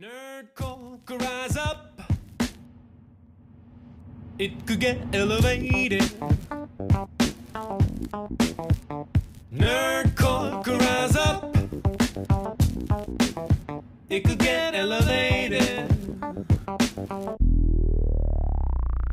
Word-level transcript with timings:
Nerdcore 0.00 1.04
could 1.04 1.20
rise 1.20 1.58
up. 1.58 2.00
It 4.38 4.66
could 4.66 4.80
get 4.80 4.96
elevated. 5.12 6.10
Nerdcore 9.52 10.64
could 10.64 10.80
rise 10.80 11.16
up. 11.16 11.54
It 14.08 14.24
could 14.24 14.38
get 14.38 14.74
elevated. 14.74 15.86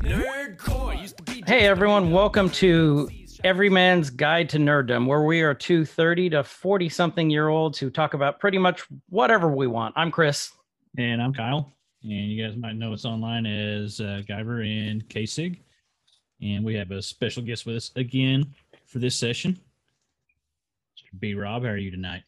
Nerdcore 0.04 1.02
used 1.02 1.18
to 1.18 1.24
be. 1.24 1.44
Hey 1.46 1.68
everyone, 1.68 2.12
welcome 2.12 2.50
to 2.52 3.10
Every 3.44 3.70
Man's 3.70 4.10
Guide 4.10 4.48
to 4.52 4.58
Nerddom, 4.58 5.06
where 5.06 5.24
we 5.24 5.42
are 5.42 5.54
two 5.54 5.84
30 5.84 6.30
to 6.30 6.44
40 6.46 6.88
something 6.88 7.30
year 7.30 7.50
olds 7.50 7.78
who 7.78 7.90
talk 7.90 8.14
about 8.14 8.40
pretty 8.40 8.58
much 8.58 8.88
whatever 9.10 9.52
we 9.52 9.68
want. 9.68 9.94
I'm 9.98 10.12
Chris. 10.12 10.54
And 10.98 11.22
I'm 11.22 11.32
Kyle. 11.32 11.72
And 12.02 12.12
you 12.12 12.44
guys 12.44 12.58
might 12.58 12.76
know 12.76 12.92
us 12.92 13.06
online 13.06 13.46
as 13.46 14.00
uh, 14.00 14.24
Guyver 14.28 14.66
and 14.66 15.08
K-Sig. 15.08 15.62
And 16.42 16.66
we 16.66 16.74
have 16.74 16.90
a 16.90 17.04
special 17.04 17.44
guest 17.44 17.68
with 17.68 17.76
us 17.76 17.92
again 17.96 18.56
for 18.88 18.98
this 18.98 19.16
session. 19.16 19.60
Mr. 20.98 21.20
B 21.20 21.36
Rob, 21.36 21.64
how 21.64 21.70
are 21.70 21.78
you 21.78 21.92
tonight? 21.92 22.24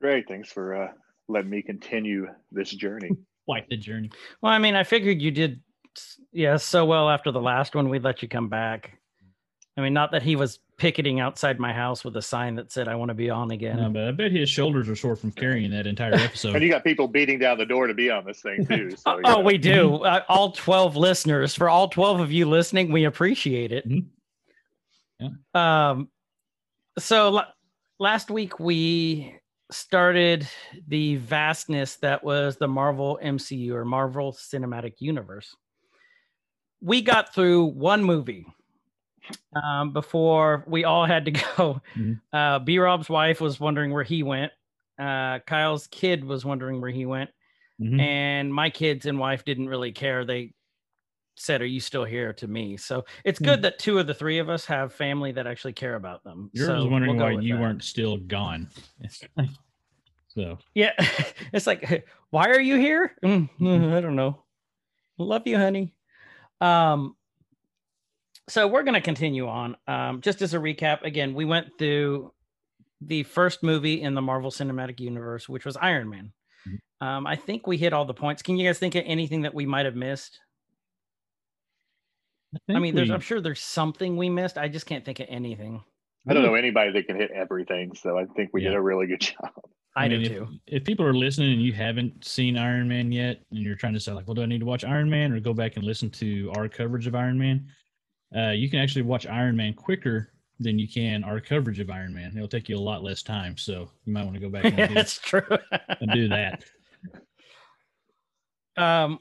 Great. 0.00 0.28
Thanks 0.28 0.52
for 0.52 0.84
uh, 0.84 0.92
letting 1.28 1.50
me 1.50 1.62
continue 1.62 2.28
this 2.52 2.70
journey. 2.70 3.10
Quite 3.44 3.68
the 3.68 3.76
journey. 3.76 4.10
Well, 4.40 4.52
I 4.52 4.58
mean, 4.58 4.76
I 4.76 4.84
figured 4.84 5.20
you 5.20 5.32
did 5.32 5.60
yeah 6.32 6.56
so 6.56 6.84
well 6.84 7.10
after 7.10 7.32
the 7.32 7.40
last 7.40 7.74
one, 7.74 7.88
we'd 7.88 8.04
let 8.04 8.22
you 8.22 8.28
come 8.28 8.48
back. 8.48 8.98
I 9.76 9.80
mean, 9.80 9.94
not 9.94 10.12
that 10.12 10.22
he 10.22 10.36
was 10.36 10.60
picketing 10.82 11.20
outside 11.20 11.60
my 11.60 11.72
house 11.72 12.04
with 12.04 12.16
a 12.16 12.22
sign 12.22 12.56
that 12.56 12.72
said, 12.72 12.88
I 12.88 12.96
want 12.96 13.10
to 13.10 13.14
be 13.14 13.30
on 13.30 13.52
again. 13.52 13.76
No, 13.76 13.88
but 13.88 14.02
I 14.02 14.10
bet 14.10 14.32
his 14.32 14.50
shoulders 14.50 14.88
are 14.88 14.96
sore 14.96 15.14
from 15.14 15.30
carrying 15.30 15.70
that 15.70 15.86
entire 15.86 16.14
episode. 16.16 16.56
And 16.56 16.64
you 16.64 16.68
got 16.68 16.82
people 16.82 17.06
beating 17.06 17.38
down 17.38 17.56
the 17.56 17.64
door 17.64 17.86
to 17.86 17.94
be 17.94 18.10
on 18.10 18.24
this 18.24 18.40
thing 18.40 18.66
too. 18.68 18.96
So, 18.96 19.18
you 19.18 19.22
oh, 19.26 19.38
we 19.38 19.58
do. 19.58 19.98
Uh, 20.02 20.24
all 20.28 20.50
12 20.50 20.96
listeners, 20.96 21.54
for 21.54 21.68
all 21.68 21.86
12 21.86 22.18
of 22.18 22.32
you 22.32 22.48
listening, 22.48 22.90
we 22.90 23.04
appreciate 23.04 23.70
it. 23.70 23.88
Mhm. 23.88 25.54
Um, 25.54 26.08
so 26.98 27.30
la- 27.30 27.52
last 28.00 28.28
week 28.28 28.58
we 28.58 29.36
started 29.70 30.48
the 30.88 31.14
vastness 31.14 31.94
that 31.98 32.24
was 32.24 32.56
the 32.56 32.66
Marvel 32.66 33.20
MCU 33.22 33.70
or 33.70 33.84
Marvel 33.84 34.32
Cinematic 34.32 34.94
Universe. 34.98 35.54
We 36.80 37.02
got 37.02 37.32
through 37.32 37.66
one 37.66 38.02
movie 38.02 38.46
um, 39.54 39.92
before 39.92 40.64
we 40.66 40.84
all 40.84 41.04
had 41.06 41.24
to 41.26 41.30
go. 41.30 41.80
Mhm. 41.96 42.20
Uh, 42.32 42.58
B 42.60 42.78
Rob's 42.78 43.08
wife 43.10 43.40
was 43.40 43.60
wondering 43.60 43.92
where 43.92 44.02
he 44.04 44.22
went. 44.22 44.52
Uh, 44.98 45.38
Kyle's 45.40 45.86
kid 45.88 46.24
was 46.24 46.44
wondering 46.44 46.80
where 46.80 46.90
he 46.90 47.04
went 47.06 47.30
Mhm. 47.80 48.00
and 48.00 48.54
my 48.54 48.70
kids 48.70 49.06
and 49.06 49.18
wife 49.18 49.44
didn't 49.44 49.68
really 49.68 49.92
care. 49.92 50.24
They 50.24 50.54
said, 51.36 51.60
"Are 51.62 51.66
you 51.66 51.80
still 51.80 52.04
here?" 52.04 52.32
to 52.34 52.46
me. 52.46 52.76
So 52.76 53.04
it's 53.24 53.38
good 53.38 53.62
that 53.62 53.78
two 53.78 53.98
of 53.98 54.06
the 54.06 54.14
three 54.14 54.38
of 54.38 54.48
us 54.48 54.64
have 54.66 54.92
family 54.94 55.32
that 55.32 55.46
actually 55.46 55.72
care 55.72 55.94
about 55.96 56.22
them. 56.24 56.50
You're 56.52 56.66
so 56.66 56.86
wondering 56.88 57.16
we'll 57.16 57.34
why 57.36 57.40
you 57.42 57.54
that. 57.54 57.60
weren't 57.60 57.82
still 57.84 58.16
gone. 58.18 58.68
so 60.28 60.58
Yeah, 60.74 60.92
it's 61.52 61.66
like, 61.66 62.06
why 62.30 62.48
are 62.48 62.60
you 62.60 62.76
here? 62.76 63.16
Mm, 63.22 63.92
I 63.94 64.00
don't 64.00 64.16
know. 64.16 64.44
Love 65.18 65.46
you, 65.46 65.56
honey. 65.58 65.94
Um, 66.60 67.16
so 68.52 68.68
we're 68.68 68.82
gonna 68.82 69.00
continue 69.00 69.48
on. 69.48 69.76
Um, 69.88 70.20
just 70.20 70.42
as 70.42 70.52
a 70.52 70.58
recap, 70.58 71.02
again, 71.04 71.32
we 71.32 71.46
went 71.46 71.68
through 71.78 72.32
the 73.00 73.22
first 73.22 73.62
movie 73.62 74.02
in 74.02 74.14
the 74.14 74.20
Marvel 74.20 74.50
Cinematic 74.50 75.00
Universe, 75.00 75.48
which 75.48 75.64
was 75.64 75.76
Iron 75.78 76.10
Man. 76.10 76.32
Mhm. 76.68 77.06
Um, 77.06 77.26
I 77.26 77.34
think 77.34 77.66
we 77.66 77.78
hit 77.78 77.94
all 77.94 78.04
the 78.04 78.12
points. 78.14 78.42
Can 78.42 78.58
you 78.58 78.68
guys 78.68 78.78
think 78.78 78.94
of 78.94 79.04
anything 79.06 79.40
that 79.42 79.54
we 79.54 79.64
might 79.64 79.86
have 79.86 79.96
missed? 79.96 80.38
I 82.54 82.58
think 82.66 82.80
mean, 82.82 82.94
there's 82.94 83.08
we- 83.08 83.14
I'm 83.14 83.20
sure 83.22 83.40
there's 83.40 83.60
something 83.62 84.18
we 84.18 84.28
missed. 84.28 84.58
I 84.58 84.68
just 84.68 84.84
can't 84.84 85.04
think 85.04 85.18
of 85.20 85.26
anything. 85.30 85.82
I 86.28 86.34
don't 86.34 86.42
know 86.44 86.54
anybody 86.54 86.92
that 86.92 87.06
can 87.06 87.16
hit 87.16 87.30
everything. 87.32 87.94
So 87.94 88.18
I 88.18 88.26
think 88.36 88.50
we 88.52 88.60
did 88.60 88.74
a 88.74 88.80
really 88.80 89.06
good 89.06 89.20
job. 89.32 89.50
I, 89.96 90.08
do 90.08 90.18
mean, 90.18 90.28
too. 90.28 90.48
if, 90.66 90.82
if 90.82 90.84
people 90.84 91.04
are 91.06 91.14
listening 91.14 91.52
and 91.54 91.62
you 91.62 91.72
haven't 91.72 92.24
seen 92.24 92.56
Iron 92.58 92.86
Man 92.86 93.10
yet, 93.12 93.42
and 93.50 93.60
you're 93.60 93.74
trying 93.76 93.94
to 93.94 94.00
say 94.00 94.12
like, 94.12 94.26
well, 94.26 94.34
do 94.34 94.42
I 94.42 94.46
need 94.46 94.60
to 94.60 94.66
watch 94.66 94.84
Iron 94.84 95.08
Man 95.10 95.32
or 95.32 95.40
go 95.40 95.52
back 95.54 95.76
and 95.76 95.84
listen 95.84 96.10
to 96.10 96.52
our 96.56 96.68
coverage 96.68 97.06
of 97.06 97.14
Iron 97.14 97.38
Man? 97.38 97.66
Uh, 98.36 98.50
you 98.50 98.70
can 98.70 98.78
actually 98.80 99.02
watch 99.02 99.26
Iron 99.26 99.56
Man 99.56 99.74
quicker 99.74 100.30
than 100.60 100.78
you 100.78 100.86
can 100.88 101.24
our 101.24 101.40
coverage 101.40 101.80
of 101.80 101.90
Iron 101.90 102.14
Man. 102.14 102.32
It'll 102.36 102.48
take 102.48 102.68
you 102.68 102.76
a 102.76 102.80
lot 102.80 103.02
less 103.02 103.22
time, 103.22 103.56
so 103.56 103.90
you 104.04 104.12
might 104.12 104.22
want 104.24 104.34
to 104.34 104.40
go 104.40 104.48
back 104.48 104.64
and 104.64 104.76
do, 104.88 104.94
That's 104.94 105.18
true. 105.18 105.42
and 106.00 106.10
do 106.12 106.28
that. 106.28 106.64
Um, 108.76 109.18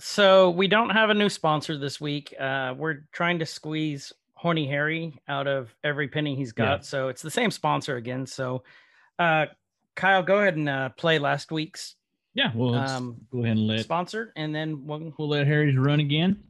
so 0.00 0.50
we 0.50 0.68
don't 0.68 0.90
have 0.90 1.10
a 1.10 1.14
new 1.14 1.28
sponsor 1.28 1.76
this 1.78 2.00
week. 2.00 2.34
Uh, 2.38 2.74
we're 2.76 3.06
trying 3.12 3.38
to 3.40 3.46
squeeze 3.46 4.12
Horny 4.34 4.66
Harry 4.66 5.18
out 5.28 5.46
of 5.46 5.74
every 5.84 6.08
penny 6.08 6.34
he's 6.34 6.52
got. 6.52 6.78
Yeah. 6.78 6.80
So 6.80 7.08
it's 7.08 7.22
the 7.22 7.30
same 7.30 7.50
sponsor 7.50 7.96
again. 7.96 8.26
So, 8.26 8.62
uh, 9.18 9.46
Kyle, 9.96 10.22
go 10.22 10.38
ahead 10.38 10.56
and 10.56 10.68
uh, 10.68 10.88
play 10.90 11.18
last 11.18 11.52
week's 11.52 11.96
Yeah, 12.34 12.50
well, 12.54 12.74
Um, 12.74 13.16
go 13.30 13.40
ahead 13.44 13.56
and 13.58 13.66
let 13.66 13.80
sponsor, 13.80 14.32
and 14.34 14.54
then 14.54 14.86
we'll. 14.86 15.12
we'll 15.18 15.28
let 15.28 15.46
Harry's 15.46 15.76
run 15.76 16.00
again. 16.00 16.42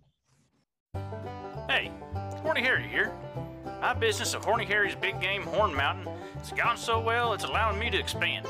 Hey, 1.68 1.90
Horny 2.42 2.60
Harry 2.60 2.86
here. 2.86 3.10
My 3.80 3.94
business 3.94 4.34
of 4.34 4.44
Horny 4.44 4.64
Harry's 4.66 4.94
Big 4.94 5.20
Game 5.20 5.42
Horn 5.42 5.74
Mountain 5.74 6.12
has 6.38 6.52
gone 6.52 6.76
so 6.76 7.00
well 7.00 7.32
it's 7.32 7.44
allowing 7.44 7.78
me 7.78 7.90
to 7.90 7.98
expand. 7.98 8.46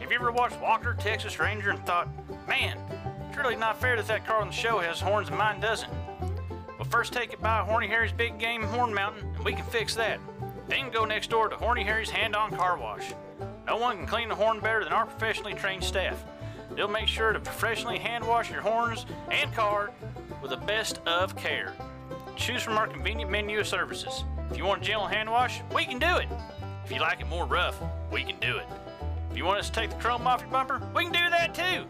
Have 0.00 0.10
you 0.10 0.16
ever 0.16 0.32
watched 0.32 0.60
Walker, 0.60 0.94
Texas 0.94 1.38
Ranger 1.38 1.70
and 1.70 1.86
thought, 1.86 2.08
man, 2.48 2.76
it's 3.28 3.38
really 3.38 3.56
not 3.56 3.80
fair 3.80 3.96
that 3.96 4.08
that 4.08 4.26
car 4.26 4.40
on 4.40 4.48
the 4.48 4.52
show 4.52 4.78
has 4.80 5.00
horns 5.00 5.28
and 5.28 5.38
mine 5.38 5.60
doesn't? 5.60 5.90
Well, 6.76 6.88
first 6.90 7.12
take 7.12 7.32
it 7.32 7.40
by 7.40 7.60
Horny 7.60 7.86
Harry's 7.86 8.12
Big 8.12 8.38
Game 8.38 8.64
Horn 8.64 8.92
Mountain 8.92 9.32
and 9.36 9.44
we 9.44 9.52
can 9.52 9.64
fix 9.66 9.94
that. 9.94 10.18
Then 10.68 10.90
go 10.90 11.04
next 11.04 11.30
door 11.30 11.48
to 11.48 11.56
Horny 11.56 11.84
Harry's 11.84 12.10
Hand 12.10 12.34
On 12.34 12.50
Car 12.50 12.78
Wash. 12.78 13.14
No 13.66 13.76
one 13.76 13.96
can 13.96 14.06
clean 14.06 14.30
a 14.30 14.34
horn 14.34 14.60
better 14.60 14.82
than 14.82 14.92
our 14.92 15.06
professionally 15.06 15.54
trained 15.54 15.84
staff. 15.84 16.24
They'll 16.74 16.88
make 16.88 17.08
sure 17.08 17.32
to 17.32 17.40
professionally 17.40 17.98
hand 17.98 18.26
wash 18.26 18.50
your 18.50 18.60
horns 18.60 19.06
and 19.30 19.52
car 19.54 19.92
with 20.40 20.50
the 20.50 20.56
best 20.56 21.00
of 21.06 21.36
care. 21.36 21.74
Choose 22.36 22.62
from 22.62 22.78
our 22.78 22.86
convenient 22.86 23.30
menu 23.30 23.60
of 23.60 23.66
services. 23.66 24.24
If 24.50 24.56
you 24.56 24.64
want 24.64 24.82
a 24.82 24.84
gentle 24.84 25.06
hand 25.06 25.30
wash, 25.30 25.60
we 25.74 25.84
can 25.84 25.98
do 25.98 26.16
it. 26.16 26.28
If 26.84 26.90
you 26.90 27.00
like 27.00 27.20
it 27.20 27.28
more 27.28 27.46
rough, 27.46 27.80
we 28.10 28.24
can 28.24 28.38
do 28.40 28.56
it. 28.56 28.66
If 29.30 29.36
you 29.36 29.44
want 29.44 29.60
us 29.60 29.68
to 29.68 29.72
take 29.72 29.90
the 29.90 29.96
chrome 29.96 30.26
off 30.26 30.40
your 30.40 30.50
bumper, 30.50 30.80
we 30.94 31.04
can 31.04 31.12
do 31.12 31.30
that 31.30 31.54
too. 31.54 31.84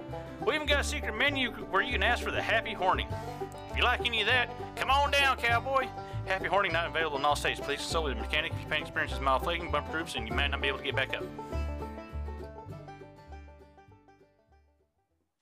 We 0.45 0.55
even 0.55 0.67
got 0.67 0.81
a 0.81 0.85
secret 0.85 1.17
menu 1.17 1.53
where 1.53 1.83
you 1.83 1.93
can 1.93 2.03
ask 2.03 2.23
for 2.23 2.31
the 2.31 2.43
happy 2.43 2.73
horning. 2.73 3.09
If 3.71 3.77
you 3.77 3.83
like 3.83 4.05
any 4.05 4.21
of 4.21 4.27
that, 4.27 4.51
come 4.77 4.91
on 4.91 5.11
down, 5.11 5.37
cowboy. 5.37 5.87
Happy 6.27 6.49
horning 6.49 6.73
not 6.73 6.89
available 6.89 7.19
in 7.19 7.25
all 7.25 7.37
states. 7.37 7.61
Please 7.61 7.79
consult 7.79 8.05
with 8.05 8.19
a 8.19 8.21
mechanic 8.21 8.53
if 8.53 8.61
your 8.61 8.71
paint 8.71 8.83
experience 8.83 9.13
is 9.13 9.21
mild 9.21 9.43
flaking, 9.43 9.71
bumper 9.71 9.91
groups, 9.91 10.15
and 10.17 10.29
you 10.29 10.35
might 10.35 10.49
not 10.49 10.61
be 10.61 10.69
able 10.69 10.79
to 10.79 10.85
get 10.85 10.95
back 10.95 11.17
up. 11.17 11.25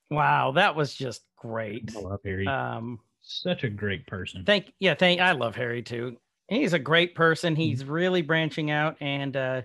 Wow, 0.09 0.51
that 0.53 0.75
was 0.75 0.95
just 0.95 1.21
great. 1.39 1.91
I 1.95 1.99
love 1.99 2.19
Harry. 2.23 2.47
Um, 2.47 2.99
Such 3.21 3.63
a 3.63 3.69
great 3.69 4.05
person. 4.07 4.43
thank 4.45 4.73
yeah, 4.79 4.93
thank. 4.93 5.19
I 5.21 5.31
love 5.33 5.55
Harry 5.55 5.81
too. 5.81 6.17
He's 6.47 6.73
a 6.73 6.79
great 6.79 7.13
person. 7.15 7.55
He's 7.55 7.85
really 7.85 8.21
branching 8.23 8.71
out, 8.71 8.97
and 9.01 9.37
uh, 9.37 9.61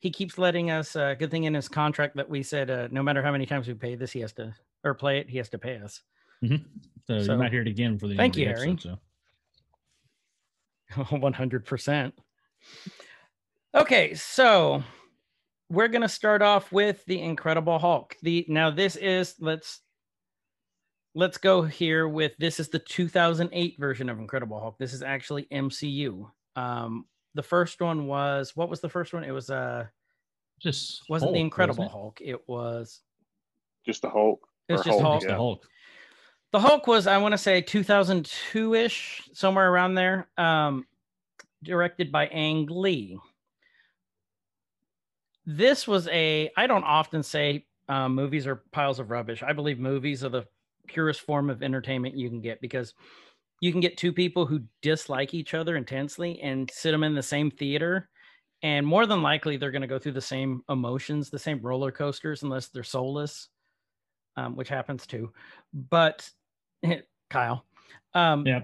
he 0.00 0.10
keeps 0.10 0.36
letting 0.38 0.70
us. 0.70 0.94
Uh, 0.94 1.14
good 1.14 1.30
thing 1.30 1.44
in 1.44 1.54
his 1.54 1.68
contract 1.68 2.16
that 2.16 2.28
we 2.28 2.42
said, 2.42 2.70
uh, 2.70 2.88
no 2.90 3.02
matter 3.02 3.22
how 3.22 3.32
many 3.32 3.46
times 3.46 3.66
we 3.68 3.74
pay 3.74 3.94
this, 3.94 4.12
he 4.12 4.20
has 4.20 4.32
to 4.34 4.54
or 4.84 4.92
play 4.94 5.18
it, 5.18 5.28
he 5.30 5.38
has 5.38 5.48
to 5.50 5.58
pay 5.58 5.78
us. 5.78 6.02
so, 6.44 6.58
so- 7.06 7.32
you 7.32 7.38
might 7.38 7.50
hear 7.52 7.62
it 7.62 7.68
again 7.68 7.98
for 7.98 8.06
the 8.08 8.16
Thank 8.16 8.32
of 8.34 8.36
the 8.36 8.42
you, 8.42 8.48
Harry. 8.48 8.70
episode, 8.72 8.98
so. 10.90 11.06
One 11.16 11.32
hundred 11.32 11.64
percent. 11.64 12.14
Okay, 13.74 14.14
so 14.14 14.82
we're 15.68 15.88
gonna 15.88 16.08
start 16.08 16.42
off 16.42 16.70
with 16.70 17.04
the 17.06 17.20
Incredible 17.20 17.78
Hulk. 17.78 18.16
The 18.22 18.44
now 18.48 18.70
this 18.70 18.96
is 18.96 19.34
let's 19.40 19.80
let's 21.16 21.38
go 21.38 21.62
here 21.62 22.06
with 22.06 22.32
this 22.38 22.60
is 22.60 22.68
the 22.68 22.78
2008 22.78 23.76
version 23.78 24.10
of 24.10 24.18
Incredible 24.18 24.60
Hulk. 24.60 24.76
This 24.78 24.92
is 24.92 25.02
actually 25.02 25.44
MCU. 25.50 26.30
Um, 26.56 27.06
the 27.34 27.42
first 27.42 27.80
one 27.80 28.06
was 28.06 28.54
what 28.54 28.68
was 28.68 28.80
the 28.80 28.88
first 28.88 29.14
one? 29.14 29.24
It 29.24 29.32
was 29.32 29.50
uh 29.50 29.86
Just 30.60 31.02
wasn't 31.08 31.32
the 31.32 31.40
Incredible 31.40 31.84
wasn't 31.84 31.90
it? 31.90 31.98
Hulk. 31.98 32.20
It 32.20 32.48
was 32.48 33.00
Just 33.84 34.02
the 34.02 34.10
Hulk. 34.10 34.46
It 34.68 34.74
was 34.74 34.84
just 34.84 35.00
Hulk. 35.00 35.22
Just 35.22 35.28
the. 35.28 35.34
Hulk. 35.34 35.66
the 36.52 36.60
Hulk 36.60 36.86
was 36.86 37.06
I 37.06 37.16
want 37.16 37.32
to 37.32 37.38
say 37.38 37.62
2002 37.62 38.74
ish, 38.74 39.22
somewhere 39.32 39.70
around 39.70 39.94
there. 39.94 40.28
Um, 40.36 40.86
directed 41.64 42.12
by 42.12 42.26
Ang 42.26 42.66
Lee. 42.66 43.18
This 45.46 45.88
was 45.88 46.08
a 46.08 46.50
I 46.58 46.66
don't 46.66 46.84
often 46.84 47.22
say 47.22 47.64
um, 47.88 48.14
movies 48.14 48.46
are 48.46 48.56
piles 48.72 48.98
of 48.98 49.10
rubbish. 49.10 49.42
I 49.42 49.54
believe 49.54 49.78
movies 49.78 50.22
are 50.22 50.28
the 50.28 50.46
purest 50.86 51.20
form 51.20 51.50
of 51.50 51.62
entertainment 51.62 52.16
you 52.16 52.28
can 52.28 52.40
get 52.40 52.60
because 52.60 52.94
you 53.60 53.72
can 53.72 53.80
get 53.80 53.96
two 53.96 54.12
people 54.12 54.46
who 54.46 54.60
dislike 54.82 55.34
each 55.34 55.54
other 55.54 55.76
intensely 55.76 56.40
and 56.42 56.70
sit 56.70 56.92
them 56.92 57.04
in 57.04 57.14
the 57.14 57.22
same 57.22 57.50
theater 57.50 58.08
and 58.62 58.86
more 58.86 59.06
than 59.06 59.22
likely 59.22 59.56
they're 59.56 59.70
going 59.70 59.82
to 59.82 59.88
go 59.88 59.98
through 59.98 60.12
the 60.12 60.20
same 60.20 60.62
emotions, 60.68 61.30
the 61.30 61.38
same 61.38 61.60
roller 61.60 61.92
coasters, 61.92 62.42
unless 62.42 62.68
they're 62.68 62.82
soulless, 62.82 63.48
um, 64.36 64.56
which 64.56 64.68
happens 64.68 65.06
too. 65.06 65.32
But 65.72 66.30
Kyle, 67.30 67.64
um, 68.14 68.44
Yeah. 68.46 68.62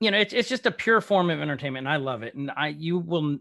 you 0.00 0.10
know, 0.10 0.18
it's 0.18 0.32
it's 0.32 0.48
just 0.48 0.66
a 0.66 0.70
pure 0.70 1.00
form 1.00 1.30
of 1.30 1.40
entertainment, 1.40 1.86
and 1.86 1.92
I 1.92 1.96
love 1.96 2.22
it. 2.22 2.34
And 2.34 2.50
I 2.50 2.68
you 2.68 2.98
will, 2.98 3.38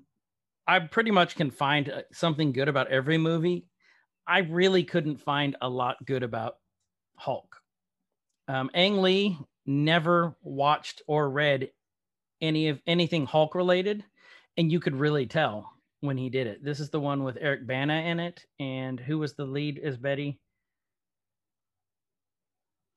I 0.67 0.79
pretty 0.79 1.11
much 1.11 1.35
can 1.35 1.51
find 1.51 1.89
uh, 1.89 2.01
something 2.11 2.51
good 2.51 2.67
about 2.67 2.89
every 2.89 3.17
movie. 3.17 3.67
I 4.27 4.39
really 4.39 4.83
couldn't 4.83 5.17
find 5.17 5.55
a 5.61 5.69
lot 5.69 6.05
good 6.05 6.23
about 6.23 6.57
Hulk. 7.15 7.61
Um, 8.47 8.69
Ang 8.73 9.01
Lee 9.01 9.37
never 9.65 10.35
watched 10.41 11.01
or 11.07 11.29
read 11.29 11.71
any 12.41 12.69
of 12.69 12.81
anything 12.87 13.25
Hulk 13.25 13.55
related, 13.55 14.03
and 14.57 14.71
you 14.71 14.79
could 14.79 14.95
really 14.95 15.25
tell 15.25 15.73
when 16.01 16.17
he 16.17 16.29
did 16.29 16.47
it. 16.47 16.63
This 16.63 16.79
is 16.79 16.89
the 16.89 16.99
one 16.99 17.23
with 17.23 17.37
Eric 17.39 17.67
Bana 17.67 18.01
in 18.01 18.19
it, 18.19 18.45
and 18.59 18.99
who 18.99 19.19
was 19.19 19.33
the 19.33 19.45
lead 19.45 19.79
as 19.79 19.97
Betty? 19.97 20.39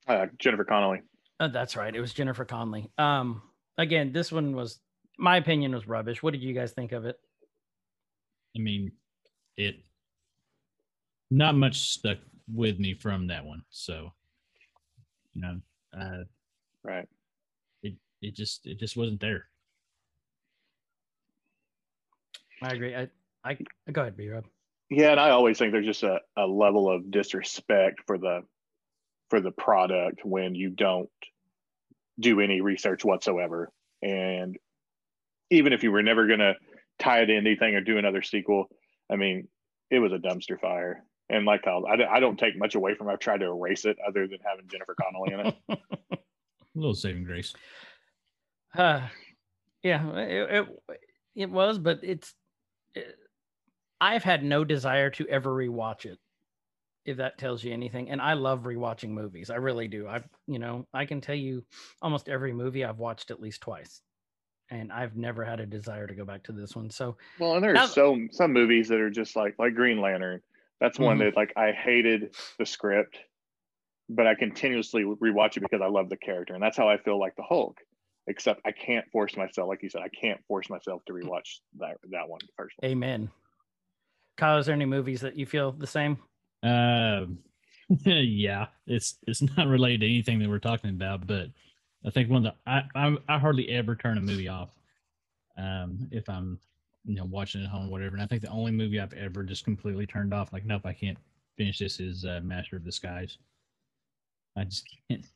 Uh, 0.06 0.26
Jennifer 0.38 0.64
Connelly. 0.64 1.02
Oh, 1.40 1.48
that's 1.48 1.76
right. 1.76 1.94
It 1.94 2.00
was 2.00 2.12
Jennifer 2.12 2.44
Connelly. 2.44 2.90
Um, 2.98 3.42
again, 3.78 4.12
this 4.12 4.30
one 4.30 4.54
was 4.54 4.80
my 5.18 5.36
opinion 5.36 5.74
was 5.74 5.86
rubbish. 5.86 6.22
What 6.22 6.32
did 6.32 6.42
you 6.42 6.54
guys 6.54 6.72
think 6.72 6.92
of 6.92 7.04
it? 7.04 7.16
I 8.56 8.60
mean, 8.60 8.92
it 9.56 9.76
not 11.30 11.54
much 11.54 11.78
stuck 11.90 12.18
with 12.52 12.78
me 12.78 12.94
from 12.94 13.28
that 13.28 13.44
one. 13.44 13.62
So, 13.70 14.12
you 15.40 15.46
know, 15.46 15.60
uh, 15.98 16.24
Right. 16.82 17.06
it 17.82 17.94
it 18.22 18.34
just 18.34 18.66
it 18.66 18.78
just 18.78 18.96
wasn't 18.96 19.20
there. 19.20 19.46
I 22.62 22.68
agree. 22.74 22.94
I, 22.94 23.08
I 23.44 23.56
go 23.90 24.02
ahead, 24.02 24.16
B 24.16 24.28
Rob. 24.28 24.44
Yeah, 24.90 25.12
and 25.12 25.20
I 25.20 25.30
always 25.30 25.58
think 25.58 25.72
there's 25.72 25.86
just 25.86 26.02
a, 26.02 26.20
a 26.36 26.46
level 26.46 26.90
of 26.90 27.10
disrespect 27.10 28.02
for 28.06 28.18
the 28.18 28.42
for 29.28 29.40
the 29.40 29.52
product 29.52 30.24
when 30.24 30.54
you 30.54 30.70
don't 30.70 31.08
do 32.18 32.40
any 32.40 32.60
research 32.60 33.04
whatsoever. 33.04 33.70
And 34.02 34.56
even 35.50 35.72
if 35.72 35.82
you 35.82 35.92
were 35.92 36.02
never 36.02 36.26
gonna 36.26 36.54
tie 36.98 37.20
it 37.20 37.26
to 37.26 37.36
anything 37.36 37.74
or 37.74 37.80
do 37.80 37.98
another 37.98 38.22
sequel, 38.22 38.68
I 39.10 39.16
mean, 39.16 39.48
it 39.90 39.98
was 40.00 40.12
a 40.12 40.18
dumpster 40.18 40.60
fire. 40.60 41.04
And 41.30 41.46
like 41.46 41.62
Kyle, 41.62 41.84
I, 41.86 42.16
I 42.16 42.20
don't 42.20 42.38
take 42.38 42.58
much 42.58 42.74
away 42.74 42.94
from. 42.94 43.08
it. 43.08 43.12
I've 43.12 43.18
tried 43.20 43.38
to 43.38 43.46
erase 43.46 43.84
it, 43.84 43.96
other 44.06 44.26
than 44.26 44.38
having 44.44 44.66
Jennifer 44.68 44.96
Connelly 45.00 45.32
in 45.32 45.40
it. 45.46 45.56
A 46.12 46.18
little 46.78 46.94
saving 46.94 47.24
grace. 47.24 47.54
Uh, 48.76 49.02
yeah, 49.82 50.08
it, 50.16 50.50
it 50.50 50.68
it 51.36 51.50
was, 51.50 51.78
but 51.78 52.00
it's. 52.02 52.34
It, 52.94 53.16
I've 54.00 54.24
had 54.24 54.42
no 54.42 54.64
desire 54.64 55.10
to 55.10 55.28
ever 55.28 55.50
rewatch 55.50 56.04
it, 56.06 56.18
if 57.04 57.18
that 57.18 57.38
tells 57.38 57.62
you 57.62 57.72
anything. 57.72 58.10
And 58.10 58.20
I 58.20 58.32
love 58.32 58.62
rewatching 58.62 59.10
movies. 59.10 59.50
I 59.50 59.56
really 59.56 59.88
do. 59.88 60.08
I, 60.08 60.22
you 60.46 60.58
know, 60.58 60.86
I 60.94 61.04
can 61.04 61.20
tell 61.20 61.34
you 61.34 61.64
almost 62.02 62.28
every 62.28 62.52
movie 62.52 62.84
I've 62.84 62.98
watched 62.98 63.30
at 63.30 63.40
least 63.40 63.60
twice, 63.60 64.00
and 64.70 64.92
I've 64.92 65.16
never 65.16 65.44
had 65.44 65.60
a 65.60 65.66
desire 65.66 66.06
to 66.06 66.14
go 66.14 66.24
back 66.24 66.44
to 66.44 66.52
this 66.52 66.74
one. 66.74 66.88
So 66.90 67.16
Well, 67.38 67.54
and 67.54 67.62
there's 67.64 67.74
Now- 67.74 67.86
so 67.86 68.18
some 68.32 68.52
movies 68.52 68.88
that 68.88 69.00
are 69.00 69.10
just 69.10 69.36
like 69.36 69.54
like 69.58 69.74
Green 69.74 70.00
Lantern. 70.00 70.40
That's 70.80 70.98
one 70.98 71.18
Mhm. 71.18 71.26
that 71.26 71.36
like 71.36 71.52
I 71.56 71.72
hated 71.72 72.34
the 72.58 72.66
script, 72.66 73.18
but 74.08 74.26
I 74.26 74.34
continuously 74.34 75.04
rewatch 75.04 75.56
it 75.56 75.60
because 75.60 75.82
I 75.82 75.88
love 75.88 76.08
the 76.08 76.16
character, 76.16 76.54
and 76.54 76.62
that's 76.62 76.76
how 76.76 76.88
I 76.88 76.96
feel 76.96 77.18
like 77.18 77.36
the 77.36 77.42
Hulk. 77.42 77.78
Except 78.26 78.60
I 78.64 78.72
can't 78.72 79.10
force 79.10 79.36
myself, 79.36 79.68
like 79.68 79.82
you 79.82 79.88
said, 79.88 80.02
I 80.02 80.08
can't 80.08 80.40
force 80.46 80.68
myself 80.70 81.02
to 81.06 81.12
rewatch 81.12 81.60
that 81.78 81.96
that 82.10 82.28
one 82.28 82.40
personally. 82.56 82.92
Amen. 82.92 83.30
Kyle, 84.36 84.58
is 84.58 84.66
there 84.66 84.74
any 84.74 84.84
movies 84.84 85.20
that 85.20 85.36
you 85.36 85.46
feel 85.46 85.72
the 85.72 85.86
same? 85.86 86.18
Um, 86.62 87.38
yeah, 88.04 88.66
it's 88.86 89.18
it's 89.26 89.42
not 89.42 89.66
related 89.66 90.00
to 90.00 90.06
anything 90.06 90.38
that 90.38 90.48
we're 90.48 90.58
talking 90.58 90.90
about, 90.90 91.26
but 91.26 91.48
I 92.04 92.10
think 92.10 92.30
one 92.30 92.46
of 92.46 92.52
the 92.54 92.70
I 92.70 92.84
I, 92.94 93.16
I 93.28 93.38
hardly 93.38 93.68
ever 93.70 93.96
turn 93.96 94.16
a 94.16 94.20
movie 94.20 94.48
off, 94.48 94.70
um, 95.58 96.08
if 96.10 96.28
I'm 96.28 96.58
you 97.04 97.16
know 97.16 97.24
watching 97.24 97.62
at 97.64 97.68
home, 97.70 97.90
whatever. 97.90 98.14
And 98.14 98.22
I 98.22 98.26
think 98.26 98.42
the 98.42 98.50
only 98.50 98.72
movie 98.72 99.00
I've 99.00 99.12
ever 99.14 99.42
just 99.42 99.64
completely 99.64 100.06
turned 100.06 100.32
off, 100.34 100.52
like 100.52 100.64
nope, 100.64 100.82
I 100.84 100.92
can't 100.92 101.18
finish 101.56 101.78
this, 101.78 102.00
is 102.00 102.24
uh, 102.24 102.40
Master 102.42 102.76
of 102.76 102.84
Disguise. 102.84 103.38
I 104.56 104.64
just 104.64 104.86
can't. 105.08 105.26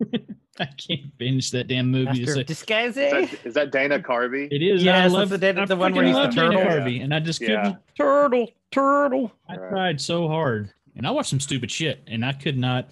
I 0.60 0.66
can't 0.66 1.12
finish 1.18 1.50
that 1.50 1.68
damn 1.68 1.90
movie. 1.90 2.10
It's 2.10 2.18
Master 2.20 2.32
of 2.32 2.36
like- 2.38 2.46
Disguise. 2.46 2.96
Is 2.96 3.10
that, 3.12 3.46
is 3.46 3.54
that 3.54 3.70
Dana 3.72 3.98
Carvey? 4.00 4.48
it 4.50 4.62
is. 4.62 4.82
Yeah, 4.82 5.02
I 5.04 5.06
love 5.06 5.28
the 5.28 5.38
Dan- 5.38 5.58
I 5.58 5.64
the 5.64 5.76
one 5.76 5.94
where 5.94 6.04
he's 6.04 6.14
the 6.14 6.22
love 6.22 6.34
Dana 6.34 6.50
turtle. 6.56 6.70
Carvey, 6.70 7.02
and 7.02 7.14
I 7.14 7.20
just 7.20 7.40
Yeah. 7.40 7.62
couldn't. 7.62 7.78
Turtle, 7.96 8.50
turtle. 8.70 9.32
I 9.48 9.56
Right. 9.56 9.70
tried 9.70 10.00
so 10.00 10.28
hard, 10.28 10.72
and 10.96 11.06
I 11.06 11.10
watched 11.10 11.30
some 11.30 11.40
stupid 11.40 11.70
shit, 11.70 12.02
and 12.06 12.24
I 12.24 12.32
could 12.32 12.56
not. 12.58 12.90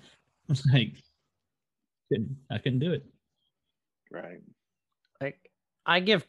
Like, 0.73 0.95
couldn't 2.11 2.37
I 2.51 2.59
couldn't 2.59 2.81
do 2.81 2.93
it. 2.93 3.05
Right. 4.11 4.41
like 5.21 5.39
I 5.87 6.01
give 6.01 6.27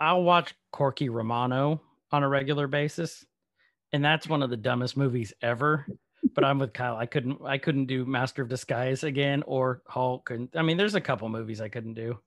I'll 0.00 0.22
watch 0.22 0.54
Corky 0.72 1.08
Romano 1.08 1.80
on 2.10 2.22
a 2.22 2.28
regular 2.28 2.66
basis, 2.66 3.24
and 3.92 4.04
that's 4.04 4.28
one 4.28 4.42
of 4.42 4.50
the 4.50 4.56
dumbest 4.56 4.96
movies 4.96 5.32
ever. 5.42 5.86
But 6.34 6.44
I'm 6.44 6.58
with 6.58 6.72
Kyle. 6.72 6.96
I 6.96 7.06
couldn't 7.06 7.40
I 7.44 7.58
couldn't 7.58 7.86
do 7.86 8.04
Master 8.04 8.42
of 8.42 8.48
Disguise 8.48 9.04
again 9.04 9.42
or 9.46 9.82
Hulk. 9.86 10.30
And 10.30 10.48
I 10.54 10.62
mean 10.62 10.76
there's 10.76 10.94
a 10.94 11.00
couple 11.00 11.28
movies 11.28 11.60
I 11.60 11.68
couldn't 11.68 11.94
do. 11.94 12.18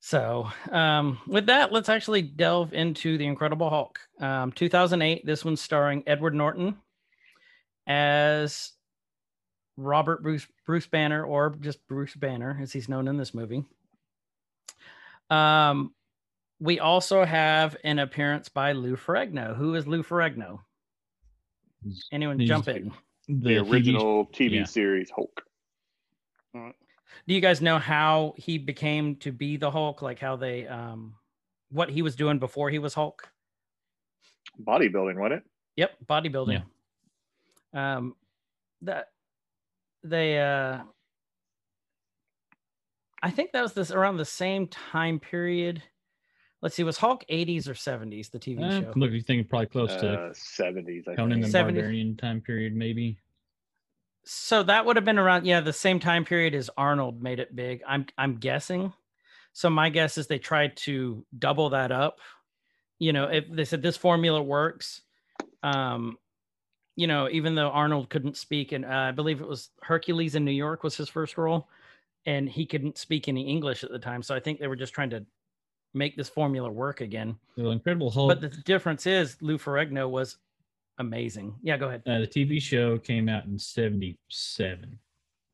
So 0.00 0.48
um 0.70 1.18
with 1.26 1.46
that, 1.46 1.72
let's 1.72 1.88
actually 1.88 2.22
delve 2.22 2.72
into 2.72 3.18
the 3.18 3.26
Incredible 3.26 3.68
Hulk. 3.68 3.98
Um 4.20 4.52
2008, 4.52 5.26
this 5.26 5.44
one's 5.44 5.60
starring 5.60 6.04
Edward 6.06 6.34
Norton 6.34 6.76
as 7.86 8.72
Robert 9.76 10.22
Bruce 10.22 10.46
Bruce 10.66 10.86
Banner, 10.86 11.24
or 11.24 11.56
just 11.60 11.86
Bruce 11.88 12.14
Banner, 12.14 12.58
as 12.60 12.72
he's 12.72 12.88
known 12.88 13.08
in 13.08 13.16
this 13.16 13.32
movie. 13.32 13.64
Um, 15.30 15.94
we 16.60 16.80
also 16.80 17.24
have 17.24 17.76
an 17.84 17.98
appearance 17.98 18.48
by 18.48 18.72
Lou 18.72 18.96
Ferrigno. 18.96 19.56
Who 19.56 19.74
is 19.74 19.86
Lou 19.86 20.02
Ferrigno? 20.02 20.60
Anyone 22.12 22.38
He's 22.40 22.48
jump 22.48 22.64
the- 22.64 22.76
in? 22.76 22.92
The, 23.28 23.56
TV 23.56 23.70
original 23.70 24.26
TV 24.26 24.50
yeah. 24.56 24.64
series 24.64 25.10
Hulk. 25.10 25.42
Do 26.54 27.34
you 27.34 27.40
guys 27.42 27.60
know 27.60 27.78
how 27.78 28.32
he 28.38 28.56
became 28.56 29.16
to 29.16 29.32
be 29.32 29.58
the 29.58 29.70
Hulk? 29.70 30.00
Like 30.00 30.18
how 30.18 30.36
they, 30.36 30.66
um, 30.66 31.14
what 31.70 31.90
he 31.90 32.00
was 32.00 32.16
doing 32.16 32.38
before 32.38 32.70
he 32.70 32.78
was 32.78 32.94
Hulk? 32.94 33.28
Bodybuilding, 34.62 35.16
wasn't 35.16 35.34
it? 35.34 35.42
Yep, 35.76 35.96
bodybuilding. 36.06 36.62
Um, 37.74 38.16
that 38.82 39.10
they, 40.02 40.40
uh, 40.40 40.80
I 43.22 43.30
think 43.30 43.52
that 43.52 43.62
was 43.62 43.72
this 43.72 43.90
around 43.90 44.16
the 44.16 44.24
same 44.24 44.68
time 44.68 45.18
period. 45.18 45.82
Let's 46.60 46.74
see, 46.74 46.82
was 46.84 46.98
Hulk 46.98 47.24
80s 47.28 47.68
or 47.68 47.74
70s, 47.74 48.30
the 48.30 48.38
TV 48.38 48.64
Uh, 48.64 48.80
show? 48.80 48.92
look, 48.96 49.12
you 49.12 49.20
think 49.20 49.48
probably 49.48 49.66
close 49.66 49.94
to 49.96 50.12
Uh, 50.14 50.32
70s, 50.32 51.06
I 51.08 51.14
Conan 51.16 51.40
the 51.40 51.46
think. 51.46 51.54
70s. 51.54 51.74
Barbarian 51.76 52.16
time 52.16 52.40
period, 52.40 52.74
maybe. 52.74 53.18
So 54.24 54.62
that 54.64 54.84
would 54.84 54.96
have 54.96 55.04
been 55.04 55.18
around, 55.18 55.46
yeah, 55.46 55.60
the 55.60 55.72
same 55.72 56.00
time 56.00 56.24
period 56.24 56.54
as 56.54 56.68
Arnold 56.76 57.22
made 57.22 57.38
it 57.38 57.54
big. 57.56 57.82
I'm 57.86 58.06
I'm 58.18 58.36
guessing. 58.36 58.92
So 59.52 59.70
my 59.70 59.88
guess 59.88 60.18
is 60.18 60.26
they 60.26 60.38
tried 60.38 60.76
to 60.78 61.24
double 61.38 61.70
that 61.70 61.90
up. 61.90 62.18
You 62.98 63.12
know, 63.12 63.24
if 63.28 63.48
they 63.50 63.64
said 63.64 63.80
this 63.82 63.96
formula 63.96 64.42
works, 64.42 65.02
um, 65.62 66.18
you 66.96 67.06
know, 67.06 67.28
even 67.30 67.54
though 67.54 67.70
Arnold 67.70 68.10
couldn't 68.10 68.36
speak, 68.36 68.72
and 68.72 68.84
uh, 68.84 68.88
I 68.88 69.12
believe 69.12 69.40
it 69.40 69.48
was 69.48 69.70
Hercules 69.82 70.34
in 70.34 70.44
New 70.44 70.50
York 70.52 70.82
was 70.82 70.96
his 70.96 71.08
first 71.08 71.38
role, 71.38 71.68
and 72.26 72.48
he 72.48 72.66
couldn't 72.66 72.98
speak 72.98 73.28
any 73.28 73.48
English 73.48 73.84
at 73.84 73.90
the 73.90 73.98
time. 73.98 74.22
So 74.22 74.34
I 74.34 74.40
think 74.40 74.60
they 74.60 74.66
were 74.68 74.76
just 74.76 74.92
trying 74.92 75.10
to 75.10 75.24
make 75.94 76.16
this 76.16 76.28
formula 76.28 76.70
work 76.70 77.00
again. 77.00 77.36
The 77.56 77.68
Incredible 77.70 78.10
Hulk. 78.10 78.28
But 78.28 78.40
the 78.40 78.48
difference 78.62 79.06
is 79.06 79.36
Lou 79.40 79.56
Ferrigno 79.58 80.08
was 80.10 80.36
amazing. 80.98 81.54
Yeah, 81.62 81.76
go 81.76 81.88
ahead. 81.88 82.02
uh, 82.06 82.18
the 82.20 82.26
TV 82.26 82.60
show 82.60 82.98
came 82.98 83.28
out 83.28 83.44
in 83.46 83.58
'77. 83.58 84.98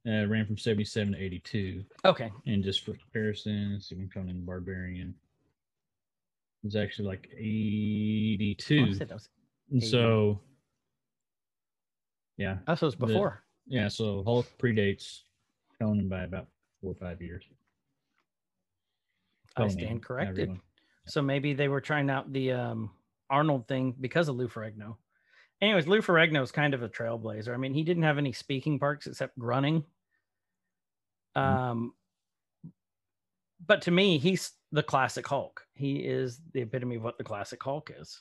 Uh, 0.07 0.27
ran 0.27 0.45
from 0.47 0.59
'77 0.59 1.13
to 1.15 1.19
'82. 1.19 1.85
Okay. 2.05 2.33
And 2.47 2.63
just 2.65 2.85
for 2.85 2.93
comparison, 2.95 3.81
see 3.81 3.97
Conan 4.13 4.45
Barbarian 4.45 5.15
was 6.63 6.77
actually 6.77 7.09
like 7.09 7.29
Oh, 7.33 7.37
I 7.37 7.41
82. 7.41 8.95
said 8.95 9.09
that 9.09 9.15
was, 9.15 9.29
80. 9.75 9.87
so, 9.87 10.41
yeah, 12.37 12.59
that 12.67 12.81
was 12.81 12.95
The- 12.97 13.07
before. 13.07 13.45
yeah. 13.67 13.89
So 13.89 14.23
Hulk 14.25 14.47
predates 14.59 15.23
Conan 15.81 16.09
by 16.09 16.23
about 16.25 16.49
four 16.85 16.93
or 16.93 16.95
five 16.95 17.21
years. 17.23 17.45
I 19.57 19.69
stand 19.69 20.03
corrected. 20.03 20.49
want- 20.51 20.61
So 21.07 21.23
maybe 21.23 21.55
they 21.55 21.69
were 21.69 21.81
trying 21.81 22.11
out 22.11 22.33
the 22.33 22.53
um, 22.53 22.91
Arnold 23.31 23.67
thing 23.69 23.95
because 24.01 24.29
of 24.29 24.37
Lou 24.37 24.49
Ferrigno. 24.49 24.97
Anyways, 25.61 25.87
Lou 25.87 26.01
Ferrigno 26.03 26.43
is 26.43 26.51
kind 26.53 26.75
of 26.75 26.83
a 26.83 26.89
trailblazer. 26.89 27.55
I 27.55 27.57
mean, 27.57 27.73
he 27.73 27.83
didn't 27.85 28.03
have 28.03 28.19
any 28.19 28.33
speaking 28.33 28.79
parts 28.79 29.07
except 29.07 29.39
grunting. 29.39 29.85
Mhm. 31.37 31.41
Um, 31.43 31.95
but 33.67 33.83
to 33.83 33.91
me, 33.91 34.19
he's 34.19 34.53
the 34.73 34.83
classic 34.83 35.27
Hulk. 35.27 35.67
He 35.75 35.97
is 36.01 36.41
the 36.53 36.61
epitome 36.63 36.97
of 36.97 37.03
what 37.03 37.17
the 37.19 37.25
classic 37.25 37.63
Hulk 37.63 37.91
is, 37.99 38.21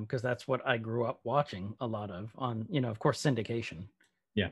because 0.00 0.22
that's 0.22 0.48
what 0.48 0.66
I 0.66 0.78
grew 0.78 1.04
up 1.04 1.20
watching 1.24 1.76
a 1.80 1.86
lot 1.86 2.10
of 2.10 2.32
on, 2.36 2.66
you 2.70 2.80
know, 2.80 2.90
of 2.90 2.98
course, 2.98 3.22
syndication. 3.22 3.86
Yeah. 4.34 4.48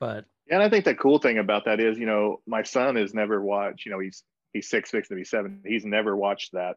But 0.00 0.24
yeah, 0.48 0.56
And 0.56 0.62
I 0.62 0.68
think 0.68 0.84
the 0.84 0.94
cool 0.94 1.18
thing 1.18 1.38
about 1.38 1.64
that 1.64 1.80
is, 1.80 1.98
you 1.98 2.06
know, 2.06 2.40
my 2.46 2.62
son 2.62 2.96
has 2.96 3.14
never 3.14 3.40
watched. 3.42 3.86
You 3.86 3.92
know, 3.92 3.98
he's 3.98 4.22
he's 4.52 4.68
six, 4.68 4.90
six 4.90 5.08
to 5.08 5.14
be 5.14 5.24
seven. 5.24 5.62
He's 5.66 5.84
never 5.84 6.16
watched 6.16 6.52
that. 6.52 6.76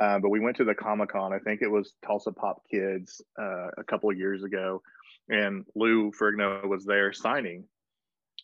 Uh, 0.00 0.18
but 0.18 0.30
we 0.30 0.40
went 0.40 0.56
to 0.56 0.64
the 0.64 0.74
Comic 0.74 1.10
Con. 1.10 1.32
I 1.32 1.38
think 1.38 1.60
it 1.60 1.68
was 1.68 1.92
Tulsa 2.06 2.32
Pop 2.32 2.62
Kids 2.70 3.20
uh, 3.38 3.68
a 3.76 3.84
couple 3.86 4.10
of 4.10 4.16
years 4.16 4.42
ago, 4.42 4.82
and 5.28 5.66
Lou 5.74 6.12
Ferrigno 6.12 6.66
was 6.66 6.84
there 6.86 7.12
signing, 7.12 7.64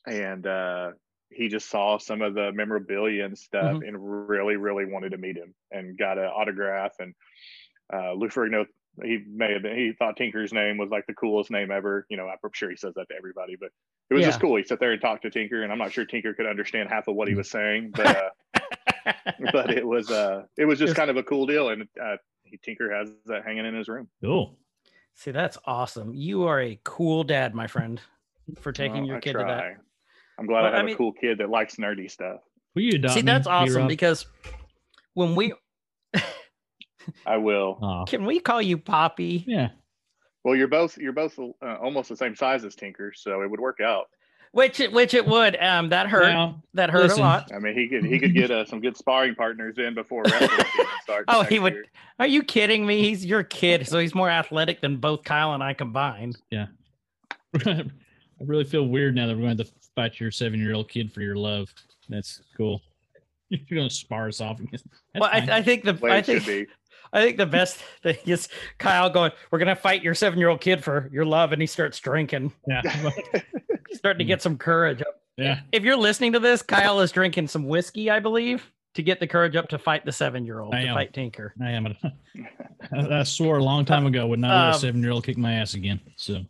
and 0.07 0.47
uh, 0.47 0.91
he 1.31 1.49
just 1.49 1.71
saw 1.71 1.97
some 1.99 2.21
of 2.21 2.35
the 2.35 2.53
memorabilia 2.53 3.25
and 3.25 3.39
stuff, 3.39 3.77
and 3.87 4.29
really, 4.29 4.57
really 4.57 4.85
wanted 4.85 5.13
to 5.13 5.19
meet 5.19 5.37
him 5.37 5.55
and 5.71 5.97
got 5.97 6.19
an 6.19 6.25
autograph. 6.25 6.93
And 6.99 7.15
uh, 7.93 8.13
Lou 8.13 8.29
Ferrigno, 8.29 8.67
he 9.03 9.19
may 9.29 9.53
have 9.53 9.63
been, 9.63 9.77
he 9.77 9.93
thought 9.99 10.17
Tinker's 10.17 10.53
name 10.53 10.77
was 10.79 10.91
like 10.91 11.07
the 11.07 11.15
coolest 11.15 11.51
name 11.51 11.71
ever. 11.71 12.07
You 12.09 12.17
know, 12.17 12.27
I'm 12.29 12.39
sure 12.53 12.71
he 12.71 12.77
says 12.77 12.95
that 12.97 13.09
to 13.09 13.15
everybody, 13.17 13.57
but 13.59 13.71
it 14.11 14.15
was 14.15 14.25
just 14.25 14.41
cool. 14.41 14.57
He 14.57 14.65
sat 14.65 14.81
there 14.81 14.93
and 14.93 15.01
talked 15.01 15.23
to 15.23 15.31
Tinker, 15.31 15.63
and 15.63 15.71
I'm 15.73 15.79
not 15.79 15.93
sure 15.93 16.05
Tinker 16.05 16.35
could 16.35 16.47
understand 16.47 16.89
half 16.89 17.09
of 17.09 17.15
what 17.15 17.29
he 17.29 17.35
was 17.35 17.51
saying, 17.51 17.93
but 17.97 18.33
uh, 18.55 19.13
but 19.53 19.71
it 19.71 19.87
was 19.87 20.11
uh 20.11 20.45
it 20.57 20.65
was 20.65 20.79
just 20.79 20.91
It's- 20.93 20.97
kind 20.97 21.11
of 21.11 21.17
a 21.17 21.23
cool 21.23 21.47
deal, 21.47 21.69
and 21.71 21.89
uh, 22.03 22.17
he, 22.45 22.59
Tinker 22.63 22.93
has 22.95 23.11
that 23.27 23.45
hanging 23.45 23.67
in 23.67 23.75
his 23.75 23.89
room. 23.89 24.09
Cool. 24.23 24.59
see, 25.15 25.31
that's 25.31 25.59
awesome. 25.65 26.15
You 26.15 26.45
are 26.45 26.61
a 26.61 26.79
cool 26.85 27.25
dad, 27.25 27.55
my 27.55 27.67
friend, 27.67 28.01
for 28.61 28.73
taking 28.73 28.99
Well, 29.03 29.07
your 29.07 29.17
I 29.17 29.21
kid 29.21 29.33
to 29.35 29.39
that. 29.41 29.65
I'm 30.39 30.47
glad 30.47 30.63
Well, 30.63 30.71
I 30.71 30.75
I 30.75 30.77
have 30.79 30.87
mean- 30.87 30.95
a 30.95 30.99
cool 30.99 31.13
kid 31.13 31.39
that 31.39 31.51
likes 31.51 31.77
nerdy 31.77 32.11
stuff. 32.11 32.41
Will 32.75 32.83
you 32.83 32.95
adopt 32.97 33.15
See, 33.15 33.21
me, 33.21 33.27
that's 33.27 33.47
awesome 33.47 33.89
because 33.89 34.27
when 35.15 35.35
we 35.35 35.53
I 37.27 37.37
will. 37.37 37.79
Aw. 37.81 38.05
can 38.05 38.25
we 38.25 38.41
call 38.41 38.61
you 38.63 38.79
Poppy? 38.79 39.45
yeah. 39.47 39.69
Well, 40.45 40.55
you're 40.55 40.69
both 40.69 40.97
you're 40.97 41.13
both 41.13 41.39
uh, 41.39 41.75
almost 41.83 42.09
the 42.09 42.17
same 42.17 42.35
size 42.35 42.65
as 42.65 42.75
Tinker, 42.75 43.13
so 43.15 43.43
it 43.43 43.51
would 43.51 43.61
work 43.61 43.81
out. 43.81 44.07
Which 44.53 44.81
it 44.81 44.93
which 44.93 45.13
it 45.13 45.27
would. 45.27 45.61
Um, 45.61 45.91
that 45.91 46.07
hurt. 46.07 46.29
Now, 46.31 46.63
that 46.75 46.89
hurt 46.91 47.03
listen. 47.03 47.21
a 47.21 47.23
lot. 47.23 47.51
I 47.55 47.59
mean, 47.59 47.75
he 47.75 47.87
could 47.89 48.05
he 48.05 48.19
could 48.19 48.33
get 48.35 48.51
uh, 48.51 48.65
some 48.65 48.81
good 48.81 48.97
sparring 48.97 49.35
partners 49.35 49.77
in 49.77 49.95
before 49.95 50.23
wrestling 50.23 50.49
season 50.51 50.87
starts. 51.03 51.25
Oh, 51.29 51.41
next 51.41 51.53
he 51.53 51.59
would- 51.59 51.75
year. 51.75 51.85
Are 52.19 52.27
you 52.27 52.43
kidding 52.43 52.87
me? 52.87 53.03
He's 53.03 53.27
your 53.27 53.43
kid, 53.43 53.87
so 53.87 53.99
he's 53.99 54.15
more 54.15 54.31
athletic 54.31 54.81
than 54.81 54.97
both 54.97 55.23
Kyle 55.23 55.53
and 55.53 55.63
I 55.63 55.75
combined. 55.75 56.39
Yeah. 56.51 56.67
I 57.67 57.85
really 58.41 58.65
feel 58.65 58.87
weird 58.87 59.15
now 59.15 59.27
that 59.27 59.37
we're 59.37 59.43
going 59.43 59.57
to 59.59 59.67
fight 59.95 60.19
your 60.19 60.31
seven-year-old 60.31 60.89
kid 60.89 61.13
for 61.13 61.21
your 61.21 61.37
love. 61.37 61.73
That's 62.09 62.41
cool. 62.57 62.81
You're 63.51 63.61
going 63.79 63.89
to 63.89 63.95
spar 63.95 64.29
us 64.29 64.41
off. 64.41 64.59
That's 64.71 64.85
well, 65.15 65.31
I, 65.33 65.41
fine. 65.41 65.51
I 65.51 65.63
think 65.63 65.85
the 65.85 65.95
Way 65.95 66.11
I 66.13 66.17
it 66.19 66.27
should 66.27 66.43
think 66.43 66.69
be. 66.69 66.75
I 67.13 67.23
think 67.23 67.37
the 67.39 67.47
best 67.47 67.77
thing 68.03 68.17
is 68.27 68.49
Kyle 68.79 69.09
going. 69.11 69.33
We're 69.51 69.59
gonna 69.59 69.77
fight 69.77 70.03
your 70.03 70.15
seven 70.15 70.39
year 70.39 70.49
old 70.49 70.61
kid 70.61 70.83
for 70.85 71.09
your 71.13 71.25
love, 71.25 71.53
and 71.53 71.61
he 71.63 71.67
starts 71.67 71.99
drinking, 72.01 72.53
yeah, 72.67 72.83
starting 73.93 74.19
to 74.19 74.25
get 74.25 74.43
some 74.43 74.59
courage. 74.59 75.01
up. 75.03 75.21
yeah. 75.37 75.61
If 75.73 75.83
you're 75.85 75.97
listening 75.97 76.33
to 76.35 76.39
this, 76.41 76.63
Kyle 76.63 77.01
is 77.01 77.11
drinking 77.13 77.49
some 77.49 77.65
whiskey, 77.67 78.11
I 78.11 78.21
believe, 78.21 78.71
to 78.95 79.03
get 79.03 79.21
the 79.21 79.27
courage 79.27 79.57
up 79.57 79.69
to 79.69 79.79
fight 79.79 80.05
the 80.05 80.13
seven 80.13 80.45
year 80.45 80.61
old 80.61 80.73
to 80.73 80.79
am. 80.79 80.95
fight 80.95 81.13
Tinker. 81.15 81.55
I 81.63 81.71
am. 81.71 81.87
A, 81.87 81.97
I, 82.93 83.21
I 83.21 83.23
swore 83.23 83.59
a 83.59 83.65
long 83.65 83.85
time 83.85 84.07
ago 84.07 84.27
would 84.27 84.39
not 84.41 84.49
let 84.51 84.65
Um, 84.69 84.75
a 84.75 84.79
seven-year-old 84.79 85.25
kick 85.25 85.37
my 85.39 85.55
ass 85.55 85.75
again. 85.75 86.01
So 86.17 86.45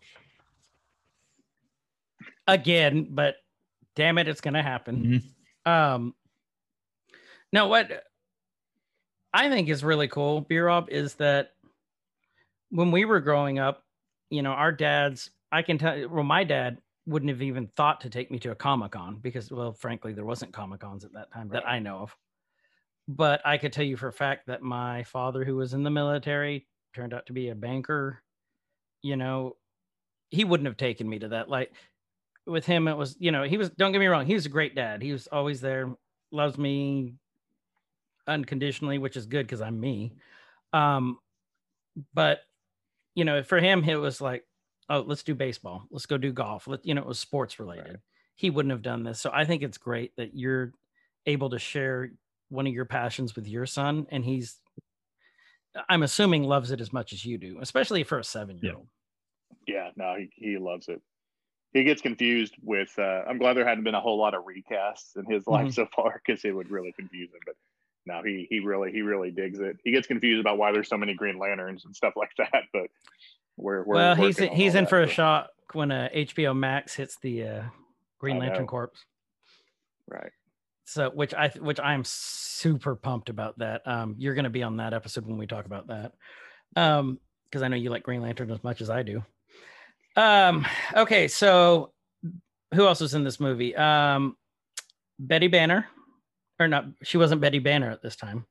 again, 2.47 3.09
but 3.11 3.37
damn 3.97 4.19
it, 4.19 4.29
it's 4.29 4.41
gonna 4.41 4.63
happen. 4.63 5.23
mhm. 5.67 5.71
Um, 5.71 6.15
no, 7.53 7.69
what 7.69 8.05
I 9.33 9.49
think 9.49 9.69
is 9.69 9.85
really 9.85 10.09
cool, 10.09 10.41
B 10.43 10.59
Rob, 10.59 10.89
is 10.91 11.15
that 11.15 11.53
when 12.71 12.91
we 12.91 13.05
were 13.05 13.21
growing 13.21 13.59
up, 13.59 13.85
you 14.31 14.43
know, 14.43 14.51
our 14.51 14.73
dads, 14.73 15.31
I 15.53 15.63
can 15.63 15.79
tell 15.79 15.97
you, 15.97 16.09
well, 16.09 16.25
my 16.25 16.45
dad 16.45 16.79
wouldn't 17.07 17.31
have 17.31 17.43
even 17.43 17.69
thought 17.77 18.03
to 18.03 18.11
take 18.11 18.31
me 18.31 18.39
to 18.41 18.51
a 18.51 18.55
Comic 18.55 18.93
Con 18.93 19.19
because, 19.21 19.51
well, 19.51 19.73
frankly, 19.73 20.13
there 20.13 20.25
wasn't 20.25 20.53
Comic 20.53 20.81
Cons 20.81 21.05
at 21.05 21.13
that 21.15 21.33
time 21.33 21.49
that 21.49 21.67
I 21.67 21.79
know 21.79 22.01
of. 22.01 22.17
But 23.07 23.41
I 23.47 23.57
could 23.57 23.73
tell 23.73 23.85
you 23.85 23.97
for 23.97 24.09
a 24.09 24.13
fact 24.13 24.47
that 24.47 24.61
my 24.63 25.03
father, 25.05 25.45
who 25.45 25.57
was 25.57 25.73
in 25.73 25.83
the 25.83 25.91
military, 25.91 26.67
turned 26.95 27.15
out 27.15 27.25
to 27.27 27.33
be 27.33 27.49
a 27.49 27.55
banker. 27.55 28.23
You 29.01 29.17
know, 29.17 29.57
he 30.29 30.45
wouldn't 30.45 30.67
have 30.67 30.77
taken 30.77 31.09
me 31.09 31.19
to 31.21 31.29
that. 31.29 31.49
Like 31.49 31.73
with 32.47 32.67
him, 32.67 32.87
it 32.89 32.97
was, 32.97 33.17
you 33.19 33.31
know, 33.31 33.45
he 33.45 33.57
was, 33.57 33.71
don't 33.71 33.93
get 33.93 33.99
me 33.99 34.07
wrong, 34.07 34.27
he 34.27 34.35
was 34.35 34.45
a 34.45 34.51
great 34.51 34.75
dad. 34.75 35.01
He 35.01 35.13
was 35.13 35.27
always 35.29 35.63
there, 35.63 35.91
loves 36.31 36.59
me 36.59 37.15
unconditionally, 38.29 38.99
which 38.99 39.17
is 39.17 39.27
good 39.27 39.47
because 39.47 39.61
I'm 39.61 39.81
me. 39.81 40.13
Um, 40.73 41.19
but 42.15 42.41
you 43.15 43.25
know, 43.25 43.43
for 43.43 43.59
him, 43.59 43.83
it 43.83 43.97
was 43.97 44.21
like, 44.21 44.45
oh, 44.89 45.01
let's 45.01 45.23
do 45.25 45.35
baseball, 45.35 45.85
let's 45.91 46.07
go 46.07 46.19
do 46.19 46.33
golf. 46.33 46.69
Let 46.69 46.87
you 46.87 46.95
know, 46.95 47.03
it 47.03 47.09
was 47.09 47.19
sports 47.19 47.59
related. 47.59 47.99
He 48.37 48.51
wouldn't 48.51 48.71
have 48.71 48.83
done 48.83 49.03
this, 49.03 49.21
so 49.21 49.31
I 49.35 49.45
think 49.45 49.63
it's 49.63 49.79
great 49.79 50.13
that 50.17 50.31
you're 50.35 50.73
able 51.27 51.51
to 51.51 51.59
share 51.59 52.13
one 52.51 52.67
of 52.67 52.73
your 52.73 52.85
passions 52.85 53.35
with 53.35 53.49
your 53.49 53.67
son, 53.67 54.07
and 54.11 54.25
he's, 54.25 54.61
I'm 55.89 56.03
assuming, 56.03 56.45
loves 56.45 56.71
it 56.71 56.81
as 56.81 56.93
much 56.93 57.13
as 57.13 57.25
you 57.25 57.37
do, 57.37 57.59
especially 57.61 58.05
for 58.05 58.19
a 58.19 58.25
seven 58.25 58.59
year 58.63 58.75
old. 58.77 58.87
Yeah, 59.67 59.91
no, 59.97 60.15
he, 60.17 60.31
he 60.35 60.57
loves 60.57 60.89
it. 60.89 61.03
He 61.75 61.85
gets 61.85 62.01
confused 62.01 62.55
with. 62.63 62.91
Uh, 62.99 63.25
I'm 63.29 63.37
glad 63.39 63.55
there 63.55 63.67
hadn't 63.69 63.85
been 63.85 63.95
a 63.95 64.01
whole 64.01 64.17
lot 64.19 64.35
of 64.35 64.45
recasts 64.45 65.17
in 65.17 65.27
his 65.31 65.47
life 65.47 65.67
Mhm. 65.69 65.75
so 65.75 65.87
far 65.95 66.23
because 66.25 66.43
it 66.45 66.53
would 66.53 66.71
really 66.71 66.93
confuse 66.93 67.31
him. 67.31 67.41
But 67.45 67.57
no, 68.09 68.23
he 68.25 68.47
he 68.49 68.61
really 68.61 68.91
he 68.91 69.03
really 69.03 69.31
digs 69.31 69.61
it. 69.61 69.79
He 69.85 69.93
gets 69.93 70.07
confused 70.07 70.41
about 70.41 70.57
why 70.57 70.73
there's 70.73 70.89
so 70.89 70.97
many 70.97 71.15
Green 71.15 71.39
Lanterns 71.39 71.85
and 71.85 71.95
stuff 71.95 72.15
like 72.17 72.31
that. 72.39 72.65
But 72.73 72.89
we're, 73.57 73.85
we're 73.85 73.95
well, 73.95 74.15
he's 74.15 74.39
in, 74.39 74.53
he's 74.53 74.75
in 74.75 74.85
that, 74.85 74.91
for 74.91 75.03
a 75.03 75.09
shock 75.09 75.51
when 75.75 75.93
uh, 75.93 76.09
HBO 76.15 76.57
Max 76.57 76.95
hits 76.95 77.19
the 77.21 77.45
uh, 77.45 77.63
Green 78.19 78.37
I 78.37 78.41
Lantern. 78.41 78.67
Corps. 78.67 78.91
Right. 80.09 80.33
So, 80.87 81.11
which 81.11 81.35
I 81.35 81.49
which 81.61 81.79
I'm 81.79 82.03
super 82.05 82.97
pumped 82.97 83.29
about 83.29 83.59
that. 83.59 83.87
Um, 83.87 84.15
you're 84.19 84.35
going 84.35 84.45
to 84.45 84.51
be 84.51 84.63
on 84.63 84.79
that 84.79 84.95
episode 84.95 85.27
when 85.27 85.37
we 85.37 85.47
talk 85.47 85.67
about 85.67 85.89
that. 85.89 86.13
Um, 86.77 87.21
because 87.45 87.63
I 87.63 87.69
know 87.69 87.77
you 87.77 87.91
like 87.91 88.03
Green 88.03 88.23
Lantern 88.23 88.51
as 88.51 88.63
much 88.63 88.81
as 88.81 88.91
I 88.91 89.03
do. 89.03 89.23
Um, 90.17 90.67
okay, 90.95 91.29
so 91.29 91.93
who 92.75 92.87
else 92.87 93.01
was 93.01 93.15
in 93.15 93.25
this 93.25 93.41
movie? 93.41 93.75
Um, 93.77 94.37
Betty 95.19 95.49
Banner, 95.49 95.87
or 96.59 96.69
not? 96.69 96.87
She 97.03 97.19
wasn't 97.19 97.41
Betty 97.41 97.59
Banner 97.59 97.91
at 97.91 98.03
this 98.03 98.17
time. 98.17 98.47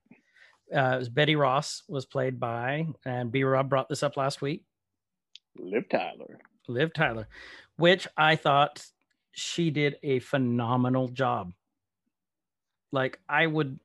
Uh, 0.73 0.95
it 0.95 0.99
was 0.99 1.09
Betty 1.09 1.35
Ross 1.35 1.83
was 1.87 2.05
played 2.05 2.39
by, 2.39 2.87
and 3.05 3.31
B 3.31 3.43
Rob 3.43 3.69
brought 3.69 3.89
this 3.89 4.03
up 4.03 4.17
last 4.17 4.41
week. 4.41 4.63
Liv 5.57 5.87
Tyler. 5.89 6.39
Liv 6.67 6.93
Tyler, 6.93 7.27
which 7.77 8.07
I 8.17 8.35
thought 8.35 8.85
she 9.31 9.71
did 9.71 9.97
a 10.03 10.19
phenomenal 10.19 11.07
job. 11.07 11.53
Like 12.91 13.19
I 13.29 13.47
would 13.47 13.79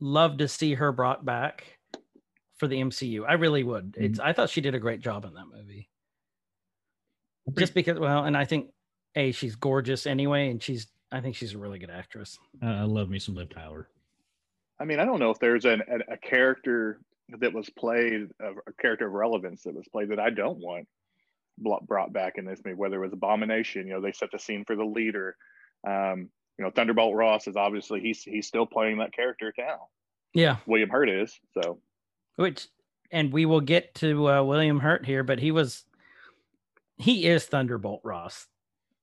love 0.00 0.38
to 0.38 0.48
see 0.48 0.74
her 0.74 0.92
brought 0.92 1.24
back 1.24 1.78
for 2.58 2.68
the 2.68 2.76
MCU. 2.76 3.24
I 3.26 3.34
really 3.34 3.62
would. 3.62 3.94
It's 3.98 4.18
I 4.18 4.32
thought 4.32 4.50
she 4.50 4.60
did 4.60 4.74
a 4.74 4.80
great 4.80 5.00
job 5.00 5.24
in 5.24 5.34
that 5.34 5.46
movie. 5.52 5.88
Just 7.56 7.74
because 7.74 7.98
well, 7.98 8.24
and 8.24 8.36
I 8.36 8.44
think 8.44 8.70
a 9.14 9.32
she's 9.32 9.56
gorgeous 9.56 10.06
anyway 10.06 10.50
and 10.50 10.62
she's 10.62 10.86
I 11.12 11.20
think 11.20 11.36
she's 11.36 11.54
a 11.54 11.58
really 11.58 11.78
good 11.78 11.90
actress. 11.90 12.38
I, 12.62 12.80
I 12.80 12.82
love 12.82 13.08
me 13.08 13.18
some 13.18 13.34
Liv 13.34 13.50
Tyler. 13.50 13.88
I 14.78 14.84
mean, 14.84 15.00
I 15.00 15.04
don't 15.04 15.20
know 15.20 15.30
if 15.30 15.38
there's 15.38 15.64
an, 15.64 15.82
a, 15.88 16.14
a 16.14 16.16
character 16.16 17.00
that 17.40 17.52
was 17.52 17.70
played, 17.70 18.28
a, 18.40 18.50
a 18.50 18.72
character 18.80 19.06
of 19.06 19.12
relevance 19.12 19.62
that 19.62 19.74
was 19.74 19.88
played 19.88 20.10
that 20.10 20.20
I 20.20 20.30
don't 20.30 20.58
want 20.58 20.86
blo- 21.58 21.84
brought 21.86 22.12
back 22.12 22.34
in 22.36 22.44
this 22.44 22.60
movie. 22.64 22.76
Whether 22.76 22.96
it 22.96 23.06
was 23.06 23.12
Abomination, 23.12 23.86
you 23.86 23.94
know, 23.94 24.00
they 24.00 24.12
set 24.12 24.30
the 24.32 24.38
scene 24.38 24.64
for 24.64 24.76
the 24.76 24.84
leader. 24.84 25.36
Um, 25.86 26.28
you 26.58 26.64
know, 26.64 26.70
Thunderbolt 26.70 27.14
Ross 27.14 27.46
is 27.46 27.56
obviously 27.56 28.00
he's 28.00 28.22
he's 28.22 28.46
still 28.46 28.66
playing 28.66 28.98
that 28.98 29.12
character 29.12 29.52
now. 29.58 29.88
Yeah, 30.34 30.56
William 30.66 30.90
Hurt 30.90 31.08
is 31.08 31.38
so. 31.54 31.78
which 32.36 32.68
and 33.10 33.32
we 33.32 33.46
will 33.46 33.60
get 33.60 33.94
to 33.96 34.28
uh, 34.28 34.42
William 34.42 34.80
Hurt 34.80 35.06
here, 35.06 35.22
but 35.22 35.38
he 35.38 35.50
was 35.50 35.84
he 36.98 37.26
is 37.26 37.44
Thunderbolt 37.44 38.00
Ross. 38.04 38.46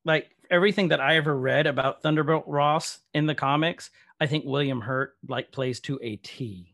Like 0.06 0.36
everything 0.50 0.90
that 0.90 1.00
I 1.00 1.18
ever 1.18 1.36
read 1.36 1.68
about 1.68 2.02
Thunderbolt 2.02 2.46
Ross 2.48 3.00
in 3.14 3.26
the 3.26 3.36
comics, 3.36 3.90
I 4.20 4.28
think 4.28 4.46
William 4.46 4.82
Hurt 4.82 5.16
like 5.28 5.52
plays 5.52 5.80
to 5.82 6.00
a 6.02 6.18
T. 6.18 6.70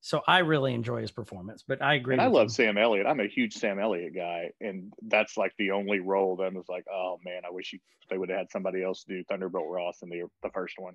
So 0.00 0.22
I 0.26 0.38
really 0.38 0.74
enjoy 0.74 1.00
his 1.00 1.10
performance, 1.10 1.64
but 1.66 1.82
I 1.82 1.94
agree. 1.94 2.14
And 2.14 2.22
I 2.22 2.28
love 2.28 2.44
you. 2.44 2.50
Sam 2.50 2.78
Elliott. 2.78 3.06
I'm 3.06 3.20
a 3.20 3.26
huge 3.26 3.54
Sam 3.54 3.78
Elliott 3.78 4.14
guy, 4.14 4.50
and 4.60 4.92
that's 5.02 5.36
like 5.36 5.52
the 5.58 5.72
only 5.72 5.98
role 5.98 6.36
that 6.36 6.44
I 6.44 6.48
was 6.50 6.68
like, 6.68 6.86
oh 6.90 7.18
man, 7.24 7.42
I 7.46 7.50
wish 7.50 7.72
you, 7.72 7.80
they 8.08 8.16
would 8.16 8.28
have 8.30 8.38
had 8.38 8.50
somebody 8.50 8.82
else 8.82 9.04
do 9.04 9.22
Thunderbolt 9.24 9.68
Ross 9.68 10.02
in 10.02 10.08
the 10.08 10.22
the 10.42 10.50
first 10.50 10.74
one, 10.78 10.94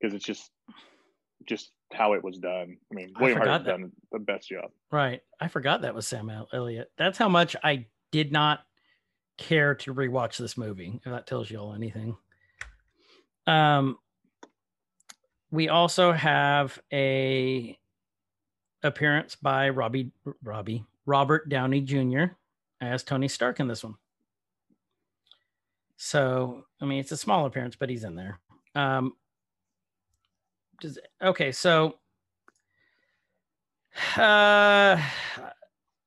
because 0.00 0.14
it's 0.14 0.24
just 0.24 0.50
just 1.46 1.72
how 1.92 2.12
it 2.14 2.22
was 2.22 2.38
done. 2.38 2.76
I 2.90 2.94
mean, 2.94 3.12
William 3.18 3.38
Hurt's 3.40 3.64
done 3.64 3.92
the 4.12 4.18
best 4.18 4.48
job. 4.48 4.70
Right. 4.90 5.20
I 5.40 5.48
forgot 5.48 5.82
that 5.82 5.94
was 5.94 6.06
Sam 6.06 6.30
El- 6.30 6.48
Elliott. 6.52 6.90
That's 6.96 7.18
how 7.18 7.28
much 7.28 7.56
I 7.62 7.86
did 8.12 8.32
not 8.32 8.60
care 9.36 9.74
to 9.74 9.94
rewatch 9.94 10.38
this 10.38 10.56
movie. 10.56 11.00
If 11.04 11.12
that 11.12 11.26
tells 11.26 11.50
you 11.50 11.58
all 11.58 11.74
anything. 11.74 12.16
Um. 13.46 13.98
we 15.50 15.68
also 15.68 16.12
have 16.12 16.78
a 16.92 17.78
appearance 18.82 19.36
by 19.36 19.68
Robbie 19.68 20.10
Robbie 20.42 20.84
Robert 21.06 21.48
Downey 21.48 21.80
Jr. 21.80 22.24
as 22.80 23.02
Tony 23.04 23.28
Stark 23.28 23.60
in 23.60 23.68
this 23.68 23.84
one. 23.84 23.94
So 25.96 26.64
I 26.80 26.84
mean, 26.84 26.98
it's 26.98 27.12
a 27.12 27.16
small 27.16 27.46
appearance, 27.46 27.76
but 27.76 27.88
he's 27.88 28.04
in 28.04 28.16
there. 28.16 28.40
Um, 28.74 29.12
does 30.80 30.98
okay, 31.22 31.52
so 31.52 31.96
uh, 34.16 35.00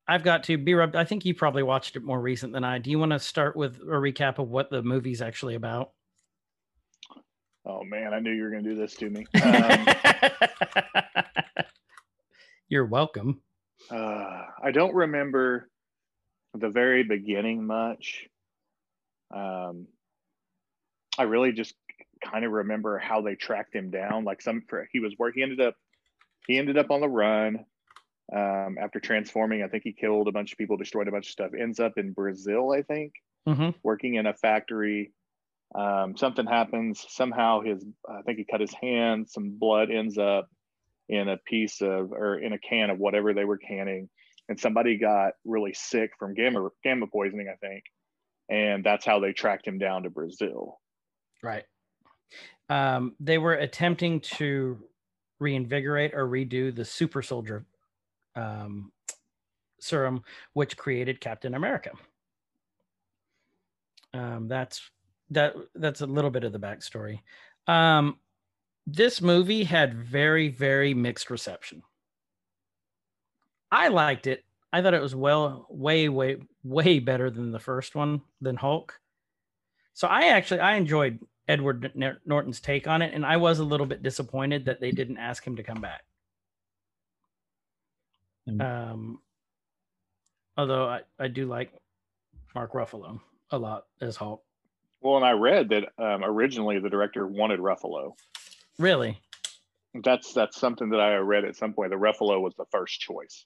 I've 0.09 0.23
got 0.23 0.43
to 0.45 0.57
be 0.57 0.73
rubbed. 0.73 0.95
I 0.95 1.03
think 1.03 1.23
you 1.23 1.35
probably 1.35 1.61
watched 1.61 1.95
it 1.95 2.03
more 2.03 2.19
recent 2.19 2.51
than 2.51 2.63
I. 2.63 2.79
Do 2.79 2.89
you 2.89 2.97
want 2.97 3.11
to 3.11 3.19
start 3.19 3.55
with 3.55 3.75
a 3.75 3.93
recap 3.93 4.39
of 4.39 4.49
what 4.49 4.71
the 4.71 4.81
movie's 4.81 5.21
actually 5.21 5.53
about? 5.53 5.91
Oh 7.63 7.83
man, 7.83 8.11
I 8.15 8.19
knew 8.19 8.31
you 8.31 8.41
were 8.41 8.49
going 8.49 8.63
to 8.63 8.69
do 8.71 8.75
this 8.75 8.95
to 8.95 9.09
me. 9.11 9.27
Um, 9.43 9.85
You're 12.69 12.87
welcome. 12.87 13.41
uh, 13.91 14.45
I 14.63 14.71
don't 14.73 14.95
remember 14.95 15.69
the 16.55 16.69
very 16.69 17.03
beginning 17.03 17.67
much. 17.67 18.27
Um, 19.31 19.85
I 21.19 21.23
really 21.23 21.51
just 21.51 21.75
kind 22.23 22.45
of 22.45 22.51
remember 22.51 22.97
how 22.97 23.21
they 23.21 23.35
tracked 23.35 23.75
him 23.75 23.91
down. 23.91 24.23
Like 24.23 24.41
some, 24.41 24.63
for, 24.67 24.87
he 24.91 24.99
was 24.99 25.13
where 25.17 25.31
He 25.31 25.43
ended 25.43 25.61
up, 25.61 25.75
he 26.47 26.57
ended 26.57 26.79
up 26.79 26.89
on 26.89 26.99
the 26.99 27.07
run 27.07 27.65
um, 28.35 28.77
after 28.79 28.99
transforming. 28.99 29.63
I 29.63 29.67
think 29.67 29.83
he 29.83 29.93
killed 29.93 30.27
a 30.27 30.31
bunch 30.31 30.51
of 30.51 30.57
people, 30.57 30.77
destroyed 30.77 31.07
a 31.07 31.11
bunch 31.11 31.27
of 31.27 31.31
stuff. 31.31 31.51
Ends 31.59 31.79
up 31.79 31.97
in 31.97 32.13
Brazil, 32.13 32.71
I 32.71 32.81
think, 32.81 33.13
Mhm. 33.47 33.75
working 33.83 34.15
in 34.15 34.25
a 34.25 34.33
factory. 34.33 35.13
Um, 35.75 36.17
something 36.17 36.45
happens. 36.45 37.05
Somehow 37.09 37.61
his, 37.61 37.85
I 38.07 38.21
think 38.23 38.37
he 38.37 38.45
cut 38.45 38.61
his 38.61 38.73
hand. 38.73 39.29
Some 39.29 39.57
blood 39.57 39.91
ends 39.91 40.17
up 40.17 40.49
in 41.07 41.27
a 41.27 41.37
piece 41.37 41.81
of, 41.81 42.11
or 42.11 42.39
in 42.39 42.53
a 42.53 42.59
can 42.59 42.89
of 42.89 42.99
whatever 42.99 43.33
they 43.33 43.45
were 43.45 43.57
canning, 43.57 44.09
and 44.47 44.59
somebody 44.59 44.97
got 44.97 45.33
really 45.43 45.73
sick 45.73 46.11
from 46.19 46.33
gamma 46.35 46.69
gamma 46.83 47.07
poisoning, 47.07 47.49
I 47.49 47.55
think, 47.55 47.83
and 48.47 48.83
that's 48.83 49.05
how 49.05 49.19
they 49.19 49.33
tracked 49.33 49.67
him 49.67 49.79
down 49.79 50.03
to 50.03 50.09
Brazil. 50.11 50.79
Right. 51.41 51.65
Um, 52.69 53.15
they 53.19 53.39
were 53.39 53.55
attempting 53.55 54.19
to 54.21 54.83
reinvigorate 55.39 56.13
or 56.13 56.27
redo 56.27 56.75
the 56.75 56.85
super 56.85 57.23
soldier 57.23 57.65
um, 58.39 58.91
serum, 59.79 60.23
which 60.53 60.77
created 60.77 61.21
Captain 61.21 61.55
America. 61.55 61.91
Um, 64.13 64.47
that's 64.47 64.89
that. 65.31 65.55
That's 65.75 66.01
a 66.01 66.07
little 66.07 66.31
bit 66.31 66.43
of 66.43 66.53
the 66.53 66.59
backstory. 66.59 67.19
Um, 67.67 68.17
this 68.87 69.21
movie 69.21 69.63
had 69.63 69.93
very, 69.93 70.49
very 70.49 70.93
mixed 70.93 71.29
reception. 71.29 71.83
I 73.71 73.89
liked 73.89 74.25
it. 74.25 74.43
I 74.73 74.81
thought 74.81 74.93
it 74.93 75.01
was 75.01 75.15
well, 75.15 75.67
way, 75.69 76.09
way, 76.09 76.37
way 76.63 76.99
better 76.99 77.29
than 77.29 77.51
the 77.51 77.59
first 77.59 77.95
one, 77.95 78.21
than 78.41 78.55
Hulk. 78.55 78.99
So 79.93 80.07
I 80.07 80.27
actually 80.27 80.61
I 80.61 80.75
enjoyed 80.75 81.19
Edward 81.47 81.91
Norton's 82.25 82.59
take 82.59 82.87
on 82.87 83.01
it, 83.01 83.13
and 83.13 83.25
I 83.25 83.37
was 83.37 83.59
a 83.59 83.63
little 83.63 83.85
bit 83.85 84.03
disappointed 84.03 84.65
that 84.65 84.79
they 84.79 84.91
didn't 84.91 85.17
ask 85.17 85.45
him 85.45 85.55
to 85.57 85.63
come 85.63 85.81
back. 85.81 86.03
Mm. 88.57 88.91
Um, 88.91 89.19
although 90.57 90.87
I, 90.87 91.01
I 91.19 91.27
do 91.27 91.45
like 91.45 91.71
Mark 92.55 92.73
Ruffalo 92.73 93.19
a 93.51 93.57
lot 93.57 93.85
as 94.01 94.15
Hulk. 94.15 94.43
Well, 95.01 95.15
and 95.17 95.25
I 95.25 95.31
read 95.31 95.69
that 95.69 95.85
um, 95.97 96.23
originally 96.23 96.79
the 96.79 96.89
director 96.89 97.25
wanted 97.25 97.59
Ruffalo. 97.59 98.13
Really, 98.77 99.19
That's 99.93 100.33
that's 100.33 100.59
something 100.59 100.89
that 100.89 100.99
I 100.99 101.15
read 101.17 101.45
at 101.45 101.55
some 101.55 101.73
point. 101.73 101.91
The 101.91 101.97
Ruffalo 101.97 102.41
was 102.41 102.53
the 102.57 102.65
first 102.71 102.99
choice. 102.99 103.45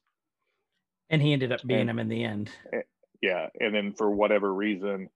and 1.10 1.22
he 1.22 1.34
ended 1.34 1.52
up 1.52 1.62
being 1.66 1.82
And- 1.82 1.90
him 1.92 2.00
in 2.00 2.08
the 2.10 2.24
end. 2.24 2.50
Yeah, 3.22 3.48
and 3.60 3.74
then 3.74 3.94
for 3.94 4.10
whatever 4.12 4.54
reason, 4.54 5.10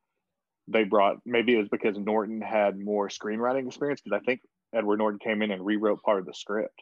they 0.69 0.83
brought 0.85 1.17
maybe 1.25 1.53
it 1.55 1.57
was 1.57 1.67
because 1.69 1.97
Norton 1.97 2.41
had 2.41 2.79
more 2.79 3.09
screenwriting 3.09 3.67
experience 3.67 3.99
because 4.01 4.17
I 4.21 4.23
think 4.23 4.41
Edward 4.73 4.97
Norton 4.97 5.19
came 5.19 5.41
in 5.41 5.51
and 5.51 5.65
rewrote 5.65 6.01
part 6.03 6.19
of 6.19 6.25
the 6.25 6.33
script 6.33 6.81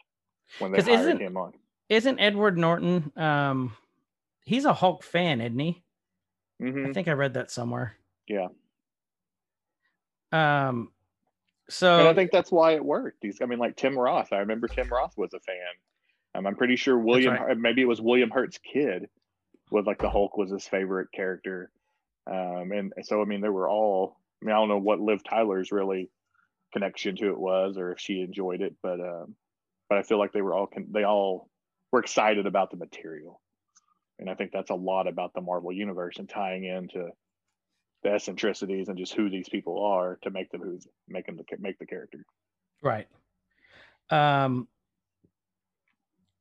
when 0.60 0.70
they 0.72 0.80
hired 0.82 1.20
him 1.20 1.36
on. 1.36 1.52
Isn't 1.88 2.18
Edward 2.18 2.58
Norton? 2.58 3.12
Um, 3.16 3.76
he's 4.44 4.64
a 4.64 4.72
Hulk 4.72 5.02
fan, 5.02 5.40
isn't 5.40 5.58
he? 5.58 5.82
hmm 6.60 6.86
I 6.86 6.92
think 6.92 7.08
I 7.08 7.12
read 7.12 7.34
that 7.34 7.50
somewhere. 7.50 7.96
Yeah. 8.26 8.48
Um, 10.32 10.90
And 11.68 11.72
so 11.72 12.08
I 12.08 12.14
think 12.14 12.30
that's 12.30 12.50
why 12.52 12.72
it 12.72 12.84
worked. 12.84 13.20
These, 13.20 13.40
I 13.42 13.46
mean, 13.46 13.58
like 13.58 13.76
Tim 13.76 13.98
Roth. 13.98 14.32
I 14.32 14.38
remember 14.38 14.68
Tim 14.68 14.88
Roth 14.88 15.16
was 15.16 15.34
a 15.34 15.40
fan. 15.40 15.56
Um, 16.34 16.46
I'm 16.46 16.56
pretty 16.56 16.76
sure 16.76 16.98
William, 16.98 17.34
right. 17.34 17.56
Maybe 17.56 17.82
it 17.82 17.88
was 17.88 18.00
William 18.00 18.30
Hurt's 18.30 18.58
kid, 18.58 19.08
was 19.70 19.86
like 19.86 19.98
the 19.98 20.10
Hulk 20.10 20.36
was 20.36 20.50
his 20.50 20.66
favorite 20.66 21.10
character. 21.12 21.70
Um, 22.26 22.72
and 22.72 22.92
so 23.02 23.22
I 23.22 23.24
mean, 23.24 23.40
they 23.40 23.48
were 23.48 23.68
all. 23.68 24.16
I 24.42 24.46
mean, 24.46 24.54
I 24.54 24.58
don't 24.58 24.68
know 24.68 24.78
what 24.78 25.00
Liv 25.00 25.22
Tyler's 25.24 25.72
really 25.72 26.10
connection 26.72 27.16
to 27.16 27.28
it 27.30 27.38
was, 27.38 27.78
or 27.78 27.92
if 27.92 28.00
she 28.00 28.20
enjoyed 28.20 28.60
it, 28.60 28.74
but 28.82 29.00
um, 29.00 29.34
but 29.88 29.98
I 29.98 30.02
feel 30.02 30.18
like 30.18 30.32
they 30.32 30.42
were 30.42 30.54
all 30.54 30.66
con- 30.66 30.88
they 30.90 31.04
all 31.04 31.48
were 31.92 32.00
excited 32.00 32.46
about 32.46 32.70
the 32.70 32.76
material, 32.76 33.40
and 34.18 34.28
I 34.28 34.34
think 34.34 34.52
that's 34.52 34.70
a 34.70 34.74
lot 34.74 35.06
about 35.06 35.34
the 35.34 35.40
Marvel 35.40 35.72
universe 35.72 36.16
and 36.18 36.28
tying 36.28 36.64
into 36.64 37.10
the 38.02 38.12
eccentricities 38.12 38.88
and 38.88 38.96
just 38.96 39.14
who 39.14 39.28
these 39.28 39.48
people 39.48 39.84
are 39.84 40.18
to 40.22 40.30
make 40.30 40.50
them 40.50 40.60
who's 40.62 40.86
make 41.08 41.26
them 41.26 41.36
the, 41.36 41.44
make 41.58 41.78
the 41.78 41.86
character. 41.86 42.24
Right. 42.82 43.08
Um 44.10 44.68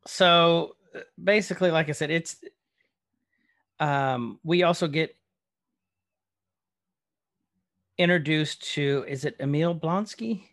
so 0.05 0.75
basically 1.21 1.71
like 1.71 1.89
I 1.89 1.93
said 1.93 2.11
it's 2.11 2.37
um 3.79 4.39
we 4.43 4.63
also 4.63 4.87
get 4.87 5.15
introduced 7.97 8.73
to 8.73 9.03
is 9.07 9.25
it 9.25 9.35
Emil 9.39 9.73
Blonsky? 9.73 10.43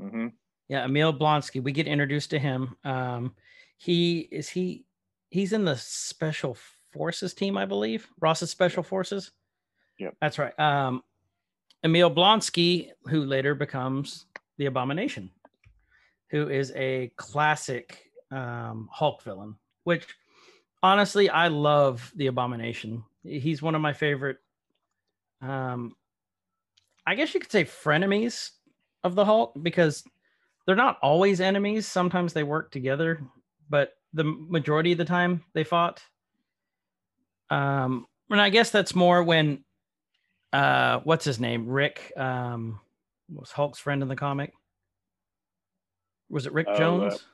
Mm-hmm. 0.00 0.28
Yeah, 0.68 0.84
Emil 0.84 1.12
Blonsky. 1.12 1.62
We 1.62 1.72
get 1.72 1.86
introduced 1.86 2.30
to 2.30 2.38
him. 2.38 2.76
Um 2.84 3.34
he 3.82 4.20
is 4.30 4.48
he 4.48 4.84
he's 5.30 5.52
in 5.52 5.64
the 5.64 5.76
special 5.76 6.56
forces 6.92 7.34
team, 7.34 7.56
I 7.56 7.66
believe. 7.66 8.06
Ross's 8.20 8.50
special 8.50 8.84
forces. 8.84 9.32
Yeah, 9.98 10.10
That's 10.20 10.38
right. 10.38 10.56
Um 10.58 11.02
Emil 11.82 12.14
Blonsky, 12.14 12.90
who 13.08 13.24
later 13.24 13.56
becomes 13.56 14.26
the 14.56 14.66
Abomination, 14.66 15.30
who 16.30 16.48
is 16.48 16.72
a 16.76 17.10
classic 17.16 18.12
um, 18.30 18.88
Hulk 18.92 19.20
villain. 19.22 19.56
Which, 19.82 20.06
honestly, 20.80 21.28
I 21.28 21.48
love 21.48 22.12
the 22.14 22.28
Abomination. 22.28 23.02
He's 23.24 23.62
one 23.62 23.74
of 23.74 23.80
my 23.80 23.92
favorite. 23.92 24.38
Um, 25.40 25.96
I 27.04 27.16
guess 27.16 27.34
you 27.34 27.40
could 27.40 27.50
say 27.50 27.64
frenemies 27.64 28.50
of 29.02 29.16
the 29.16 29.24
Hulk 29.24 29.54
because 29.60 30.04
they're 30.66 30.76
not 30.76 30.98
always 31.02 31.40
enemies. 31.40 31.88
Sometimes 31.88 32.32
they 32.32 32.44
work 32.44 32.70
together, 32.70 33.20
but 33.72 33.94
the 34.12 34.24
majority 34.24 34.92
of 34.92 34.98
the 34.98 35.04
time 35.04 35.42
they 35.54 35.64
fought. 35.64 36.02
Um, 37.50 38.06
and 38.30 38.40
I 38.40 38.50
guess 38.50 38.70
that's 38.70 38.94
more 38.94 39.22
when 39.24 39.64
uh 40.52 41.00
what's 41.04 41.24
his 41.24 41.40
name 41.40 41.66
rick 41.66 42.12
um 42.14 42.78
was 43.32 43.50
hulk's 43.50 43.78
friend 43.78 44.02
in 44.02 44.08
the 44.08 44.16
comic 44.16 44.52
was 46.28 46.44
it 46.44 46.52
rick 46.52 46.66
Oh, 46.68 46.72
uh, 46.72 46.76
jones 46.76 47.26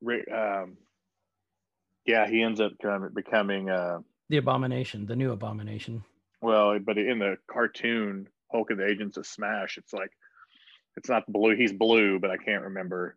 Rick, 0.00 0.30
um, 0.30 0.76
yeah, 2.06 2.28
he 2.28 2.42
ends 2.42 2.60
up 2.60 2.72
becoming 3.12 3.68
uh, 3.68 3.98
the 4.28 4.36
abomination 4.36 5.04
the 5.04 5.16
new 5.16 5.32
abomination 5.32 6.04
well, 6.40 6.78
but 6.78 6.96
in 6.96 7.18
the 7.18 7.36
cartoon 7.46 8.28
Hulk 8.50 8.70
and 8.70 8.80
the 8.80 8.86
Agents 8.86 9.16
of 9.16 9.26
Smash, 9.26 9.78
it's 9.78 9.92
like 9.92 10.10
it's 10.96 11.08
not 11.08 11.30
blue. 11.30 11.54
He's 11.54 11.72
blue, 11.72 12.18
but 12.18 12.30
I 12.30 12.36
can't 12.36 12.64
remember 12.64 13.16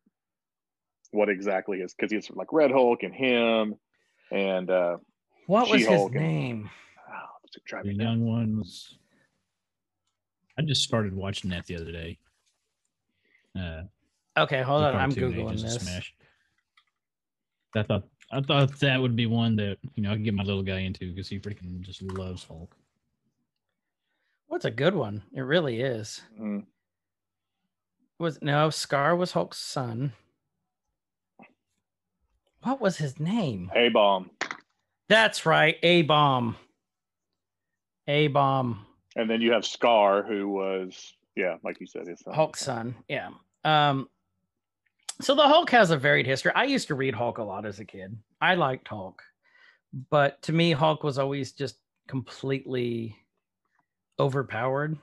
what 1.13 1.29
exactly 1.29 1.79
is 1.79 1.93
because 1.93 2.11
he's 2.11 2.29
like 2.31 2.51
Red 2.51 2.71
Hulk 2.71 3.03
and 3.03 3.13
him 3.13 3.75
and 4.31 4.69
uh, 4.69 4.97
what 5.47 5.69
was 5.69 5.79
his 5.81 5.87
She-Hulk 5.87 6.15
and- 6.15 6.21
name 6.21 6.69
oh, 7.09 7.13
what's 7.41 7.55
it 7.55 7.63
The 7.63 7.69
driving 7.69 7.97
me 7.97 8.03
young 8.03 8.25
one 8.25 8.57
was. 8.57 8.97
I 10.57 10.61
just 10.61 10.83
started 10.83 11.15
watching 11.15 11.49
that 11.49 11.65
the 11.65 11.75
other 11.77 11.91
day. 11.91 12.17
Uh, 13.59 13.83
okay 14.37 14.61
hold 14.63 14.83
on 14.83 14.95
i'm 14.95 15.11
cartoon 15.13 15.33
googling 15.33 15.61
this 15.61 15.75
Smash. 15.75 16.13
I 17.75 17.83
thought 17.83 18.03
I 18.31 18.41
thought 18.41 18.79
that 18.79 18.99
would 18.99 19.15
be 19.15 19.27
one 19.27 19.55
that 19.57 19.77
you 19.95 20.01
know 20.03 20.11
I 20.11 20.15
could 20.15 20.23
get 20.25 20.33
my 20.33 20.43
little 20.43 20.63
guy 20.63 20.79
into 20.79 21.09
because 21.09 21.27
he 21.27 21.39
freaking 21.39 21.81
just 21.81 22.01
loves 22.01 22.43
Hulk. 22.43 22.75
what's 24.47 24.65
a 24.65 24.71
good 24.71 24.95
one 24.95 25.21
it 25.35 25.41
really 25.41 25.81
is 25.81 26.21
Mhm. 26.39 26.65
was 28.19 28.41
no 28.41 28.69
scar 28.71 29.15
was 29.15 29.33
hulk's 29.33 29.59
son 29.59 30.13
what 32.63 32.81
was 32.81 32.97
his 32.97 33.19
name 33.19 33.71
A 33.75 33.89
bomb, 33.89 34.31
that's 35.09 35.45
right 35.45 35.77
a 35.83 36.01
bomb 36.03 36.55
a 38.07 38.27
bomb 38.27 38.85
and 39.15 39.29
then 39.29 39.41
you 39.41 39.51
have 39.53 39.65
Scar, 39.65 40.23
who 40.23 40.49
was 40.49 41.13
yeah, 41.35 41.55
like 41.63 41.79
you 41.79 41.87
said, 41.87 42.07
his 42.07 42.19
son. 42.19 42.33
Hulk's 42.33 42.61
son. 42.61 42.95
Yeah. 43.07 43.29
Um 43.63 44.07
so 45.21 45.35
the 45.35 45.43
Hulk 45.47 45.69
has 45.69 45.91
a 45.91 45.97
varied 45.97 46.25
history. 46.25 46.51
I 46.55 46.63
used 46.65 46.87
to 46.87 46.95
read 46.95 47.13
Hulk 47.13 47.37
a 47.37 47.43
lot 47.43 47.65
as 47.65 47.79
a 47.79 47.85
kid. 47.85 48.17
I 48.41 48.55
liked 48.55 48.87
Hulk, 48.87 49.21
but 50.09 50.41
to 50.43 50.53
me, 50.53 50.71
Hulk 50.71 51.03
was 51.03 51.19
always 51.19 51.53
just 51.53 51.77
completely 52.07 53.15
overpowered, 54.19 54.97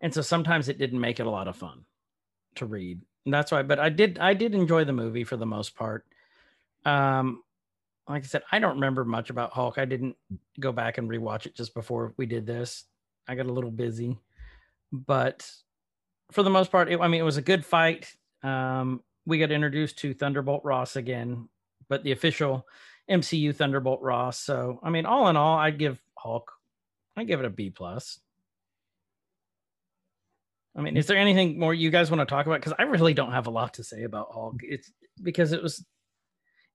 and 0.00 0.12
so 0.12 0.22
sometimes 0.22 0.68
it 0.68 0.78
didn't 0.78 1.00
make 1.00 1.20
it 1.20 1.26
a 1.26 1.30
lot 1.30 1.48
of 1.48 1.56
fun 1.56 1.84
to 2.56 2.66
read. 2.66 3.00
And 3.24 3.34
that's 3.34 3.52
why. 3.52 3.62
But 3.62 3.78
I 3.78 3.90
did. 3.90 4.18
I 4.18 4.34
did 4.34 4.54
enjoy 4.54 4.84
the 4.84 4.92
movie 4.92 5.24
for 5.24 5.36
the 5.36 5.46
most 5.46 5.76
part. 5.76 6.06
Um, 6.84 7.42
like 8.08 8.24
I 8.24 8.26
said, 8.26 8.42
I 8.50 8.58
don't 8.58 8.74
remember 8.74 9.04
much 9.04 9.30
about 9.30 9.52
Hulk. 9.52 9.78
I 9.78 9.84
didn't 9.84 10.16
go 10.58 10.72
back 10.72 10.98
and 10.98 11.08
rewatch 11.08 11.46
it 11.46 11.54
just 11.54 11.74
before 11.74 12.14
we 12.16 12.26
did 12.26 12.46
this. 12.46 12.84
I 13.28 13.34
got 13.34 13.46
a 13.46 13.52
little 13.52 13.70
busy, 13.70 14.18
but 14.92 15.48
for 16.32 16.42
the 16.42 16.50
most 16.50 16.72
part, 16.72 16.90
it, 16.90 17.00
I 17.00 17.08
mean, 17.08 17.20
it 17.20 17.24
was 17.24 17.36
a 17.36 17.42
good 17.42 17.64
fight. 17.64 18.12
Um, 18.42 19.02
we 19.26 19.38
got 19.38 19.52
introduced 19.52 19.98
to 19.98 20.14
Thunderbolt 20.14 20.64
Ross 20.64 20.96
again, 20.96 21.48
but 21.88 22.02
the 22.02 22.12
official 22.12 22.66
MCU 23.08 23.54
Thunderbolt 23.54 24.00
Ross. 24.02 24.38
So, 24.38 24.80
I 24.82 24.90
mean, 24.90 25.06
all 25.06 25.28
in 25.28 25.36
all, 25.36 25.58
I'd 25.58 25.78
give 25.78 26.00
Hulk, 26.16 26.50
I 27.16 27.24
give 27.24 27.40
it 27.40 27.46
a 27.46 27.50
B 27.50 27.70
plus. 27.70 28.18
I 30.76 30.82
mean, 30.82 30.96
is 30.96 31.06
there 31.06 31.16
anything 31.16 31.58
more 31.58 31.74
you 31.74 31.90
guys 31.90 32.10
want 32.10 32.20
to 32.20 32.26
talk 32.26 32.46
about? 32.46 32.60
Because 32.60 32.74
I 32.78 32.84
really 32.84 33.12
don't 33.12 33.32
have 33.32 33.48
a 33.48 33.50
lot 33.50 33.74
to 33.74 33.84
say 33.84 34.04
about 34.04 34.32
Hulk. 34.32 34.60
It's 34.62 34.90
because 35.20 35.52
it 35.52 35.62
was, 35.62 35.84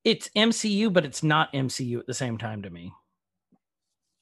it's 0.06 0.30
MCU, 0.36 0.94
but 0.94 1.04
it's 1.04 1.24
not 1.24 1.52
MCU 1.52 2.00
at 2.00 2.08
the 2.08 2.14
same 2.14 2.38
time 2.38 2.62
to 2.62 2.70
me. 2.70 2.94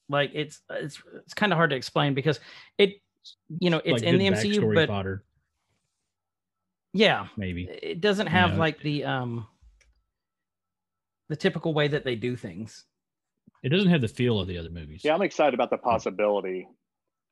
Like 0.08 0.32
it's 0.34 0.60
it's 0.70 1.00
it's 1.24 1.34
kind 1.34 1.52
of 1.52 1.56
hard 1.56 1.70
to 1.70 1.76
explain 1.76 2.14
because 2.14 2.40
it, 2.78 2.94
you 3.60 3.70
know, 3.70 3.80
it's 3.84 4.02
Like 4.02 4.02
in 4.02 4.18
the 4.18 4.26
MCU, 4.26 4.74
but 4.74 4.88
fodder, 4.88 5.22
yeah, 6.92 7.28
maybe. 7.36 7.64
it 7.64 8.00
doesn't 8.00 8.26
have 8.26 8.52
Yeah. 8.52 8.58
like 8.58 8.80
the 8.80 9.04
um 9.04 9.46
the 11.28 11.36
typical 11.36 11.72
way 11.72 11.88
that 11.88 12.04
they 12.04 12.16
do 12.16 12.36
things. 12.36 12.84
It 13.62 13.70
doesn't 13.70 13.88
have 13.90 14.02
the 14.02 14.08
feel 14.08 14.38
of 14.40 14.46
the 14.46 14.58
other 14.58 14.68
movies. 14.70 15.02
Yeah, 15.04 15.14
I'm 15.14 15.22
excited 15.22 15.54
about 15.54 15.70
the 15.70 15.78
possibility 15.78 16.68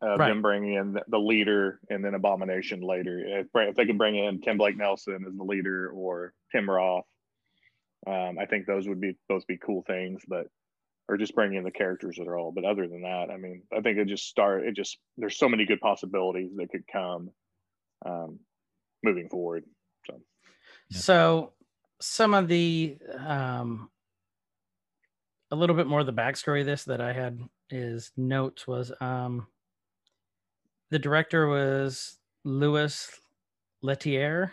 of 0.01 0.19
Right. 0.19 0.29
them 0.29 0.41
bringing 0.43 0.75
in 0.75 0.93
the, 0.95 1.03
the 1.09 1.19
leader 1.19 1.79
and 1.91 2.03
then 2.05 2.15
Abomination 2.15 2.81
later. 2.81 3.19
If, 3.25 3.49
if 3.55 3.77
they 3.77 3.85
can 3.85 3.99
bring 3.99 4.17
in 4.17 4.41
Tim 4.41 4.57
Blake 4.57 4.77
Nelson 4.79 5.25
as 5.29 5.37
the 5.37 5.45
leader 5.45 5.91
or 5.91 6.33
Tim 6.51 6.69
Roth, 6.69 7.05
um, 8.07 8.39
I 8.41 8.47
think 8.47 8.67
those 8.67 8.89
would 8.89 9.01
be 9.01 9.17
both 9.29 9.47
be 9.47 9.59
cool 9.59 9.83
things. 9.87 10.23
But 10.27 10.47
or 11.09 11.17
just 11.17 11.35
bring 11.35 11.55
in 11.55 11.65
the 11.65 11.71
characters 11.71 12.17
that 12.17 12.29
are 12.29 12.39
all. 12.39 12.53
But 12.53 12.65
other 12.65 12.87
than 12.89 13.03
that, 13.03 13.29
I 13.31 13.37
mean, 13.37 13.63
I 13.77 13.81
think 13.81 13.99
it 13.99 14.07
just 14.07 14.29
start. 14.29 14.65
It 14.65 14.75
just 14.75 14.99
there's 15.17 15.39
so 15.39 15.49
many 15.49 15.67
good 15.67 15.81
possibilities 15.81 16.53
that 16.57 16.71
could 16.71 16.87
come 16.91 17.31
um, 18.07 18.39
moving 19.03 19.29
forward. 19.29 19.65
So 20.07 20.21
So 20.91 21.53
some 22.01 22.35
of 22.35 22.49
the 22.49 22.99
um 23.19 23.91
a 25.51 25.57
little 25.57 25.77
bit 25.77 25.87
more 25.87 26.01
of 26.01 26.07
the 26.07 26.13
backstory 26.13 26.61
of 26.61 26.67
this 26.67 26.85
that 26.85 27.01
I 27.01 27.13
had 27.13 27.39
is 27.71 28.11
notes 28.17 28.67
was 28.67 28.93
um 29.01 29.47
the 30.91 30.99
director 30.99 31.47
was 31.47 32.19
Louis 32.45 33.11
Leterrier, 33.83 34.51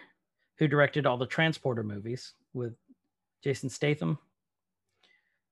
who 0.58 0.68
directed 0.68 1.06
all 1.06 1.18
the 1.18 1.26
Transporter 1.26 1.84
movies 1.84 2.34
with 2.54 2.76
Jason 3.44 3.70
Statham. 3.70 4.18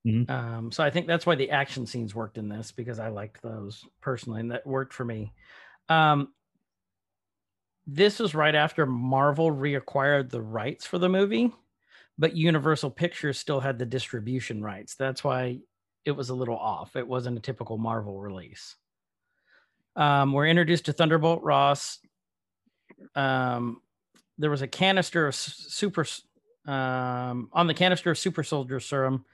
Mhm. 0.06 0.30
Um, 0.30 0.71
so 0.71 0.84
I 0.84 0.89
think 0.89 1.08
that's 1.08 1.26
why 1.26 1.36
the 1.36 1.52
action 1.52 1.86
scenes 1.86 2.15
worked 2.15 2.38
in 2.38 2.47
this 2.47 2.71
because 2.71 3.00
I 3.00 3.10
liked 3.10 3.41
those 3.41 3.84
personally, 4.02 4.39
and 4.41 4.52
that 4.52 4.65
worked 4.65 4.93
for 4.93 5.04
me. 5.04 5.34
Um, 5.89 6.34
this 7.86 8.19
was 8.19 8.36
right 8.36 8.56
after 8.56 8.86
Marvel 8.86 9.50
reacquired 9.52 10.30
the 10.30 10.41
rights 10.41 10.86
for 10.86 10.97
the 10.97 11.10
movie, 11.10 11.54
but 12.17 12.36
Universal 12.36 12.91
Pictures 12.91 13.39
still 13.39 13.60
had 13.60 13.80
the 13.80 13.86
distribution 13.86 14.62
rights. 14.62 14.95
That's 14.95 15.23
why 15.23 15.60
it 16.06 16.12
was 16.12 16.30
a 16.30 16.36
little 16.36 16.58
off. 16.58 16.95
It 16.95 17.08
wasn't 17.08 17.38
a 17.38 17.41
typical 17.41 17.78
Marvel 17.78 18.19
release. 18.19 18.76
Um, 19.95 20.32
we're 20.32 20.47
introduced 20.47 20.86
to 20.86 20.93
Thunderbolt 20.93 21.43
Ross. 21.43 22.00
Um, 23.15 23.82
there 24.38 24.52
was 24.52 24.62
a 24.62 24.67
canister 24.67 25.28
of 25.28 25.36
super 25.36 26.06
um, 26.68 27.50
on 27.54 27.68
the 27.68 27.74
canister 27.74 28.12
of 28.12 28.18
super 28.18 28.44
soldier 28.44 28.80
serum. 28.80 29.26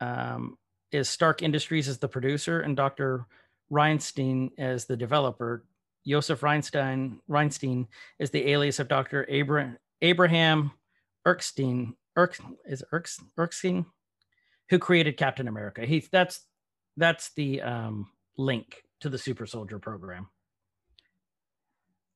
Um, 0.00 0.56
is 0.92 1.08
Stark 1.08 1.42
Industries 1.42 1.88
as 1.88 1.98
the 1.98 2.08
producer 2.08 2.60
and 2.60 2.76
Dr. 2.76 3.26
Reinstein 3.70 4.50
as 4.58 4.86
the 4.86 4.96
developer. 4.96 5.64
Joseph 6.06 6.40
Reinstein 6.40 7.18
Reinstein 7.28 7.86
is 8.18 8.30
the 8.30 8.50
alias 8.50 8.80
of 8.80 8.88
Dr. 8.88 9.26
Abra- 9.30 9.76
Abraham 10.02 10.72
Erskine. 11.26 11.94
Erk, 12.18 12.40
is 12.66 12.82
it 12.82 12.88
Erks, 12.92 13.22
Erskine, 13.38 13.86
who 14.70 14.78
created 14.78 15.16
Captain 15.16 15.46
America. 15.46 15.86
He 15.86 16.04
that's 16.10 16.40
that's 16.96 17.32
the 17.34 17.62
um, 17.62 18.08
link 18.36 18.82
to 19.00 19.08
the 19.08 19.18
Super 19.18 19.46
Soldier 19.46 19.78
program. 19.78 20.28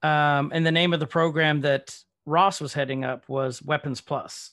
Um, 0.03 0.51
and 0.53 0.67
the 0.67 0.73
name 0.73 0.93
of 0.93 1.01
the 1.01 1.07
program 1.07 1.61
that 1.63 1.97
Ross 2.27 2.61
was 2.61 2.73
heading 2.73 3.05
up 3.05 3.29
was 3.29 3.63
Weapons 3.63 4.01
Plus, 4.01 4.53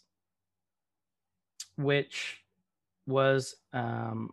which 1.77 2.41
was 3.07 3.55
um, 3.73 4.31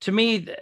to 0.00 0.12
me 0.12 0.40
th- 0.40 0.58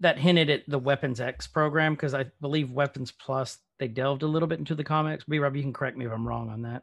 that 0.00 0.18
hinted 0.18 0.50
at 0.50 0.62
the 0.68 0.78
Weapons 0.78 1.20
X 1.20 1.46
program 1.46 1.94
because 1.94 2.14
I 2.14 2.26
believe 2.40 2.70
Weapons 2.70 3.12
Plus 3.12 3.58
they 3.78 3.88
delved 3.88 4.22
a 4.22 4.28
little 4.28 4.48
bit 4.48 4.58
into 4.58 4.74
the 4.74 4.84
comics. 4.84 5.24
B 5.24 5.38
Rob, 5.38 5.56
you 5.56 5.62
can 5.62 5.72
correct 5.72 5.96
me 5.96 6.06
if 6.06 6.12
I'm 6.12 6.26
wrong 6.26 6.50
on 6.50 6.62
that. 6.62 6.82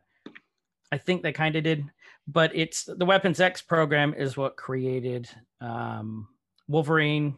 I 0.91 0.97
think 0.97 1.21
they 1.21 1.31
kind 1.31 1.55
of 1.55 1.63
did, 1.63 1.85
but 2.27 2.51
it's 2.55 2.83
the 2.85 3.05
Weapons 3.05 3.39
X 3.39 3.61
program 3.61 4.13
is 4.17 4.35
what 4.35 4.57
created 4.57 5.29
um, 5.61 6.27
Wolverine, 6.67 7.37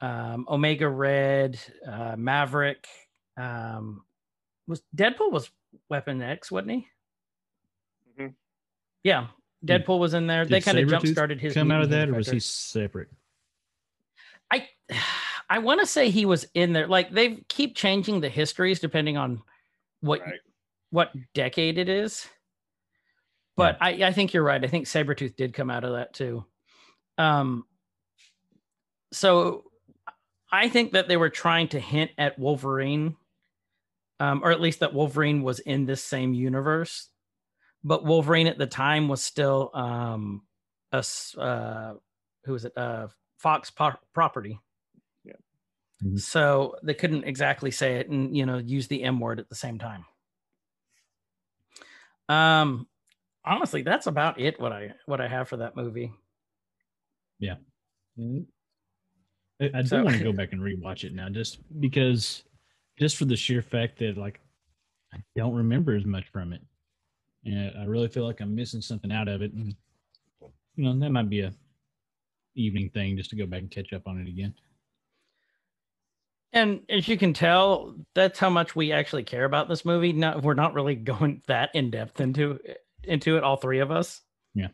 um, 0.00 0.46
Omega 0.48 0.88
Red, 0.88 1.58
uh, 1.88 2.16
Maverick. 2.16 2.86
Um, 3.36 4.04
was 4.66 4.82
Deadpool 4.96 5.30
was 5.30 5.50
Weapon 5.88 6.22
X, 6.22 6.50
wasn't 6.50 6.70
he? 6.72 6.88
Mhm. 8.18 8.34
Yeah, 9.02 9.28
Deadpool 9.64 9.98
was 9.98 10.14
in 10.14 10.26
there. 10.26 10.44
they 10.44 10.60
kind 10.60 10.78
of 10.78 10.88
jump 10.88 11.06
started 11.06 11.40
his 11.40 11.54
come 11.54 11.70
out 11.70 11.82
of 11.82 11.90
that, 11.90 12.08
or 12.08 12.14
was 12.14 12.30
he 12.30 12.40
separate? 12.40 13.08
I 14.50 14.68
I 15.48 15.58
want 15.58 15.80
to 15.80 15.86
say 15.86 16.10
he 16.10 16.26
was 16.26 16.46
in 16.54 16.72
there. 16.72 16.86
Like 16.86 17.10
they 17.12 17.36
keep 17.48 17.74
changing 17.76 18.20
the 18.20 18.28
histories 18.28 18.80
depending 18.80 19.16
on 19.16 19.42
what 20.00 20.20
Right. 20.20 20.40
what 20.90 21.12
decade 21.34 21.78
it 21.78 21.88
is. 21.88 22.26
But 23.56 23.78
I, 23.80 23.90
I 24.04 24.12
think 24.12 24.34
you're 24.34 24.42
right. 24.42 24.62
I 24.62 24.66
think 24.66 24.86
Sabretooth 24.86 25.36
did 25.36 25.54
come 25.54 25.70
out 25.70 25.84
of 25.84 25.92
that 25.92 26.12
too. 26.12 26.44
Um 27.18 27.64
so 29.12 29.70
I 30.50 30.68
think 30.68 30.92
that 30.92 31.08
they 31.08 31.16
were 31.16 31.30
trying 31.30 31.68
to 31.68 31.80
hint 31.80 32.10
at 32.18 32.38
Wolverine, 32.38 33.16
um, 34.20 34.42
or 34.44 34.50
at 34.52 34.60
least 34.60 34.80
that 34.80 34.94
Wolverine 34.94 35.42
was 35.42 35.58
in 35.60 35.86
this 35.86 36.02
same 36.02 36.34
universe. 36.34 37.08
But 37.82 38.04
Wolverine 38.04 38.46
at 38.46 38.56
the 38.58 38.66
time 38.66 39.08
was 39.08 39.22
still 39.22 39.70
um 39.74 40.42
a 40.92 40.98
s- 40.98 41.36
uh 41.36 41.94
who 42.44 42.52
was 42.52 42.64
it? 42.64 42.72
Uh 42.76 43.08
Fox 43.38 43.70
po- 43.70 43.98
property. 44.14 44.58
Yeah. 45.24 45.34
Mhm. 46.02 46.18
So 46.20 46.76
they 46.82 46.94
couldn't 46.94 47.24
exactly 47.24 47.70
say 47.70 47.96
it 47.96 48.08
and 48.08 48.34
you 48.36 48.46
know 48.46 48.56
use 48.58 48.88
the 48.88 49.02
M 49.02 49.20
word 49.20 49.38
at 49.38 49.48
the 49.50 49.54
same 49.54 49.78
time. 49.78 50.04
Um 52.28 52.86
honestly, 53.44 53.82
that's 53.82 54.06
about 54.06 54.40
it 54.40 54.58
what 54.58 54.72
I 54.72 54.94
what 55.06 55.20
I 55.20 55.28
have 55.28 55.48
for 55.48 55.58
that 55.58 55.76
movie. 55.76 56.12
Yeah 57.38 57.56
i, 59.60 59.70
I 59.74 59.82
do 59.82 59.88
So- 59.88 60.04
want 60.04 60.16
to 60.16 60.22
go 60.24 60.32
back 60.40 60.52
and 60.52 60.60
rewatch 60.62 61.02
it 61.04 61.12
now, 61.14 61.28
just 61.28 61.58
because, 61.80 62.44
just 62.98 63.16
for 63.16 63.24
the 63.24 63.36
sheer 63.36 63.62
fact 63.62 63.98
that 63.98 64.16
like 64.16 64.40
I 65.12 65.18
don't 65.36 65.54
remember 65.54 65.94
as 65.94 66.04
much 66.04 66.28
from 66.32 66.52
it, 66.52 66.62
and 67.44 67.72
I 67.78 67.84
really 67.84 68.08
feel 68.08 68.26
like 68.26 68.40
I'm 68.40 68.54
missing 68.54 68.80
something 68.80 69.12
out 69.12 69.28
of 69.28 69.42
it. 69.42 69.52
And 69.52 69.74
you 70.76 70.84
know, 70.84 70.98
that 70.98 71.10
might 71.10 71.30
be 71.30 71.40
a 71.40 71.52
evening 72.56 72.90
thing 72.90 73.16
just 73.16 73.30
to 73.30 73.36
go 73.36 73.46
back 73.46 73.60
and 73.60 73.70
catch 73.70 73.92
up 73.92 74.06
on 74.06 74.20
it 74.20 74.28
again. 74.28 74.54
And 76.52 76.82
as 76.88 77.08
you 77.08 77.18
can 77.18 77.34
tell, 77.34 77.96
that's 78.14 78.38
how 78.38 78.48
much 78.48 78.76
we 78.76 78.92
actually 78.92 79.24
care 79.24 79.44
about 79.44 79.68
this 79.68 79.84
movie. 79.84 80.12
Not 80.12 80.42
we're 80.42 80.54
not 80.54 80.74
really 80.74 80.94
going 80.94 81.42
that 81.48 81.70
in 81.74 81.90
depth 81.90 82.20
into 82.20 82.60
into 83.02 83.36
it, 83.36 83.42
all 83.42 83.56
three 83.56 83.80
of 83.80 83.90
us. 83.90 84.20
Yeah. 84.54 84.68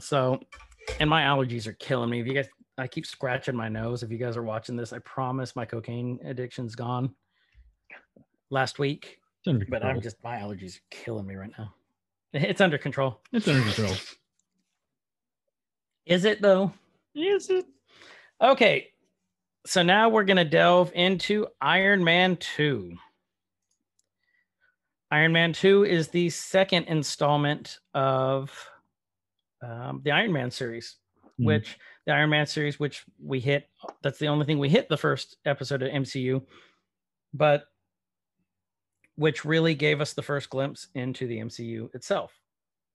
So, 0.00 0.40
and 1.00 1.08
my 1.08 1.22
allergies 1.22 1.66
are 1.66 1.72
killing 1.72 2.10
me. 2.10 2.20
If 2.20 2.26
you 2.26 2.34
guys, 2.34 2.48
I 2.78 2.86
keep 2.86 3.04
scratching 3.06 3.56
my 3.56 3.68
nose. 3.68 4.02
If 4.02 4.10
you 4.10 4.18
guys 4.18 4.36
are 4.36 4.42
watching 4.42 4.76
this, 4.76 4.92
I 4.92 4.98
promise 5.00 5.56
my 5.56 5.64
cocaine 5.64 6.20
addiction's 6.24 6.74
gone. 6.74 7.14
Last 8.50 8.78
week, 8.78 9.18
but. 9.68 9.84
I'm 9.84 10.00
just 10.00 10.16
my 10.24 10.36
allergies 10.36 10.76
are 10.78 10.82
killing 10.90 11.26
me 11.26 11.34
right 11.34 11.50
now. 11.58 11.74
It's 12.32 12.60
under 12.60 12.78
control. 12.78 13.20
it's 13.32 13.48
under 13.48 13.62
control. 13.62 13.94
Is 16.06 16.24
it 16.24 16.40
though? 16.40 16.72
Is 17.14 17.50
it? 17.50 17.66
Okay. 18.40 18.88
So 19.66 19.82
now 19.82 20.08
we're 20.08 20.24
going 20.24 20.38
to 20.38 20.44
delve 20.44 20.92
into 20.94 21.46
Iron 21.60 22.02
Man 22.04 22.36
2. 22.36 22.96
Iron 25.10 25.32
Man 25.32 25.52
2 25.52 25.84
is 25.84 26.08
the 26.08 26.30
second 26.30 26.84
installment 26.84 27.78
of 27.92 28.50
um, 29.62 30.00
the 30.04 30.12
Iron 30.12 30.32
Man 30.32 30.50
series, 30.50 30.96
Mhm. 31.38 31.44
which 31.46 31.78
the 32.08 32.14
Iron 32.14 32.30
Man 32.30 32.46
series, 32.46 32.80
which 32.80 33.04
we 33.22 33.38
hit, 33.38 33.68
that's 34.02 34.18
the 34.18 34.28
only 34.28 34.46
thing 34.46 34.58
we 34.58 34.70
hit 34.70 34.88
the 34.88 34.96
first 34.96 35.36
episode 35.44 35.82
of 35.82 35.92
MCU, 35.92 36.42
but 37.34 37.64
which 39.16 39.44
really 39.44 39.74
gave 39.74 40.00
us 40.00 40.14
the 40.14 40.22
first 40.22 40.48
glimpse 40.48 40.88
into 40.94 41.26
the 41.26 41.38
MCU 41.38 41.94
itself. 41.94 42.32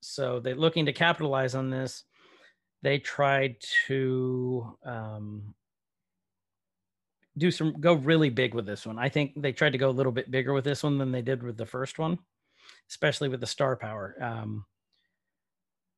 So 0.02 0.40
they're 0.40 0.56
looking 0.56 0.88
to 0.88 0.94
capitalize 0.94 1.54
on 1.54 1.70
this. 1.70 2.06
They 2.82 2.98
tried 2.98 3.58
to 3.86 4.76
um, 4.84 5.54
do 7.38 7.52
some 7.52 7.80
go 7.80 7.94
really 7.94 8.32
big 8.32 8.56
with 8.56 8.66
this 8.66 8.84
one. 8.84 8.98
I 8.98 9.10
think 9.10 9.40
they 9.40 9.52
tried 9.52 9.74
to 9.74 9.78
go 9.78 9.90
a 9.90 9.92
little 9.92 10.12
bit 10.12 10.32
bigger 10.32 10.54
with 10.54 10.64
this 10.64 10.82
one 10.82 10.98
than 10.98 11.12
they 11.12 11.22
did 11.22 11.44
with 11.44 11.56
the 11.56 11.68
first 11.68 12.00
one, 12.00 12.18
especially 12.90 13.30
with 13.30 13.42
the 13.42 13.48
star 13.48 13.76
power. 13.76 14.16
Um, 14.20 14.66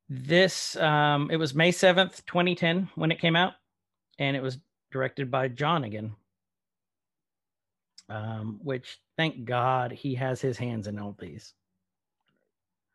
this 0.08 0.76
um, 0.76 1.30
it 1.30 1.36
was 1.36 1.54
May 1.54 1.72
seventh, 1.72 2.24
twenty 2.26 2.54
ten, 2.54 2.88
when 2.94 3.10
it 3.10 3.20
came 3.20 3.36
out, 3.36 3.54
and 4.18 4.36
it 4.36 4.42
was 4.42 4.58
directed 4.92 5.30
by 5.30 5.48
John 5.48 5.84
again. 5.84 6.12
Um, 8.08 8.60
which 8.62 8.98
thank 9.16 9.44
God 9.44 9.90
he 9.90 10.14
has 10.14 10.40
his 10.40 10.56
hands 10.56 10.86
in 10.86 10.98
all 10.98 11.16
these. 11.18 11.54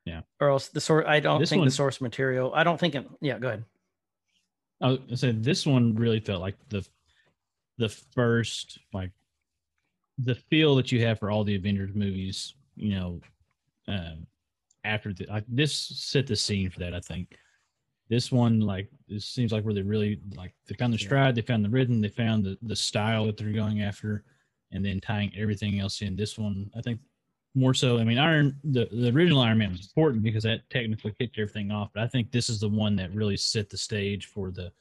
Yeah. 0.06 0.22
Or 0.40 0.50
else 0.50 0.70
the 0.70 0.80
source. 0.80 1.06
I 1.08 1.20
don't 1.20 1.40
This 1.40 1.50
think 1.50 1.60
one- 1.60 1.68
the 1.68 1.72
source 1.74 2.00
material. 2.00 2.54
I 2.56 2.64
don't 2.64 2.80
think 2.80 2.96
it. 2.96 3.08
Yeah. 3.20 3.38
Go 3.38 3.48
ahead. 3.50 3.66
I 4.82 4.98
said 5.16 5.44
this 5.44 5.68
one 5.68 5.94
really 5.96 6.20
felt 6.22 6.42
like 6.42 6.56
the 6.70 6.88
the 7.78 7.90
first 7.90 8.80
like 8.94 9.12
the 10.18 10.36
feel 10.36 10.76
that 10.76 10.92
you 10.92 11.06
have 11.06 11.20
for 11.20 11.30
all 11.30 11.44
the 11.44 11.56
Avengers 11.56 11.94
movies. 11.94 12.56
You 12.78 12.96
know, 12.96 13.22
um, 13.88 14.26
after 14.84 15.14
the 15.14 15.26
like 15.28 15.46
this 15.48 15.74
set 15.74 16.28
the 16.28 16.36
scene 16.36 16.70
for 16.70 16.80
that. 16.80 16.94
I 16.94 17.00
think 17.00 17.38
this 18.10 18.32
one 18.32 18.60
like 18.60 18.90
it 19.08 19.22
seems 19.22 19.52
like 19.52 19.64
where 19.64 19.74
they 19.74 19.82
really 19.82 20.20
like 20.36 20.54
they 20.68 20.76
found 20.76 20.94
the 20.94 20.98
stride, 20.98 21.36
they 21.36 21.42
found 21.42 21.64
the 21.64 21.70
rhythm, 21.70 22.02
they 22.02 22.10
found 22.10 22.44
the 22.44 22.58
the 22.64 22.76
style 22.76 23.26
that 23.26 23.38
they're 23.38 23.52
going 23.52 23.82
after, 23.82 24.24
and 24.72 24.86
then 24.86 25.00
tying 25.00 25.32
everything 25.38 25.80
else 25.80 26.02
in. 26.02 26.16
This 26.16 26.38
one, 26.38 26.70
I 26.76 26.82
think. 26.82 27.00
More 27.54 27.74
so, 27.74 28.00
I 28.00 28.06
mean, 28.06 28.18
Iron 28.18 28.56
the, 28.64 28.88
the 28.94 29.10
original 29.10 29.42
Iron 29.42 29.58
Man 29.58 29.72
was 29.72 29.86
important 29.86 30.24
because 30.24 30.44
that 30.44 30.70
technically 30.70 31.14
kicked 31.20 31.38
everything 31.38 31.70
off. 31.70 31.90
But 31.94 32.04
I 32.04 32.08
think 32.08 32.32
this 32.32 32.50
is 32.50 32.62
the 32.62 32.70
one 32.70 32.96
that 32.96 33.14
really 33.14 33.36
set 33.36 33.70
the 33.70 33.76
stage 33.78 34.28
for 34.28 34.52
the 34.52 34.72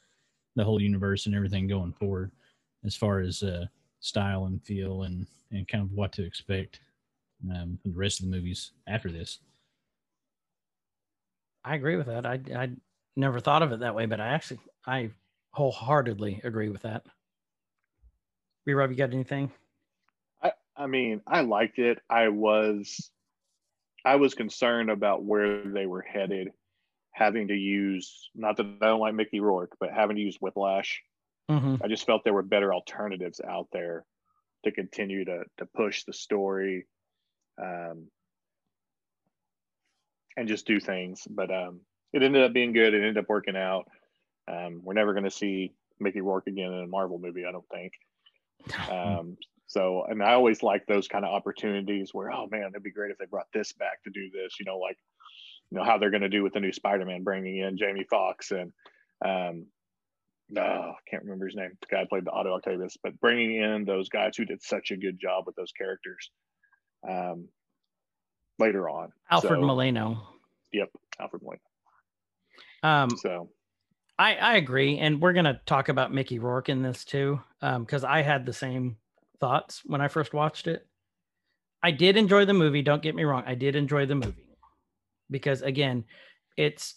the 0.54 0.62
whole 0.62 0.80
universe 0.80 1.26
and 1.26 1.34
everything 1.34 1.66
going 1.66 1.92
forward 1.92 2.30
as 2.84 2.94
far 2.94 3.20
as 3.20 3.42
uh, 3.42 3.66
style 4.00 4.46
and 4.46 4.62
feel 4.62 5.02
and, 5.02 5.26
and 5.50 5.68
kind 5.68 5.82
of 5.84 5.92
what 5.92 6.12
to 6.12 6.24
expect 6.24 6.80
um, 7.50 7.78
for 7.82 7.88
the 7.88 7.98
rest 7.98 8.20
of 8.20 8.26
the 8.26 8.36
movies 8.36 8.72
after 8.86 9.10
this. 9.10 9.38
I 11.64 11.74
agree 11.74 11.96
with 11.96 12.06
that. 12.06 12.26
I 12.26 12.40
I 12.54 12.70
never 13.16 13.40
thought 13.40 13.62
of 13.62 13.72
it 13.72 13.80
that 13.80 13.94
way, 13.94 14.06
but 14.06 14.20
I 14.20 14.28
actually 14.28 14.60
I 14.86 15.10
wholeheartedly 15.52 16.40
agree 16.44 16.68
with 16.68 16.82
that. 16.82 17.04
B 18.66 18.72
Rob, 18.72 18.90
you 18.90 18.96
got 18.96 19.12
anything? 19.12 19.50
I, 20.42 20.52
I 20.76 20.86
mean, 20.86 21.22
I 21.26 21.40
liked 21.40 21.78
it. 21.78 21.98
I 22.08 22.28
was, 22.28 23.10
I 24.04 24.16
was 24.16 24.34
concerned 24.34 24.90
about 24.90 25.24
where 25.24 25.64
they 25.64 25.86
were 25.86 26.02
headed, 26.02 26.52
having 27.12 27.48
to 27.48 27.54
use 27.54 28.30
not 28.34 28.56
that 28.58 28.66
I 28.80 28.86
don't 28.86 29.00
like 29.00 29.14
Mickey 29.14 29.40
Rourke, 29.40 29.76
but 29.80 29.90
having 29.90 30.16
to 30.16 30.22
use 30.22 30.36
Whiplash. 30.40 31.02
hmm 31.48 31.76
I 31.82 31.88
just 31.88 32.06
felt 32.06 32.22
there 32.24 32.32
were 32.34 32.42
better 32.42 32.72
alternatives 32.72 33.40
out 33.40 33.68
there 33.72 34.04
to 34.64 34.72
continue 34.72 35.24
to 35.24 35.44
to 35.58 35.66
push 35.66 36.04
the 36.04 36.12
story, 36.12 36.86
um, 37.60 38.08
and 40.40 40.48
just 40.48 40.66
do 40.66 40.81
things. 40.81 41.26
But 41.31 41.50
um, 41.50 41.81
it 42.12 42.22
ended 42.22 42.42
up 42.42 42.53
being 42.53 42.72
good. 42.72 42.94
It 42.94 42.98
ended 42.98 43.18
up 43.18 43.29
working 43.29 43.57
out. 43.57 43.85
Um, 44.50 44.81
we're 44.83 44.94
never 44.94 45.12
going 45.12 45.24
to 45.24 45.31
see 45.31 45.72
Mickey 46.00 46.22
Rourke 46.22 46.46
again 46.46 46.72
in 46.72 46.85
a 46.85 46.87
Marvel 46.87 47.18
movie, 47.18 47.44
I 47.46 47.53
don't 47.53 47.68
think. 47.72 47.92
Um, 48.90 49.38
so, 49.68 50.05
and 50.07 50.22
I 50.22 50.33
always 50.33 50.62
like 50.62 50.85
those 50.85 51.09
kind 51.09 51.24
of 51.24 51.33
opportunities 51.33 52.11
where, 52.12 52.31
oh 52.31 52.48
man, 52.50 52.70
it'd 52.70 52.83
be 52.83 52.90
great 52.90 53.12
if 53.12 53.16
they 53.18 53.24
brought 53.24 53.46
this 53.55 53.72
back 53.72 54.03
to 54.03 54.11
do 54.11 54.29
this. 54.31 54.57
You 54.59 54.66
know, 54.66 54.79
like 54.79 54.98
you 55.70 55.79
know 55.79 55.85
how 55.85 55.96
they're 55.96 56.11
going 56.11 56.22
to 56.22 56.29
do 56.29 56.42
with 56.42 56.53
the 56.53 56.61
new 56.61 56.72
Spider-Man, 56.72 57.22
bringing 57.22 57.59
in 57.59 57.79
Jamie 57.79 58.05
Foxx 58.11 58.50
and 58.50 58.72
um, 59.24 59.66
no, 60.50 60.62
I 60.62 60.94
can't 61.09 61.22
remember 61.22 61.46
his 61.46 61.57
name. 61.57 61.70
The 61.81 61.87
guy 61.87 62.05
played 62.07 62.26
the 62.26 62.33
Otto 62.33 62.53
Octavius, 62.53 62.98
but 63.03 63.18
bringing 63.20 63.55
in 63.55 63.85
those 63.85 64.09
guys 64.09 64.37
who 64.37 64.44
did 64.44 64.62
such 64.62 64.90
a 64.90 64.96
good 64.96 65.18
job 65.18 65.44
with 65.46 65.55
those 65.55 65.72
characters 65.72 66.31
um, 67.09 67.48
later 68.60 68.88
on. 68.88 69.12
Alfred 69.30 69.58
So- 69.60 69.66
Molino. 69.66 70.26
Yep, 70.72 70.90
Alfred 71.18 71.42
Molina. 71.42 71.60
Um, 72.82 73.10
So 73.10 73.50
I 74.18 74.36
I 74.36 74.56
agree, 74.56 74.98
and 74.98 75.20
we're 75.20 75.32
gonna 75.32 75.60
talk 75.66 75.88
about 75.88 76.12
Mickey 76.12 76.38
Rourke 76.38 76.68
in 76.68 76.82
this 76.82 77.04
too, 77.04 77.40
because 77.60 78.04
I 78.04 78.22
had 78.22 78.46
the 78.46 78.52
same 78.52 78.96
thoughts 79.40 79.82
when 79.84 80.00
I 80.00 80.08
first 80.08 80.32
watched 80.32 80.66
it. 80.66 80.86
I 81.82 81.90
did 81.90 82.16
enjoy 82.16 82.44
the 82.44 82.52
movie. 82.54 82.82
Don't 82.82 83.02
get 83.02 83.14
me 83.14 83.24
wrong. 83.24 83.42
I 83.46 83.54
did 83.54 83.74
enjoy 83.74 84.04
the 84.06 84.14
movie 84.14 84.46
because 85.30 85.62
again, 85.62 86.04
it's 86.56 86.96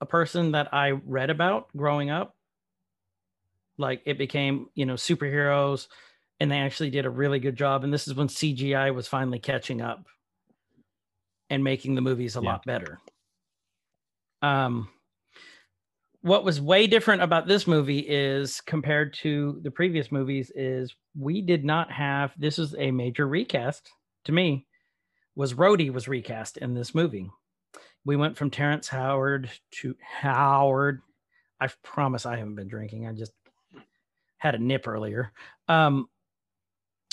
a 0.00 0.06
person 0.06 0.52
that 0.52 0.74
I 0.74 0.90
read 0.90 1.30
about 1.30 1.68
growing 1.76 2.10
up. 2.10 2.34
Like 3.76 4.02
it 4.06 4.18
became, 4.18 4.68
you 4.74 4.86
know, 4.86 4.94
superheroes, 4.94 5.86
and 6.40 6.50
they 6.50 6.58
actually 6.58 6.90
did 6.90 7.06
a 7.06 7.10
really 7.10 7.38
good 7.40 7.56
job. 7.56 7.84
And 7.84 7.92
this 7.92 8.06
is 8.06 8.14
when 8.14 8.28
CGI 8.28 8.94
was 8.94 9.08
finally 9.08 9.38
catching 9.38 9.80
up 9.80 10.06
and 11.50 11.64
making 11.64 11.94
the 11.94 12.00
movies 12.00 12.36
a 12.36 12.40
Yeah. 12.40 12.52
lot 12.52 12.64
better. 12.64 12.98
Um, 14.42 14.88
what 16.20 16.44
was 16.44 16.60
way 16.60 16.86
different 16.86 17.22
about 17.22 17.46
this 17.46 17.66
movie 17.66 18.00
is 18.00 18.60
compared 18.60 19.14
to 19.14 19.58
the 19.62 19.70
previous 19.70 20.12
movies 20.12 20.50
is 20.54 20.94
we 21.16 21.42
did 21.42 21.64
not 21.64 21.90
have 21.90 22.32
this 22.38 22.58
is 22.58 22.74
a 22.76 22.90
major 22.90 23.26
recast 23.26 23.90
to 24.24 24.32
me 24.32 24.66
was 25.34 25.54
Rhodey 25.54 25.92
was 25.92 26.08
recast 26.08 26.56
in 26.58 26.74
this 26.74 26.94
movie. 26.94 27.30
We 28.04 28.16
went 28.16 28.36
from 28.36 28.50
Terrence 28.50 28.88
Howard 28.88 29.50
to 29.72 29.94
Howard. 30.00 31.00
I 31.60 31.68
promise 31.82 32.26
I 32.26 32.36
haven't 32.36 32.56
been 32.56 32.68
drinking. 32.68 33.06
I 33.06 33.12
just 33.12 33.32
had 34.38 34.54
a 34.54 34.58
nip 34.58 34.86
earlier. 34.88 35.32
Um, 35.68 36.08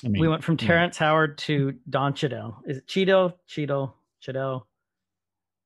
I 0.04 0.10
mean, 0.10 0.22
we 0.22 0.28
went 0.28 0.44
from 0.44 0.58
yeah. 0.60 0.68
Terrence 0.68 0.98
Howard 0.98 1.38
to 1.40 1.74
Don 1.90 2.14
Cheadle. 2.14 2.58
Is 2.66 2.78
it 2.78 2.88
Cheadle? 2.88 3.38
Cheadle? 3.48 3.96
Cheadle? 4.20 4.68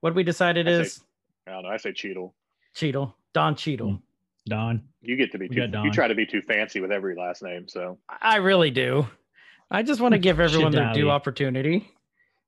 What 0.02 0.16
we 0.16 0.24
decided 0.24 0.68
I 0.68 0.72
say- 0.72 0.82
is 0.82 1.02
I 1.48 1.52
don't 1.52 1.64
know. 1.64 1.70
I 1.70 1.78
say 1.78 1.92
Cheadle. 1.94 2.36
Cheadle. 2.76 3.16
Don 3.34 3.56
Cheadle. 3.56 3.92
Mm. 3.94 4.02
Don. 4.46 4.84
You 5.02 5.16
get 5.16 5.32
to 5.32 5.38
be 5.40 5.48
We 5.48 5.56
too. 5.56 5.62
got 5.62 5.72
Don. 5.72 5.86
You 5.86 5.92
try 5.92 6.08
to 6.08 6.16
be 6.16 6.26
too 6.26 6.42
fancy 6.42 6.80
with 6.80 6.92
every 6.92 7.16
last 7.16 7.42
name. 7.42 7.68
So 7.68 7.98
I 8.22 8.38
really 8.38 8.72
do. 8.72 9.08
I 9.72 9.84
just 9.84 10.00
want 10.02 10.14
to 10.14 10.20
give 10.20 10.40
everyone 10.40 10.72
their 10.72 10.94
due 10.94 11.10
opportunity. 11.10 11.90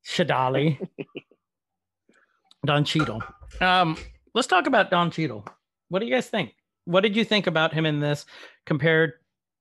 Shadali. 0.07 0.77
Don 2.65 2.83
Cheadle. 2.85 3.23
Um, 3.59 3.97
let's 4.33 4.47
talk 4.47 4.67
about 4.67 4.91
Don 4.91 5.09
Cheadle. 5.11 5.45
What 5.89 5.99
do 5.99 6.05
you 6.05 6.13
guys 6.13 6.27
think? 6.27 6.55
What 6.85 7.01
did 7.01 7.15
you 7.15 7.23
think 7.25 7.47
about 7.47 7.73
him 7.73 7.85
in 7.85 7.99
this 7.99 8.25
compared 8.65 9.13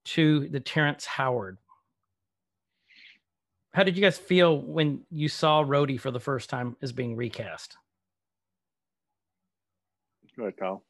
to 0.05 0.47
the 0.49 0.59
Terrence 0.59 1.05
Howard? 1.05 1.57
How 3.73 3.83
did 3.83 3.95
you 3.95 4.03
guys 4.03 4.17
feel 4.17 4.57
when 4.57 5.01
you 5.09 5.29
saw 5.29 5.63
Rhodey 5.63 5.99
for 5.99 6.11
the 6.11 6.19
first 6.19 6.49
time 6.49 6.75
as 6.81 6.91
being 6.91 7.15
recast? 7.15 7.77
go 10.35 10.43
ahead, 10.43 10.57
Kyle. 10.57 10.83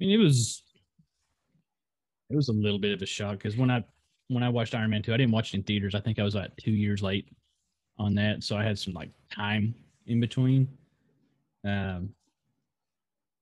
I 0.00 0.04
mean, 0.04 0.18
it 0.18 0.22
was 0.22 0.62
it 2.30 2.36
was 2.36 2.48
a 2.48 2.52
little 2.52 2.78
bit 2.78 2.92
of 2.92 3.02
a 3.02 3.06
shock 3.06 3.32
because 3.32 3.56
when 3.56 3.70
I 3.70 3.84
when 4.28 4.42
I 4.42 4.48
watched 4.48 4.74
Iron 4.74 4.90
Man 4.90 5.02
two, 5.02 5.14
I 5.14 5.16
didn't 5.16 5.32
watch 5.32 5.52
it 5.54 5.58
in 5.58 5.62
theaters. 5.62 5.94
I 5.94 6.00
think 6.00 6.18
I 6.18 6.22
was 6.22 6.34
like 6.34 6.54
two 6.56 6.70
years 6.70 7.02
late 7.02 7.28
on 7.98 8.14
that, 8.14 8.42
so 8.42 8.56
I 8.56 8.64
had 8.64 8.78
some 8.78 8.94
like 8.94 9.10
time 9.32 9.74
in 10.06 10.20
between. 10.20 10.68
Um, 11.64 12.10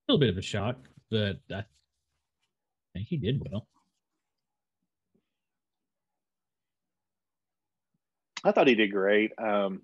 a 0.09 0.13
little 0.13 0.21
bit 0.21 0.31
of 0.31 0.39
a 0.39 0.43
shock, 0.43 0.77
but 1.11 1.39
I 1.53 1.65
think 2.95 3.09
he 3.09 3.17
did 3.17 3.41
well. 3.51 3.69
I 8.45 8.53
thought 8.53 8.69
he 8.69 8.75
did 8.75 8.93
great. 8.93 9.33
Um, 9.39 9.83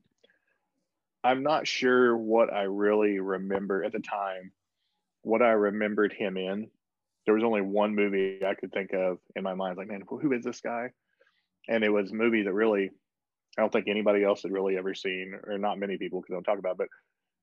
I'm 1.23 1.43
not 1.43 1.67
sure 1.67 2.17
what 2.17 2.53
I 2.53 2.63
really 2.63 3.19
remember 3.19 3.83
at 3.83 3.93
the 3.93 4.01
time, 4.01 4.53
what 5.23 5.43
I 5.43 5.51
remembered 5.51 6.13
him 6.13 6.37
in. 6.37 6.71
There 7.25 7.35
was 7.35 7.45
only 7.45 7.63
one 7.63 7.95
movie 7.95 8.41
I 8.47 8.55
could 8.55 8.73
think 8.73 8.93
of 8.93 9.19
in 9.35 9.43
my 9.43 9.55
mind, 9.55 9.79
like, 9.79 9.89
man, 9.89 10.03
who 10.07 10.33
is 10.33 10.45
this 10.45 10.61
guy? 10.61 10.91
And 11.69 11.83
it 11.83 11.89
was 11.89 12.11
a 12.11 12.15
movie 12.15 12.43
that 12.43 12.53
really, 12.53 12.91
I 13.57 13.63
don't 13.63 13.73
think 13.73 13.89
anybody 13.89 14.23
else 14.23 14.43
had 14.43 14.53
really 14.53 14.77
ever 14.77 14.95
seen, 14.95 15.35
or 15.47 15.57
not 15.57 15.79
many 15.79 15.97
people 15.97 16.21
because 16.21 16.35
I 16.35 16.37
don't 16.37 16.45
talk 16.45 16.59
about, 16.59 16.77
it, 16.79 16.89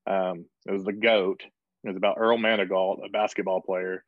but 0.06 0.13
um, 0.13 0.45
it 0.67 0.71
was 0.71 0.84
The 0.84 0.93
Goat. 0.93 1.41
It 1.84 1.88
was 1.88 1.97
about 1.97 2.17
Earl 2.19 2.38
Manigault, 2.38 3.04
a 3.04 3.10
basketball 3.10 3.62
player. 3.62 4.06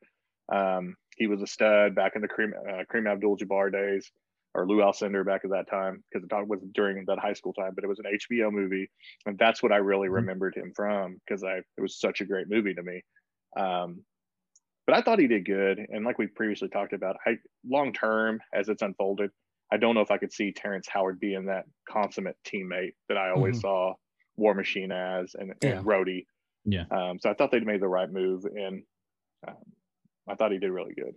Um, 0.52 0.96
he 1.16 1.26
was 1.26 1.42
a 1.42 1.46
stud 1.46 1.96
back 1.96 2.14
in 2.14 2.22
the 2.22 2.28
Kareem, 2.28 2.52
uh, 2.52 2.84
Kareem 2.84 3.10
Abdul-Jabbar 3.10 3.72
days. 3.72 4.10
Or 4.54 4.66
Lew 4.68 4.76
Alcindor 4.78 5.26
back 5.26 5.44
at 5.44 5.50
that 5.50 5.68
time 5.68 6.04
because 6.12 6.24
it 6.24 6.48
was 6.48 6.60
during 6.74 7.04
that 7.06 7.18
high 7.18 7.32
school 7.32 7.52
time, 7.52 7.72
but 7.74 7.82
it 7.82 7.88
was 7.88 7.98
an 7.98 8.04
HBO 8.06 8.52
movie, 8.52 8.88
and 9.26 9.36
that's 9.36 9.62
what 9.62 9.72
I 9.72 9.76
really 9.76 10.08
Mhm. 10.08 10.14
remembered 10.14 10.54
him 10.56 10.72
from 10.76 11.20
because 11.26 11.42
I 11.42 11.56
it 11.56 11.80
was 11.80 11.98
such 11.98 12.20
a 12.20 12.24
great 12.24 12.48
movie 12.48 12.74
to 12.74 12.82
me. 12.82 13.02
Um, 13.56 14.04
but 14.86 14.94
I 14.96 15.02
thought 15.02 15.18
he 15.18 15.26
did 15.26 15.44
good, 15.44 15.78
and 15.88 16.04
like 16.04 16.18
we 16.18 16.28
previously 16.28 16.68
talked 16.68 16.92
about, 16.92 17.16
I 17.26 17.38
long 17.66 17.92
term 17.92 18.40
as 18.52 18.68
it's 18.68 18.82
unfolded, 18.82 19.30
I 19.72 19.76
don't 19.76 19.96
know 19.96 20.02
if 20.02 20.10
I 20.12 20.18
could 20.18 20.32
see 20.32 20.52
Terrence 20.52 20.86
Howard 20.88 21.18
being 21.18 21.46
that 21.46 21.64
consummate 21.88 22.36
teammate 22.44 22.94
that 23.08 23.16
I 23.18 23.30
always 23.30 23.56
Mhm. 23.56 23.60
saw 23.62 23.94
War 24.36 24.54
Machine 24.54 24.92
as 24.92 25.34
and, 25.34 25.52
Yeah. 25.62 25.78
and 25.78 25.86
Rhodey. 25.86 26.26
Yeah. 26.64 26.84
Um, 26.90 27.18
so 27.18 27.28
I 27.30 27.34
thought 27.34 27.50
they'd 27.50 27.66
made 27.66 27.80
the 27.80 27.88
right 27.88 28.10
move, 28.10 28.44
and 28.44 28.84
um, 29.48 29.56
I 30.28 30.36
thought 30.36 30.52
he 30.52 30.58
did 30.58 30.70
really 30.70 30.94
good. 30.94 31.14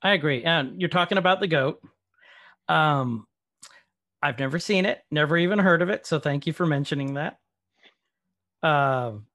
I 0.00 0.12
agree. 0.12 0.42
And 0.44 0.80
you're 0.80 0.90
talking 0.90 1.18
about 1.18 1.40
the 1.40 1.48
goat. 1.48 1.82
Um, 2.68 3.26
I've 4.22 4.38
never 4.38 4.58
seen 4.58 4.86
it, 4.86 5.02
never 5.10 5.36
even 5.36 5.58
heard 5.58 5.82
of 5.82 5.90
it. 5.90 6.06
So 6.06 6.18
thank 6.18 6.46
you 6.46 6.52
for 6.52 6.64
mentioning 6.64 7.14
that. 7.14 7.38
Um, 8.62 9.26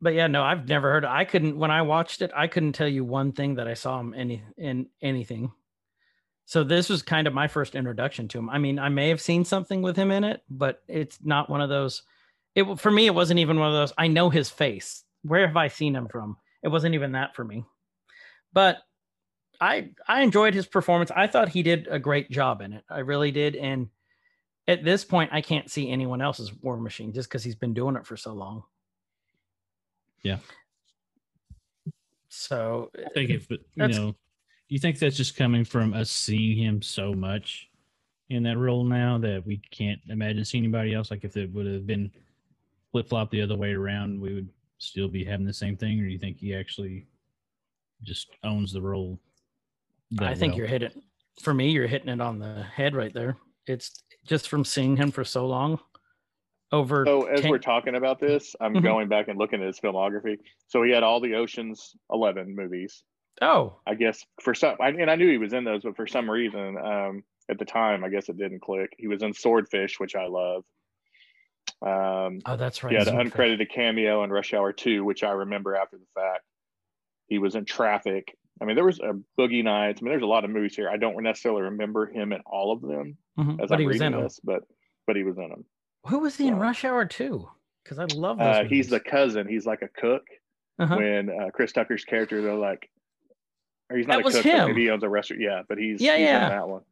but 0.00 0.14
yeah, 0.14 0.28
no, 0.28 0.42
I've 0.42 0.66
never 0.66 0.90
heard. 0.90 1.04
I 1.04 1.24
couldn't 1.24 1.58
when 1.58 1.70
I 1.70 1.82
watched 1.82 2.22
it. 2.22 2.30
I 2.34 2.46
couldn't 2.46 2.72
tell 2.72 2.88
you 2.88 3.04
one 3.04 3.32
thing 3.32 3.56
that 3.56 3.68
I 3.68 3.74
saw 3.74 4.00
him 4.00 4.14
any 4.16 4.42
in 4.56 4.86
anything. 5.02 5.52
So 6.46 6.64
this 6.64 6.88
was 6.88 7.02
kind 7.02 7.26
of 7.26 7.34
my 7.34 7.46
first 7.46 7.74
introduction 7.74 8.26
to 8.28 8.38
him. 8.38 8.50
I 8.50 8.58
mean, 8.58 8.78
I 8.78 8.88
may 8.88 9.10
have 9.10 9.20
seen 9.20 9.44
something 9.44 9.82
with 9.82 9.94
him 9.94 10.10
in 10.10 10.24
it, 10.24 10.42
but 10.48 10.82
it's 10.88 11.18
not 11.22 11.50
one 11.50 11.60
of 11.60 11.68
those. 11.68 12.02
It 12.54 12.64
for 12.80 12.90
me, 12.90 13.06
it 13.06 13.14
wasn't 13.14 13.40
even 13.40 13.58
one 13.60 13.68
of 13.68 13.74
those. 13.74 13.92
I 13.98 14.08
know 14.08 14.30
his 14.30 14.48
face. 14.48 15.04
Where 15.22 15.46
have 15.46 15.56
I 15.56 15.68
seen 15.68 15.94
him 15.94 16.08
from? 16.08 16.38
It 16.62 16.68
wasn't 16.68 16.94
even 16.94 17.12
that 17.12 17.36
for 17.36 17.44
me. 17.44 17.64
But 18.52 18.78
I 19.60 19.90
I 20.08 20.22
enjoyed 20.22 20.54
his 20.54 20.66
performance. 20.66 21.10
I 21.14 21.26
thought 21.26 21.48
he 21.48 21.62
did 21.62 21.86
a 21.90 21.98
great 21.98 22.30
job 22.30 22.60
in 22.62 22.72
it. 22.72 22.84
I 22.88 23.00
really 23.00 23.30
did. 23.30 23.56
And 23.56 23.88
at 24.66 24.84
this 24.84 25.04
point, 25.04 25.30
I 25.32 25.40
can't 25.40 25.70
see 25.70 25.90
anyone 25.90 26.22
else's 26.22 26.52
War 26.62 26.76
Machine 26.76 27.12
just 27.12 27.28
because 27.28 27.42
he's 27.42 27.54
been 27.54 27.74
doing 27.74 27.96
it 27.96 28.06
for 28.06 28.16
so 28.16 28.32
long. 28.32 28.62
Yeah. 30.22 30.38
So 32.28 32.90
I 32.96 33.08
think 33.12 33.30
if 33.30 33.50
you 33.50 33.58
know, 33.76 34.14
you 34.68 34.78
think 34.78 34.98
that's 34.98 35.16
just 35.16 35.36
coming 35.36 35.64
from 35.64 35.92
us 35.94 36.10
seeing 36.10 36.56
him 36.56 36.80
so 36.80 37.12
much 37.12 37.68
in 38.28 38.44
that 38.44 38.56
role 38.56 38.84
now 38.84 39.18
that 39.18 39.44
we 39.44 39.60
can't 39.70 40.00
imagine 40.08 40.44
seeing 40.44 40.64
anybody 40.64 40.94
else? 40.94 41.10
Like 41.10 41.24
if 41.24 41.36
it 41.36 41.52
would 41.52 41.66
have 41.66 41.86
been 41.86 42.10
flip 42.92 43.08
flop 43.08 43.30
the 43.30 43.42
other 43.42 43.56
way 43.56 43.72
around, 43.72 44.20
we 44.20 44.32
would 44.32 44.48
still 44.78 45.08
be 45.08 45.24
having 45.24 45.46
the 45.46 45.52
same 45.52 45.76
thing, 45.76 46.00
or 46.00 46.04
do 46.04 46.10
you 46.10 46.18
think 46.18 46.38
he 46.38 46.54
actually 46.54 47.06
just 48.02 48.30
owns 48.44 48.72
the 48.72 48.80
role? 48.80 49.18
I 50.18 50.28
that 50.30 50.38
think 50.38 50.52
well? 50.52 50.58
you're 50.58 50.66
hitting 50.66 51.02
for 51.42 51.54
me, 51.54 51.70
you're 51.70 51.86
hitting 51.86 52.08
it 52.08 52.20
on 52.20 52.38
the 52.38 52.62
head 52.62 52.94
right 52.94 53.12
there. 53.14 53.36
It's 53.66 54.02
just 54.26 54.48
from 54.48 54.64
seeing 54.64 54.96
him 54.96 55.10
for 55.10 55.24
so 55.24 55.46
long 55.46 55.78
over 56.72 57.04
So 57.06 57.24
as 57.26 57.40
10 57.42 57.50
we're 57.50 57.58
talking 57.58 57.94
about 57.96 58.18
this, 58.18 58.54
I'm 58.60 58.74
Mhm. 58.74 58.82
going 58.82 59.08
back 59.08 59.28
and 59.28 59.38
looking 59.38 59.60
at 59.60 59.66
his 59.66 59.80
filmography. 59.80 60.38
So 60.68 60.82
he 60.82 60.90
had 60.92 61.02
all 61.02 61.20
the 61.20 61.34
Ocean's 61.34 61.96
Eleven 62.10 62.54
movies. 62.54 63.04
Oh, 63.42 63.80
I 63.86 63.94
guess 63.94 64.24
for 64.42 64.54
some, 64.54 64.76
I, 64.80 64.88
and 64.90 65.10
I 65.10 65.14
knew 65.16 65.30
he 65.30 65.38
was 65.38 65.52
in 65.52 65.64
those, 65.64 65.82
but 65.82 65.96
for 65.96 66.06
some 66.06 66.30
reason, 66.30 66.76
um, 66.76 67.24
at 67.48 67.58
the 67.58 67.64
time, 67.64 68.04
I 68.04 68.08
guess 68.10 68.28
it 68.28 68.36
didn't 68.36 68.60
click. 68.60 68.94
He 68.98 69.08
was 69.08 69.22
in 69.22 69.32
Swordfish, 69.32 69.98
which 69.98 70.14
I 70.14 70.26
love. 70.26 70.64
Um, 71.82 72.40
oh, 72.46 72.56
that's 72.56 72.82
right. 72.84 72.92
Yeah, 72.92 72.98
had 73.00 73.08
an 73.08 73.30
Swordfish. 73.30 73.58
uncredited 73.60 73.70
cameo 73.70 74.22
in 74.24 74.30
Rush 74.30 74.52
Hour 74.52 74.72
Two, 74.72 75.04
which 75.04 75.22
I 75.22 75.30
remember 75.30 75.74
after 75.74 75.96
the 75.96 76.06
fact. 76.14 76.44
He 77.28 77.38
was 77.38 77.54
in 77.54 77.64
Traffic. 77.64 78.36
I 78.60 78.64
mean, 78.66 78.76
there 78.76 78.84
was 78.84 78.98
a 79.00 79.14
Boogie 79.38 79.64
Nights. 79.64 80.00
I 80.00 80.04
mean, 80.04 80.12
there's 80.12 80.22
a 80.22 80.26
lot 80.26 80.44
of 80.44 80.50
movies 80.50 80.76
here. 80.76 80.88
I 80.90 80.96
don't 80.98 81.20
necessarily 81.22 81.62
remember 81.62 82.06
him 82.10 82.32
in 82.32 82.40
all 82.46 82.72
of 82.72 82.82
them 82.82 83.16
Mhm, 83.38 83.60
as 83.62 83.68
But 83.70 83.74
I'm 83.74 83.80
he 83.80 83.86
reading 83.86 84.12
them. 84.12 84.22
this, 84.22 84.38
but 84.42 84.62
but 85.06 85.16
he 85.16 85.22
was 85.24 85.38
in 85.38 85.48
them. 85.48 85.64
Who 86.06 86.18
was 86.20 86.36
he 86.36 86.46
in 86.46 86.56
Rush 86.58 86.84
Hour 86.84 87.04
too? 87.06 87.48
Because 87.82 87.98
I 87.98 88.04
love 88.14 88.38
those. 88.38 88.46
Uh, 88.46 88.64
he's 88.64 88.88
the 88.88 89.00
cousin. 89.00 89.48
He's 89.48 89.66
like 89.66 89.82
a 89.82 89.88
cook. 89.88 90.22
Uh-huh. 90.78 90.96
When 90.96 91.28
uh, 91.30 91.50
Chris 91.50 91.72
Tucker's 91.72 92.04
character, 92.04 92.40
they're 92.42 92.54
like, 92.54 92.88
or 93.90 93.96
he's 93.96 94.06
not 94.06 94.22
That 94.22 94.30
a 94.30 94.32
cook, 94.32 94.44
him. 94.44 94.66
maybe 94.68 94.82
he 94.82 94.90
owns 94.90 95.02
a 95.02 95.08
restaurant. 95.08 95.42
Yeah, 95.42 95.62
but 95.68 95.78
he's 95.78 96.00
Yeah, 96.00 96.16
he's 96.16 96.24
yeah. 96.26 96.44
in 96.44 96.50
that 96.50 96.68
one. 96.68 96.82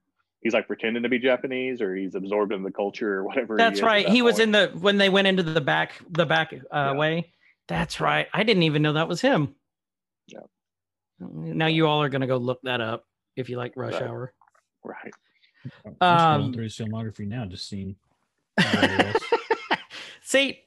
He's 0.41 0.53
like 0.55 0.67
pretending 0.67 1.03
to 1.03 1.09
be 1.09 1.19
Japanese, 1.19 1.81
or 1.81 1.95
he's 1.95 2.15
absorbed 2.15 2.53
in 2.53 2.63
the 2.63 2.71
culture, 2.71 3.17
or 3.17 3.25
whatever. 3.25 3.57
That's 3.57 3.81
at 3.81 3.87
right. 3.87 4.07
that 4.07 4.13
He 4.13 4.23
was 4.23 4.35
point. 4.37 4.43
in 4.43 4.53
the 4.53 4.67
when 4.81 4.97
they 4.99 5.09
went 5.09 5.27
into 5.27 5.43
the 5.43 5.61
back 5.61 5.93
the 6.11 6.27
back 6.27 6.53
uh, 6.53 6.59
Yeah. 6.73 6.93
way. 6.93 7.33
That's 7.67 8.01
right. 8.01 8.27
I 8.33 8.43
didn't 8.45 8.63
even 8.65 8.83
know 8.83 8.95
that 8.95 9.09
was 9.09 9.21
him. 9.21 9.55
Yeah. 10.27 10.41
Now 11.21 11.67
you 11.67 11.87
all 11.87 12.03
are 12.03 12.09
gonna 12.09 12.27
go 12.27 12.37
look 12.37 12.61
that 12.63 12.81
up 12.81 13.05
if 13.37 13.49
you 13.49 13.57
like 13.57 13.73
Rush 13.77 13.95
Right. 13.95 14.03
Hour. 14.03 14.33
right. 14.85 15.13
I'm 15.85 15.95
scrolling 16.01 16.45
Um, 16.47 16.53
through 16.53 16.63
his 16.65 16.77
filmography 16.77 17.27
now, 17.27 17.45
just 17.45 17.69
seeing. 17.69 17.97
See, 20.23 20.61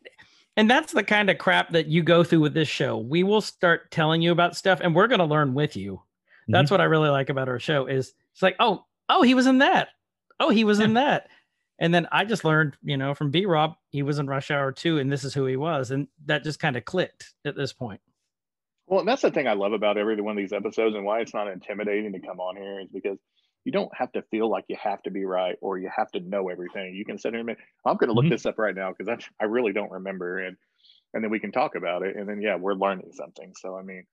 and 0.57 0.69
that's 0.69 0.91
the 0.91 1.03
kind 1.03 1.29
of 1.29 1.37
crap 1.37 1.71
that 1.71 1.87
you 1.87 2.03
go 2.03 2.23
through 2.23 2.39
with 2.41 2.53
this 2.53 2.67
show. 2.67 2.97
We 2.97 3.23
will 3.23 3.41
start 3.41 3.91
telling 3.91 4.21
you 4.21 4.31
about 4.31 4.55
stuff, 4.55 4.79
and 4.81 4.95
we're 4.95 5.07
gonna 5.07 5.25
learn 5.25 5.53
with 5.53 5.75
you. 5.75 6.01
That's 6.47 6.65
Mm-hmm. 6.67 6.73
what 6.73 6.81
I 6.81 6.85
really 6.85 7.09
like 7.09 7.29
about 7.29 7.47
our 7.47 7.59
show. 7.59 7.85
Is 7.85 8.13
it's 8.33 8.41
like, 8.41 8.55
oh, 8.59 8.85
oh, 9.09 9.21
he 9.21 9.33
was 9.35 9.47
in 9.47 9.59
that. 9.59 9.89
Oh, 10.39 10.49
he 10.49 10.63
was 10.63 10.79
in 10.79 10.93
that. 10.95 11.27
And 11.79 11.93
then 11.93 12.07
I 12.11 12.25
just 12.25 12.43
learned, 12.45 12.75
you 12.83 12.97
know, 12.97 13.13
from 13.13 13.31
B 13.31 13.45
Rob, 13.45 13.75
he 13.89 14.03
was 14.03 14.19
in 14.19 14.27
Rush 14.27 14.51
Hour 14.51 14.71
2, 14.71 14.99
and 14.99 15.11
this 15.11 15.23
is 15.23 15.33
who 15.33 15.45
he 15.45 15.55
was. 15.55 15.91
And 15.91 16.07
that 16.25 16.43
just 16.43 16.59
kind 16.59 16.75
of 16.75 16.85
clicked 16.85 17.33
at 17.45 17.55
this 17.55 17.73
point. 17.73 18.01
Well, 18.91 18.99
and 18.99 19.08
that's 19.08 19.21
the 19.21 19.32
thing 19.32 19.47
I 19.47 19.54
love 19.54 19.71
about 19.71 19.97
every 19.97 20.19
one 20.19 20.34
of 20.34 20.38
these 20.38 20.51
episodes, 20.51 20.97
and 20.97 21.06
why 21.06 21.21
it's 21.21 21.34
not 21.34 21.47
intimidating 21.47 22.12
to 22.12 22.19
come 22.19 22.41
on 22.41 22.58
here 22.58 22.82
is 22.82 22.89
because 22.91 23.17
you 23.63 23.71
don't 23.71 23.89
have 23.95 24.12
to 24.12 24.21
feel 24.23 24.49
like 24.49 24.65
you 24.67 24.75
have 24.84 25.01
to 25.04 25.12
be 25.12 25.23
right 25.23 25.56
or 25.62 25.77
you 25.77 25.89
have 25.95 26.12
to 26.12 26.19
know 26.19 26.49
everything. 26.49 26.93
You 26.93 27.06
can 27.06 27.17
sit 27.17 27.32
here 27.32 27.39
and 27.39 27.47
be, 27.47 27.56
I'm 27.86 27.95
going 27.95 28.10
to 28.10 28.13
look 28.13 28.25
Mhm. 28.25 28.32
this 28.32 28.45
up 28.45 28.60
right 28.60 28.75
now 28.75 28.91
because 28.91 29.08
I 29.08 29.17
I 29.41 29.45
really 29.47 29.71
don't 29.71 29.91
remember, 29.91 30.39
and 30.39 30.58
and 31.13 31.23
then 31.23 31.32
we 31.32 31.39
can 31.39 31.54
talk 31.54 31.75
about 31.75 32.04
it, 32.04 32.17
and 32.17 32.27
then 32.27 32.41
yeah, 32.41 32.58
we're 32.58 32.73
learning 32.73 33.13
something. 33.13 33.54
So 33.58 33.77
I 33.77 33.82
mean, 33.82 34.06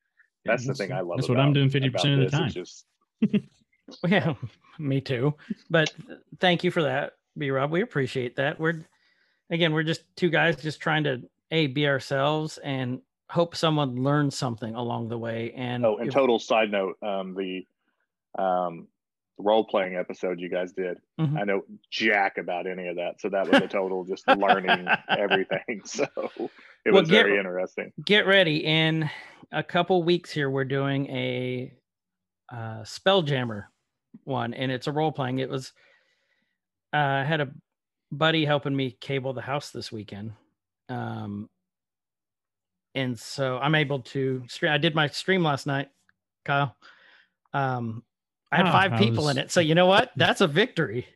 Yeah, 0.45 0.53
that's 0.53 0.64
the 0.64 0.75
thing 0.75 0.93
I 0.93 1.01
love. 1.01 1.17
That's 1.17 1.29
what 1.29 1.41
I'm 1.41 1.53
doing 1.53 1.71
50% 1.71 2.14
of 2.14 2.21
the 2.21 2.31
time. 2.31 2.51
Just 2.51 2.87
Yeah, 4.07 4.35
me 4.79 5.01
too. 5.01 5.35
But 5.71 5.93
thank 6.38 6.62
you 6.62 6.71
for 6.71 6.85
that, 6.85 7.14
B 7.37 7.51
Rob. 7.51 7.73
We 7.73 7.81
appreciate 7.81 8.37
that. 8.37 8.61
We're 8.61 8.85
again, 9.51 9.73
we're 9.73 9.83
just 9.83 10.05
two 10.14 10.31
guys 10.31 10.62
just 10.62 10.79
trying 10.79 11.03
to 11.03 11.29
a 11.51 11.67
be 11.67 11.88
ourselves 11.88 12.59
and 12.59 13.01
hope 13.31 13.55
someone 13.57 14.03
learns 14.03 14.37
something 14.37 14.75
along 14.75 15.09
the 15.09 15.19
way. 15.19 15.53
And 15.57 15.85
Oh, 15.85 15.97
and 15.97 16.09
if- 16.09 16.14
total 16.14 16.38
side 16.38 16.71
note, 16.71 16.97
um, 17.03 17.35
the 17.35 17.67
um, 18.38 18.88
role 19.38 19.64
playing 19.64 19.97
episode 19.97 20.41
you 20.41 20.49
guys 20.49 20.73
did, 20.73 20.99
Mhm. 21.21 21.38
I 21.41 21.45
know 21.45 21.62
jack 21.91 22.38
about 22.38 22.67
any 22.67 22.88
of 22.88 22.97
that, 22.97 23.21
so 23.21 23.29
that 23.29 23.49
was 23.49 23.61
a 23.62 23.69
total 23.69 24.05
just 24.05 24.27
learning 24.29 24.87
everything. 25.09 25.83
So 25.85 26.05
it 26.85 26.93
Well, 26.93 27.03
was 27.03 27.11
get- 27.11 27.25
very 27.27 27.38
interesting. 27.38 27.93
get 28.05 28.27
ready. 28.27 28.64
In 28.64 29.09
a 29.53 29.62
couple 29.62 30.03
weeks 30.03 30.31
here, 30.31 30.51
we're 30.51 30.64
doing 30.64 31.07
a 31.09 31.73
uh, 32.51 32.81
Spelljammer 32.83 33.64
one, 34.25 34.55
and 34.55 34.73
it's 34.73 34.87
a 34.87 34.93
role 34.93 35.12
playing. 35.12 35.38
It 35.38 35.49
was 35.51 35.73
uh, 36.95 36.97
I 36.97 37.25
had 37.25 37.41
a 37.43 37.51
buddy 38.11 38.45
helping 38.47 38.75
me 38.75 38.91
cable 38.93 39.35
the 39.35 39.43
house 39.43 39.71
this 39.71 39.93
weekend, 39.93 40.33
um, 40.88 41.51
and 42.94 43.18
so 43.18 43.59
I'm 43.59 43.74
able 43.74 44.01
to 44.01 44.42
stream. 44.48 44.72
I 44.72 44.79
did 44.79 44.94
my 44.94 45.07
stream 45.09 45.42
last 45.42 45.66
night, 45.66 45.88
Kyle. 46.44 46.77
Um, 47.53 48.03
I 48.53 48.57
had 48.57 48.66
Ah, 48.66 48.72
five 48.72 48.92
I 48.94 48.98
people 48.98 49.29
in 49.29 49.38
it, 49.38 49.51
so 49.51 49.61
you 49.61 49.74
know 49.74 49.87
what? 49.87 50.11
That's 50.16 50.40
a 50.40 50.46
victory. 50.46 51.07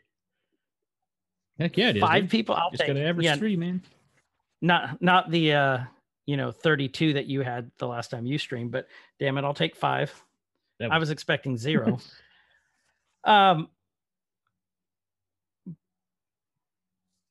Heck 1.59 1.77
yeah, 1.77 1.91
is. 1.91 2.01
Five 2.01 2.25
dude. 2.25 2.31
people. 2.31 2.55
I'll 2.55 2.71
Just 2.71 2.85
take. 2.85 2.95
to 2.95 3.05
average 3.07 3.25
yeah, 3.25 3.37
three, 3.37 3.57
man. 3.57 3.83
not 4.61 5.01
not 5.03 5.31
the 5.31 5.53
uh 5.53 5.79
you 6.27 6.37
know 6.37 6.53
32 6.53 7.15
that 7.15 7.27
you 7.27 7.41
had 7.43 7.71
the 7.79 7.87
last 7.87 8.11
time 8.13 8.25
you 8.25 8.39
streamed 8.39 8.71
but 8.71 8.87
damn 9.19 9.37
it 9.39 9.43
i'll 9.45 9.53
take 9.53 9.75
five 9.75 10.13
That 10.79 10.93
i 10.93 10.99
was 10.99 11.11
expecting 11.11 11.57
zero 11.57 11.99
um 13.25 13.69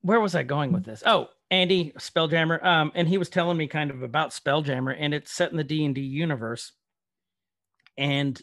where 0.01 0.19
was 0.19 0.35
i 0.35 0.43
going 0.43 0.73
with 0.73 0.83
this 0.83 1.03
oh 1.05 1.29
andy 1.51 1.91
spelljammer 1.99 2.63
um 2.65 2.91
and 2.95 3.07
he 3.07 3.17
was 3.17 3.29
telling 3.29 3.57
me 3.57 3.67
kind 3.67 3.91
of 3.91 4.01
about 4.01 4.31
spelljammer 4.31 4.95
and 4.97 5.13
it's 5.13 5.31
set 5.31 5.51
in 5.51 5.57
the 5.57 5.63
d&d 5.63 6.01
universe. 6.01 6.71
And 7.97 8.41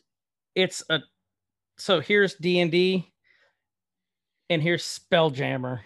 it's 0.54 0.84
a 0.90 1.00
so 1.78 2.00
here's 2.00 2.34
d&d 2.34 3.11
and 4.50 4.62
here's 4.62 4.84
spelljammer. 4.84 5.80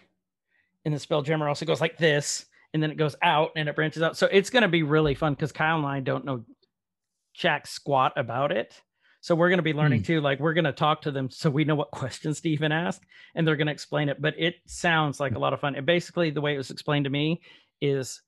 And 0.84 0.92
the 0.92 0.98
spelljammer 0.98 1.48
also 1.48 1.64
goes 1.64 1.80
like 1.80 1.96
this 1.96 2.46
and 2.74 2.82
then 2.82 2.90
it 2.90 2.96
goes 2.96 3.14
out 3.22 3.50
and 3.56 3.68
it 3.68 3.76
branches 3.76 4.02
out. 4.02 4.16
So 4.16 4.26
it's 4.26 4.50
going 4.50 4.62
to 4.62 4.68
be 4.68 4.82
really 4.82 5.14
fun 5.14 5.34
because 5.34 5.52
kyle 5.52 5.78
and 5.78 5.86
i 5.86 6.00
don't 6.00 6.24
know 6.24 6.44
jack 7.34 7.66
squat 7.66 8.12
about 8.16 8.52
it 8.52 8.82
so 9.22 9.34
we're 9.34 9.48
going 9.48 9.58
to 9.58 9.62
be 9.62 9.72
learning 9.72 10.02
too 10.02 10.20
like 10.20 10.38
we're 10.40 10.52
going 10.52 10.64
to 10.64 10.72
talk 10.72 11.00
to 11.00 11.10
them 11.10 11.30
so 11.30 11.48
we 11.48 11.64
know 11.64 11.74
what 11.74 11.90
questions 11.92 12.40
to 12.42 12.50
even 12.50 12.70
ask 12.72 13.00
and 13.34 13.46
they're 13.48 13.56
going 13.56 13.66
to 13.68 13.72
explain 13.72 14.08
it 14.10 14.20
but 14.20 14.34
it 14.38 14.56
sounds 14.66 15.18
like 15.20 15.34
a 15.34 15.38
lot 15.38 15.54
of 15.54 15.60
fun 15.60 15.74
and 15.74 15.86
basically 15.86 16.28
the 16.30 16.40
way 16.40 16.54
it 16.54 16.58
was 16.58 16.70
explained 16.70 17.04
to 17.04 17.10
me 17.10 17.40
is 17.80 18.20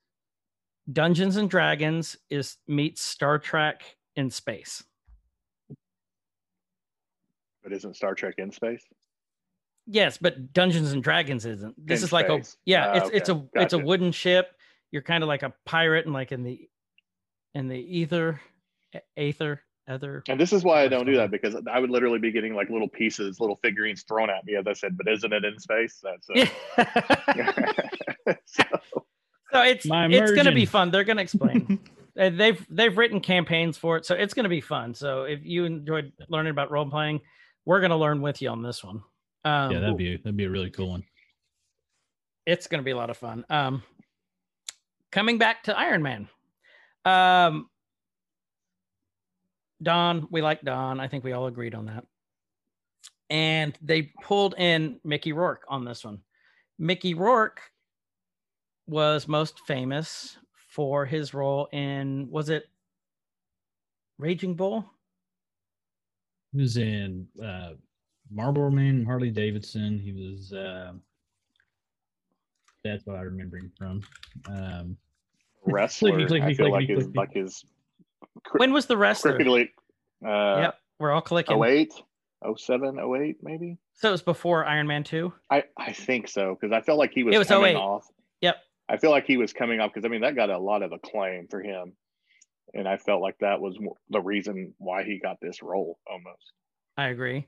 dungeons 0.90 1.36
and 1.36 1.50
dragons 1.50 2.16
is 2.30 2.56
meets 2.66 3.02
star 3.02 3.38
trek 3.38 3.82
in 4.16 4.30
space 4.30 4.82
But 7.62 7.72
isn't 7.72 7.96
Star 7.96 8.14
Trek 8.14 8.34
in 8.36 8.52
space? 8.52 8.84
Yes, 9.86 10.18
but 10.18 10.52
Dungeons 10.52 10.92
and 10.92 11.02
Dragons 11.02 11.46
isn't. 11.46 11.74
This 11.78 12.00
In 12.02 12.04
is 12.04 12.12
like 12.12 12.28
a 12.28 12.42
yeah, 12.66 12.88
Ah, 12.88 12.92
it's 12.98 13.10
it's 13.14 13.28
a 13.30 13.32
okay. 13.36 13.48
it's 13.62 13.72
a 13.72 13.78
wooden 13.78 14.12
ship. 14.12 14.48
You're 14.90 15.00
kind 15.02 15.22
of 15.24 15.28
like 15.28 15.42
a 15.42 15.54
pirate 15.64 16.04
and 16.04 16.12
like 16.12 16.30
in 16.30 16.42
the 16.42 16.68
in 17.54 17.68
the 17.68 17.78
ether 17.78 18.38
a- 18.94 19.00
aether 19.88 20.18
ether. 20.18 20.24
And 20.28 20.40
this 20.40 20.52
is 20.52 20.64
why 20.64 20.82
I 20.82 20.88
don't 20.88 21.06
do 21.06 21.16
that 21.16 21.30
because 21.30 21.56
I 21.70 21.78
would 21.78 21.90
literally 21.90 22.18
be 22.18 22.30
getting 22.32 22.54
like 22.54 22.70
little 22.70 22.88
pieces, 22.88 23.40
little 23.40 23.56
figurines 23.56 24.02
thrown 24.02 24.30
at 24.30 24.44
me 24.44 24.56
as 24.56 24.66
I 24.66 24.72
said, 24.72 24.96
but 24.96 25.08
isn't 25.08 25.32
it 25.32 25.44
in 25.44 25.58
space? 25.58 26.02
That's 26.02 26.28
uh, 26.76 26.84
so, 28.44 28.64
so 29.52 29.62
it's 29.62 29.86
it's 29.86 30.32
going 30.32 30.46
to 30.46 30.52
be 30.52 30.66
fun. 30.66 30.90
They're 30.90 31.04
going 31.04 31.16
to 31.18 31.22
explain. 31.22 31.80
They've 32.16 32.64
they've 32.70 32.96
written 32.96 33.18
campaigns 33.20 33.76
for 33.76 33.96
it, 33.96 34.06
so 34.06 34.14
it's 34.14 34.34
going 34.34 34.44
to 34.44 34.48
be 34.48 34.60
fun. 34.60 34.94
So 34.94 35.24
if 35.24 35.40
you 35.44 35.64
enjoyed 35.64 36.12
learning 36.28 36.52
about 36.52 36.70
role 36.70 36.88
playing, 36.88 37.20
we're 37.64 37.80
going 37.80 37.90
to 37.90 37.96
learn 37.96 38.22
with 38.22 38.40
you 38.40 38.50
on 38.50 38.62
this 38.62 38.84
one. 38.84 39.02
Um, 39.44 39.72
yeah, 39.72 39.80
that'd 39.80 39.96
be 39.96 40.16
that'd 40.18 40.36
be 40.36 40.44
a 40.44 40.50
really 40.50 40.70
cool 40.70 40.90
one. 40.90 41.02
it's 42.46 42.68
going 42.68 42.78
to 42.78 42.84
be 42.84 42.92
a 42.92 42.96
lot 42.96 43.10
of 43.10 43.16
fun. 43.16 43.44
Um, 43.50 43.82
coming 45.10 45.38
back 45.38 45.64
to 45.64 45.76
Iron 45.76 46.02
Man, 46.04 46.28
um, 47.04 47.68
Don, 49.82 50.28
we 50.30 50.42
like 50.42 50.62
Don. 50.62 51.00
I 51.00 51.08
think 51.08 51.24
we 51.24 51.32
all 51.32 51.46
agreed 51.46 51.74
on 51.74 51.86
that. 51.86 52.04
And 53.30 53.76
they 53.82 54.12
pulled 54.22 54.54
in 54.58 55.00
Mickey 55.04 55.32
Rourke 55.32 55.64
on 55.68 55.84
this 55.84 56.04
one. 56.04 56.20
Mickey 56.78 57.14
Rourke 57.14 57.60
was 58.86 59.26
most 59.26 59.60
famous 59.66 60.36
for 60.70 61.06
his 61.06 61.32
role 61.32 61.68
in 61.72 62.28
was 62.30 62.48
it 62.50 62.64
Raging 64.18 64.54
Bull? 64.54 64.84
He 66.52 66.60
was 66.60 66.76
in 66.76 67.26
uh, 67.42 67.70
Marlboro 68.30 68.70
Man, 68.70 69.04
Harley 69.04 69.30
Davidson. 69.30 69.98
He 69.98 70.12
was. 70.12 70.52
um 70.52 71.02
that's 72.84 73.06
what 73.06 73.16
I 73.16 73.22
remember 73.22 73.56
him 73.56 73.72
from. 73.76 74.02
Um, 74.46 74.96
wrestler, 75.64 76.12
clicky, 76.12 76.42
I 76.42 76.54
feel 76.54 76.66
clicky, 76.66 76.70
like 76.70 76.88
his 76.88 77.06
clicky. 77.06 77.16
like 77.16 77.32
his 77.32 77.60
cr- 77.60 77.66
When 78.56 78.72
was 78.72 78.86
the 78.86 78.96
wrestler? 78.96 79.34
cricketing 79.34 79.68
uh 80.24 80.56
yep, 80.58 80.78
we're 80.98 81.12
all 81.12 81.20
clicking. 81.20 81.62
08, 81.62 81.92
07, 82.56 82.98
08 82.98 83.36
maybe. 83.42 83.78
So 83.94 84.08
it 84.08 84.12
was 84.12 84.22
before 84.22 84.64
Iron 84.64 84.86
Man 84.86 85.04
2. 85.04 85.32
I 85.50 85.64
I 85.76 85.92
think 85.92 86.28
so 86.28 86.56
because 86.58 86.72
I 86.72 86.80
felt 86.80 86.98
like 86.98 87.12
he 87.12 87.22
was, 87.24 87.34
It 87.34 87.38
was 87.38 87.48
coming 87.48 87.76
08. 87.76 87.80
off. 87.80 88.06
Yep. 88.40 88.56
I 88.88 88.96
feel 88.96 89.10
like 89.10 89.26
he 89.26 89.36
was 89.36 89.52
coming 89.52 89.80
off 89.80 89.92
because 89.92 90.04
I 90.04 90.08
mean 90.08 90.22
that 90.22 90.34
got 90.36 90.50
a 90.50 90.58
lot 90.58 90.82
of 90.82 90.92
acclaim 90.92 91.46
for 91.48 91.60
him, 91.62 91.92
and 92.74 92.86
I 92.88 92.96
felt 92.96 93.22
like 93.22 93.38
that 93.40 93.60
was 93.60 93.76
the 94.10 94.20
reason 94.20 94.74
why 94.78 95.04
he 95.04 95.18
got 95.18 95.36
this 95.40 95.62
role 95.62 95.98
almost. 96.10 96.52
I 96.96 97.08
agree. 97.08 97.46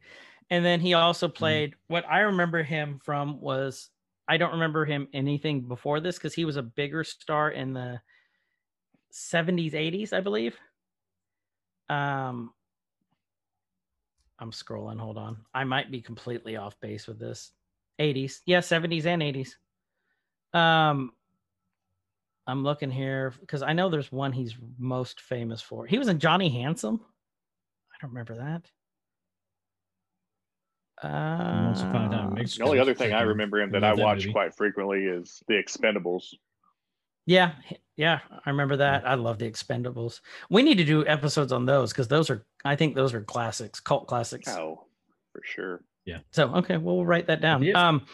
And 0.51 0.64
then 0.64 0.81
he 0.81 0.95
also 0.95 1.29
played 1.29 1.74
what 1.89 2.05
I 2.09 2.20
remember 2.20 2.62
him 2.62 3.01
from 3.05 3.41
was 3.41 3.91
I 4.29 4.37
don't 4.37 4.53
remember 4.53 4.85
him 4.85 5.09
anything 5.12 5.62
before 5.62 6.01
this 6.01 6.16
because 6.16 6.35
he 6.35 6.45
was 6.45 6.57
a 6.57 6.62
bigger 6.62 7.05
star 7.05 7.51
in 7.51 7.72
the 7.72 8.01
70s, 9.13 9.73
80s, 9.73 10.13
I 10.13 10.21
believe. 10.21 10.59
Um 11.89 12.53
I'm 14.39 14.51
scrolling, 14.51 14.99
hold 14.99 15.17
on. 15.17 15.39
I 15.55 15.65
might 15.65 15.91
be 15.91 16.03
completely 16.03 16.57
off 16.57 16.79
base 16.81 17.07
with 17.07 17.19
this. 17.19 17.53
80s. 18.01 18.41
Yeah, 18.45 18.59
70s 18.61 19.07
and 19.07 19.23
80s. 19.23 19.55
Um 20.59 21.13
I'm 22.49 22.63
looking 22.63 22.91
here 22.91 23.33
because 23.41 23.63
I 23.63 23.73
know 23.73 23.89
there's 23.89 24.13
one 24.13 24.33
he's 24.33 24.55
most 24.79 25.21
famous 25.21 25.61
for. 25.61 25.85
He 25.87 25.99
was 25.99 26.09
in 26.09 26.19
Johnny 26.21 26.49
Handsome. 26.49 27.01
I 27.93 27.97
don't 28.01 28.11
remember 28.11 28.37
that. 28.37 28.71
Uh, 31.03 31.65
Once 31.67 31.83
Upon 31.83 32.05
a 32.07 32.09
Time 32.11 32.29
in 32.29 32.35
Mexico. 32.35 32.65
The 32.65 32.69
only 32.71 32.81
other 32.81 32.95
thing 32.95 33.13
I 33.13 33.23
remember 33.23 33.61
him 33.61 33.71
that 33.73 33.85
I 33.85 33.95
watch 33.95 34.19
movie. 34.19 34.33
quite 34.33 34.55
frequently 34.55 35.05
is 35.05 35.43
The 35.49 35.55
Expendables. 35.55 36.35
Yeah, 37.27 37.53
h- 37.71 37.81
yeah, 37.97 38.20
I 38.44 38.51
remember 38.51 38.76
that. 38.76 39.07
I 39.07 39.14
love 39.14 39.38
the 39.38 39.51
Expendables. 39.51 40.20
We 40.51 40.62
need 40.62 40.78
to 40.78 40.84
do 40.84 41.07
episodes 41.07 41.53
on 41.53 41.64
those 41.66 41.92
because 41.92 42.09
those 42.09 42.30
are, 42.30 42.44
I 42.64 42.76
think, 42.76 42.94
those 42.94 43.14
are 43.14 43.20
classics, 43.22 43.80
cult 43.80 44.07
classics. 44.07 44.49
Oh, 44.49 44.84
for 45.32 45.40
sure. 45.44 45.82
Yeah. 46.05 46.18
So, 46.30 46.55
okay, 46.57 46.76
well, 46.76 46.97
we'll 46.97 47.07
write 47.07 47.26
that 47.28 47.40
down. 47.40 47.62
Yep. 47.62 47.74
Um, 47.76 48.07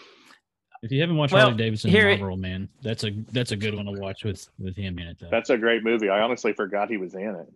If 0.83 0.91
you 0.91 1.01
haven't 1.01 1.17
watched 1.17 1.33
Well, 1.33 1.43
Harley 1.43 1.57
Davidson 1.59 1.91
here 1.91 2.09
it- 2.09 2.21
Man, 2.39 2.69
that's 2.83 3.05
a 3.05 3.11
that's 3.33 3.53
a 3.53 3.57
good 3.57 3.75
one 3.75 3.85
to 3.87 3.93
watch 3.93 4.25
with 4.25 4.49
with 4.59 4.75
him 4.77 4.99
in 4.99 5.07
it. 5.09 5.19
Though. 5.21 5.29
That's 5.31 5.51
a 5.51 5.57
great 5.59 5.85
movie. 5.85 6.09
I 6.09 6.21
honestly 6.21 6.53
forgot 6.53 6.89
he 6.91 6.97
was 6.97 7.15
in 7.15 7.35
it. 7.37 7.53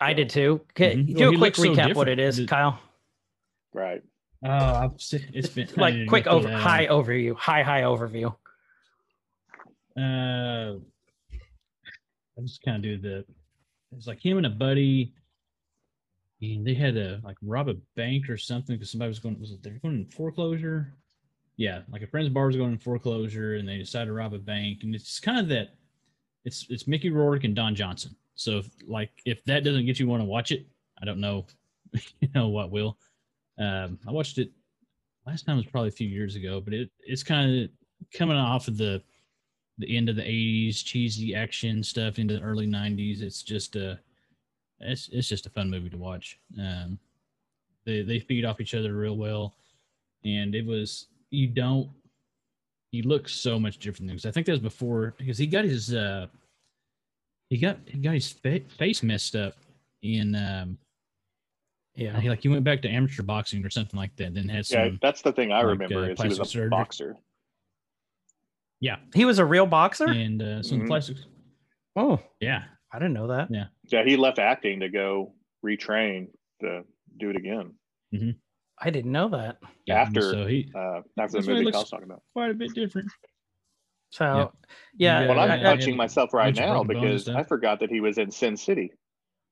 I 0.00 0.14
did 0.14 0.30
too. 0.30 0.62
Okay, 0.70 0.96
Mhm. 0.96 1.06
do 1.08 1.14
Well, 1.14 1.34
a 1.34 1.36
quick 1.36 1.58
looks 1.58 1.58
so 1.58 1.64
recap 1.64 1.94
what 1.94 2.08
it 2.08 2.18
is, 2.18 2.36
The- 2.38 2.46
Kyle. 2.46 2.80
Right. 3.74 4.02
oh, 4.44 4.48
I've 4.48 4.92
it's 5.34 5.48
been 5.50 5.68
Like 5.76 6.06
quick 6.06 6.26
over, 6.26 6.50
high 6.50 6.86
overview, 6.86 7.36
high 7.36 7.62
high 7.62 7.82
overview. 7.82 8.34
Uh, 9.96 10.78
I 12.40 12.46
just 12.46 12.62
kind 12.62 12.76
of 12.76 12.82
do 12.82 12.98
the. 12.98 13.24
It's 13.96 14.06
like 14.06 14.24
him 14.24 14.36
and 14.36 14.46
a 14.46 14.50
buddy. 14.50 15.12
And 16.42 16.66
they 16.66 16.74
had 16.74 16.94
to 16.94 17.20
like 17.22 17.36
rob 17.42 17.68
a 17.68 17.74
bank 17.96 18.30
or 18.30 18.38
something 18.38 18.76
because 18.76 18.90
somebody 18.90 19.08
was 19.08 19.18
going. 19.18 19.38
Was 19.38 19.52
it 19.52 19.62
they 19.62 19.70
were 19.70 19.78
going 19.78 19.96
in 19.96 20.06
foreclosure? 20.06 20.94
Yeah, 21.56 21.82
like 21.92 22.02
a 22.02 22.06
friend's 22.06 22.30
bar 22.30 22.46
was 22.46 22.56
going 22.56 22.72
in 22.72 22.78
foreclosure, 22.78 23.56
and 23.56 23.68
they 23.68 23.76
decided 23.76 24.06
to 24.06 24.14
rob 24.14 24.32
a 24.32 24.38
bank. 24.38 24.78
And 24.82 24.94
it's 24.94 25.20
kind 25.20 25.38
of 25.38 25.48
that. 25.48 25.74
It's 26.44 26.66
it's 26.70 26.86
Mickey 26.86 27.10
Rourke 27.10 27.44
and 27.44 27.54
Don 27.54 27.74
Johnson. 27.74 28.16
So 28.36 28.58
if, 28.58 28.70
like 28.88 29.10
if 29.26 29.44
that 29.44 29.64
doesn't 29.64 29.84
get 29.84 30.00
you 30.00 30.08
want 30.08 30.22
to 30.22 30.26
watch 30.26 30.50
it, 30.50 30.66
I 31.02 31.04
don't 31.04 31.20
know, 31.20 31.46
you 32.20 32.28
know 32.34 32.48
what 32.48 32.70
will. 32.70 32.96
Um, 33.58 33.98
I 34.08 34.12
watched 34.12 34.38
it 34.38 34.50
last 35.26 35.44
time 35.44 35.56
was 35.56 35.66
probably 35.66 35.88
a 35.88 35.92
few 35.92 36.08
years 36.08 36.36
ago, 36.36 36.60
but 36.60 36.72
it 36.72 36.90
it's 37.00 37.22
kind 37.22 37.64
of 37.64 37.70
coming 38.14 38.38
off 38.38 38.66
of 38.66 38.78
the 38.78 39.02
the 39.80 39.96
end 39.96 40.08
of 40.08 40.16
the 40.16 40.22
80s 40.22 40.84
cheesy 40.84 41.34
action 41.34 41.82
stuff 41.82 42.18
into 42.18 42.34
the 42.34 42.42
early 42.42 42.66
90s 42.66 43.22
it's 43.22 43.42
just 43.42 43.76
a 43.76 43.98
it's, 44.80 45.08
it's 45.12 45.28
just 45.28 45.46
a 45.46 45.50
fun 45.50 45.68
movie 45.70 45.90
to 45.90 45.96
watch. 45.98 46.38
Um 46.58 46.98
they 47.84 48.02
they 48.02 48.18
feed 48.20 48.44
off 48.44 48.60
each 48.60 48.74
other 48.74 48.94
real 48.94 49.16
well. 49.16 49.54
And 50.24 50.54
it 50.54 50.64
was 50.66 51.06
you 51.30 51.46
don't 51.46 51.88
he 52.92 53.02
looks 53.02 53.32
so 53.32 53.58
much 53.58 53.78
different 53.78 54.08
because 54.10 54.26
i 54.26 54.30
think 54.32 54.46
that 54.46 54.52
was 54.52 54.60
before 54.60 55.14
because 55.16 55.38
he 55.38 55.46
got 55.46 55.64
his 55.64 55.94
uh 55.94 56.26
he 57.48 57.56
got 57.56 57.78
he 57.86 57.98
got 57.98 58.14
his 58.14 58.32
fa- 58.32 58.60
face 58.78 59.02
messed 59.02 59.36
up 59.36 59.54
in 60.02 60.34
um 60.34 60.76
Yeah, 61.94 62.18
he 62.20 62.28
like 62.28 62.42
he 62.42 62.48
went 62.48 62.64
back 62.64 62.82
to 62.82 62.88
amateur 62.88 63.22
boxing 63.22 63.64
or 63.64 63.70
something 63.70 63.96
like 63.98 64.14
that 64.16 64.34
then 64.34 64.48
had 64.48 64.66
some 64.66 64.80
Yeah, 64.80 64.90
that's 65.00 65.22
the 65.22 65.32
thing 65.32 65.52
I 65.52 65.58
like, 65.62 65.78
remember 65.78 66.04
uh, 66.04 66.08
is 66.08 66.20
he 66.20 66.28
was 66.28 66.40
a 66.40 66.44
surgery. 66.44 66.68
boxer. 66.70 67.16
Yeah 68.80 68.96
he 69.14 69.24
was 69.24 69.38
a 69.38 69.44
real 69.44 69.66
boxer. 69.66 70.08
and 70.08 70.42
uh 70.42 70.62
some 70.62 70.80
Mhm. 70.80 70.86
plastics 70.86 71.26
Oh, 71.96 72.18
yeah 72.40 72.64
I 72.92 72.98
didn't 72.98 73.14
know 73.14 73.28
that. 73.28 73.48
Yeah, 73.50 73.66
yeah, 73.88 74.04
he 74.04 74.16
left 74.16 74.38
acting 74.38 74.80
to 74.80 74.88
go 74.88 75.34
retrain 75.64 76.28
to 76.60 76.82
do 77.18 77.30
it 77.30 77.36
again 77.36 77.74
I 78.82 78.88
didn't 78.90 79.12
know 79.12 79.28
that. 79.28 79.58
yeah, 79.86 80.00
After- 80.02 80.22
so 80.22 80.46
he 80.46 80.70
uh, 80.74 80.78
after 80.98 81.02
That's 81.16 81.32
the 81.34 81.42
movie 81.54 81.72
I 81.72 81.78
was 81.78 81.90
talking 81.90 82.04
about. 82.06 82.22
quite 82.32 82.50
a 82.50 82.54
bit 82.54 82.74
different 82.74 83.10
So, 84.12 84.50
yeah, 84.96 85.20
Yeah, 85.22 85.28
Well, 85.28 85.38
I'm 85.38 85.50
I- 85.50 85.54
I- 85.54 85.56
yeah. 85.58 85.62
touching 85.62 85.96
myself 85.96 86.32
right 86.34 86.52
now 86.56 86.82
broken 86.82 87.00
bones 87.00 87.28
and 87.28 87.36
because. 87.36 87.44
I 87.44 87.46
forgot 87.48 87.78
that 87.80 87.90
he 87.90 88.00
was 88.00 88.18
in 88.18 88.30
Sin 88.32 88.56
City. 88.56 88.90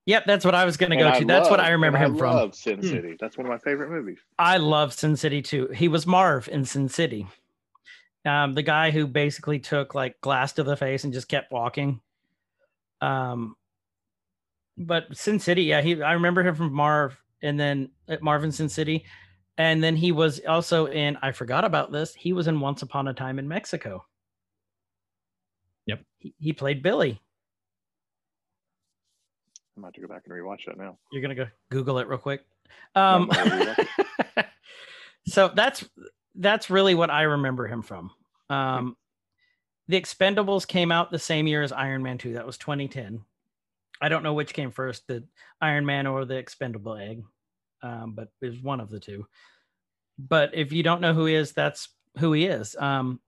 yep, 0.07 0.25
that's 0.27 0.45
what 0.45 0.55
I 0.57 0.65
was 0.65 0.77
going 0.77 0.91
to 0.91 0.97
go 0.97 1.17
to. 1.17 1.25
That's 1.25 1.49
what 1.51 1.61
I 1.61 1.69
remember 1.71 1.99
and 1.99 2.07
him 2.15 2.17
from. 2.19 2.35
love 2.35 2.55
Sin 2.57 2.81
Hmm. 2.81 2.87
City. 2.89 3.17
That's 3.21 3.37
one 3.39 3.47
of 3.47 3.51
my 3.53 3.59
favorite 3.59 3.91
movies. 3.91 4.19
I 4.39 4.57
love 4.57 4.93
Sin 4.95 5.15
City 5.17 5.43
too. 5.43 5.69
He 5.75 5.87
was 5.87 6.07
Marv 6.07 6.49
in 6.49 6.65
Sin 6.65 6.89
City. 6.89 7.29
Um, 8.25 8.55
the 8.55 8.63
guy 8.63 8.91
who 8.91 9.07
basically 9.07 9.59
took 9.59 9.95
like 9.95 10.21
glass 10.21 10.53
to 10.55 10.63
the 10.63 10.77
face 10.77 11.05
and 11.05 11.13
just 11.13 11.29
kept 11.29 11.53
walking. 11.53 12.01
Um, 13.01 13.57
but 14.77 15.17
Sin 15.17 15.39
City, 15.39 15.65
yeah, 15.65 15.81
he 15.81 16.03
I 16.03 16.13
remember 16.13 16.43
him 16.43 16.55
from 16.55 16.73
Marv 16.73 17.17
and 17.43 17.59
then 17.59 17.91
at 18.09 18.23
Marv 18.23 18.45
in 18.45 18.53
Sin 18.53 18.69
City. 18.69 19.05
And 19.57 19.83
then 19.83 19.97
he 19.97 20.13
was 20.13 20.41
also 20.47 20.87
in, 20.87 21.19
I 21.21 21.33
forgot 21.33 21.65
about 21.65 21.91
this. 21.91 22.15
He 22.15 22.33
was 22.33 22.47
in 22.47 22.61
Once 22.61 22.83
Upon 22.83 23.09
a 23.09 23.15
Time 23.15 23.41
in 23.41 23.49
Mexico. 23.49 24.05
Yep. 25.87 26.01
He, 26.19 26.35
he 26.39 26.53
played 26.53 26.81
Billy. 26.81 27.21
I'm 29.77 29.85
about 29.85 29.95
to 29.95 30.01
go 30.01 30.09
back 30.09 30.23
and 30.27 30.35
rewatch 30.35 30.67
that 30.67 30.77
now. 30.77 30.99
You're 31.13 31.23
gonna 31.23 31.37
go 31.37 31.47
Google 31.71 31.99
it 31.99 32.09
real 32.09 32.19
quick. 32.19 32.45
Um, 32.97 33.29
I'm 33.31 33.77
so 35.27 35.53
that's 35.55 35.89
that's 36.39 36.71
really 36.71 36.95
what 36.95 37.11
I 37.11 37.23
remember 37.23 37.67
him 37.67 37.83
from. 37.83 38.11
Um, 38.49 38.97
the 39.89 40.01
Expendables 40.01 40.67
came 40.67 40.93
out 40.93 41.11
the 41.11 41.19
same 41.19 41.47
year 41.47 41.63
as 41.63 41.73
Iron 41.73 42.03
Man 42.03 42.19
2. 42.19 42.35
That 42.35 42.47
was 42.47 42.59
2010. 42.59 43.21
I 44.01 44.09
don't 44.09 44.23
know 44.23 44.35
which 44.35 44.55
came 44.55 44.71
first, 44.71 45.07
the 45.09 45.25
Iron 45.61 45.85
Man 45.85 46.07
or 46.07 46.25
the 46.25 46.37
Expendable 46.37 46.97
Egg, 46.97 47.25
um, 47.83 48.13
but 48.15 48.29
it 48.41 48.51
was 48.51 48.63
one 48.63 48.81
of 48.81 48.91
the 48.91 49.01
two. 49.01 49.27
But 50.19 50.51
if 50.55 50.73
you 50.73 50.83
don't 50.83 51.01
know 51.01 51.15
who 51.15 51.27
he 51.27 51.35
is, 51.35 51.53
that's 51.53 51.89
who 52.19 52.33
he 52.33 52.47
is. 52.47 52.77
Um, 52.77 53.21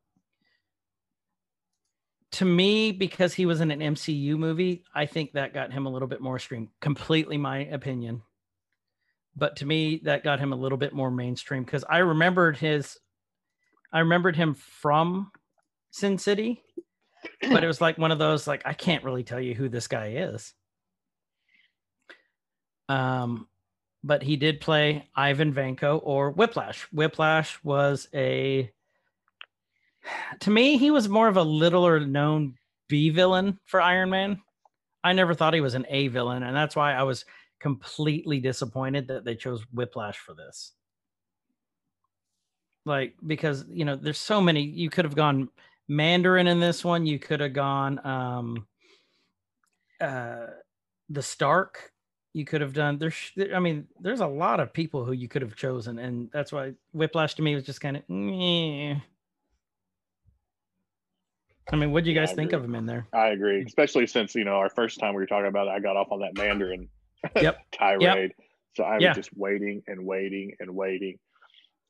to 2.33 2.45
me, 2.45 2.93
because 2.93 3.35
he 3.35 3.47
was 3.47 3.61
in 3.61 3.73
an 3.73 3.81
MCU 3.81 4.37
movie, 4.39 4.85
I 4.95 5.07
think 5.07 5.33
that 5.33 5.55
got 5.55 5.73
him 5.73 5.87
a 5.87 5.91
little 5.91 6.07
bit 6.07 6.21
more 6.21 6.39
stream. 6.39 6.69
Completely 6.81 7.37
my 7.37 7.59
opinion. 7.59 8.23
But 9.37 9.57
to 9.57 9.67
me, 9.67 10.01
that 10.05 10.25
got 10.25 10.41
him 10.41 10.53
a 10.53 10.57
little 10.57 10.79
bit 10.79 10.93
more 10.93 11.11
mainstream 11.11 11.65
because 11.65 11.85
I 11.89 11.99
remembered 11.99 12.57
his 12.57 12.99
I 13.93 14.01
remembered 14.01 14.37
him 14.37 14.55
from 14.55 15.33
Sin 15.91 16.19
City, 16.19 16.63
but 17.51 17.65
it 17.65 17.67
was 17.67 17.81
like 17.81 17.99
one 17.99 18.13
of 18.13 18.19
those 18.19 18.47
like 18.47 18.63
I 18.65 18.73
can't 18.73 19.05
really 19.05 19.25
tell 19.25 19.41
you 19.41 19.55
who 19.55 19.69
this 19.69 19.89
guy 19.89 20.13
is. 20.17 20.55
Um, 22.89 23.49
but 24.03 24.23
he 24.23 24.37
did 24.37 24.61
play 24.61 25.09
Ivan 25.15 25.53
Vanko 25.53 26.01
or 26.03 26.31
Whiplash. 26.31 26.83
Whiplash 26.93 27.59
was 27.63 28.09
a 28.15 28.71
to 30.41 30.51
me 30.51 30.79
he 30.79 30.91
was 30.91 31.09
more 31.09 31.29
of 31.29 31.37
a 31.37 31.43
littler 31.43 32.01
known 32.01 32.55
B 32.89 33.11
villain 33.11 33.59
for 33.65 33.81
Iron 33.81 34.11
Man. 34.11 34.41
I 35.03 35.13
never 35.13 35.35
thought 35.35 35.55
he 35.55 35.61
was 35.61 35.75
an 35.75 35.87
A 35.89 36.09
villain, 36.09 36.43
and 36.43 36.55
that's 36.55 36.77
why 36.77 36.93
I 36.93 37.05
was 37.05 37.25
completely 37.61 38.41
disappointed 38.41 39.09
that 39.09 39.25
they 39.25 39.37
chose 39.37 39.63
Whiplash 39.73 40.19
for 40.19 40.35
this. 40.35 40.73
Like 42.87 43.15
because 43.25 43.65
you 43.69 43.85
know 43.85 43.95
there's 43.95 44.19
so 44.19 44.41
many 44.41 44.63
you 44.63 44.91
could 44.91 45.05
have 45.05 45.15
gone 45.15 45.49
Mandarin 45.87 46.47
in 46.47 46.61
this 46.61 46.85
one, 46.85 47.07
you 47.07 47.19
could 47.19 47.41
have 47.41 47.53
gone 47.53 48.05
um 48.05 48.67
uh 50.01 50.47
the 51.11 51.23
Stark 51.23 51.93
you 52.33 52.45
could 52.45 52.61
have 52.61 52.73
done 52.73 52.99
there's 52.99 53.33
i 53.55 53.59
mean 53.59 53.87
there's 54.01 54.21
a 54.21 54.27
lot 54.27 54.61
of 54.61 54.73
people 54.73 55.05
who 55.05 55.13
you 55.13 55.29
could 55.29 55.43
have 55.43 55.57
chosen 55.57 55.99
and 55.99 56.31
that's 56.33 56.53
why 56.53 56.73
whiplash 56.93 57.35
to 57.35 57.43
me 57.43 57.55
was 57.55 57.65
just 57.65 57.81
kind 57.81 57.97
of 57.97 58.09
Meh. 58.09 58.95
i 61.73 61.77
mean 61.77 61.91
what 61.91 62.05
do 62.05 62.11
you 62.11 62.17
guys 62.17 62.31
I 62.31 62.35
think 62.35 62.53
agree. 62.53 62.59
of 62.59 62.65
him 62.65 62.75
in 62.77 62.87
there 62.87 63.07
I 63.13 63.29
agree, 63.29 63.65
especially 63.67 64.07
since 64.07 64.35
you 64.35 64.45
know 64.45 64.55
our 64.55 64.71
first 64.71 65.01
time 65.01 65.15
we 65.15 65.21
were 65.21 65.27
talking 65.27 65.49
about 65.49 65.67
it, 65.67 65.71
I 65.71 65.81
got 65.81 65.97
off 65.97 66.13
on 66.13 66.21
that 66.21 66.37
Mandarin 66.37 66.89
Yep. 67.41 67.59
tirade. 67.73 68.33
So 68.77 68.85
I 68.85 68.97
was 68.97 69.05
Yeah. 69.05 69.13
just 69.15 69.31
waiting 69.37 69.83
and 69.87 70.05
waiting 70.07 70.53
and 70.61 70.75
waiting, 70.75 71.19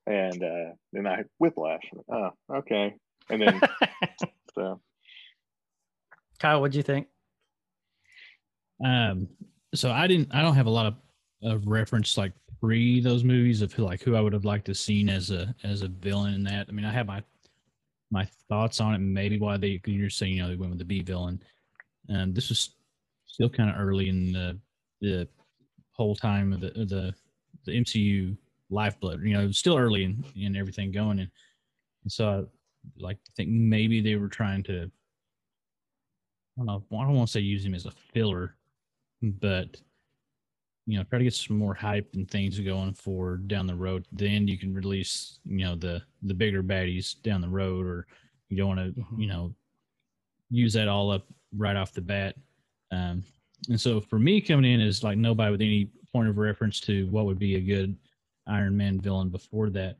and 0.07 0.43
uh, 0.43 0.73
then 0.93 1.07
I 1.07 1.25
whiplash. 1.39 1.83
Oh, 2.11 2.31
okay, 2.53 2.95
and 3.29 3.41
then 3.41 3.61
so 4.55 4.81
kyle 6.39 6.61
what'd 6.61 6.75
you 6.75 6.83
think 6.83 7.07
Um, 8.85 9.29
so 9.75 9.91
I 9.91 10.07
didn't. 10.07 10.29
I 10.35 10.41
don't 10.43 10.55
have 10.55 10.67
a 10.67 10.71
lot 10.71 10.87
of, 10.87 10.95
of 11.43 11.67
reference 11.67 12.17
like 12.17 12.33
pre 12.61 13.01
those 13.01 13.25
movies 13.25 13.63
of 13.63 13.73
who 13.73 13.85
like 13.85 14.03
who 14.03 14.17
I 14.17 14.21
would 14.21 14.33
have 14.33 14.45
liked 14.45 14.67
to 14.67 14.75
seen 14.75 15.09
as 15.09 15.31
a 15.31 15.55
as 15.65 15.83
a 15.83 15.89
villain 15.89 16.35
in 16.35 16.45
that. 16.45 16.67
I 16.69 16.73
mean, 16.73 16.87
I 16.87 16.93
have 16.93 17.07
my 17.07 17.23
my 18.11 18.27
thoughts 18.49 18.81
on 18.81 18.95
it. 18.95 18.99
Maybe 18.99 19.39
why 19.39 19.57
they 19.59 19.81
you're 19.85 20.11
saying 20.11 20.35
you 20.35 20.43
know 20.43 20.49
they 20.49 20.57
went 20.57 20.71
with 20.71 20.79
the 20.79 20.85
B 20.85 21.03
villain. 21.03 21.43
And 22.09 22.35
this 22.35 22.49
was 22.49 22.71
still 23.27 23.49
kind 23.51 23.71
of 23.71 23.77
early 23.79 24.09
in 24.09 24.33
the 24.33 24.59
the 25.01 25.29
whole 25.93 26.15
time 26.15 26.53
of 26.53 26.61
the 26.61 26.71
the 26.71 27.15
the 27.65 27.73
MCU 27.73 28.37
lifeblood. 28.71 29.23
You 29.23 29.35
know, 29.35 29.51
still 29.51 29.77
early 29.77 30.05
in, 30.05 30.25
in 30.37 30.57
everything 30.57 30.93
going, 30.93 31.21
and, 31.21 31.31
and 32.05 32.13
so 32.13 32.29
I 32.29 33.03
like 33.03 33.23
to 33.25 33.33
think 33.37 33.51
maybe 33.51 34.01
they 34.01 34.17
were 34.17 34.29
trying 34.29 34.63
to. 34.65 34.91
I 36.59 36.65
don't 36.65 36.67
know. 36.67 36.85
I 36.93 37.05
don't 37.05 37.15
want 37.15 37.29
to 37.29 37.33
say 37.33 37.41
use 37.41 37.65
him 37.65 37.75
as 37.75 37.87
a 37.87 37.93
filler, 38.13 38.57
but 39.23 39.77
you 40.87 40.99
know, 40.99 41.05
try 41.05 41.19
to 41.19 41.25
get 41.25 41.35
some 41.35 41.57
more 41.57 41.75
hype 41.75 42.11
and 42.15 42.29
things 42.29 42.59
going 42.59 42.95
for 42.95 43.37
down 43.37 43.67
the 43.67 43.75
road. 43.75 44.07
Then 44.11 44.49
you 44.49 44.59
can 44.59 44.75
release, 44.75 45.39
you 45.45 45.65
know, 45.65 45.77
the 45.77 46.03
the 46.23 46.35
bigger 46.35 46.63
baddies 46.63 47.21
down 47.23 47.41
the 47.41 47.49
road, 47.49 47.87
or 47.87 48.07
you 48.49 48.57
don't 48.57 48.77
want 48.77 48.97
to, 48.97 49.05
you 49.17 49.29
know, 49.29 49.55
use 50.51 50.73
that 50.73 50.89
all 50.89 51.13
up 51.13 51.27
right 51.57 51.77
off 51.77 51.93
the 51.93 52.01
bat. 52.01 52.35
Um, 52.91 53.23
and 53.69 53.81
so 53.81 54.01
for 54.01 54.19
me, 54.19 54.41
coming 54.41 54.71
in 54.71 54.81
is 54.81 55.03
like 55.03 55.19
nobody 55.19 55.51
with 55.51 55.61
any 55.61 55.91
point 56.13 56.29
of 56.29 56.39
reference 56.39 56.81
to 56.81 57.07
what 57.09 57.27
would 57.27 57.39
be 57.39 57.57
a 57.57 57.61
good 57.61 57.97
Iron 58.47 58.77
Man 58.77 59.01
villain 59.01 59.29
before 59.29 59.71
that. 59.71 59.97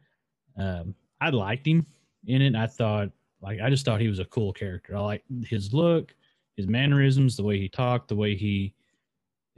Um, 0.57 0.95
I 1.21 1.31
liked 1.31 1.67
him 1.67 1.87
in 2.27 2.43
it. 2.43 2.55
I 2.55 2.67
thought, 2.67 3.11
like, 3.41 3.61
I 3.61 3.71
just 3.71 3.85
thought 3.85 4.01
he 4.01 4.09
was 4.09 4.19
a 4.19 4.25
cool 4.27 4.53
character. 4.53 4.97
I 4.97 5.01
like 5.01 5.25
his 5.45 5.73
look, 5.73 6.15
his 6.57 6.67
mannerisms, 6.67 7.37
the 7.37 7.43
way 7.43 7.59
he 7.59 7.69
talked, 7.69 8.09
the 8.09 8.17
way 8.17 8.35
he 8.35 8.75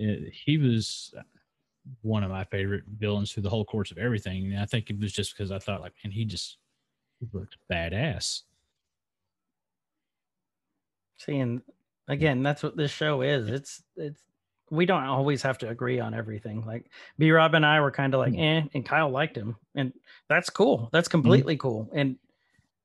uh, 0.00 0.28
he 0.32 0.58
was 0.58 1.14
one 2.02 2.22
of 2.22 2.30
my 2.30 2.44
favorite 2.44 2.84
villains 2.98 3.32
through 3.32 3.42
the 3.42 3.50
whole 3.50 3.64
course 3.64 3.90
of 3.90 3.98
everything. 3.98 4.52
And 4.52 4.60
I 4.60 4.66
think 4.66 4.90
it 4.90 4.98
was 4.98 5.12
just 5.12 5.36
because 5.36 5.50
I 5.50 5.58
thought 5.58 5.80
like, 5.80 5.94
and 6.04 6.12
he 6.12 6.24
just 6.24 6.58
looked 7.32 7.56
badass. 7.70 8.42
see 11.16 11.38
and 11.38 11.62
again 12.08 12.42
that's 12.42 12.62
what 12.62 12.76
this 12.76 12.90
show 12.90 13.22
is. 13.22 13.48
It's 13.48 13.82
it's 13.96 14.20
we 14.70 14.86
don't 14.86 15.04
always 15.04 15.42
have 15.42 15.58
to 15.58 15.68
agree 15.68 16.00
on 16.00 16.14
everything. 16.14 16.64
Like 16.64 16.90
b 17.18 17.30
rob 17.30 17.54
and 17.54 17.64
i 17.66 17.80
were 17.80 17.90
kind 17.90 18.14
of 18.14 18.20
like 18.20 18.34
eh 18.36 18.62
and 18.74 18.84
kyle 18.86 19.10
liked 19.10 19.36
him 19.36 19.56
and 19.74 19.92
that's 20.28 20.50
cool. 20.50 20.88
That's 20.92 21.08
completely 21.08 21.56
cool. 21.56 21.88
And 21.94 22.16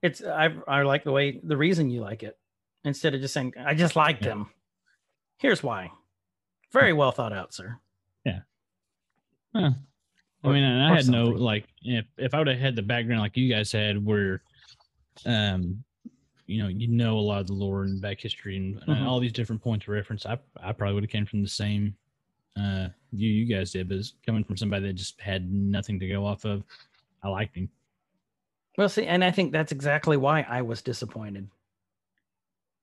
it's 0.02 0.24
i 0.24 0.50
i 0.68 0.82
like 0.84 1.04
the 1.04 1.12
way 1.12 1.40
the 1.44 1.58
reason 1.58 1.90
you 1.90 2.02
like 2.02 2.24
it 2.24 2.38
instead 2.84 3.14
of 3.16 3.22
just 3.22 3.34
saying 3.34 3.54
i 3.66 3.74
just 3.74 3.96
liked 3.96 4.24
Yeah. 4.26 4.34
him. 4.34 4.50
Here's 5.38 5.64
why. 5.64 5.92
Very 6.74 6.94
well 6.94 7.12
thought 7.12 7.34
out 7.34 7.54
sir. 7.54 7.78
Huh. 9.56 9.72
I 10.44 10.50
mean, 10.50 10.64
and 10.64 10.84
I 10.84 10.96
had 10.96 11.08
no 11.08 11.26
like 11.26 11.66
if 11.82 12.06
if 12.18 12.34
I 12.34 12.38
would 12.38 12.48
have 12.48 12.60
had 12.60 12.76
the 12.76 12.82
background 12.84 13.22
like 13.22 13.36
you 13.36 13.52
guys 13.52 13.72
had, 13.72 14.04
where, 14.06 14.42
um, 15.26 15.84
you 16.48 16.64
know, 16.64 16.70
you 16.70 16.88
know 16.88 17.18
a 17.18 17.20
lot 17.20 17.42
of 17.42 17.48
the 17.48 17.54
lore 17.54 17.84
and 17.84 18.02
back 18.02 18.20
history 18.20 18.58
and, 18.58 18.82
and 18.88 18.98
Mhm. 18.98 19.08
all 19.08 19.20
these 19.20 19.34
different 19.34 19.62
points 19.62 19.86
of 19.86 19.90
reference. 19.90 20.26
I 20.26 20.40
I 20.62 20.72
probably 20.74 20.96
would 20.96 21.04
have 21.04 21.12
came 21.12 21.26
from 21.26 21.44
the 21.44 21.50
same, 21.50 21.96
uh, 22.56 22.88
you 23.12 23.30
you 23.30 23.46
guys 23.46 23.72
did, 23.72 23.88
but 23.90 23.98
it's 23.98 24.14
coming 24.26 24.44
from 24.44 24.58
somebody 24.58 24.88
that 24.88 24.94
just 24.94 25.20
had 25.22 25.52
nothing 25.52 26.00
to 26.00 26.08
go 26.08 26.26
off 26.26 26.46
of. 26.46 26.64
I 27.24 27.30
liked 27.30 27.56
him. 27.56 27.70
Well, 28.78 28.90
see, 28.90 29.06
and 29.06 29.24
I 29.24 29.32
think 29.32 29.52
that's 29.52 29.72
exactly 29.72 30.18
why 30.18 30.46
I 30.48 30.62
was 30.62 30.82
disappointed. 30.82 31.50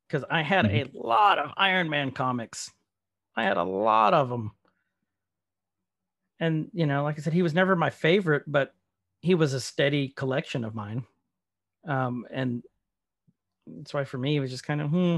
Because 0.09 0.25
I 0.31 0.43
had 0.43 0.67
a 0.67 0.85
lot 0.93 1.39
of 1.39 1.53
Iron 1.57 1.89
Man 1.89 2.11
comics. 2.11 2.71
I 3.37 3.45
had 3.45 3.57
a 3.57 3.62
lot 3.62 4.12
of 4.12 4.29
them. 4.29 4.53
And, 6.41 6.69
you 6.75 6.87
know, 6.87 7.05
like 7.05 7.19
I 7.19 7.23
said, 7.23 7.33
he 7.33 7.43
was 7.43 7.55
never 7.55 7.75
my 7.77 7.91
favorite, 7.91 8.43
but 8.47 8.75
he 9.21 9.35
was 9.35 9.55
a 9.55 9.61
steady 9.61 10.09
collection 10.09 10.65
of 10.65 10.75
mine. 10.75 11.05
Um, 11.87 12.27
and 12.31 12.62
that's 13.67 13.95
why 13.95 14.05
for 14.05 14.19
me, 14.19 14.37
it 14.37 14.41
was 14.41 14.51
just 14.51 14.67
kind 14.67 14.81
of, 14.81 14.91
hmm, 14.91 15.17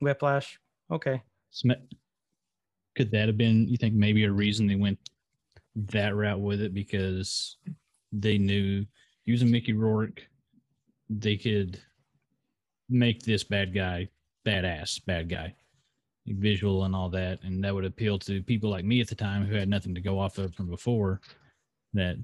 whiplash. 0.00 0.58
Okay. 0.90 1.22
Could 2.96 3.10
that 3.12 3.28
have 3.28 3.38
been, 3.38 3.68
you 3.68 3.76
think, 3.76 3.94
maybe 3.94 4.24
a 4.24 4.30
reason 4.30 4.66
they 4.66 4.74
went 4.74 4.98
that 5.76 6.14
route 6.14 6.40
with 6.40 6.60
it 6.60 6.74
because 6.74 7.56
they 8.12 8.38
knew 8.38 8.84
using 9.24 9.50
Mickey 9.50 9.72
Rourke, 9.72 10.26
they 11.08 11.36
could 11.36 11.80
make 12.88 13.22
this 13.22 13.44
bad 13.44 13.74
guy 13.74 14.08
badass, 14.46 15.04
bad 15.04 15.28
guy, 15.28 15.54
visual 16.26 16.84
and 16.84 16.94
all 16.94 17.10
that, 17.10 17.42
and 17.42 17.62
that 17.62 17.74
would 17.74 17.84
appeal 17.84 18.18
to 18.18 18.42
people 18.42 18.70
like 18.70 18.84
me 18.84 19.00
at 19.00 19.08
the 19.08 19.14
time 19.14 19.44
who 19.44 19.54
had 19.54 19.68
nothing 19.68 19.94
to 19.94 20.00
go 20.00 20.18
off 20.18 20.38
of 20.38 20.54
from 20.54 20.68
before. 20.68 21.20
That 21.94 22.16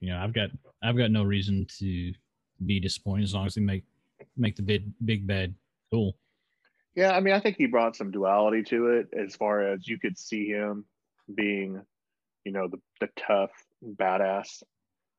you 0.00 0.10
know, 0.10 0.18
I've 0.18 0.34
got 0.34 0.50
I've 0.82 0.96
got 0.96 1.10
no 1.10 1.24
reason 1.24 1.66
to 1.78 2.12
be 2.66 2.80
disappointed 2.80 3.24
as 3.24 3.34
long 3.34 3.46
as 3.46 3.54
they 3.54 3.60
make 3.62 3.84
make 4.40 4.56
the 4.56 4.62
big 4.62 4.92
big 5.04 5.26
bad 5.26 5.54
cool. 5.92 6.18
Yeah, 6.94 7.12
I 7.12 7.20
mean, 7.20 7.34
I 7.34 7.40
think 7.40 7.56
he 7.56 7.66
brought 7.66 7.96
some 7.96 8.10
duality 8.10 8.62
to 8.64 8.88
it 8.88 9.08
as 9.16 9.36
far 9.36 9.62
as 9.62 9.86
you 9.86 9.98
could 9.98 10.18
see 10.18 10.46
him 10.48 10.86
being, 11.34 11.82
you 12.44 12.52
know, 12.52 12.68
the, 12.68 12.78
the 13.00 13.08
tough 13.16 13.52
badass, 13.84 14.62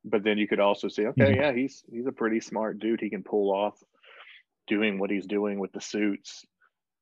but 0.04 0.22
then 0.22 0.38
you 0.38 0.46
could 0.48 0.60
also 0.60 0.88
see, 0.88 1.06
okay, 1.08 1.34
Mhm. 1.34 1.36
yeah, 1.36 1.52
he's 1.52 1.84
he's 1.90 2.06
a 2.06 2.12
pretty 2.12 2.40
smart 2.40 2.78
dude. 2.78 3.00
He 3.00 3.10
can 3.10 3.22
pull 3.24 3.52
off 3.52 3.82
doing 4.66 4.98
what 4.98 5.10
he's 5.10 5.26
doing 5.26 5.58
with 5.58 5.72
the 5.72 5.80
suits, 5.80 6.44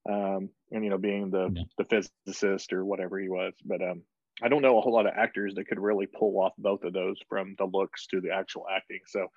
um, 0.08 0.50
and 0.72 0.84
you 0.84 0.90
know, 0.90 0.98
being 0.98 1.30
the 1.30 1.52
Yeah. 1.54 1.64
the 1.78 1.84
physicist 1.84 2.72
or 2.72 2.84
whatever 2.84 3.18
he 3.18 3.28
was. 3.28 3.54
But 3.64 3.82
um, 3.82 4.02
I 4.42 4.48
don't 4.48 4.62
know 4.62 4.78
a 4.78 4.80
whole 4.80 4.94
lot 4.94 5.06
of 5.06 5.14
actors 5.16 5.54
that 5.56 5.66
could 5.66 5.80
really 5.80 6.06
pull 6.06 6.40
off 6.40 6.52
both 6.58 6.84
of 6.84 6.92
those 6.92 7.18
from 7.28 7.54
the 7.58 7.66
looks 7.66 8.06
to 8.08 8.20
the 8.20 8.32
actual 8.32 8.66
acting. 8.70 9.00
So, 9.06 9.28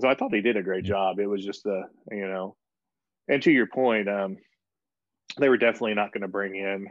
so 0.00 0.08
I 0.08 0.14
thought 0.14 0.34
he 0.34 0.40
did 0.42 0.56
a 0.56 0.62
great 0.62 0.84
job. 0.84 1.18
It 1.18 1.26
was 1.26 1.44
just 1.44 1.62
the 1.64 1.82
you 2.10 2.28
know, 2.28 2.56
and 3.28 3.42
to 3.42 3.52
your 3.52 3.66
point, 3.66 4.08
um, 4.08 4.36
they 5.38 5.48
were 5.48 5.56
definitely 5.58 5.94
not 5.94 6.12
going 6.12 6.22
to 6.22 6.28
bring 6.28 6.54
in, 6.56 6.86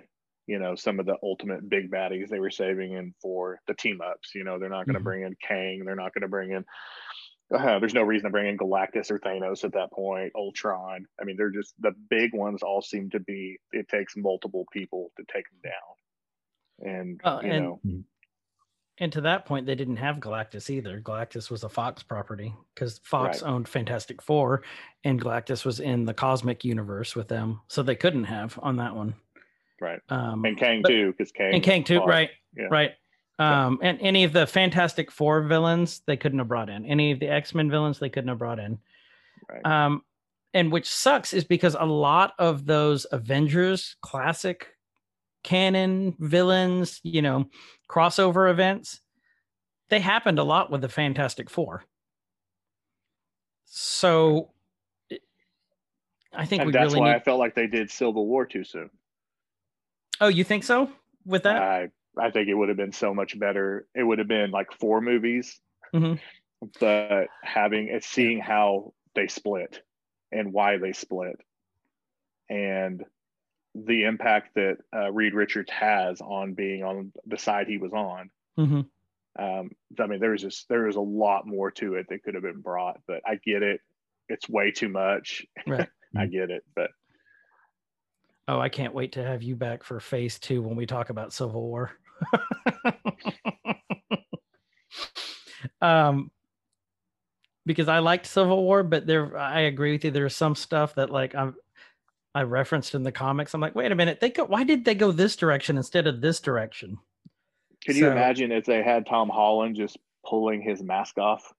you 0.47 0.59
know, 0.59 0.75
some 0.75 0.99
of 0.99 1.05
the 1.05 1.15
ultimate 1.23 1.67
big 1.69 1.89
baddies 1.89 2.29
they 2.29 2.39
were 2.39 2.51
saving 2.51 2.93
in 2.93 3.13
for 3.21 3.59
the 3.67 3.73
team 3.73 3.99
ups. 4.01 4.35
You 4.35 4.43
know, 4.43 4.59
they're 4.59 4.69
not 4.69 4.85
going 4.85 4.95
to 4.95 4.99
Mhm. 4.99 5.03
bring 5.03 5.21
in 5.23 5.35
Kang. 5.41 5.83
They're 5.85 5.95
not 5.95 6.13
going 6.13 6.21
to 6.23 6.27
bring 6.27 6.51
in. 6.51 6.65
Uh, 7.53 7.77
there's 7.79 7.93
no 7.93 8.01
reason 8.01 8.25
to 8.25 8.31
bring 8.31 8.47
in 8.47 8.57
Galactus 8.57 9.11
or 9.11 9.19
Thanos 9.19 9.63
at 9.63 9.73
that 9.73 9.91
point. 9.91 10.31
Ultron. 10.35 11.05
I 11.21 11.23
mean, 11.25 11.37
they're 11.37 11.51
just 11.51 11.79
the 11.79 11.91
big 12.09 12.33
ones. 12.33 12.63
All 12.63 12.81
seem 12.81 13.09
to 13.11 13.19
be. 13.19 13.57
It 13.71 13.87
takes 13.87 14.17
multiple 14.17 14.65
people 14.73 15.11
to 15.17 15.23
take 15.31 15.45
them 15.49 15.71
down, 15.71 16.91
and 16.93 17.21
Well, 17.23 17.43
you 17.45 17.51
and- 17.51 17.63
know, 17.63 17.79
And 18.99 19.11
to 19.11 19.21
that 19.21 19.45
point, 19.45 19.65
they 19.65 19.75
didn't 19.75 19.97
have 19.97 20.17
Galactus 20.17 20.69
either. 20.69 21.01
Galactus 21.01 21.51
was 21.51 21.63
a 21.65 21.69
Fox 21.69 22.01
property 22.01 22.53
because 22.73 22.99
Fox 23.03 23.41
Right. 23.41 23.49
owned 23.51 23.67
Fantastic 23.67 24.21
Four, 24.21 24.63
and 25.03 25.21
Galactus 25.21 25.65
was 25.65 25.81
in 25.81 26.05
the 26.05 26.13
cosmic 26.13 26.63
universe 26.63 27.13
with 27.15 27.27
them, 27.27 27.59
so 27.67 27.83
they 27.83 27.95
couldn't 27.95 28.23
have 28.25 28.57
on 28.63 28.77
that 28.77 28.95
one. 28.95 29.15
right. 29.81 29.99
Um, 30.07 30.45
And 30.45 30.57
Kang 30.57 30.81
but- 30.81 30.87
too, 30.89 31.11
because 31.11 31.33
Kang 31.33 31.53
and 31.53 31.61
Kang 31.61 31.83
too, 31.83 31.97
fought- 31.99 32.07
right? 32.07 32.29
yeah. 32.55 32.67
Right. 32.71 32.93
Um, 33.37 33.79
and 33.83 33.99
any 33.99 34.23
of 34.23 34.31
the 34.31 34.47
Fantastic 34.47 35.11
Four 35.11 35.41
villains 35.41 35.99
they 36.07 36.15
couldn't 36.15 36.39
have 36.39 36.47
brought 36.47 36.69
in. 36.69 36.85
Any 36.85 37.11
of 37.11 37.19
the 37.19 37.27
X 37.27 37.53
Men 37.53 37.69
villains 37.69 37.99
they 37.99 38.07
couldn't 38.09 38.29
have 38.29 38.37
brought 38.37 38.59
in. 38.59 38.79
Right. 39.49 39.65
Um, 39.65 40.05
and 40.53 40.71
which 40.71 40.87
sucks 40.87 41.33
is 41.33 41.43
because 41.43 41.75
a 41.77 41.83
lot 41.85 42.33
of 42.39 42.65
those 42.65 43.05
Avengers 43.11 43.97
classic 44.01 44.74
canon 45.45 46.15
villains, 46.19 46.99
you 47.03 47.21
know, 47.21 47.45
crossover 47.89 48.49
events, 48.51 48.99
they 49.89 49.99
happened 50.01 50.39
a 50.39 50.43
lot 50.43 50.71
with 50.71 50.81
the 50.81 50.89
Fantastic 50.89 51.49
Four. 51.49 51.85
So 53.65 54.51
I 56.33 56.45
think 56.45 56.71
that's 56.73 56.87
really 56.93 56.99
why 56.99 57.09
need. 57.11 57.15
I 57.15 57.19
felt 57.19 57.39
like 57.39 57.55
they 57.55 57.67
did 57.67 57.89
Civil 57.89 58.27
War 58.27 58.45
too 58.45 58.63
soon. 58.63 58.89
oh, 60.19 60.27
you 60.27 60.43
think 60.43 60.63
so 60.63 60.89
with 61.25 61.43
that? 61.43 61.61
I 61.61 61.89
I 62.17 62.31
think 62.31 62.47
it 62.47 62.53
would 62.53 62.69
have 62.69 62.77
been 62.77 62.93
so 62.93 63.13
much 63.13 63.37
better. 63.37 63.87
It 63.93 64.03
would 64.03 64.19
have 64.19 64.27
been 64.27 64.49
like 64.51 64.71
four 64.71 65.01
movies, 65.01 65.59
Mhm. 65.93 66.19
but 66.79 67.27
having 67.43 67.89
it, 67.89 68.03
seeing 68.03 68.39
how 68.39 68.93
they 69.15 69.27
split 69.27 69.81
and 70.31 70.51
why 70.53 70.77
they 70.77 70.93
split, 70.93 71.35
and 72.49 73.03
the 73.75 74.03
impact 74.03 74.55
that 74.55 74.77
uh, 74.95 75.11
Reed 75.11 75.33
Richards 75.33 75.71
has 75.71 76.21
on 76.21 76.53
being 76.53 76.83
on 76.83 77.11
the 77.25 77.37
side 77.37 77.67
he 77.67 77.77
was 77.77 77.93
on. 77.93 78.29
hmm 78.57 78.81
Um, 79.37 79.71
I 79.99 80.07
mean, 80.07 80.19
there's 80.19 80.41
just 80.41 80.67
there 80.69 80.87
is 80.87 80.95
a 80.95 81.01
lot 81.01 81.45
more 81.45 81.71
to 81.71 81.95
it 81.95 82.07
that 82.09 82.23
could 82.23 82.35
have 82.35 82.43
been 82.43 82.61
brought, 82.61 82.99
but 83.07 83.21
I 83.25 83.35
get 83.35 83.63
it. 83.63 83.81
It's 84.29 84.49
way 84.49 84.71
too 84.71 84.89
much. 84.89 85.45
Right. 85.67 85.89
I 86.17 86.27
get 86.27 86.49
it, 86.49 86.63
but 86.75 86.91
Oh, 88.47 88.59
I 88.59 88.69
can't 88.69 88.93
wait 88.93 89.13
to 89.13 89.23
have 89.23 89.41
you 89.41 89.55
back 89.55 89.83
for 89.83 89.99
phase 89.99 90.39
two 90.39 90.61
when 90.61 90.75
we 90.75 90.85
talk 90.85 91.09
about 91.09 91.33
Civil 91.33 91.63
War. 91.63 91.91
um, 95.81 96.29
because 97.65 97.87
I 97.87 97.99
liked 97.99 98.27
Civil 98.27 98.63
War, 98.63 98.83
but 98.83 99.07
there, 99.07 99.35
I 99.35 99.61
agree 99.61 99.93
with 99.93 100.05
you. 100.05 100.11
There's 100.11 100.35
some 100.35 100.55
stuff 100.55 100.95
that 100.95 101.09
like 101.09 101.33
I'm, 101.33 101.55
I 102.35 102.43
referenced 102.43 102.93
in 102.93 103.03
the 103.03 103.13
comics. 103.13 103.53
I'm 103.53 103.61
like, 103.61 103.75
wait 103.75 103.93
a 103.93 103.95
minute, 103.95 104.19
they 104.19 104.29
go. 104.29 104.43
Why 104.43 104.65
did 104.65 104.83
they 104.83 104.93
go 104.93 105.11
this 105.11 105.37
direction 105.37 105.77
instead 105.77 106.05
of 106.05 106.21
this 106.21 106.39
direction? 106.41 106.99
can 107.81 107.95
you 107.95 108.07
imagine 108.07 108.51
if 108.51 108.65
they 108.65 108.83
had 108.83 109.05
Tom 109.05 109.29
Holland 109.29 109.75
just 109.75 109.97
pulling 110.25 110.61
his 110.61 110.83
mask 110.83 111.17
off? 111.17 111.53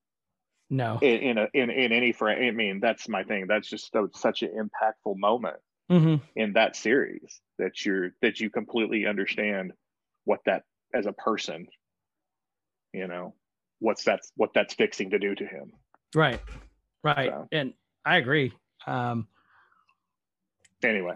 No. 0.68 0.98
in, 1.00 1.18
in 1.18 1.38
a 1.38 1.46
in, 1.54 1.70
in 1.70 1.92
any 1.92 2.12
frame. 2.12 2.48
I 2.48 2.50
mean, 2.50 2.80
that's 2.80 3.08
my 3.08 3.22
thing. 3.22 3.46
That's 3.46 3.68
just 3.68 3.92
so, 3.92 4.10
such 4.12 4.42
an 4.42 4.50
impactful 4.50 5.16
moment 5.16 5.56
hmm 5.88 6.16
in 6.34 6.54
that 6.54 6.74
series 6.74 7.40
that 7.58 7.86
you're 7.86 8.10
that 8.20 8.40
you 8.40 8.50
completely 8.50 9.06
understand 9.06 9.72
what 10.24 10.40
that 10.44 10.64
as 10.92 11.06
a 11.06 11.12
person, 11.12 11.68
you 12.92 13.06
know, 13.06 13.34
what's 13.78 14.02
that's 14.02 14.32
what 14.34 14.50
that's 14.52 14.74
fixing 14.74 15.10
to 15.10 15.18
do 15.18 15.34
to 15.34 15.46
him. 15.46 15.72
Right. 16.14 16.40
Right. 17.04 17.30
So. 17.30 17.48
And 17.52 17.72
I 18.04 18.16
agree. 18.16 18.52
Um, 18.86 19.28
Anyway, 20.82 21.14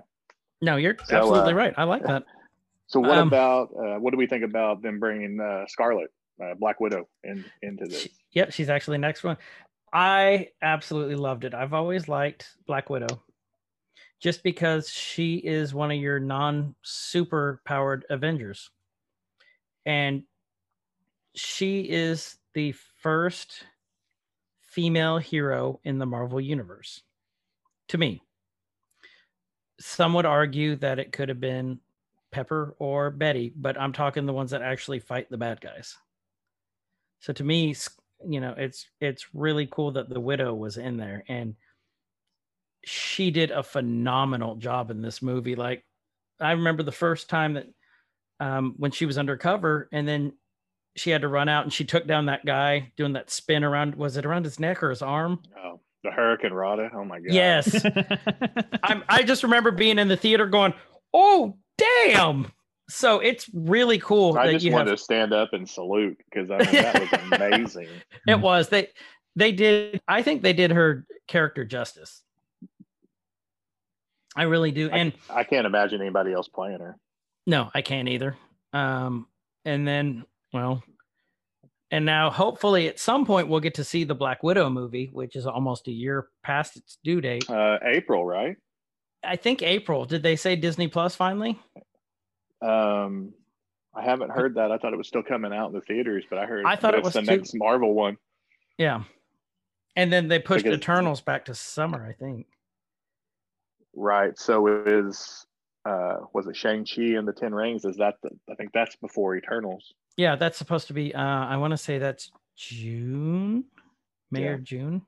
no, 0.61 0.77
you're 0.77 0.97
So, 1.05 1.17
absolutely 1.17 1.53
uh, 1.53 1.57
right. 1.57 1.75
I 1.77 1.85
like 1.85 2.03
that. 2.05 2.25
so 2.87 3.01
what 3.01 3.19
Um, 3.19 3.29
about 3.29 3.71
uh, 3.77 3.99
what 3.99 4.11
do 4.13 4.17
we 4.17 4.27
think 4.27 4.45
about 4.45 4.83
them 4.83 4.99
bringing 4.99 5.41
uh, 5.41 5.67
Scarlet, 5.69 6.11
uh, 6.43 6.55
Black 6.59 6.81
Widow, 6.81 7.09
in 7.25 7.45
into 7.63 7.85
this? 7.85 8.03
She- 8.03 8.11
Yep, 8.33 8.53
she's 8.53 8.71
actually 8.71 8.99
next 8.99 9.25
one. 9.25 9.37
I 9.93 10.51
absolutely 10.63 11.17
loved 11.17 11.45
it. 11.45 11.53
I've 11.53 11.73
always 11.75 12.07
liked 12.07 12.47
Black 12.65 12.89
Widow 12.91 13.25
just 14.21 14.45
because 14.45 14.89
she 14.89 15.37
is 15.37 15.75
one 15.75 15.91
of 15.91 15.97
your 15.97 16.21
non 16.21 16.77
super 16.83 17.61
powered 17.65 18.05
Avengers. 18.09 18.71
And 19.85 20.23
she 21.35 21.81
is 21.81 22.37
the 22.55 22.73
first 23.03 23.65
female 24.61 25.19
hero 25.19 25.81
in 25.83 25.99
the 25.99 26.07
Marvel 26.07 26.41
Universe 26.41 27.03
to 27.89 27.99
me. 27.99 28.23
Some 29.81 30.15
would 30.15 30.27
argue 30.27 30.77
that 30.77 30.99
it 30.99 31.13
could 31.13 31.29
have 31.29 31.41
been 31.41 31.81
Pepper 32.31 32.77
or 32.79 33.11
Betty, 33.11 33.53
but 33.57 33.81
I'm 33.81 33.93
talking 33.93 34.27
the 34.27 34.33
ones 34.33 34.51
that 34.51 34.63
actually 34.63 35.01
fight 35.01 35.31
the 35.31 35.39
bad 35.39 35.61
guys. 35.61 35.97
So 37.21 37.33
to 37.33 37.45
me, 37.45 37.75
you 38.27 38.41
know, 38.41 38.55
it's 38.57 38.87
it's 39.01 39.35
really 39.35 39.67
cool 39.71 39.93
that 39.93 40.09
the 40.09 40.21
widow 40.21 40.55
was 40.55 40.77
in 40.77 40.97
there 40.97 41.25
and 41.29 41.55
she 42.85 43.31
did 43.31 43.51
a 43.51 43.63
phenomenal 43.63 44.57
job 44.57 44.91
in 44.91 45.03
this 45.03 45.21
movie. 45.23 45.55
Like 45.55 45.85
I 46.41 46.53
remember 46.53 46.83
the 46.83 46.93
first 46.93 47.29
time 47.29 47.55
that 47.55 47.67
um 48.39 48.75
when 48.79 48.91
she 48.91 49.07
was 49.07 49.19
undercover 49.19 49.89
and 49.93 50.07
then 50.07 50.33
she 50.97 51.11
had 51.11 51.23
to 51.23 51.29
run 51.29 51.49
out 51.49 51.65
and 51.65 51.73
she 51.73 51.85
took 51.85 52.07
down 52.07 52.27
that 52.27 52.45
guy 52.45 52.93
doing 52.97 53.13
that 53.13 53.31
spin 53.31 53.65
around 53.65 53.95
was 53.95 54.17
it 54.17 54.27
around 54.27 54.45
his 54.45 54.59
neck 54.59 54.83
or 54.83 54.91
his 54.91 55.03
arm? 55.03 55.43
Oh, 55.59 55.81
the 56.03 56.11
Hurricanrana. 56.11 56.91
Oh 56.95 57.05
my 57.05 57.21
god. 57.21 57.33
Yes. 57.33 57.85
I'm, 58.83 59.05
I 59.09 59.23
just 59.23 59.43
remember 59.43 59.71
being 59.71 59.99
in 59.99 60.09
the 60.09 60.17
theater 60.17 60.47
going, 60.47 60.73
"Oh, 61.13 61.57
damn!" 61.79 62.51
So 62.89 63.21
it's 63.21 63.49
really 63.55 63.99
cool 63.99 64.37
I 64.37 64.47
that 64.47 64.53
just 64.55 64.65
you 64.65 64.73
wanted 64.73 64.91
have. 64.91 64.99
to 64.99 65.05
stand 65.05 65.33
up 65.33 65.53
and 65.53 65.69
salute 65.69 66.19
because 66.29 66.51
I 66.51 66.59
mean 66.59 66.83
that 66.83 67.01
was 67.01 67.21
amazing. 67.41 67.89
It 68.27 68.41
was 68.41 68.69
they 68.69 68.89
they 69.37 69.53
did. 69.53 70.01
I 70.09 70.23
think 70.23 70.43
they 70.43 70.53
did 70.53 70.73
her 70.73 71.07
character 71.29 71.65
justice. 71.65 72.23
I 74.37 74.45
really 74.45 74.71
do, 74.71 74.89
and 74.91 75.13
I 75.29 75.45
can't 75.45 75.67
imagine 75.67 76.01
anybody 76.01 76.33
else 76.33 76.49
playing 76.49 76.79
her. 76.81 76.97
no, 77.47 77.69
I 77.75 77.83
can't 77.83 78.09
either. 78.09 78.37
Um, 78.73 79.27
and 79.65 79.87
then 79.87 80.25
well, 80.53 80.83
and 81.91 82.05
now 82.05 82.31
hopefully 82.31 82.89
at 82.89 82.99
some 82.99 83.25
point 83.27 83.49
we'll 83.49 83.61
get 83.61 83.75
to 83.75 83.85
see 83.85 84.05
the 84.05 84.15
Black 84.15 84.43
Widow 84.43 84.71
movie, 84.71 85.11
which 85.13 85.37
is 85.37 85.47
almost 85.47 85.89
a 85.89 85.93
year 85.93 86.29
past 86.43 86.77
its 86.77 86.99
due 87.03 87.21
date. 87.21 87.49
Uh, 87.51 87.79
April, 87.85 88.25
right? 88.25 88.57
I 89.25 89.37
think 89.37 89.63
April. 89.63 90.05
Did 90.05 90.23
they 90.23 90.37
say 90.37 90.57
Disney 90.57 90.89
Plus 90.89 91.15
finally? 91.15 91.59
Um, 92.63 93.33
I 93.95 94.03
haven't 94.05 94.31
heard 94.31 94.55
that. 94.55 94.71
I 94.71 94.79
thought 94.79 94.93
it 94.93 94.97
was 94.97 95.09
still 95.09 95.23
coming 95.23 95.53
out 95.53 95.69
in 95.69 95.73
the 95.75 95.81
theaters, 95.81 96.25
but 96.31 96.39
I 96.39 96.47
heard 96.47 96.65
I 96.65 96.77
thought 96.77 96.95
it 96.95 97.03
was 97.03 97.15
the 97.15 97.21
too- 97.23 97.27
next 97.37 97.53
Marvel 97.55 97.93
one. 97.95 98.17
Yeah. 98.79 99.03
And 99.97 100.13
then 100.13 100.29
they 100.29 100.39
pushed 100.39 100.65
Because- 100.65 100.79
Eternals 100.79 101.21
back 101.21 101.47
to 101.47 101.55
summer, 101.55 102.07
I 102.07 102.13
think. 102.13 102.47
Right. 103.95 104.39
So 104.39 104.67
is 104.87 105.45
uh 105.85 106.17
was 106.33 106.47
it 106.47 106.57
Shang 106.57 106.85
Chi 106.85 107.03
and 107.19 107.27
the 107.27 107.33
Ten 107.33 107.55
Rings? 107.55 107.85
Is 107.85 107.97
that 107.97 108.15
the, 108.23 108.31
I 108.51 108.55
think 108.55 108.71
that's 108.73 108.97
before 108.97 109.37
Eternals. 109.37 109.93
Yeah, 110.17 110.37
that's 110.37 110.59
supposed 110.59 110.89
to 110.89 110.93
be 110.93 111.15
uh 111.15 111.21
I 111.21 111.57
want 111.57 111.73
to 111.73 111.77
say 111.77 111.99
that's 111.99 112.31
June, 112.57 113.65
May 114.31 114.45
Yeah. 114.45 114.51
or 114.51 114.59
June. 114.59 115.03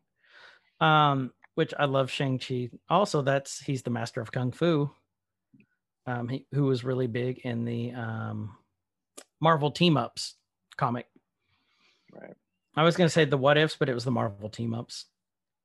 Um 0.81 1.33
which 1.55 1.75
I 1.79 1.85
love 1.85 2.11
Shang-Chi. 2.11 2.71
Also 2.89 3.21
that's 3.23 3.61
he's 3.61 3.83
the 3.83 3.91
master 3.91 4.21
of 4.21 4.33
kung 4.33 4.53
fu. 4.53 4.91
Um 6.07 6.29
he, 6.29 6.47
who 6.53 6.65
was 6.65 6.85
really 6.85 7.07
big 7.07 7.39
in 7.41 7.65
the 7.65 7.93
um 7.93 8.57
Marvel 9.41 9.71
team 9.71 9.97
ups 9.97 10.37
comic. 10.77 11.07
Right. 12.13 12.35
I 12.77 12.85
was 12.85 12.97
going 12.97 13.07
to 13.07 13.13
say 13.13 13.25
the 13.25 13.37
what 13.37 13.59
ifs, 13.59 13.77
but 13.77 13.89
it 13.89 13.95
was 13.95 14.05
the 14.05 14.11
Marvel 14.11 14.49
team 14.49 14.73
ups. 14.73 15.07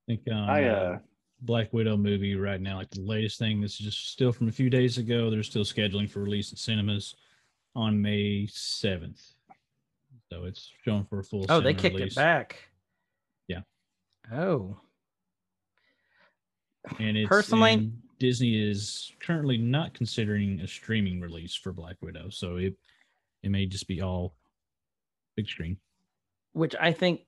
I 0.10 0.14
think 0.14 0.22
on 0.32 0.49
I, 0.49 0.68
uh, 0.68 0.74
uh, 0.74 0.97
Black 1.42 1.72
Widow 1.74 1.98
movie 1.98 2.36
right 2.36 2.60
now, 2.60 2.78
like 2.78 2.90
the 2.90 3.02
latest 3.02 3.38
thing. 3.40 3.62
This 3.62 3.74
is 3.74 3.86
just 3.86 4.12
still 4.12 4.32
from 4.32 4.48
a 4.48 4.52
few 4.52 4.70
days 4.70 4.98
ago. 4.98 5.30
They're 5.30 5.44
still 5.44 5.64
scheduling 5.64 6.10
for 6.10 6.22
release 6.22 6.52
at 6.52 6.58
cinemas 6.58 7.16
on 7.76 8.02
May 8.02 8.48
seventh. 8.48 9.22
So 10.32 10.46
it's 10.46 10.72
shown 10.84 11.06
for 11.06 11.20
a 11.20 11.24
full. 11.24 11.46
Oh, 11.50 11.60
they 11.62 11.74
kicked 11.74 11.96
release. 11.96 12.14
it 12.14 12.16
back. 12.16 12.58
Yeah. 13.48 13.62
Oh. 14.34 14.80
And 17.00 17.18
it's 17.18 17.28
Personally- 17.30 17.74
and 17.74 18.02
Disney 18.20 18.56
is 18.60 19.12
currently 19.20 19.58
not 19.58 19.94
considering 19.94 20.60
a 20.62 20.68
streaming 20.68 21.22
release 21.22 21.54
for 21.54 21.72
Black 21.72 21.98
Widow, 22.02 22.30
so 22.30 22.56
it 22.58 22.76
it 23.44 23.50
may 23.52 23.68
just 23.68 23.88
be 23.88 24.02
all 24.02 24.34
big 25.36 25.48
screen. 25.48 25.78
which 26.54 26.76
I 26.80 26.92
think 26.92 27.22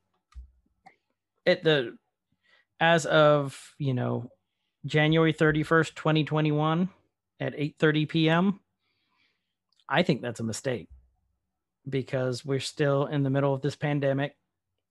at 1.46 1.64
the 1.64 1.96
as 2.80 3.06
of 3.06 3.76
you 3.78 3.94
know 3.94 4.32
January 4.86 5.34
31st, 5.34 5.96
2021 5.96 6.90
at 7.40 7.56
8:30 7.56 8.10
p.m. 8.10 8.60
I 9.88 10.04
think 10.04 10.22
that's 10.22 10.40
a 10.40 10.44
mistake 10.44 10.90
because 11.88 12.46
we're 12.46 12.60
still 12.60 13.06
in 13.08 13.24
the 13.24 13.30
middle 13.30 13.54
of 13.54 13.62
this 13.62 13.76
pandemic. 13.76 14.36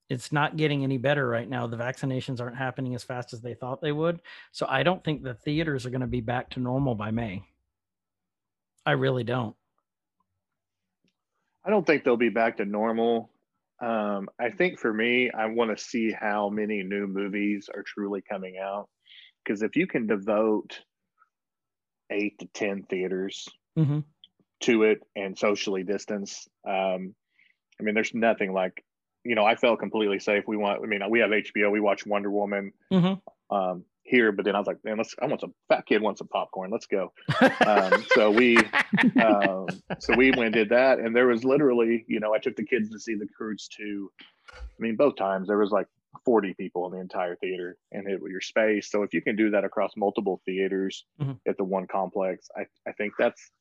It's 0.09 0.31
not 0.31 0.57
getting 0.57 0.83
any 0.83 0.97
better 0.97 1.27
right 1.27 1.47
now. 1.47 1.67
The 1.67 1.77
vaccinations 1.77 2.41
aren't 2.41 2.57
happening 2.57 2.95
as 2.95 3.03
fast 3.03 3.31
as 3.31 3.41
they 3.41 3.53
thought 3.53 3.79
they 3.79 3.91
would. 3.91 4.21
So 4.51 4.65
I 4.67 4.81
don't 4.83 5.03
think 5.03 5.21
the 5.21 5.35
theaters 5.35 5.85
are 5.85 5.91
going 5.91 6.01
to 6.01 6.07
be 6.07 6.21
back 6.21 6.49
to 6.51 6.59
normal 6.59 6.95
by 6.95 7.11
May. 7.11 7.43
I 8.85 8.93
really 8.93 9.23
don't. 9.23 9.55
I 11.63 11.69
don't 11.69 11.85
think 11.85 12.03
they'll 12.03 12.17
be 12.17 12.29
back 12.29 12.57
to 12.57 12.65
normal. 12.65 13.29
Um, 13.81 14.29
I 14.39 14.49
think 14.49 14.79
for 14.79 14.93
me, 14.93 15.31
I 15.31 15.45
want 15.47 15.75
to 15.75 15.83
see 15.83 16.11
how 16.11 16.49
many 16.49 16.83
new 16.83 17.07
movies 17.07 17.69
are 17.73 17.83
truly 17.83 18.21
coming 18.21 18.57
out. 18.57 18.89
Because 19.43 19.61
if 19.61 19.75
you 19.75 19.87
can 19.87 20.05
devote 20.07 20.81
eight 22.11 22.37
to 22.39 22.47
10 22.47 22.83
theaters 22.83 23.47
Mhm. 23.77 24.03
to 24.61 24.83
it 24.83 24.99
and 25.15 25.37
socially 25.37 25.83
distance, 25.83 26.47
um, 26.67 27.15
I 27.79 27.83
mean, 27.83 27.95
there's 27.95 28.13
nothing 28.13 28.51
like, 28.51 28.83
you 29.23 29.35
know, 29.35 29.45
I 29.45 29.55
felt 29.55 29.79
completely 29.79 30.19
safe. 30.19 30.43
We 30.47 30.57
want, 30.57 30.83
I 30.83 30.87
mean, 30.87 31.01
we 31.09 31.19
have 31.19 31.31
HBO, 31.31 31.71
we 31.71 31.79
watch 31.79 32.05
Wonder 32.05 32.29
Woman 32.31 32.73
Mhm. 32.91 33.21
um, 33.49 33.85
here. 34.09 34.31
But 34.31 34.45
then 34.45 34.55
I 34.55 34.59
was 34.59 34.67
like, 34.67 34.83
man, 34.83 34.97
let's. 34.97 35.15
I 35.21 35.27
want 35.27 35.41
some 35.41 35.53
fat 35.69 35.85
kid 35.85 36.01
wants 36.01 36.19
some 36.19 36.27
popcorn. 36.27 36.71
Let's 36.71 36.87
go. 36.87 37.13
Um, 37.65 38.03
so 38.15 38.31
we, 38.31 38.57
um, 39.21 39.67
so 39.99 40.13
we 40.13 40.31
went 40.31 40.47
and 40.47 40.53
did 40.53 40.69
that, 40.69 40.99
and 40.99 41.15
there 41.15 41.27
was 41.27 41.43
literally, 41.43 42.05
you 42.07 42.19
know, 42.19 42.33
I 42.33 42.39
took 42.39 42.55
the 42.55 42.65
kids 42.65 42.89
to 42.89 42.99
see 42.99 43.15
the 43.15 43.27
Croods 43.37 43.67
too. 43.67 44.11
I 44.19 44.81
mean, 44.81 44.95
both 44.95 45.15
times 45.15 45.47
there 45.47 45.57
was 45.57 45.71
like 45.71 45.87
40 46.25 46.53
people 46.55 46.85
in 46.87 46.93
the 46.93 46.99
entire 46.99 47.35
theater 47.35 47.77
and 47.91 48.07
it 48.07 48.19
your 48.27 48.41
space. 48.41 48.89
So 48.89 49.03
if 49.03 49.13
you 49.13 49.21
can 49.21 49.35
do 49.35 49.51
that 49.51 49.63
across 49.65 49.91
multiple 49.97 50.41
theaters 50.45 51.05
Mhm. 51.21 51.37
at 51.47 51.57
the 51.57 51.63
one 51.65 51.85
complex, 51.85 52.49
I, 52.55 52.65
I 52.87 52.93
think 52.93 53.13
that's 53.19 53.51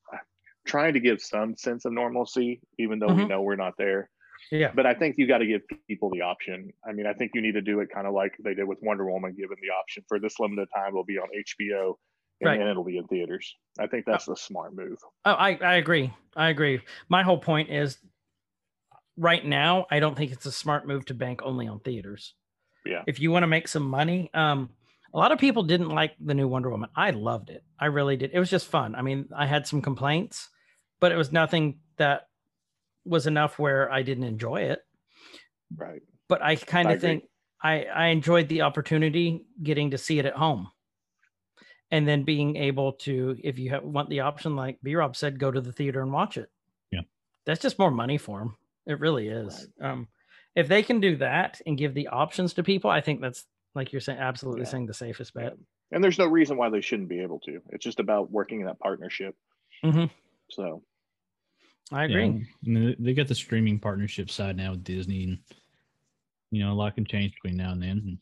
trying 0.64 0.94
to 0.94 1.00
give 1.00 1.20
some 1.20 1.56
sense 1.56 1.84
of 1.86 1.92
normalcy, 1.92 2.60
even 2.78 2.98
though 3.00 3.08
we 3.08 3.24
Mhm. 3.24 3.28
know 3.28 3.42
we're 3.42 3.56
not 3.56 3.76
there. 3.76 4.10
Yeah. 4.50 4.70
But 4.74 4.86
I 4.86 4.94
think 4.94 5.16
you 5.18 5.26
got 5.26 5.38
to 5.38 5.46
give 5.46 5.62
people 5.88 6.10
the 6.10 6.22
option. 6.22 6.72
I 6.88 6.92
mean, 6.92 7.06
I 7.06 7.12
think 7.12 7.32
you 7.34 7.40
need 7.42 7.52
to 7.52 7.60
do 7.62 7.80
it 7.80 7.88
kind 7.92 8.06
of 8.06 8.14
like 8.14 8.32
they 8.42 8.54
did 8.54 8.64
with 8.66 8.78
Wonder 8.82 9.10
Woman, 9.10 9.32
given 9.32 9.56
the 9.60 9.70
option 9.70 10.04
for 10.08 10.18
this 10.18 10.38
limited 10.38 10.68
time, 10.74 10.88
it'll 10.88 11.04
be 11.04 11.18
on 11.18 11.28
HBO 11.36 11.94
and 12.40 12.48
Right. 12.48 12.58
then 12.58 12.68
it'll 12.68 12.84
be 12.84 12.96
in 12.98 13.06
theaters. 13.08 13.54
I 13.80 13.86
think 13.88 14.04
that's 14.06 14.26
the 14.26 14.36
smart 14.36 14.74
move. 14.74 14.98
Oh, 15.24 15.32
I, 15.32 15.56
I 15.56 15.74
agree. 15.76 16.12
I 16.36 16.50
agree. 16.50 16.80
My 17.08 17.22
whole 17.24 17.38
point 17.38 17.70
is 17.70 17.98
right 19.16 19.44
now, 19.44 19.86
I 19.90 20.00
don't 20.00 20.16
think 20.16 20.32
it's 20.32 20.46
a 20.46 20.52
smart 20.52 20.86
move 20.86 21.04
to 21.06 21.14
bank 21.14 21.40
only 21.42 21.66
on 21.66 21.80
theaters. 21.80 22.34
Yeah. 22.86 23.02
If 23.06 23.20
you 23.20 23.30
want 23.30 23.42
to 23.42 23.48
make 23.48 23.66
some 23.68 23.82
money, 23.82 24.30
um, 24.34 24.70
a 25.12 25.18
lot 25.18 25.32
of 25.32 25.38
people 25.38 25.62
didn't 25.64 25.88
like 25.88 26.12
the 26.20 26.34
new 26.34 26.46
Wonder 26.46 26.70
Woman. 26.70 26.90
I 26.94 27.10
loved 27.10 27.50
it. 27.50 27.64
I 27.78 27.86
really 27.86 28.16
did. 28.16 28.30
It 28.32 28.38
was 28.38 28.50
just 28.50 28.68
fun. 28.68 28.94
I 28.94 29.02
mean, 29.02 29.28
I 29.36 29.46
had 29.46 29.66
some 29.66 29.82
complaints, 29.82 30.48
but 31.00 31.10
it 31.12 31.16
was 31.16 31.32
nothing 31.32 31.80
that 31.96 32.27
was 33.08 33.26
enough 33.26 33.58
where 33.58 33.90
I 33.90 34.02
didn't 34.02 34.24
enjoy 34.24 34.62
it. 34.62 34.80
Right. 35.74 36.02
But 36.28 36.42
I 36.42 36.56
kind 36.56 36.90
of 36.90 37.00
think 37.00 37.24
I, 37.62 37.84
I 37.84 38.06
enjoyed 38.08 38.48
the 38.48 38.62
opportunity 38.62 39.44
getting 39.62 39.90
to 39.92 39.98
see 39.98 40.18
it 40.18 40.26
at 40.26 40.34
home. 40.34 40.68
And 41.90 42.06
then 42.06 42.24
being 42.24 42.56
able 42.56 42.92
to, 42.92 43.36
if 43.42 43.58
you 43.58 43.70
have, 43.70 43.82
want 43.82 44.10
the 44.10 44.20
option, 44.20 44.56
like 44.56 44.78
B 44.82 44.94
Rob 44.94 45.16
said, 45.16 45.38
go 45.38 45.50
to 45.50 45.60
the 45.60 45.72
theater 45.72 46.02
and 46.02 46.12
watch 46.12 46.36
it. 46.36 46.50
Yeah. 46.92 47.00
That's 47.46 47.62
just 47.62 47.78
more 47.78 47.90
money 47.90 48.18
for 48.18 48.40
them. 48.40 48.56
It 48.86 49.00
really 49.00 49.28
is. 49.28 49.68
Um, 49.80 50.08
if 50.54 50.68
they 50.68 50.82
can 50.82 51.00
do 51.00 51.16
that 51.16 51.60
and 51.66 51.78
give 51.78 51.94
the 51.94 52.08
options 52.08 52.54
to 52.54 52.62
people, 52.62 52.90
I 52.90 53.00
think 53.00 53.22
that's 53.22 53.46
like 53.74 53.92
you're 53.92 54.00
saying, 54.00 54.18
absolutely 54.18 54.62
Yeah. 54.62 54.68
saying 54.68 54.86
the 54.86 54.94
safest 54.94 55.32
bet. 55.32 55.54
And 55.90 56.04
there's 56.04 56.18
no 56.18 56.26
reason 56.26 56.58
why 56.58 56.68
they 56.68 56.82
shouldn't 56.82 57.08
be 57.08 57.22
able 57.22 57.40
to. 57.40 57.60
It's 57.70 57.84
just 57.84 58.00
about 58.00 58.30
working 58.30 58.60
in 58.60 58.66
that 58.66 58.78
partnership. 58.78 59.34
Mm-hmm. 59.82 60.06
So 60.50 60.82
I 61.90 62.04
Yeah, 62.04 62.10
agree. 62.18 62.46
and 62.66 62.76
they- 62.76 62.96
they 62.98 63.14
got 63.14 63.28
the 63.28 63.34
streaming 63.34 63.78
partnership 63.78 64.30
side 64.30 64.56
now 64.56 64.72
with 64.72 64.84
Disney, 64.84 65.24
and 65.24 65.38
you 66.50 66.62
know 66.62 66.72
a 66.72 66.74
lot 66.74 66.94
can 66.94 67.04
change 67.04 67.32
between 67.34 67.56
now 67.56 67.72
and 67.72 67.82
then. 67.82 68.18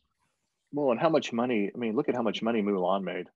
Well, 0.73 0.91
and 0.93 1.01
how 1.01 1.09
much 1.09 1.33
money? 1.33 1.71
I 1.75 1.79
mean, 1.79 1.95
look 1.97 2.09
at 2.09 2.15
how 2.15 2.23
much 2.23 2.43
money 2.43 2.63
Mulan 2.63 3.03
made. 3.03 3.29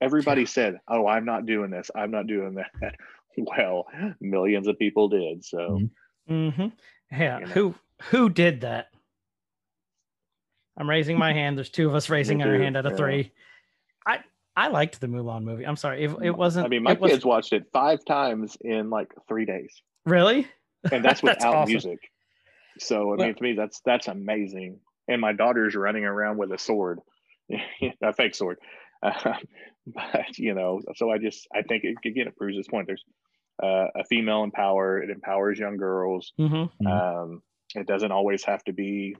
Everybody 0.00 0.46
said, 0.46 0.80
"Oh, 0.88 1.06
I'm 1.06 1.24
not 1.24 1.46
doing 1.46 1.70
this. 1.70 1.90
I'm 1.94 2.10
not 2.10 2.26
doing 2.26 2.54
that." 2.54 2.70
Well, 3.38 3.86
millions 4.18 4.66
of 4.66 4.78
people 4.78 5.10
did. 5.10 5.44
So 5.44 5.88
Mhm. 6.28 6.50
hmm 6.56 6.66
Yeah. 7.14 7.40
You 7.40 7.44
know. 7.46 7.52
Who 7.52 7.74
who 8.10 8.30
did 8.30 8.62
that? 8.62 8.90
I'm 10.78 10.88
raising 10.88 11.18
my 11.18 11.34
hand. 11.34 11.58
There's 11.58 11.68
two 11.68 11.86
of 11.86 11.94
us 11.94 12.08
raising 12.08 12.40
our 12.42 12.54
hand 12.56 12.78
out 12.78 12.86
of 12.86 12.92
yeah. 12.92 12.96
three. 12.96 13.32
I 14.06 14.24
I 14.56 14.68
liked 14.68 15.00
the 15.00 15.06
Mulan 15.06 15.42
movie. 15.42 15.64
I'm 15.66 15.76
sorry. 15.76 16.04
It, 16.04 16.16
it 16.22 16.30
wasn't. 16.36 16.66
I 16.66 16.68
mean, 16.68 16.82
my 16.82 16.92
it 16.92 17.00
was, 17.00 17.12
kids 17.12 17.24
watched 17.24 17.52
it 17.52 17.64
five 17.72 18.04
times 18.06 18.56
in 18.62 18.88
like 18.90 19.12
three 19.28 19.44
days, 19.44 19.82
really. 20.06 20.46
and 20.90 21.04
that's 21.04 21.20
That's 21.22 21.22
without 21.44 21.54
awesome. 21.54 21.72
music. 21.72 21.98
So 22.78 23.12
I 23.12 23.16
Well- 23.16 23.26
mean, 23.26 23.34
to 23.34 23.42
me, 23.42 23.52
that's 23.54 23.80
that's 23.84 24.08
amazing. 24.08 24.80
And 25.08 25.20
my 25.20 25.32
daughter's 25.32 25.74
running 25.76 26.04
around 26.04 26.36
with 26.38 26.50
a 26.52 26.58
sword, 26.58 26.98
a 28.02 28.12
fake 28.12 28.34
sword. 28.34 28.58
Uh, 29.02 29.34
but 29.86 30.36
you 30.38 30.54
know, 30.54 30.80
so 30.96 31.10
I 31.10 31.18
just 31.18 31.46
I 31.54 31.62
think 31.62 31.84
it 31.84 31.96
again 32.04 32.26
it 32.26 32.36
proves 32.36 32.56
this 32.56 32.66
point. 32.68 32.86
There's 32.86 33.04
uh, 33.62 33.86
a 33.94 34.04
female 34.08 34.42
in 34.42 34.50
power. 34.50 35.02
It 35.02 35.10
empowers 35.10 35.58
young 35.58 35.76
girls. 35.76 36.32
hmm 36.38 36.64
Mhm. 36.82 36.86
Um, 36.86 37.42
it 37.74 37.86
doesn't 37.86 38.12
always 38.12 38.42
have 38.44 38.64
to 38.64 38.72
be 38.72 39.16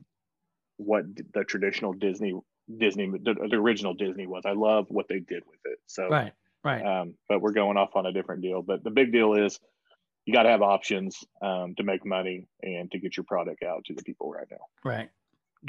what 0.78 1.04
the 1.34 1.44
traditional 1.44 1.92
Disney 1.92 2.32
Disney 2.78 3.10
the, 3.10 3.34
the 3.50 3.56
original 3.56 3.94
Disney 3.94 4.26
was. 4.26 4.42
I 4.46 4.52
love 4.52 4.86
what 4.88 5.06
they 5.08 5.20
did 5.20 5.42
with 5.48 5.60
it. 5.64 5.78
So 5.86 6.08
Right. 6.08 6.32
Right. 6.64 6.84
um, 6.84 7.14
but 7.28 7.40
we're 7.40 7.52
going 7.52 7.76
off 7.76 7.90
on 7.94 8.06
a 8.06 8.12
different 8.12 8.42
deal. 8.42 8.60
But 8.62 8.82
the 8.82 8.90
big 8.90 9.12
deal 9.12 9.34
is 9.34 9.60
you 10.24 10.32
got 10.34 10.42
to 10.42 10.48
have 10.50 10.62
options 10.62 11.22
um, 11.40 11.74
to 11.76 11.84
make 11.84 12.04
money 12.04 12.48
and 12.62 12.90
to 12.90 12.98
get 12.98 13.16
your 13.16 13.22
product 13.24 13.62
out 13.62 13.84
to 13.84 13.94
the 13.94 14.02
people 14.02 14.32
right 14.32 14.46
now. 14.50 14.56
Right. 14.84 15.08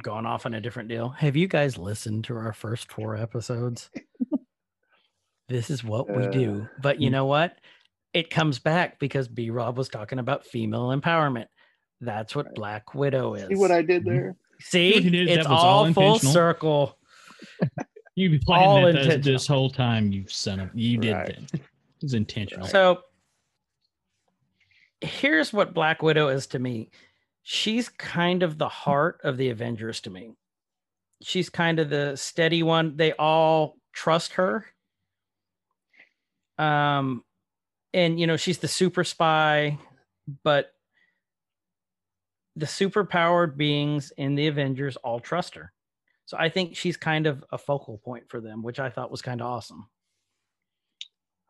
Going 0.02 0.26
off 0.26 0.46
on 0.48 0.56
a 0.56 0.62
different 0.62 0.90
deal. 0.90 1.10
Have 1.10 1.36
you 1.36 1.48
guys 1.48 1.78
listened 1.78 2.24
to 2.26 2.36
our 2.36 2.54
first 2.54 2.92
four 2.92 3.16
episodes? 3.16 3.92
this 5.50 5.70
is 5.70 5.84
what 5.84 6.10
we 6.10 6.24
Uh, 6.26 6.32
do. 6.32 6.68
But 6.82 7.00
you 7.02 7.10
mm. 7.10 7.14
know 7.14 7.26
what? 7.26 7.58
It 8.14 8.30
comes 8.30 8.58
back 8.60 9.00
because 9.00 9.28
B 9.28 9.50
Rob 9.52 9.78
was 9.78 9.90
talking 9.90 10.18
about 10.20 10.46
female 10.46 10.88
empowerment. 10.90 11.48
That's 12.02 12.36
what 12.36 12.48
Right. 12.48 12.56
Black 12.56 12.96
Widow 12.96 13.36
is. 13.36 13.48
See 13.48 13.56
what 13.56 13.72
I 13.72 13.82
did 13.82 14.04
Mhm. 14.04 14.06
there? 14.06 14.36
See, 14.62 14.94
what 14.94 15.04
you 15.04 15.10
did? 15.12 15.30
it's 15.30 15.44
That 15.48 15.52
all 15.52 15.86
all 15.86 15.94
full 15.94 16.20
circle. 16.20 16.98
You 18.16 18.32
be 18.32 18.42
All 18.48 18.82
planning 18.82 18.96
that 18.96 19.04
this, 19.22 19.26
this 19.26 19.48
whole 19.48 19.70
time, 19.70 20.12
you 20.12 20.26
son 20.28 20.60
of 20.60 20.72
you 20.74 20.98
did 20.98 21.16
Right. 21.16 21.28
that. 21.28 21.54
It 21.54 21.62
was 22.02 22.16
intentional. 22.16 22.66
So 22.68 23.02
here's 25.02 25.54
what 25.54 25.76
Black 25.76 26.02
Widow 26.02 26.30
is 26.30 26.48
to 26.48 26.58
me. 26.60 26.90
She's 27.44 27.90
kind 27.90 28.42
of 28.42 28.58
the 28.58 28.70
heart 28.70 29.20
of 29.24 29.38
the 29.38 29.50
Avengers 29.52 30.02
to 30.02 30.10
me. 30.10 30.34
She's 31.22 31.50
kind 31.50 31.78
of 31.78 31.92
the 31.92 32.16
steady 32.16 32.64
one. 32.64 32.98
They 32.98 33.12
all 33.14 33.78
trust 33.94 34.34
her. 34.34 34.66
Um 36.58 37.24
and 37.94 38.20
you 38.20 38.26
know, 38.26 38.38
she's 38.38 38.58
the 38.58 38.68
super 38.68 39.04
spy, 39.04 39.78
but 40.44 40.72
the 42.58 42.66
superpowered 42.66 43.56
beings 43.56 44.12
in 44.18 44.34
the 44.34 44.48
Avengers 44.48 44.96
all 44.98 45.20
trust 45.20 45.54
her. 45.54 45.72
So 46.26 46.38
I 46.38 46.50
think 46.50 46.76
she's 46.76 46.98
kind 46.98 47.28
of 47.28 47.44
a 47.52 47.58
focal 47.58 48.00
point 48.00 48.30
for 48.30 48.42
them, 48.42 48.64
which 48.64 48.80
I 48.80 48.90
thought 48.90 49.12
was 49.12 49.22
kind 49.22 49.42
of 49.42 49.48
awesome. 49.48 49.88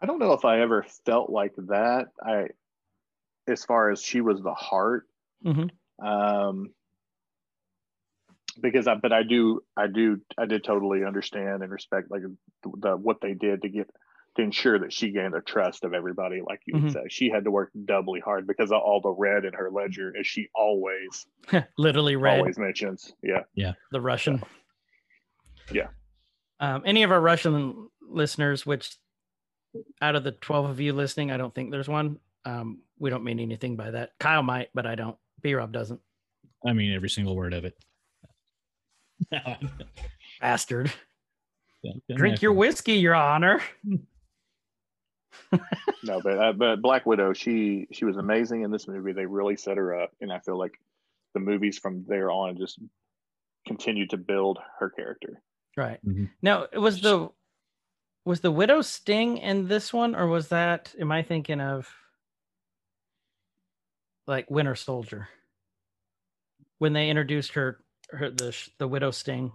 I 0.02 0.06
don't 0.06 0.20
know 0.20 0.34
if 0.34 0.44
I 0.44 0.60
ever 0.60 0.86
felt 1.06 1.30
like 1.30 1.56
that. 1.56 2.10
I, 2.22 2.48
as 3.48 3.64
far 3.64 3.90
as 3.90 4.02
she 4.02 4.20
was 4.22 4.42
the 4.42 4.54
heart, 4.54 5.08
Mhm. 5.44 5.72
um, 6.04 6.74
because 8.60 8.86
I, 8.88 8.96
but 8.96 9.14
I 9.14 9.24
do, 9.24 9.64
I 9.78 9.88
do, 9.88 10.20
I 10.38 10.46
did 10.46 10.64
totally 10.64 11.06
understand 11.06 11.64
and 11.64 11.72
respect 11.72 12.12
like 12.12 12.24
the, 12.24 12.72
the 12.78 12.98
what 12.98 13.22
they 13.22 13.34
did 13.34 13.62
to 13.62 13.70
get 13.70 13.90
to 14.38 14.42
ensure 14.44 14.80
that 14.80 14.94
she 14.94 15.12
gained 15.12 15.34
the 15.34 15.42
trust 15.42 15.84
of 15.84 15.94
everybody. 15.94 16.42
Like 16.42 16.62
you 16.66 16.76
Mhm. 16.76 16.84
would 16.84 16.92
say, 16.94 17.04
she 17.10 17.30
had 17.30 17.44
to 17.44 17.52
work 17.52 17.72
doubly 17.86 18.20
hard 18.20 18.48
because 18.48 18.72
of 18.72 18.82
all 18.82 19.02
the 19.02 19.10
red 19.12 19.46
in 19.46 19.54
her 19.54 19.70
ledger, 19.70 20.14
as 20.18 20.26
she 20.26 20.48
always, 20.56 21.28
Literally 21.78 22.16
red. 22.16 22.40
always 22.40 22.58
mentions. 22.58 23.14
Yeah, 23.22 23.44
Yeah. 23.54 23.74
the 23.92 24.00
Russian. 24.02 24.42
Yeah. 25.72 25.90
Um, 26.60 26.84
any 26.86 27.04
of 27.04 27.12
our 27.12 27.20
Russian 27.22 27.90
listeners, 28.02 28.66
which 28.66 28.96
out 30.02 30.16
of 30.16 30.24
the 30.24 30.32
12 30.32 30.70
of 30.70 30.80
you 30.80 30.94
listening, 30.94 31.30
I 31.32 31.38
don't 31.38 31.54
think 31.54 31.70
there's 31.72 31.90
one. 31.90 32.20
Um, 32.46 32.82
we 32.98 33.10
don't 33.10 33.24
mean 33.24 33.40
anything 33.40 33.76
by 33.76 33.92
that. 33.92 34.12
Kyle 34.20 34.42
might, 34.42 34.70
but 34.74 34.88
I 34.88 34.96
don't. 34.96 35.18
B 35.42 35.54
Rob 35.54 35.72
doesn't. 35.72 36.02
I 36.66 36.74
mean 36.74 36.94
every 36.94 37.10
single 37.10 37.36
word 37.36 37.54
of 37.54 37.66
it. 37.66 37.78
Bastard. 40.42 40.92
Don't 41.84 42.18
Drink 42.18 42.42
your 42.42 42.54
whiskey, 42.54 42.94
Your 42.94 43.16
Honor. 43.16 43.62
no, 46.04 46.22
but 46.22 46.38
uh, 46.40 46.54
but 46.54 46.82
Black 46.82 47.06
Widow, 47.06 47.34
she 47.34 47.88
she 47.92 48.06
was 48.06 48.18
amazing 48.18 48.64
in 48.64 48.72
this 48.72 48.88
movie. 48.88 49.14
They 49.14 49.26
really 49.26 49.56
set 49.56 49.78
her 49.78 50.00
up, 50.00 50.12
and 50.22 50.32
I 50.32 50.40
feel 50.40 50.58
like 50.58 50.80
the 51.34 51.40
movies 51.40 51.78
from 51.78 52.06
there 52.08 52.32
on 52.32 52.58
just 52.58 52.80
continued 53.66 54.10
to 54.12 54.18
build 54.18 54.60
her 54.80 54.90
character. 54.90 55.42
Right. 55.76 56.00
Mhm. 56.06 56.30
Now, 56.42 56.64
it 56.72 56.80
was 56.80 57.02
the 57.02 57.30
was 58.26 58.42
the 58.42 58.52
Widow 58.52 58.82
Sting 58.82 59.38
in 59.38 59.68
this 59.68 59.94
one, 59.94 60.16
or 60.16 60.28
was 60.28 60.50
that? 60.50 60.94
Am 61.00 61.12
I 61.12 61.22
thinking 61.24 61.62
of 61.62 61.90
like 64.26 64.50
Winter 64.52 64.76
Soldier 64.76 65.30
when 66.80 66.94
they 66.94 67.10
introduced 67.10 67.54
her, 67.54 67.80
her 68.10 68.30
the 68.30 68.56
the 68.78 68.88
Widow 68.88 69.12
Sting, 69.12 69.52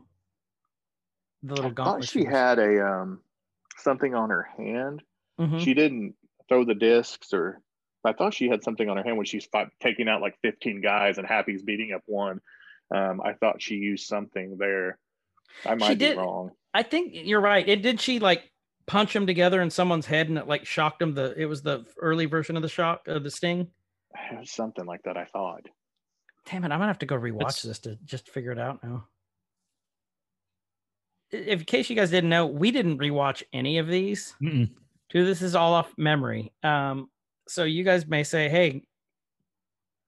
the 1.43 1.55
little 1.55 1.71
I 1.71 1.75
thought 1.75 1.85
gauntlet. 1.85 2.09
she 2.09 2.25
had 2.25 2.59
a 2.59 2.87
um 2.87 3.21
something 3.79 4.15
on 4.15 4.31
her 4.31 4.43
hand. 4.57 5.03
Mhm. 5.41 5.61
She 5.61 5.75
didn't 5.75 6.15
throw 6.49 6.65
the 6.65 6.75
discs, 6.75 7.33
or 7.33 7.61
I 8.05 8.13
thought 8.13 8.35
she 8.35 8.49
had 8.49 8.63
something 8.63 8.89
on 8.89 8.97
her 8.97 9.03
hand 9.03 9.17
when 9.17 9.27
she's 9.27 9.47
fight, 9.47 9.69
taking 9.81 10.09
out 10.09 10.21
like 10.21 10.37
fifteen 10.43 10.81
guys, 10.81 11.19
and 11.19 11.27
Happy's 11.27 11.63
beating 11.63 11.93
up 11.93 12.03
one. 12.07 12.41
Um, 12.95 13.21
I 13.25 13.33
thought 13.35 13.63
she 13.63 13.77
used 13.77 14.07
something 14.07 14.57
there. 14.59 14.99
I 15.65 15.75
might 15.75 15.91
be 15.91 15.95
did. 16.07 16.17
wrong. 16.19 16.51
I 16.75 16.83
think 16.83 17.13
you're 17.15 17.41
right. 17.41 17.67
It 17.69 17.83
did 17.83 18.01
she 18.01 18.19
like 18.19 18.51
punch 18.87 19.13
them 19.13 19.27
together 19.27 19.63
in 19.63 19.71
someone's 19.71 20.07
head 20.07 20.29
and 20.29 20.37
it 20.39 20.47
like 20.49 20.67
shocked 20.67 20.99
them. 20.99 21.15
The 21.15 21.35
it 21.41 21.47
was 21.47 21.63
the 21.63 21.85
early 21.99 22.27
version 22.27 22.57
of 22.57 22.63
the 22.63 22.69
shock 22.69 23.07
of 23.09 23.23
the 23.25 23.31
sting. 23.31 23.71
It 24.33 24.39
was 24.39 24.51
something 24.51 24.85
like 24.85 25.03
that. 25.05 25.17
I 25.17 25.25
thought. 25.27 25.67
Damn 26.47 26.65
it! 26.65 26.73
I'm 26.73 26.79
gonna 26.81 26.87
have 26.89 26.99
to 26.99 27.07
go 27.07 27.17
rewatch 27.17 27.41
It's- 27.41 27.63
this 27.63 27.79
to 27.81 27.97
just 28.05 28.29
figure 28.29 28.51
it 28.53 28.59
out 28.59 28.83
now. 28.83 29.07
if 31.31 31.61
in 31.61 31.65
case 31.65 31.89
you 31.89 31.97
guys 31.97 32.11
didn't 32.11 32.29
know, 32.31 32.47
we 32.47 32.71
didn't 32.71 32.99
rewatch 32.99 33.43
any 33.55 33.79
of 33.79 33.87
these. 33.89 34.35
Mm-mm. 34.43 34.71
Too, 35.13 35.25
this 35.25 35.43
is 35.43 35.55
all 35.55 35.75
off 35.75 35.93
memory. 35.97 36.53
Um, 36.63 37.09
so 37.47 37.65
you 37.65 37.85
guys 37.85 38.07
may 38.07 38.25
say, 38.25 38.49
"Hey, 38.49 38.83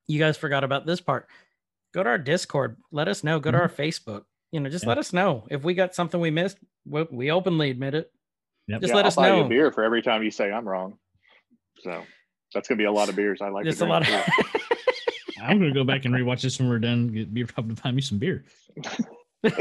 you 0.09 0.19
guys 0.19 0.37
forgot 0.37 0.65
about 0.65 0.87
this 0.87 1.01
part." 1.01 1.29
Go 1.93 2.03
to 2.03 2.09
our 2.09 2.19
Discord. 2.19 2.77
Let 2.91 3.07
us 3.07 3.23
know. 3.23 3.39
Go 3.39 3.51
to 3.53 3.59
our 3.59 3.69
Facebook. 3.69 4.25
You 4.51 4.61
know, 4.61 4.69
just 4.71 4.85
Yeah. 4.85 4.89
let 4.89 4.99
us 4.99 5.13
know 5.13 5.47
if 5.51 5.63
we 5.63 5.75
got 5.75 5.95
something 5.95 6.19
we 6.21 6.31
missed. 6.31 6.59
We, 6.87 7.03
we 7.11 7.31
openly 7.31 7.71
admit 7.71 7.95
it. 7.95 8.11
Yep. 8.69 8.81
Just 8.81 8.91
Yeah, 8.91 8.97
let 8.97 9.05
I'll 9.05 9.09
us 9.09 9.17
buy 9.17 9.29
you 9.29 9.37
know. 9.37 9.45
a 9.45 9.49
beer 9.49 9.71
for 9.71 9.85
every 9.85 10.01
time 10.03 10.23
you 10.23 10.31
say 10.31 10.51
I'm 10.51 10.67
wrong. 10.67 10.99
So 11.81 12.03
that's 12.55 12.67
gonna 12.69 12.79
be 12.79 12.85
a 12.85 12.93
lot 12.93 13.09
of 13.11 13.17
beers. 13.17 13.41
I 13.43 13.49
like. 13.51 13.65
to 13.65 13.71
Just 13.71 13.83
a 13.83 13.87
lot 13.87 14.09
of. 14.09 14.09
I'm 15.43 15.59
gonna 15.59 15.75
go 15.75 15.85
back 15.85 16.05
and 16.07 16.15
rewatch 16.15 16.41
this 16.41 16.59
when 16.59 16.69
we're 16.69 16.79
done. 16.79 17.09
Get 17.09 17.35
beer 17.35 17.47
pub 17.47 17.69
to 17.69 17.77
find 17.77 17.95
me 17.95 18.01
some 18.03 18.19
beer. 18.19 18.45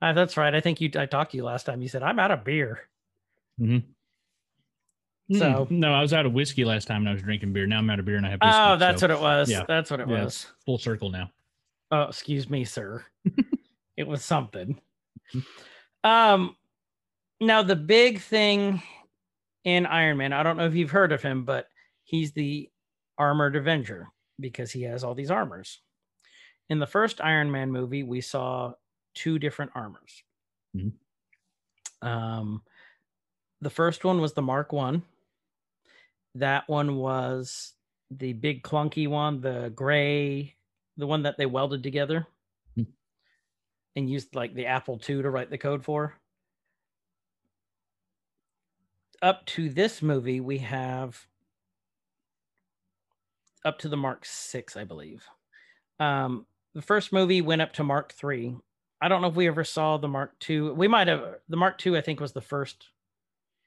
Uh, 0.00 0.12
that's 0.12 0.36
right. 0.36 0.54
I 0.54 0.60
think 0.60 0.80
you. 0.80 0.90
I 0.96 1.06
talked 1.06 1.32
to 1.32 1.36
you 1.36 1.44
last 1.44 1.64
time. 1.66 1.82
You 1.82 1.88
said 1.88 2.02
I'm 2.04 2.18
out 2.20 2.30
of 2.30 2.44
beer. 2.44 2.80
Mm-hmm. 3.60 5.36
So- 5.36 5.66
no, 5.70 5.92
I 5.92 6.00
was 6.00 6.12
out 6.12 6.24
of 6.24 6.32
whiskey 6.32 6.64
last 6.64 6.86
time 6.86 7.02
and 7.02 7.08
I 7.08 7.12
was 7.12 7.22
drinking 7.22 7.52
beer. 7.52 7.66
Now 7.66 7.78
I'm 7.78 7.90
out 7.90 7.98
of 7.98 8.04
beer 8.06 8.16
and 8.16 8.24
I 8.24 8.30
have 8.30 8.40
whiskey. 8.40 8.56
Oh, 8.58 8.76
that's 8.76 9.00
so 9.00 9.08
what 9.08 9.16
it 9.16 9.20
was. 9.20 9.50
yeah. 9.50 9.64
That's 9.66 9.90
what 9.90 10.00
it 10.00 10.08
Yeah. 10.08 10.24
was. 10.24 10.46
full 10.64 10.78
circle 10.78 11.10
now. 11.10 11.30
Oh, 11.90 12.02
excuse 12.02 12.48
me, 12.48 12.64
sir. 12.64 13.04
it 13.96 14.06
was 14.06 14.24
something. 14.24 14.80
Um, 16.04 16.56
now 17.40 17.62
the 17.62 17.76
big 17.76 18.20
thing 18.20 18.82
in 19.64 19.84
Iron 19.86 20.16
Man, 20.16 20.32
I 20.32 20.42
don't 20.42 20.56
know 20.56 20.66
if 20.66 20.74
you've 20.74 20.90
heard 20.90 21.12
of 21.12 21.22
him, 21.22 21.44
but 21.44 21.66
he's 22.04 22.32
the 22.32 22.70
armored 23.18 23.56
Avenger 23.56 24.08
because 24.40 24.70
he 24.70 24.82
has 24.84 25.02
all 25.04 25.14
these 25.14 25.30
armors. 25.30 25.80
In 26.70 26.78
the 26.78 26.86
first 26.86 27.20
Iron 27.20 27.50
Man 27.50 27.70
movie, 27.72 28.02
we 28.02 28.20
saw 28.20 28.72
two 29.18 29.38
different 29.38 29.72
armors. 29.74 30.22
Mhm. 30.76 30.92
Um, 32.02 32.62
the 33.60 33.70
first 33.70 34.04
one 34.04 34.20
was 34.20 34.34
the 34.34 34.42
Mark 34.42 34.72
One. 34.72 35.02
That 36.36 36.68
one 36.68 36.96
was 36.96 37.74
the 38.10 38.32
big 38.32 38.62
clunky 38.62 39.08
one, 39.08 39.40
the 39.40 39.70
gray, 39.74 40.56
the 40.96 41.06
one 41.06 41.22
that 41.22 41.36
they 41.36 41.46
welded 41.46 41.82
together 41.82 42.26
Hmm. 42.76 42.84
and 43.96 44.08
used 44.08 44.34
like 44.34 44.54
the 44.54 44.66
Apple 44.66 45.00
II 45.08 45.22
to 45.22 45.30
write 45.30 45.50
the 45.50 45.58
code 45.58 45.84
for. 45.84 46.14
Up 49.20 49.44
to 49.46 49.68
this 49.68 50.00
movie, 50.00 50.40
we 50.40 50.58
have 50.58 51.26
up 53.64 53.78
to 53.80 53.88
the 53.88 53.96
Mark 53.96 54.24
Six, 54.24 54.76
I 54.76 54.84
believe. 54.84 55.26
Um, 55.98 56.46
the 56.74 56.82
first 56.82 57.12
movie 57.12 57.42
went 57.42 57.60
up 57.62 57.72
to 57.74 57.84
Mark 57.84 58.12
Three. 58.12 58.56
I 59.00 59.08
don't 59.08 59.22
know 59.22 59.28
if 59.28 59.34
we 59.34 59.46
ever 59.46 59.64
saw 59.64 59.96
the 59.96 60.08
Mark 60.08 60.34
II. 60.48 60.70
We 60.70 60.88
might 60.88 61.08
have 61.08 61.36
the 61.48 61.56
Mark 61.56 61.84
II, 61.84 61.96
I 61.96 62.00
think, 62.00 62.20
was 62.20 62.32
the 62.32 62.40
first 62.40 62.88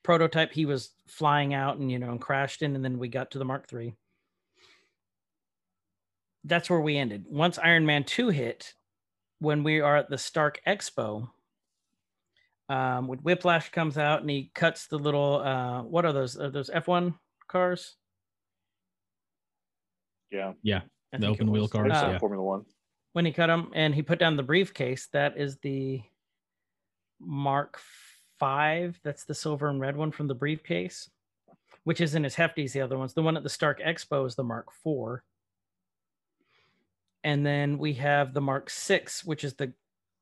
prototype 0.04 0.52
he 0.52 0.66
was 0.66 0.92
flying 1.08 1.54
out 1.54 1.78
and 1.78 1.92
you 1.92 2.00
know 2.00 2.10
and 2.12 2.20
crashed 2.22 2.62
in, 2.62 2.76
and 2.76 2.84
then 2.84 3.00
we 3.00 3.08
got 3.08 3.32
to 3.32 3.40
the 3.40 3.46
Mark 3.46 3.72
III. 3.72 3.96
That's 6.44 6.70
where 6.70 6.82
we 6.82 6.98
ended. 6.98 7.26
Once 7.30 7.60
Iron 7.60 7.86
Man 7.86 8.04
2 8.04 8.30
hit, 8.30 8.74
when 9.40 9.64
we 9.64 9.80
are 9.80 9.96
at 9.98 10.10
the 10.10 10.18
Stark 10.18 10.60
Expo, 10.66 11.30
um, 12.68 13.08
when 13.08 13.20
Whiplash 13.20 13.70
comes 13.70 13.98
out 13.98 14.22
and 14.22 14.30
he 14.30 14.52
cuts 14.56 14.88
the 14.88 14.98
little 14.98 15.42
uh, 15.42 15.84
what 15.84 16.06
are 16.06 16.14
those? 16.14 16.38
Are 16.38 16.50
those 16.50 16.70
F1 16.70 17.14
cars? 17.48 17.96
Yeah, 20.64 20.82
I 21.14 21.18
The 21.18 21.28
open 21.28 21.52
wheel 21.52 21.68
cars, 21.68 21.92
Uh, 21.92 21.96
uh, 21.96 22.12
yeah. 22.12 22.20
Formula 22.20 22.44
One. 22.44 22.66
When 23.14 23.26
he 23.26 23.32
cut 23.32 23.50
him 23.50 23.72
and 23.74 23.94
he 23.94 24.02
put 24.02 24.20
down 24.20 24.38
the 24.38 24.44
briefcase. 24.44 25.08
That 25.14 25.38
is 25.38 25.58
the 25.58 26.02
mark 27.20 27.80
five. 28.40 29.00
That's 29.04 29.26
the 29.26 29.36
silver 29.36 29.68
and 29.68 29.80
red 29.80 29.96
one 29.96 30.12
from 30.12 30.28
the 30.28 30.36
briefcase 30.36 31.10
which 31.84 32.02
isn't 32.02 32.26
as 32.26 32.36
hefty 32.36 32.64
as 32.64 32.74
the 32.74 32.82
other 32.82 32.98
ones. 32.98 33.14
The 33.14 33.22
one 33.22 33.38
at 33.38 33.44
the 33.44 33.50
stark 33.50 33.82
expo 33.82 34.26
is 34.28 34.36
the 34.36 34.44
mark 34.44 34.72
four. 34.84 35.24
And 37.24 37.46
then 37.46 37.78
we 37.78 37.94
have 37.94 38.34
the 38.34 38.42
mark 38.42 38.70
six 38.70 39.24
which 39.24 39.44
is 39.44 39.54
the 39.54 39.74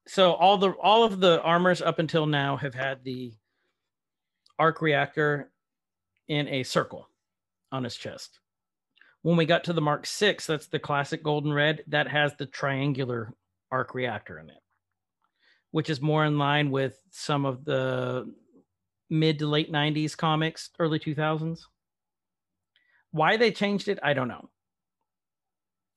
so 0.07 0.33
all 0.33 0.57
the 0.57 0.71
all 0.71 1.03
of 1.03 1.19
the 1.19 1.41
armors 1.41 1.81
up 1.81 1.99
until 1.99 2.25
now 2.25 2.57
have 2.57 2.73
had 2.73 3.03
the 3.03 3.33
arc 4.57 4.81
reactor 4.81 5.51
in 6.27 6.47
a 6.47 6.63
circle 6.63 7.07
on 7.71 7.83
his 7.83 7.95
chest 7.95 8.39
when 9.22 9.38
we 9.38 9.45
got 9.45 9.65
to 9.65 9.74
the 9.74 9.82
Mark 9.82 10.05
Six, 10.05 10.47
that's 10.47 10.67
the 10.67 10.80
classic 10.80 11.24
golden 11.24 11.51
red 11.51 11.84
that 11.88 12.07
has 12.07 12.36
the 12.36 12.45
triangular 12.45 13.34
arc 13.72 13.93
reactor 13.93 14.39
in 14.39 14.49
it, 14.49 14.61
which 15.72 15.89
is 15.89 16.01
more 16.01 16.26
in 16.26 16.38
line 16.38 16.72
with 16.72 16.99
some 17.11 17.45
of 17.45 17.65
the 17.65 18.34
mid 19.09 19.39
to 19.39 19.47
late 19.47 19.72
90s 19.72 20.15
comics, 20.15 20.70
early 20.80 20.99
2000s. 20.99 21.61
Why 23.11 23.38
they 23.38 23.51
changed 23.51 23.88
it, 23.88 23.99
I 24.03 24.13
don't 24.13 24.28
know. 24.28 24.49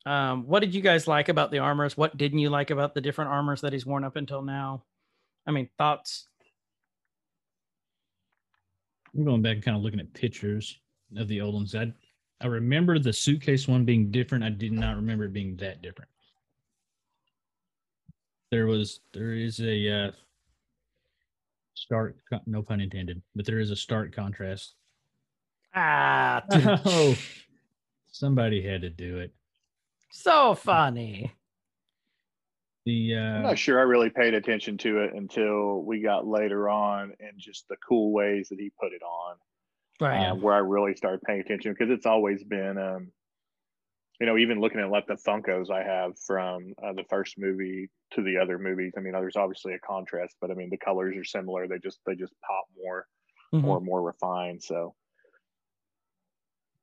Um, 0.05 0.47
what 0.47 0.61
did 0.61 0.75
you 0.75 0.81
guys 0.81 1.07
like 1.07 1.29
about 1.29 1.53
the 1.53 1.61
armors? 1.61 1.97
What 1.97 2.16
didn't 2.16 2.41
you 2.41 2.51
like 2.51 2.70
about 2.70 2.95
the 2.95 3.01
different 3.01 3.31
armors 3.31 3.61
that 3.61 3.73
he's 3.73 3.87
worn 3.87 4.03
up 4.03 4.16
until 4.16 4.43
now? 4.43 4.83
I 5.47 5.53
mean, 5.53 5.68
thoughts? 5.79 6.27
I'm 9.14 9.25
going 9.25 9.43
back 9.43 9.57
and 9.57 9.64
kind 9.64 9.77
of 9.77 9.83
looking 9.83 10.01
at 10.01 10.12
pictures 10.12 10.79
of 11.16 11.29
the 11.29 11.41
old 11.41 11.55
ones. 11.55 11.75
I 11.75 11.93
I 12.43 12.47
remember 12.47 12.99
the 12.99 13.12
suitcase 13.12 13.68
one 13.68 13.84
being 13.84 14.11
different. 14.11 14.43
I 14.43 14.51
did 14.51 14.72
not 14.72 14.97
remember 14.97 15.24
it 15.24 15.32
being 15.32 15.57
that 15.57 15.80
different. 15.80 16.11
There 18.51 18.66
was 18.66 19.01
there 19.12 19.32
is 19.32 19.61
a 19.61 20.07
uh, 20.07 20.11
stark, 21.74 22.16
no 22.47 22.62
pun 22.62 22.80
intended, 22.80 23.22
but 23.36 23.47
there 23.47 23.61
is 23.61 23.70
a 23.70 23.76
stark 23.76 24.14
contrast. 24.14 24.74
Ah, 25.74 26.43
Oh, 26.84 27.16
somebody 28.11 28.61
had 28.61 28.82
to 28.82 28.90
do 28.90 29.20
it. 29.20 29.32
so 30.11 30.55
funny. 30.55 31.32
The 32.84 33.14
I'm 33.16 33.45
uh, 33.47 33.51
not 33.51 33.59
sure 33.59 33.78
I 33.78 33.82
really 33.82 34.11
paid 34.11 34.34
attention 34.34 34.76
to 34.78 34.99
it 35.05 35.14
until 35.14 35.82
we 35.84 36.01
got 36.01 36.26
later 36.26 36.68
on 36.68 37.12
and 37.20 37.38
just 37.38 37.68
the 37.68 37.76
cool 37.88 38.12
ways 38.12 38.49
that 38.49 38.59
he 38.59 38.72
put 38.80 38.93
it 38.93 39.03
on. 39.03 39.36
Right. 40.03 40.31
uh, 40.31 40.35
where 40.35 40.55
I 40.55 40.59
really 40.59 40.95
started 40.97 41.23
paying 41.23 41.41
attention 41.41 41.73
because 41.73 41.91
it's 41.91 42.07
always 42.07 42.43
been, 42.43 42.77
um, 42.77 43.13
you 44.21 44.27
know, 44.27 44.37
even 44.37 44.61
looking 44.61 44.81
at 44.81 44.91
like 44.91 45.07
the 45.07 45.15
Funkos 45.15 45.71
I 45.71 45.83
have 45.83 46.19
from 46.27 46.75
uh, 46.83 46.93
the 46.93 47.05
first 47.09 47.39
movie 47.39 47.89
to 48.13 48.23
the 48.23 48.37
other 48.39 48.59
movies. 48.59 48.93
I 48.97 49.01
mean, 49.01 49.13
there's 49.13 49.37
obviously 49.37 49.75
a 49.75 49.79
contrast, 49.79 50.37
but 50.41 50.51
I 50.51 50.55
mean 50.55 50.71
the 50.71 50.77
colors 50.77 51.17
are 51.17 51.25
similar. 51.25 51.67
They 51.69 51.79
just 51.79 52.01
they 52.07 52.15
just 52.15 52.35
pop 52.47 52.65
more 52.77 53.07
Mhm. 53.53 53.63
more 53.63 53.81
more 53.81 54.03
refined. 54.03 54.63
So 54.63 54.95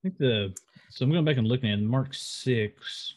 I 0.03 0.09
think 0.09 0.17
the 0.17 0.55
so 0.89 1.03
I'm 1.05 1.11
going 1.11 1.25
back 1.25 1.37
and 1.37 1.47
looking 1.47 1.71
at 1.71 1.79
Mark 1.79 2.13
Six 2.13 3.15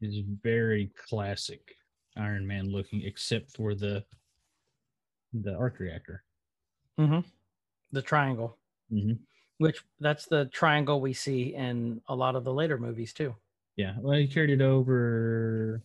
is 0.00 0.18
very 0.42 0.92
classic 1.08 1.76
Iron 2.16 2.46
Man 2.46 2.70
looking, 2.70 3.02
except 3.02 3.52
for 3.52 3.74
the 3.74 4.04
the 5.32 5.54
arc 5.54 5.78
reactor. 5.78 6.24
hmm 6.98 7.20
The 7.92 8.02
triangle. 8.02 8.56
hmm 8.90 9.12
which 9.58 9.82
that's 10.00 10.26
the 10.26 10.44
triangle 10.52 11.00
we 11.00 11.14
see 11.14 11.54
in 11.54 12.02
a 12.08 12.14
lot 12.14 12.36
of 12.36 12.44
the 12.44 12.52
later 12.52 12.76
movies 12.76 13.14
too. 13.14 13.34
Yeah, 13.76 13.94
well, 13.98 14.18
he 14.18 14.26
carried 14.28 14.50
it 14.50 14.60
over. 14.60 15.82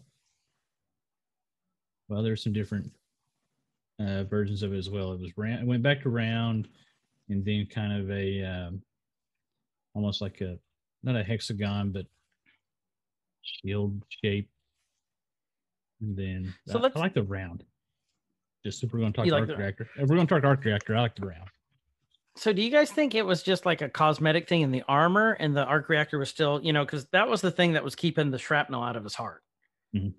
Well, 2.10 2.22
there's 2.22 2.43
some 2.43 2.52
different 2.52 2.91
uh, 3.99 4.26
versions 4.26 4.62
of 4.62 4.74
it 4.74 4.78
as 4.78 4.89
well. 4.89 5.14
It 5.14 5.22
was 5.22 5.32
round. 5.38 5.62
It 5.62 5.68
went 5.68 5.84
back 5.84 6.02
to 6.02 6.10
round, 6.10 6.68
and 7.30 7.45
then 7.45 7.66
kind 7.74 7.93
of 8.02 8.12
a 8.12 8.43
um, 8.43 8.82
almost 9.93 10.20
like 10.22 10.41
a 10.41 10.58
not 11.04 11.16
a 11.16 11.24
hexagon, 11.24 11.91
but 11.91 12.06
shield 13.41 14.04
shape. 14.24 14.49
And 16.02 16.18
then 16.18 16.54
So 16.68 16.80
I- 16.84 16.91
I 16.93 16.99
like 16.99 17.14
the 17.14 17.24
round. 17.24 17.64
Just 18.66 18.84
if 18.84 18.91
we're 18.91 18.99
going 18.99 19.14
to 19.14 19.18
talk 19.18 19.26
You 19.26 19.32
like 19.32 19.41
arc 19.41 19.49
the- 19.49 19.56
reactor, 19.56 19.89
if 19.95 20.10
we're 20.10 20.16
going 20.18 20.28
to 20.28 20.36
talk 20.36 20.43
arc 20.43 20.66
reactor, 20.66 20.95
I 20.97 21.02
like 21.02 21.16
the 21.16 21.26
round. 21.26 21.49
So 22.36 22.54
do 22.54 22.62
you 22.62 22.70
guys 22.72 22.92
think 22.92 23.14
it 23.14 23.26
was 23.26 23.44
just 23.44 23.66
like 23.66 23.82
a 23.82 23.90
cosmetic 23.90 24.48
thing 24.48 24.62
in 24.62 24.72
the 24.72 24.84
armor 24.88 25.34
and 25.34 25.56
the 25.56 25.66
arc 25.66 25.90
reactor 25.90 26.18
was 26.18 26.30
still, 26.30 26.62
you 26.64 26.72
know, 26.72 26.86
because 26.86 27.06
that 27.08 27.28
was 27.28 27.42
the 27.42 27.52
thing 27.52 27.74
that 27.74 27.84
was 27.84 27.96
keeping 27.96 28.32
the 28.32 28.38
shrapnel 28.40 28.82
out 28.84 28.96
of 28.96 29.04
his 29.04 29.16
heart. 29.16 29.44
Mhm. 29.94 30.14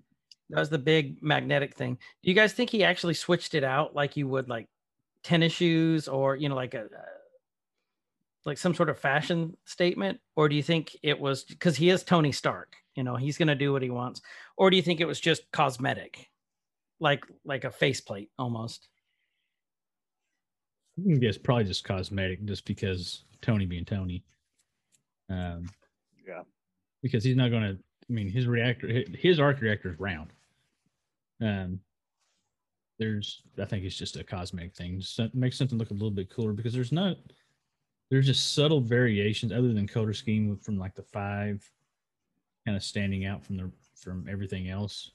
That 0.49 0.59
was 0.59 0.69
the 0.69 0.77
big 0.77 1.21
magnetic 1.23 1.75
thing. 1.75 1.95
Do 1.95 2.29
you 2.29 2.35
guys 2.35 2.53
think 2.53 2.69
he 2.69 2.83
actually 2.83 3.15
switched 3.15 3.55
it 3.55 3.63
out 3.63 3.95
like 3.95 4.15
you 4.15 4.27
would 4.27 4.47
like 4.47 4.67
tennis 5.23 5.53
shoes 5.53 6.07
or, 6.07 6.35
you 6.35 6.49
know, 6.49 6.55
like 6.55 6.75
a 6.75 6.89
like 8.45 8.57
some 8.57 8.73
sort 8.75 8.89
of 8.89 8.99
fashion 8.99 9.55
statement? 9.65 10.19
Or 10.35 10.49
do 10.49 10.55
you 10.55 10.63
think 10.63 10.95
it 11.01 11.19
was 11.19 11.43
because 11.43 11.75
he 11.77 11.89
is 11.89 12.03
Tony 12.03 12.31
Stark, 12.31 12.75
you 12.95 13.03
know, 13.03 13.15
he's 13.15 13.37
gonna 13.37 13.55
do 13.55 13.71
what 13.73 13.81
he 13.81 13.89
wants, 13.89 14.21
or 14.57 14.69
do 14.69 14.75
you 14.77 14.83
think 14.83 14.99
it 14.99 15.05
was 15.05 15.19
just 15.19 15.49
cosmetic? 15.51 16.29
Like 16.99 17.25
like 17.45 17.63
a 17.63 17.71
faceplate 17.71 18.29
almost. 18.37 18.89
I 20.99 21.03
think 21.03 21.23
it's 21.23 21.37
probably 21.37 21.63
just 21.65 21.83
cosmetic, 21.83 22.45
just 22.45 22.65
because 22.65 23.23
Tony 23.41 23.65
being 23.65 23.85
Tony. 23.85 24.23
Um, 25.29 25.69
yeah, 26.27 26.41
because 27.01 27.23
he's 27.23 27.35
not 27.35 27.49
going 27.49 27.63
to. 27.63 27.77
I 28.09 28.13
mean, 28.13 28.29
his 28.29 28.47
reactor, 28.47 29.03
his 29.17 29.39
arc 29.39 29.61
reactor 29.61 29.91
is 29.91 29.99
round. 29.99 30.31
Um, 31.41 31.79
there's, 32.99 33.41
I 33.59 33.65
think 33.65 33.85
it's 33.85 33.97
just 33.97 34.17
a 34.17 34.23
cosmetic 34.23 34.75
thing. 34.75 34.99
Just 34.99 35.15
to 35.15 35.31
make 35.33 35.53
something 35.53 35.77
look 35.77 35.91
a 35.91 35.93
little 35.93 36.11
bit 36.11 36.29
cooler 36.29 36.53
because 36.53 36.73
there's 36.73 36.91
not, 36.91 37.17
there's 38.11 38.25
just 38.25 38.53
subtle 38.53 38.81
variations 38.81 39.51
other 39.51 39.73
than 39.73 39.87
color 39.87 40.13
scheme 40.13 40.57
from 40.57 40.77
like 40.77 40.95
the 40.95 41.03
five, 41.03 41.67
kind 42.65 42.77
of 42.77 42.83
standing 42.83 43.25
out 43.25 43.43
from 43.43 43.57
the 43.57 43.71
from 43.95 44.27
everything 44.29 44.69
else. 44.69 45.11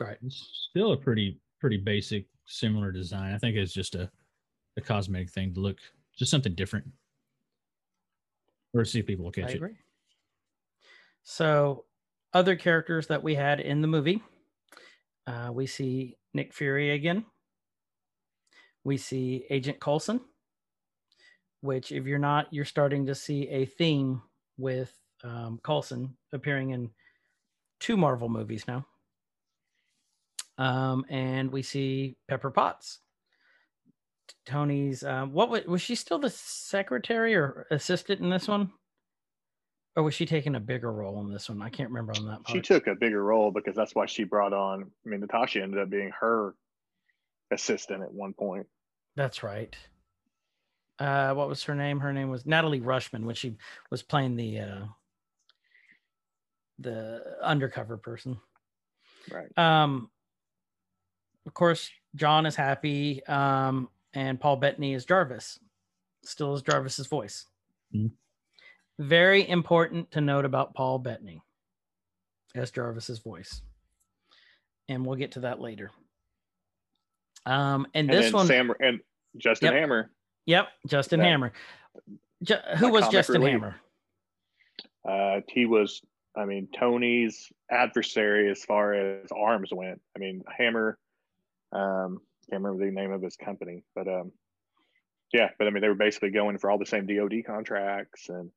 Right. 0.00 0.16
It's 0.24 0.68
still 0.70 0.92
a 0.92 0.96
pretty 0.96 1.38
pretty 1.60 1.76
basic, 1.76 2.26
similar 2.46 2.90
design. 2.90 3.34
I 3.34 3.38
think 3.38 3.56
it's 3.56 3.72
just 3.72 3.94
a 3.94 4.10
a 4.76 4.80
cosmetic 4.80 5.30
thing 5.30 5.54
to 5.54 5.60
look 5.60 5.78
just 6.16 6.30
something 6.30 6.54
different, 6.54 6.86
or 8.74 8.84
see 8.84 9.00
if 9.00 9.06
people 9.06 9.24
will 9.24 9.32
I 9.36 9.40
catch 9.40 9.54
it. 9.54 9.62
So, 11.22 11.84
other 12.32 12.56
characters 12.56 13.08
that 13.08 13.22
we 13.22 13.34
had 13.34 13.60
in 13.60 13.80
the 13.80 13.88
movie, 13.88 14.22
uh, 15.26 15.50
we 15.52 15.66
see 15.66 16.16
Nick 16.34 16.54
Fury 16.54 16.90
again. 16.90 17.24
We 18.84 18.96
see 18.96 19.44
Agent 19.50 19.80
Coulson, 19.80 20.20
which, 21.60 21.90
if 21.90 22.06
you're 22.06 22.18
not, 22.18 22.46
you're 22.52 22.64
starting 22.64 23.06
to 23.06 23.14
see 23.14 23.48
a 23.48 23.64
theme 23.64 24.22
with 24.56 24.92
um, 25.24 25.58
Coulson 25.64 26.16
appearing 26.32 26.70
in 26.70 26.90
two 27.80 27.96
Marvel 27.96 28.28
movies 28.28 28.64
now. 28.68 28.86
Um, 30.58 31.04
and 31.10 31.50
we 31.50 31.62
see 31.62 32.16
Pepper 32.28 32.50
Potts. 32.50 33.00
Tony's 34.44 35.02
um, 35.02 35.32
what 35.32 35.50
was, 35.50 35.64
was 35.64 35.82
she 35.82 35.94
still 35.94 36.18
the 36.18 36.30
secretary 36.30 37.34
or 37.34 37.66
assistant 37.70 38.20
in 38.20 38.30
this 38.30 38.48
one? 38.48 38.70
Or 39.96 40.02
was 40.02 40.14
she 40.14 40.26
taking 40.26 40.54
a 40.54 40.60
bigger 40.60 40.92
role 40.92 41.20
in 41.20 41.32
this 41.32 41.48
one? 41.48 41.62
I 41.62 41.70
can't 41.70 41.88
remember 41.88 42.12
on 42.16 42.26
that 42.26 42.44
part. 42.44 42.54
She 42.54 42.60
took 42.60 42.86
a 42.86 42.94
bigger 42.94 43.22
role 43.22 43.50
because 43.50 43.74
that's 43.74 43.94
why 43.94 44.04
she 44.04 44.24
brought 44.24 44.52
on. 44.52 44.82
I 44.84 45.08
mean, 45.08 45.20
Natasha 45.20 45.62
ended 45.62 45.80
up 45.80 45.88
being 45.88 46.12
her 46.20 46.54
assistant 47.50 48.02
at 48.02 48.12
one 48.12 48.34
point. 48.34 48.66
That's 49.16 49.42
right. 49.42 49.74
Uh, 50.98 51.32
what 51.34 51.48
was 51.48 51.62
her 51.64 51.74
name? 51.74 52.00
Her 52.00 52.12
name 52.12 52.28
was 52.30 52.44
Natalie 52.44 52.80
Rushman 52.80 53.24
when 53.24 53.34
she 53.34 53.56
was 53.90 54.02
playing 54.02 54.36
the 54.36 54.60
uh, 54.60 54.84
the 56.78 57.22
undercover 57.42 57.96
person. 57.96 58.38
Right. 59.30 59.56
Um, 59.58 60.10
of 61.46 61.54
course, 61.54 61.90
Jon 62.14 62.46
is 62.46 62.56
happy, 62.56 63.24
um, 63.26 63.88
and 64.16 64.40
Paul 64.40 64.56
Bettany 64.56 64.94
is 64.94 65.04
Jarvis, 65.04 65.60
still 66.24 66.54
is 66.54 66.62
Jarvis's 66.62 67.06
voice. 67.06 67.46
Mhm. 67.94 68.10
Very 68.98 69.46
important 69.48 70.10
to 70.12 70.20
note 70.22 70.44
about 70.46 70.74
Paul 70.74 70.98
Bettany 70.98 71.42
as 72.54 72.70
Jarvis's 72.70 73.18
voice, 73.18 73.60
and 74.88 75.04
we'll 75.06 75.16
get 75.16 75.32
to 75.32 75.40
that 75.40 75.60
later. 75.60 75.90
Um, 77.44 77.86
and, 77.94 78.10
And 78.10 78.24
this 78.24 78.32
one, 78.32 78.46
Sam 78.46 78.72
and 78.80 79.00
Justin 79.36 79.72
Yep. 79.72 79.80
Hammer. 79.80 80.10
yep, 80.46 80.68
Justin 80.86 81.20
that- 81.20 81.26
Hammer. 81.26 81.52
Ju- 82.42 82.54
who 82.78 82.90
was 82.90 83.08
Justin 83.08 83.42
relief. 83.42 83.52
Hammer? 83.52 83.80
Uh, 85.08 85.40
he 85.48 85.66
was, 85.66 86.02
I 86.34 86.44
mean, 86.46 86.68
Tony's 86.76 87.52
adversary 87.70 88.50
as 88.50 88.64
far 88.64 88.94
as 88.94 89.30
arms 89.30 89.72
went. 89.72 90.02
I 90.16 90.18
mean, 90.18 90.42
Hammer. 90.56 90.98
Um, 91.72 92.25
can't 92.50 92.62
remember 92.62 92.84
the 92.84 92.92
name 92.92 93.12
of 93.12 93.22
his 93.22 93.36
company, 93.36 93.84
but 93.94 94.08
um, 94.08 94.32
yeah, 95.32 95.48
but 95.58 95.66
I 95.66 95.70
mean, 95.70 95.80
they 95.82 95.88
were 95.88 95.94
basically 95.94 96.30
going 96.30 96.58
for 96.58 96.70
all 96.70 96.78
the 96.78 96.86
same 96.86 97.06
DoD 97.06 97.44
contracts, 97.46 98.28
and 98.28 98.50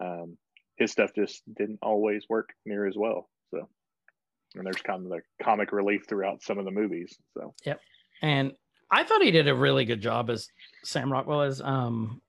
um, 0.00 0.36
his 0.76 0.90
stuff 0.92 1.10
just 1.14 1.42
didn't 1.56 1.78
always 1.82 2.24
work 2.28 2.50
near 2.66 2.86
as 2.86 2.96
well. 2.96 3.28
So, 3.50 3.68
and 4.54 4.66
there's 4.66 4.82
kind 4.82 5.04
of 5.04 5.10
the 5.10 5.20
comic 5.42 5.72
relief 5.72 6.06
throughout 6.08 6.42
some 6.42 6.58
of 6.58 6.64
the 6.64 6.70
movies. 6.70 7.16
So, 7.36 7.54
yep. 7.64 7.80
and 8.22 8.52
I 8.90 9.04
thought 9.04 9.22
he 9.22 9.30
did 9.30 9.48
a 9.48 9.54
really 9.54 9.84
good 9.84 10.00
job 10.00 10.30
as 10.30 10.48
Sam 10.84 11.12
Rockwell 11.12 11.42
as 11.42 11.60
um 11.60 12.20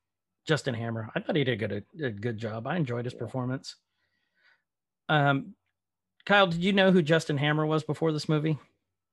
Justin 0.47 0.73
Hammer. 0.75 1.09
I 1.15 1.19
thought 1.19 1.35
he 1.35 1.43
did 1.43 1.61
a 1.61 1.67
good 1.67 1.85
a 2.03 2.09
good 2.11 2.37
job. 2.37 2.67
I 2.67 2.75
enjoyed 2.75 3.05
his 3.05 3.13
Yeah. 3.13 3.19
performance. 3.19 3.75
Um, 5.09 5.55
Kyle, 6.25 6.45
did 6.47 6.63
you 6.63 6.73
know 6.73 6.91
who 6.91 7.01
Justin 7.01 7.37
Hammer 7.37 7.65
was 7.65 7.83
before 7.83 8.11
this 8.11 8.29
movie? 8.29 8.59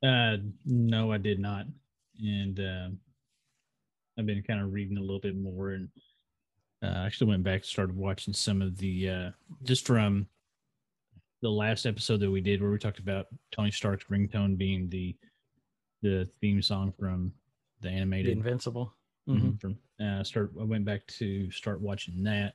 Uh, 0.03 0.36
no, 0.66 1.11
I 1.11 1.16
did 1.16 1.38
not, 1.40 1.64
and 2.20 2.58
um, 2.60 2.98
I've 4.18 4.26
been 4.26 4.42
kind 4.42 4.60
of 4.60 4.72
reading 4.72 4.96
a 4.98 5.00
little 5.00 5.20
bit 5.20 5.36
more, 5.36 5.70
and 5.70 5.88
uh, 6.82 6.86
I 6.88 7.06
actually 7.06 7.28
went 7.30 7.42
back 7.44 7.56
and 7.60 7.64
started 7.64 7.96
watching 7.96 8.32
some 8.34 8.62
of 8.62 8.76
the 8.78 9.08
uh, 9.10 9.30
just 9.64 9.86
from 9.86 10.26
the 11.42 11.50
last 11.50 11.84
episode 11.86 12.20
that 12.20 12.30
we 12.30 12.40
did 12.40 12.62
where 12.62 12.70
we 12.70 12.78
talked 12.78 12.98
about 12.98 13.26
Tony 13.52 13.70
Stark's 13.70 14.04
ringtone 14.04 14.56
being 14.56 14.88
the 14.88 15.14
the 16.02 16.28
theme 16.40 16.62
song 16.62 16.92
from 16.98 17.32
the 17.80 17.88
The 17.88 17.94
animated 17.94 18.36
Invincible. 18.38 18.94
Mhm, 19.28 19.40
Mhm. 19.40 19.60
From 19.60 19.78
uh, 20.00 20.22
start, 20.24 20.52
I 20.60 20.64
went 20.64 20.84
back 20.84 21.06
to 21.18 21.50
start 21.50 21.80
watching 21.80 22.22
that. 22.24 22.54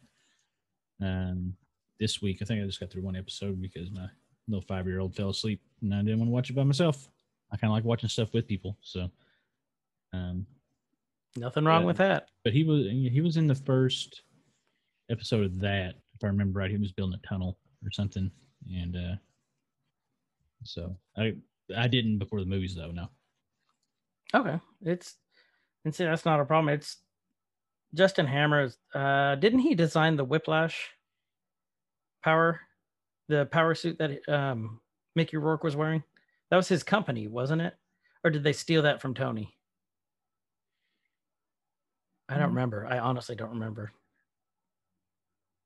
Um, 1.02 1.56
this 2.00 2.22
week 2.22 2.40
I 2.42 2.46
think 2.46 2.62
I 2.62 2.66
just 2.66 2.80
got 2.80 2.90
through 2.92 3.02
one 3.04 3.16
episode 3.16 3.62
because 3.62 3.92
my 3.92 4.08
little 4.48 4.62
five 4.62 4.88
year 4.88 5.00
old 5.00 5.16
fell 5.16 5.30
asleep 5.30 5.62
and 5.82 5.94
I 5.94 6.00
didn't 6.02 6.20
want 6.20 6.30
to 6.30 6.34
watch 6.34 6.50
it 6.50 6.54
by 6.56 6.64
myself. 6.64 7.10
I 7.52 7.58
kind 7.58 7.70
of 7.72 7.76
like 7.76 7.84
watching 7.84 8.10
stuff 8.10 8.34
with 8.34 8.48
people. 8.48 8.78
So, 8.82 9.12
um, 10.14 10.46
Nothing 11.38 11.64
wrong 11.64 11.86
with 11.86 11.98
that. 11.98 12.28
but 12.44 12.52
he 12.54 12.64
was 12.64 12.86
he 12.88 13.22
was 13.22 13.38
in 13.38 13.48
the 13.48 13.56
first 13.56 14.24
episode 15.10 15.46
of 15.46 15.60
that, 15.62 15.96
if 16.16 16.24
I 16.24 16.28
remember 16.28 16.60
right. 16.60 16.70
He 16.72 16.78
was 16.78 16.92
building 16.92 17.18
a 17.24 17.28
tunnel 17.28 17.58
or 17.86 17.92
something, 17.92 18.30
and 18.70 18.96
uh, 18.98 19.16
so 20.64 20.98
I 21.18 21.34
I 21.76 21.88
didn't 21.88 22.18
before 22.18 22.40
the 22.42 22.46
movies 22.46 22.76
though. 22.76 22.92
No, 22.92 23.08
Okay, 24.34 24.60
it's 24.82 25.16
and 25.86 25.96
see 25.96 26.04
that's 26.04 26.26
not 26.26 26.40
a 26.42 26.46
problem. 26.46 26.74
It's 26.74 26.98
Justin 27.94 28.28
Hammer. 28.28 28.70
Uh, 28.94 29.36
didn't 29.36 29.60
he 29.60 29.74
design 29.74 30.18
the 30.18 30.26
Whiplash 30.26 30.90
power, 32.24 32.60
the 33.30 33.46
power 33.46 33.74
suit 33.74 33.98
that 34.00 34.20
um 34.28 34.82
Mickey 35.16 35.38
Rourke 35.38 35.64
was 35.64 35.78
wearing? 35.78 36.04
That 36.50 36.58
was 36.58 36.68
his 36.68 36.84
company, 36.84 37.28
wasn't 37.30 37.62
it? 37.62 37.74
Or 38.26 38.30
did 38.32 38.44
they 38.44 38.54
steal 38.54 38.82
that 38.82 39.02
from 39.02 39.14
Tony? 39.14 39.56
I 42.32 42.36
don't 42.38 42.44
Mhm. 42.52 42.56
remember. 42.56 42.86
I 42.88 43.00
honestly 43.00 43.36
don't 43.36 43.50
remember. 43.50 43.92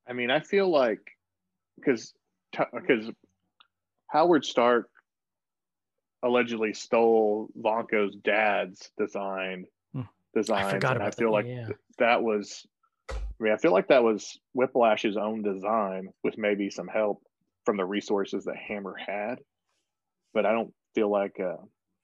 I 0.08 0.14
mean, 0.14 0.32
I 0.32 0.40
feel 0.40 0.70
like 0.70 1.18
because 1.76 2.14
because 2.74 3.12
Howard 4.08 4.46
Stark 4.46 4.90
allegedly 6.24 6.74
stole 6.74 7.50
Vanko's 7.58 8.16
dad's 8.16 8.92
design 8.98 9.66
Hmm. 9.94 10.02
design. 10.34 10.66
I 10.66 10.72
forgot 10.72 10.92
and 10.94 10.98
about 11.04 11.08
I 11.08 11.12
feel 11.12 11.28
that. 11.28 11.34
like 11.34 11.46
yeah. 11.46 11.66
th- 11.68 11.80
that 12.00 12.24
was. 12.24 12.66
I 13.40 13.44
mean, 13.44 13.54
I 13.54 13.58
feel 13.58 13.74
like 13.74 13.90
that 13.90 14.04
was 14.04 14.40
Whiplash's 14.54 15.18
own 15.18 15.42
design 15.44 16.14
with 16.24 16.38
maybe 16.38 16.70
some 16.70 16.88
help 16.88 17.22
from 17.66 17.76
the 17.78 17.86
resources 17.86 18.46
that 18.46 18.56
Hammer 18.56 18.96
had, 18.96 19.44
but 20.34 20.46
I 20.46 20.54
don't 20.54 20.74
feel 20.94 21.10
like 21.10 21.38
uh, 21.40 21.58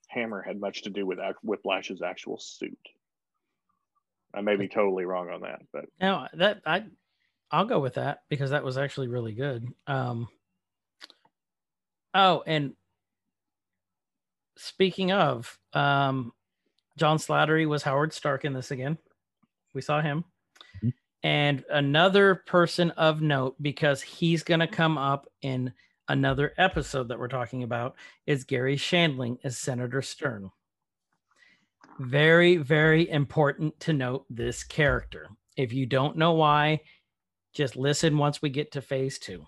Hammer 0.08 0.42
had 0.42 0.60
much 0.60 0.82
to 0.82 0.90
do 0.90 1.06
with 1.06 1.18
ac- 1.18 1.38
Whiplash's 1.42 2.02
actual 2.02 2.38
suit. 2.38 2.78
I 4.34 4.40
may 4.40 4.56
be 4.56 4.68
totally 4.68 5.04
wrong 5.04 5.30
on 5.30 5.42
that, 5.42 5.60
but 5.72 5.84
No, 6.00 6.26
that 6.34 6.62
I 6.66 6.84
I'll 7.50 7.66
go 7.66 7.80
with 7.80 7.94
that 7.94 8.20
because 8.28 8.50
that 8.50 8.64
was 8.64 8.78
actually 8.78 9.08
really 9.08 9.32
good. 9.34 9.66
Um 9.86 10.28
Oh, 12.14 12.42
and 12.46 12.74
speaking 14.56 15.12
of, 15.12 15.58
um 15.72 16.32
John 16.98 17.16
Slattery 17.16 17.66
was 17.66 17.82
Howard 17.82 18.12
Stark 18.12 18.44
in 18.44 18.52
this 18.52 18.70
again. 18.70 18.98
We 19.74 19.80
saw 19.80 20.02
him. 20.02 20.24
Mhm. 20.82 20.92
And 21.22 21.64
another 21.70 22.34
person 22.46 22.90
of 22.92 23.22
note 23.22 23.56
because 23.62 24.02
he's 24.02 24.42
going 24.42 24.60
to 24.60 24.66
come 24.66 24.98
up 24.98 25.26
in 25.40 25.72
another 26.08 26.52
episode 26.58 27.08
that 27.08 27.18
we're 27.18 27.28
talking 27.28 27.62
about 27.62 27.96
is 28.26 28.44
Garry 28.44 28.76
Shandling 28.76 29.38
as 29.44 29.56
Senator 29.56 30.02
Stern. 30.02 30.50
Very, 31.98 32.56
very 32.56 33.08
important 33.08 33.78
to 33.80 33.92
note 33.92 34.24
this 34.30 34.64
character. 34.64 35.28
If 35.56 35.72
you 35.72 35.86
don't 35.86 36.16
know 36.16 36.32
why, 36.32 36.80
just 37.52 37.76
listen 37.76 38.16
once 38.18 38.40
we 38.40 38.48
get 38.48 38.72
to 38.72 38.82
phase 38.82 39.18
two. 39.18 39.46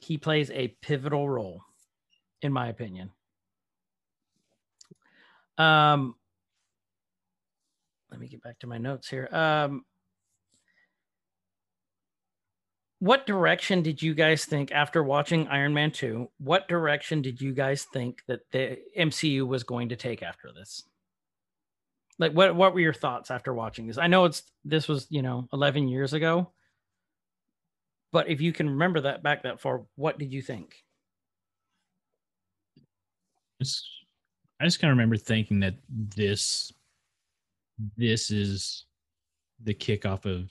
He 0.00 0.18
plays 0.18 0.50
a 0.50 0.68
pivotal 0.82 1.28
role, 1.28 1.62
in 2.42 2.52
my 2.52 2.68
opinion. 2.68 3.10
Um, 5.56 6.16
let 8.10 8.20
me 8.20 8.28
get 8.28 8.42
back 8.42 8.58
to 8.60 8.66
my 8.66 8.78
notes 8.78 9.08
here. 9.08 9.28
Um, 9.32 9.84
what 13.04 13.26
direction 13.26 13.82
did 13.82 14.00
you 14.00 14.14
guys 14.14 14.46
think 14.46 14.72
after 14.72 15.02
watching 15.02 15.46
Iron 15.48 15.74
Man 15.74 15.90
2? 15.90 16.26
What 16.38 16.68
direction 16.68 17.20
did 17.20 17.38
you 17.38 17.52
guys 17.52 17.84
think 17.92 18.22
that 18.28 18.50
the 18.50 18.78
MCU 18.98 19.46
was 19.46 19.62
going 19.62 19.90
to 19.90 19.96
take 19.96 20.22
after 20.22 20.50
this? 20.54 20.84
Like 22.18 22.32
what 22.32 22.56
what 22.56 22.72
were 22.72 22.80
your 22.80 22.94
thoughts 22.94 23.30
after 23.30 23.52
watching 23.52 23.86
this? 23.86 23.98
I 23.98 24.06
know 24.06 24.24
it's 24.24 24.44
this 24.64 24.88
was, 24.88 25.06
you 25.10 25.20
know, 25.20 25.46
11 25.52 25.86
years 25.86 26.14
ago. 26.14 26.50
But 28.10 28.30
if 28.30 28.40
you 28.40 28.54
can 28.54 28.70
remember 28.70 29.02
that 29.02 29.22
back 29.22 29.42
that 29.42 29.60
far, 29.60 29.82
what 29.96 30.18
did 30.18 30.32
you 30.32 30.40
think? 30.40 30.74
just 33.60 33.86
I 34.58 34.64
just 34.64 34.80
kind 34.80 34.90
of 34.90 34.96
remember 34.96 35.18
thinking 35.18 35.60
that 35.60 35.74
this 35.90 36.72
this 37.98 38.30
is 38.30 38.86
the 39.62 39.74
kickoff 39.74 40.24
of 40.24 40.50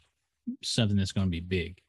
something 0.61 0.97
that's 0.97 1.13
going 1.13 1.25
to 1.25 1.31
be 1.31 1.39
big. 1.39 1.81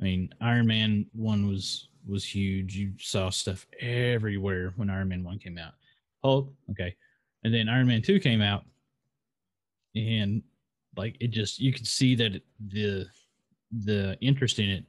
I 0.00 0.04
mean, 0.04 0.32
Iron 0.40 0.66
Man 0.66 1.06
one 1.12 1.46
was 1.48 1.88
was 2.06 2.24
huge. 2.24 2.76
You 2.76 2.92
saw 2.98 3.30
stuff 3.30 3.66
everywhere 3.80 4.72
when 4.76 4.90
Iron 4.90 5.08
Man 5.08 5.24
one 5.24 5.38
came 5.38 5.58
out. 5.58 5.72
Hulk, 6.22 6.52
okay, 6.70 6.94
and 7.44 7.52
then 7.52 7.68
Iron 7.68 7.86
Man 7.86 8.02
two 8.02 8.20
came 8.20 8.40
out, 8.40 8.64
and 9.94 10.42
like 10.96 11.16
it 11.20 11.28
just 11.28 11.60
you 11.60 11.72
could 11.72 11.86
see 11.86 12.14
that 12.16 12.40
the 12.68 13.06
the 13.84 14.16
interest 14.20 14.58
in 14.58 14.70
it 14.70 14.84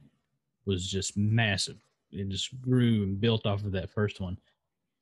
was 0.64 0.86
just 0.86 1.16
massive. 1.16 1.78
It 2.12 2.28
just 2.28 2.60
grew 2.60 3.02
and 3.02 3.20
built 3.20 3.46
off 3.46 3.64
of 3.64 3.72
that 3.72 3.90
first 3.90 4.20
one. 4.20 4.36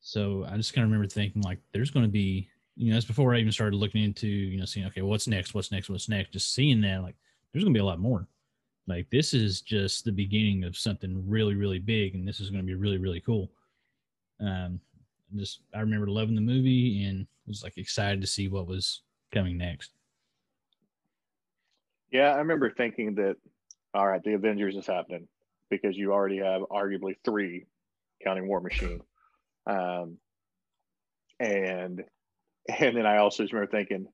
So 0.01 0.45
I 0.49 0.55
just 0.57 0.73
kind 0.73 0.83
of 0.85 0.91
remember 0.91 1.09
thinking 1.09 1.41
like, 1.41 1.59
there's 1.73 1.91
going 1.91 2.05
to 2.05 2.11
be, 2.11 2.47
you 2.75 2.89
know, 2.89 2.95
that's 2.95 3.05
before 3.05 3.33
I 3.33 3.39
even 3.39 3.51
started 3.51 3.75
looking 3.75 4.03
into, 4.03 4.27
you 4.27 4.59
know, 4.59 4.65
seeing 4.65 4.85
okay, 4.87 5.01
what's 5.01 5.27
next, 5.27 5.53
what's 5.53 5.71
next, 5.71 5.89
what's 5.89 6.09
next. 6.09 6.31
Just 6.31 6.53
seeing 6.53 6.81
that, 6.81 7.01
like, 7.01 7.15
there's 7.51 7.63
going 7.63 7.73
to 7.73 7.77
be 7.77 7.81
a 7.81 7.85
lot 7.85 7.99
more. 7.99 8.27
Like 8.89 9.09
this 9.11 9.35
is 9.35 9.61
just 9.61 10.03
the 10.03 10.11
beginning 10.11 10.63
of 10.63 10.75
something 10.75 11.23
really, 11.27 11.53
really 11.53 11.77
big, 11.77 12.15
and 12.15 12.27
this 12.27 12.39
is 12.39 12.49
going 12.49 12.61
to 12.61 12.67
be 12.67 12.73
really, 12.73 12.97
really 12.97 13.21
cool. 13.21 13.51
Um, 14.41 14.79
just 15.35 15.61
I 15.75 15.81
remember 15.81 16.07
loving 16.07 16.33
the 16.33 16.41
movie 16.41 17.03
and 17.03 17.27
was 17.47 17.63
like 17.63 17.77
excited 17.77 18.19
to 18.21 18.27
see 18.27 18.47
what 18.47 18.65
was 18.65 19.03
coming 19.31 19.57
next. 19.57 19.91
Yeah, 22.11 22.31
I 22.31 22.37
remember 22.37 22.71
thinking 22.71 23.13
that, 23.15 23.35
all 23.93 24.07
right, 24.07 24.23
the 24.23 24.33
Avengers 24.33 24.75
is 24.75 24.87
happening 24.87 25.27
because 25.69 25.95
you 25.95 26.11
already 26.11 26.37
have 26.37 26.63
arguably 26.63 27.15
three, 27.23 27.67
counting 28.23 28.47
War 28.47 28.59
Machine, 28.59 29.01
um, 29.67 30.17
and 31.39 32.03
and 32.79 32.97
then 32.97 33.05
I 33.05 33.17
also 33.17 33.43
remember 33.43 33.69
thinking 33.69 34.07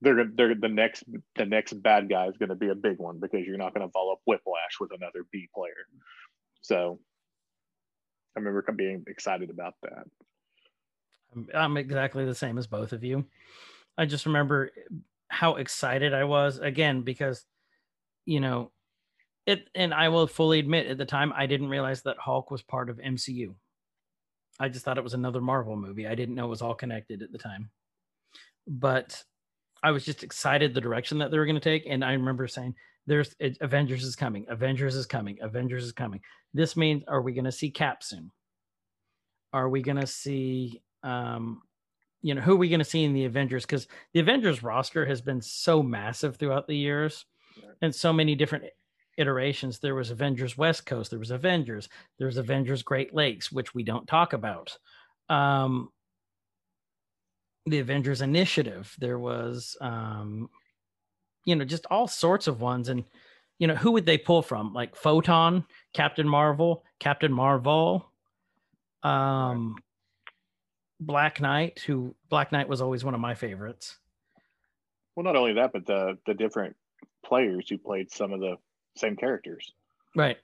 they're 0.00 0.26
they're 0.36 0.54
the 0.54 0.68
next 0.68 1.04
the 1.36 1.46
next 1.46 1.72
bad 1.82 2.08
guy 2.08 2.26
is 2.26 2.36
going 2.36 2.50
to 2.50 2.54
be 2.54 2.68
a 2.68 2.74
big 2.74 2.98
one 2.98 3.18
because 3.20 3.46
you're 3.46 3.56
not 3.56 3.74
going 3.74 3.86
to 3.86 3.92
follow 3.92 4.12
up 4.12 4.20
Whiplash 4.26 4.78
with 4.80 4.90
another 4.92 5.26
B 5.32 5.48
player. 5.54 5.86
So 6.60 6.98
I 8.36 8.40
remember 8.40 8.64
being 8.72 9.04
excited 9.06 9.50
about 9.50 9.74
that. 9.82 10.04
I'm 11.54 11.76
exactly 11.76 12.24
the 12.24 12.34
same 12.34 12.58
as 12.58 12.66
both 12.66 12.92
of 12.92 13.02
you. 13.02 13.24
I 13.98 14.06
just 14.06 14.26
remember 14.26 14.70
how 15.28 15.56
excited 15.56 16.14
I 16.14 16.24
was 16.24 16.58
again 16.58 17.02
because, 17.02 17.44
you 18.26 18.40
know, 18.40 18.70
it, 19.46 19.68
and 19.74 19.94
I 19.94 20.08
will 20.08 20.26
fully 20.26 20.58
admit 20.58 20.86
at 20.86 20.98
the 20.98 21.04
time 21.04 21.32
I 21.34 21.46
didn't 21.46 21.68
realize 21.68 22.02
that 22.02 22.18
Hulk 22.18 22.50
was 22.50 22.62
part 22.62 22.90
of 22.90 22.98
MCU. 22.98 23.54
I 24.58 24.68
just 24.68 24.84
thought 24.84 24.98
it 24.98 25.04
was 25.04 25.14
another 25.14 25.40
Marvel 25.40 25.76
movie. 25.76 26.06
I 26.06 26.14
didn't 26.14 26.34
know 26.34 26.46
it 26.46 26.50
was 26.50 26.62
all 26.62 26.74
connected 26.74 27.22
at 27.22 27.32
the 27.32 27.38
time. 27.38 27.70
But 28.66 29.22
I 29.82 29.90
was 29.90 30.04
just 30.04 30.22
excited 30.22 30.74
the 30.74 30.80
direction 30.80 31.18
that 31.18 31.30
they 31.30 31.38
were 31.38 31.46
going 31.46 31.54
to 31.54 31.60
take. 31.60 31.84
And 31.88 32.04
I 32.04 32.12
remember 32.12 32.46
saying, 32.48 32.74
there's 33.06 33.34
it, 33.38 33.58
Avengers 33.60 34.02
is 34.02 34.16
coming, 34.16 34.46
Avengers 34.48 34.96
is 34.96 35.06
coming, 35.06 35.38
Avengers 35.40 35.84
is 35.84 35.92
coming. 35.92 36.20
This 36.54 36.76
means, 36.76 37.04
are 37.06 37.22
we 37.22 37.32
going 37.32 37.44
to 37.44 37.52
see 37.52 37.70
Cap 37.70 38.02
soon? 38.02 38.32
Are 39.52 39.68
we 39.68 39.82
going 39.82 39.98
to 39.98 40.06
see, 40.06 40.82
um, 41.02 41.62
you 42.20 42.34
know, 42.34 42.40
who 42.40 42.54
are 42.54 42.56
we 42.56 42.68
going 42.68 42.80
to 42.80 42.84
see 42.84 43.04
in 43.04 43.12
the 43.12 43.24
Avengers? 43.24 43.64
Because 43.64 43.86
the 44.12 44.20
Avengers 44.20 44.62
roster 44.62 45.06
has 45.06 45.20
been 45.20 45.40
so 45.40 45.82
massive 45.82 46.36
throughout 46.36 46.66
the 46.66 46.76
years 46.76 47.24
and 47.80 47.94
so 47.94 48.12
many 48.12 48.34
different 48.34 48.64
iterations. 49.16 49.78
There 49.78 49.94
was 49.94 50.10
Avengers 50.10 50.58
West 50.58 50.84
Coast, 50.84 51.10
there 51.10 51.18
was 51.18 51.30
Avengers, 51.30 51.88
there 52.18 52.26
was 52.26 52.36
Avengers 52.38 52.82
Great 52.82 53.14
Lakes, 53.14 53.52
which 53.52 53.74
we 53.74 53.82
don't 53.82 54.06
talk 54.06 54.32
about. 54.32 54.76
Um, 55.28 55.90
the 57.66 57.78
Avengers 57.80 58.22
Initiative. 58.22 58.94
There 58.98 59.18
was, 59.18 59.76
um, 59.80 60.48
you 61.44 61.56
know, 61.56 61.64
just 61.64 61.86
all 61.90 62.08
sorts 62.08 62.46
of 62.46 62.60
ones. 62.60 62.88
And, 62.88 63.04
you 63.58 63.66
know, 63.66 63.74
who 63.74 63.92
would 63.92 64.06
they 64.06 64.18
pull 64.18 64.42
from? 64.42 64.72
Like 64.72 64.96
Photon, 64.96 65.64
Captain 65.92 66.28
Marvel, 66.28 66.84
Captain 67.00 67.32
Marvel, 67.32 68.10
um, 69.02 69.76
Black 71.00 71.40
Knight, 71.40 71.80
who 71.86 72.14
Black 72.30 72.52
Knight 72.52 72.68
was 72.68 72.80
always 72.80 73.04
one 73.04 73.14
of 73.14 73.20
my 73.20 73.34
favorites. 73.34 73.98
Well, 75.14 75.24
not 75.24 75.36
only 75.36 75.54
that, 75.54 75.72
but 75.72 75.86
the 75.86 76.18
the 76.26 76.34
different 76.34 76.76
players 77.24 77.68
who 77.68 77.78
played 77.78 78.10
some 78.10 78.32
of 78.32 78.40
the 78.40 78.56
same 78.96 79.16
characters. 79.16 79.72
Right. 80.14 80.38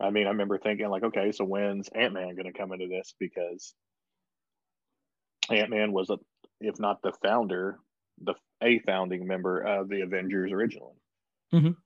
I 0.00 0.10
mean, 0.10 0.26
I 0.26 0.30
remember 0.30 0.58
thinking 0.58 0.88
like, 0.88 1.04
okay, 1.04 1.32
so 1.32 1.44
when's 1.44 1.88
Ant 1.88 2.12
Man 2.12 2.34
going 2.34 2.52
to 2.52 2.58
come 2.58 2.72
into 2.72 2.86
this? 2.86 3.14
Because 3.18 3.74
Ant 5.50 5.70
Man 5.70 5.92
was 5.92 6.10
a, 6.10 6.18
if 6.60 6.78
not 6.78 7.02
the 7.02 7.12
founder, 7.22 7.78
the 8.22 8.34
a 8.62 8.78
founding 8.80 9.26
member 9.26 9.60
of 9.60 9.88
the 9.88 10.00
Avengers 10.00 10.50
originally, 10.52 10.94
Mhm. 11.52 11.76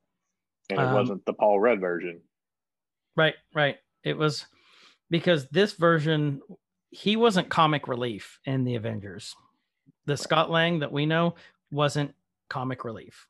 and 0.70 0.78
it 0.78 0.78
Um, 0.78 0.94
wasn't 0.94 1.24
the 1.24 1.32
Paul 1.34 1.58
Rudd 1.58 1.80
version. 1.80 2.22
Right, 3.16 3.34
right. 3.54 3.78
It 4.04 4.16
was 4.16 4.46
because 5.10 5.48
this 5.48 5.72
version, 5.72 6.40
he 6.90 7.16
wasn't 7.16 7.48
comic 7.48 7.88
relief 7.88 8.38
in 8.44 8.62
the 8.64 8.76
Avengers. 8.76 9.34
The 10.04 10.16
Scott 10.16 10.50
Lang 10.50 10.78
that 10.78 10.92
we 10.92 11.06
know 11.06 11.34
wasn't 11.72 12.14
comic 12.48 12.84
relief. 12.84 13.26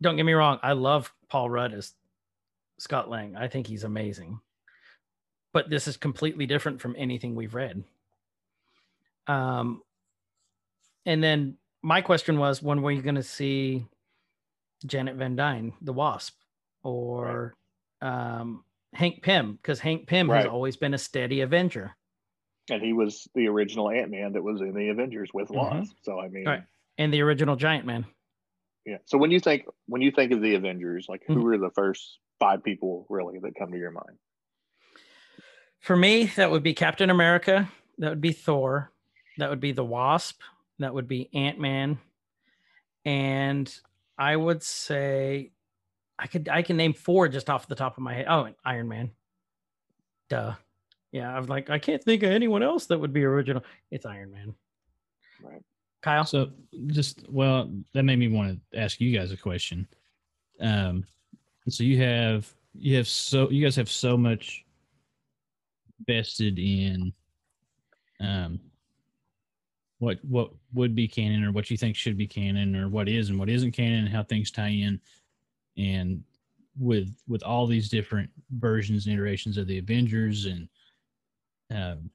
Don't 0.00 0.14
get 0.16 0.22
me 0.24 0.32
wrong, 0.34 0.60
I 0.62 0.72
love 0.72 1.12
Paul 1.28 1.50
Rudd 1.50 1.74
as 1.74 1.94
Scott 2.78 3.10
Lang. 3.10 3.34
I 3.36 3.48
think 3.48 3.66
he's 3.66 3.82
amazing. 3.84 4.40
But 5.52 5.68
this 5.68 5.88
is 5.88 5.96
completely 5.96 6.46
different 6.46 6.80
from 6.80 6.94
anything 6.96 7.34
we've 7.34 7.54
read. 7.54 7.82
Um, 9.26 9.82
and 11.08 11.24
then 11.24 11.56
my 11.82 12.02
question 12.02 12.38
was 12.38 12.62
when 12.62 12.82
were 12.82 12.90
you 12.90 13.00
going 13.02 13.14
to 13.14 13.22
see 13.22 13.86
Janet 14.84 15.16
Van 15.16 15.36
Dyne, 15.36 15.72
the 15.80 15.92
Wasp, 15.94 16.34
or 16.82 17.54
um, 18.02 18.62
Hank 18.92 19.22
Pym? 19.22 19.52
Because 19.54 19.80
Hank 19.80 20.06
Pym 20.06 20.28
has 20.28 20.44
always 20.46 20.76
been 20.76 20.92
a 20.92 20.98
steady 20.98 21.40
Avenger. 21.40 21.96
And 22.70 22.82
he 22.82 22.92
was 22.92 23.26
the 23.34 23.48
original 23.48 23.90
Ant 23.90 24.10
Man 24.10 24.34
that 24.34 24.42
was 24.42 24.60
in 24.60 24.74
the 24.74 24.90
Avengers 24.90 25.30
with 25.32 25.48
Mhm. 25.48 25.54
Wasp. 25.54 25.96
So 26.02 26.20
I 26.20 26.28
mean, 26.28 26.44
Right. 26.46 26.62
And 26.98 27.12
the 27.12 27.22
original 27.22 27.56
Giant 27.56 27.86
Man. 27.86 28.04
yeah. 28.84 28.98
So 29.06 29.16
when 29.16 29.30
you 29.30 29.40
think 29.40 29.64
when 29.86 30.02
you 30.02 30.10
think 30.10 30.32
of 30.32 30.42
the 30.42 30.54
Avengers, 30.56 31.06
like 31.08 31.22
who 31.26 31.36
Mhm. 31.36 31.54
are 31.54 31.58
the 31.58 31.70
first 31.70 32.18
five 32.38 32.62
people 32.62 33.06
really 33.08 33.38
that 33.38 33.54
come 33.58 33.72
to 33.72 33.78
your 33.78 33.92
mind? 33.92 34.18
For 35.80 35.96
me, 35.96 36.24
that 36.36 36.50
would 36.50 36.62
be 36.62 36.74
Captain 36.74 37.08
America. 37.08 37.70
That 37.96 38.10
would 38.10 38.20
be 38.20 38.32
Thor. 38.32 38.92
That 39.38 39.48
would 39.48 39.60
be 39.60 39.72
the 39.72 39.84
Wasp. 39.84 40.42
That 40.78 40.94
would 40.94 41.08
be 41.08 41.28
Ant 41.34 41.58
Man. 41.58 41.98
And 43.04 43.72
I 44.16 44.36
would 44.36 44.62
say 44.62 45.50
I 46.18 46.26
could 46.26 46.48
I 46.48 46.62
can 46.62 46.76
name 46.76 46.92
four 46.92 47.28
just 47.28 47.48
off 47.48 47.68
the 47.68 47.74
top 47.74 47.96
of 47.96 48.02
my 48.02 48.14
head. 48.14 48.26
Oh, 48.28 48.44
and 48.44 48.54
Iron 48.64 48.88
Man. 48.88 49.10
Duh. 50.28 50.54
Yeah, 51.12 51.34
I 51.34 51.38
was 51.40 51.48
like, 51.48 51.70
I 51.70 51.78
can't 51.78 52.02
think 52.02 52.22
of 52.22 52.30
anyone 52.30 52.62
else 52.62 52.86
that 52.86 52.98
would 52.98 53.12
be 53.12 53.24
original. 53.24 53.64
It's 53.90 54.04
Iron 54.04 54.30
Man. 54.30 54.54
Right. 55.42 55.62
Kyle. 56.02 56.24
So 56.24 56.50
just 56.88 57.24
well, 57.28 57.70
that 57.94 58.02
made 58.02 58.18
me 58.18 58.28
want 58.28 58.60
to 58.72 58.78
ask 58.78 59.00
you 59.00 59.16
guys 59.16 59.32
a 59.32 59.36
question. 59.36 59.86
Um, 60.60 61.04
so 61.68 61.84
you 61.84 62.02
have 62.02 62.52
you 62.74 62.96
have 62.96 63.08
so 63.08 63.50
you 63.50 63.62
guys 63.62 63.76
have 63.76 63.90
so 63.90 64.16
much 64.16 64.64
vested 66.06 66.58
in 66.58 67.12
um 68.20 68.60
what 69.98 70.18
what 70.24 70.50
would 70.72 70.94
be 70.94 71.08
canon 71.08 71.44
or 71.44 71.52
what 71.52 71.70
you 71.70 71.76
think 71.76 71.96
should 71.96 72.16
be 72.16 72.26
canon 72.26 72.76
or 72.76 72.88
what 72.88 73.08
is 73.08 73.30
and 73.30 73.38
what 73.38 73.48
isn't 73.48 73.72
canon 73.72 74.04
and 74.04 74.08
how 74.08 74.22
things 74.22 74.50
tie 74.50 74.68
in. 74.68 75.00
And 75.76 76.22
with 76.78 77.14
with 77.26 77.42
all 77.42 77.66
these 77.66 77.88
different 77.88 78.30
versions 78.58 79.06
and 79.06 79.14
iterations 79.14 79.56
of 79.56 79.66
the 79.66 79.78
avengers 79.78 80.46
and 80.46 80.68
um 81.74 82.08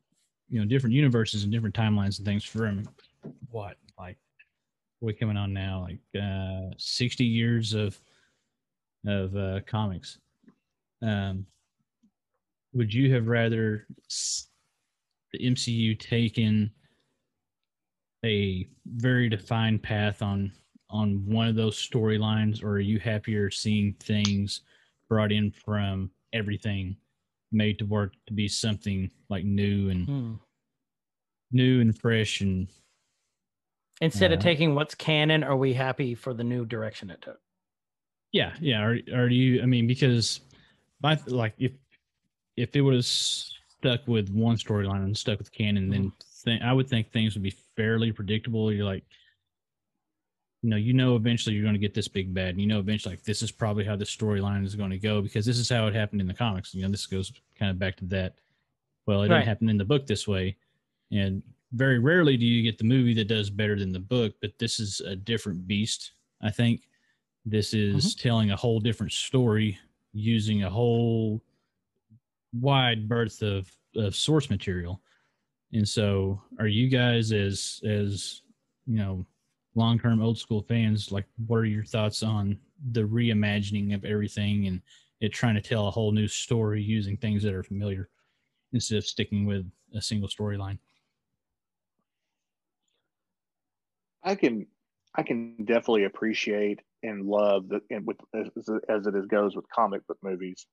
you 0.50 0.60
know 0.60 0.66
different 0.66 0.96
universes 0.96 1.44
and 1.44 1.52
different 1.52 1.76
timelines 1.76 2.18
and 2.18 2.26
things 2.26 2.46
from 2.46 2.88
what 3.52 3.78
like 4.00 4.18
are 5.06 5.14
coming 5.14 5.36
on 5.36 5.52
now 5.52 5.82
like 5.82 6.00
uh 6.22 6.74
60 6.78 7.26
years 7.26 7.74
of 7.74 8.00
of 9.06 9.36
uh 9.36 9.60
comics. 9.68 10.20
Um 11.02 11.46
would 12.74 12.94
you 12.94 13.14
have 13.14 13.28
rather 13.28 13.86
the 15.34 15.40
mcu 15.40 16.00
taken 16.00 16.72
a 18.26 18.68
very 18.86 19.30
defined 19.30 19.84
path 19.84 20.22
on 20.22 20.52
on 20.90 21.26
one 21.26 21.48
of 21.48 21.56
those 21.56 21.76
storylines 21.78 22.64
or 22.64 22.72
are 22.74 22.80
you 22.80 23.00
happier 23.00 23.50
seeing 23.50 23.94
things 24.00 24.62
brought 25.10 25.32
in 25.32 25.52
from 25.52 26.12
everything 26.34 26.96
made 27.52 27.80
to 27.80 27.86
work 27.86 28.14
to 28.28 28.34
be 28.34 28.48
something 28.48 29.10
like 29.30 29.44
new 29.44 29.90
and 29.90 30.06
Hmm. 30.06 30.34
new 31.52 31.82
and 31.82 31.98
fresh 31.98 32.42
and 32.42 32.68
Instead 34.02 34.32
of 34.34 34.40
Uh, 34.40 34.42
taking 34.42 34.76
what's 34.76 34.96
canon, 34.96 35.44
are 35.44 35.56
we 35.56 35.74
happy 35.74 36.14
for 36.14 36.34
the 36.34 36.44
new 36.44 36.66
direction 36.66 37.10
it 37.10 37.22
took? 37.22 37.40
Yeah, 38.32 38.54
yeah. 38.60 38.82
Are 38.82 38.98
are 39.14 39.30
you? 39.30 39.62
I 39.62 39.66
mean, 39.66 39.88
because 39.88 40.42
my 41.02 41.18
like 41.28 41.54
if 41.58 41.72
if 42.58 42.76
it 42.76 42.82
was 42.82 43.54
stuck 43.70 44.06
with 44.08 44.30
one 44.30 44.58
storyline 44.58 45.04
and 45.04 45.18
stuck 45.18 45.38
with 45.38 45.52
canon, 45.52 45.90
then 45.90 46.12
th- 46.44 46.62
I 46.62 46.74
would 46.74 46.88
think 46.88 47.12
things 47.12 47.34
would 47.34 47.44
be 47.44 47.56
fairly 47.76 48.12
predictable. 48.12 48.72
You're 48.72 48.86
like, 48.86 49.04
you 50.62 50.70
know, 50.70 50.78
you 50.78 50.94
know, 50.94 51.16
eventually 51.16 51.56
you're 51.56 51.64
going 51.64 51.76
to 51.76 51.80
get 51.80 51.94
this 51.94 52.08
big 52.08 52.34
bad. 52.34 52.50
And 52.50 52.62
you 52.62 52.68
know, 52.68 52.80
eventually, 52.80 53.16
like 53.16 53.24
this 53.24 53.42
is 53.42 53.52
probably 53.52 53.84
how 53.84 53.96
the 53.96 54.06
storyline 54.06 54.66
is 54.66 54.76
going 54.76 54.92
to 54.92 54.98
go 54.98 55.22
because 55.22 55.46
this 55.46 55.60
is 55.60 55.70
how 55.70 55.88
it 55.88 55.96
happened 55.96 56.22
in 56.22 56.28
the 56.28 56.34
comics. 56.34 56.74
You 56.74 56.84
know, 56.84 56.90
this 56.90 57.06
goes 57.06 57.34
kind 57.58 57.70
of 57.70 57.78
back 57.78 57.98
to 57.98 58.06
that. 58.06 58.36
Well, 59.06 59.24
it 59.24 59.30
Right. 59.30 59.40
didn't 59.40 59.48
happen 59.48 59.70
in 59.70 59.78
the 59.78 59.86
book 59.86 60.08
this 60.08 60.28
way, 60.28 60.56
and 61.12 61.44
very 61.74 62.00
rarely 62.00 62.38
do 62.38 62.46
you 62.46 62.64
get 62.64 62.78
the 62.78 62.86
movie 62.86 63.14
that 63.16 63.28
does 63.28 63.50
better 63.50 63.78
than 63.78 63.92
the 63.92 64.00
book. 64.00 64.34
But 64.42 64.58
this 64.60 64.80
is 64.80 65.02
a 65.02 65.16
different 65.16 65.68
beast. 65.68 66.14
I 66.42 66.52
think 66.52 66.88
this 67.46 67.74
is 67.74 68.16
mm-hmm. 68.16 68.28
telling 68.28 68.52
a 68.52 68.56
whole 68.56 68.80
different 68.80 69.12
story 69.12 69.78
using 70.14 70.64
a 70.64 70.70
whole 70.70 71.42
wide 72.54 73.10
berth 73.10 73.42
of, 73.42 73.70
of 73.96 74.16
source 74.16 74.50
material. 74.50 75.02
And 75.74 75.88
so 75.88 76.40
are 76.60 76.68
you 76.68 76.88
guys 76.88 77.32
as 77.32 77.82
as 77.84 78.42
you 78.86 78.98
know 78.98 79.26
long 79.76 80.00
term 80.00 80.22
old 80.22 80.38
school 80.38 80.62
fans, 80.62 81.12
like 81.12 81.26
what 81.48 81.58
are 81.58 81.66
your 81.66 81.84
thoughts 81.84 82.22
on 82.22 82.60
the 82.92 83.02
reimagining 83.02 83.94
of 83.96 84.06
everything 84.06 84.68
and 84.68 84.82
it 85.20 85.34
trying 85.34 85.56
to 85.56 85.62
tell 85.62 85.88
a 85.88 85.92
whole 85.92 86.12
new 86.12 86.28
story 86.28 86.82
using 86.82 87.18
things 87.18 87.42
that 87.44 87.54
are 87.54 87.64
familiar 87.64 88.10
instead 88.74 88.98
of 88.98 89.06
sticking 89.06 89.46
with 89.46 89.66
a 89.96 90.02
single 90.02 90.30
storyline? 90.30 90.78
I 94.22 94.36
can 94.36 94.68
I 95.16 95.24
can 95.24 95.56
definitely 95.66 96.06
appreciate 96.06 96.82
and 97.02 97.26
love 97.26 97.68
the 97.68 97.82
and 97.90 98.06
with 98.06 98.18
as, 98.36 98.48
as 98.90 99.08
it 99.08 99.16
is 99.16 99.26
goes 99.26 99.56
with 99.56 99.66
comic 99.70 100.06
book 100.06 100.18
movies 100.22 100.68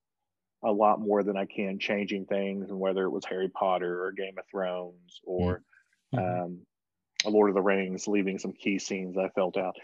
a 0.63 0.71
lot 0.71 1.01
more 1.01 1.23
than 1.23 1.37
I 1.37 1.47
can 1.47 1.79
changing 1.79 2.27
things 2.27 2.71
and 2.71 2.79
whether 2.79 3.05
it 3.05 3.11
was 3.11 3.25
Harry 3.25 3.49
Potter 3.49 4.05
or 4.05 4.13
Game 4.13 4.39
of 4.39 4.45
Thrones 4.51 5.21
or 5.25 5.63
Mhm. 6.13 6.43
um, 6.43 6.67
Lord 7.25 7.51
of 7.51 7.55
the 7.55 7.63
Rings, 7.63 8.09
leaving 8.09 8.39
some 8.39 8.53
key 8.53 8.79
scenes 8.79 9.17
I 9.17 9.29
felt 9.31 9.57
out. 9.57 9.77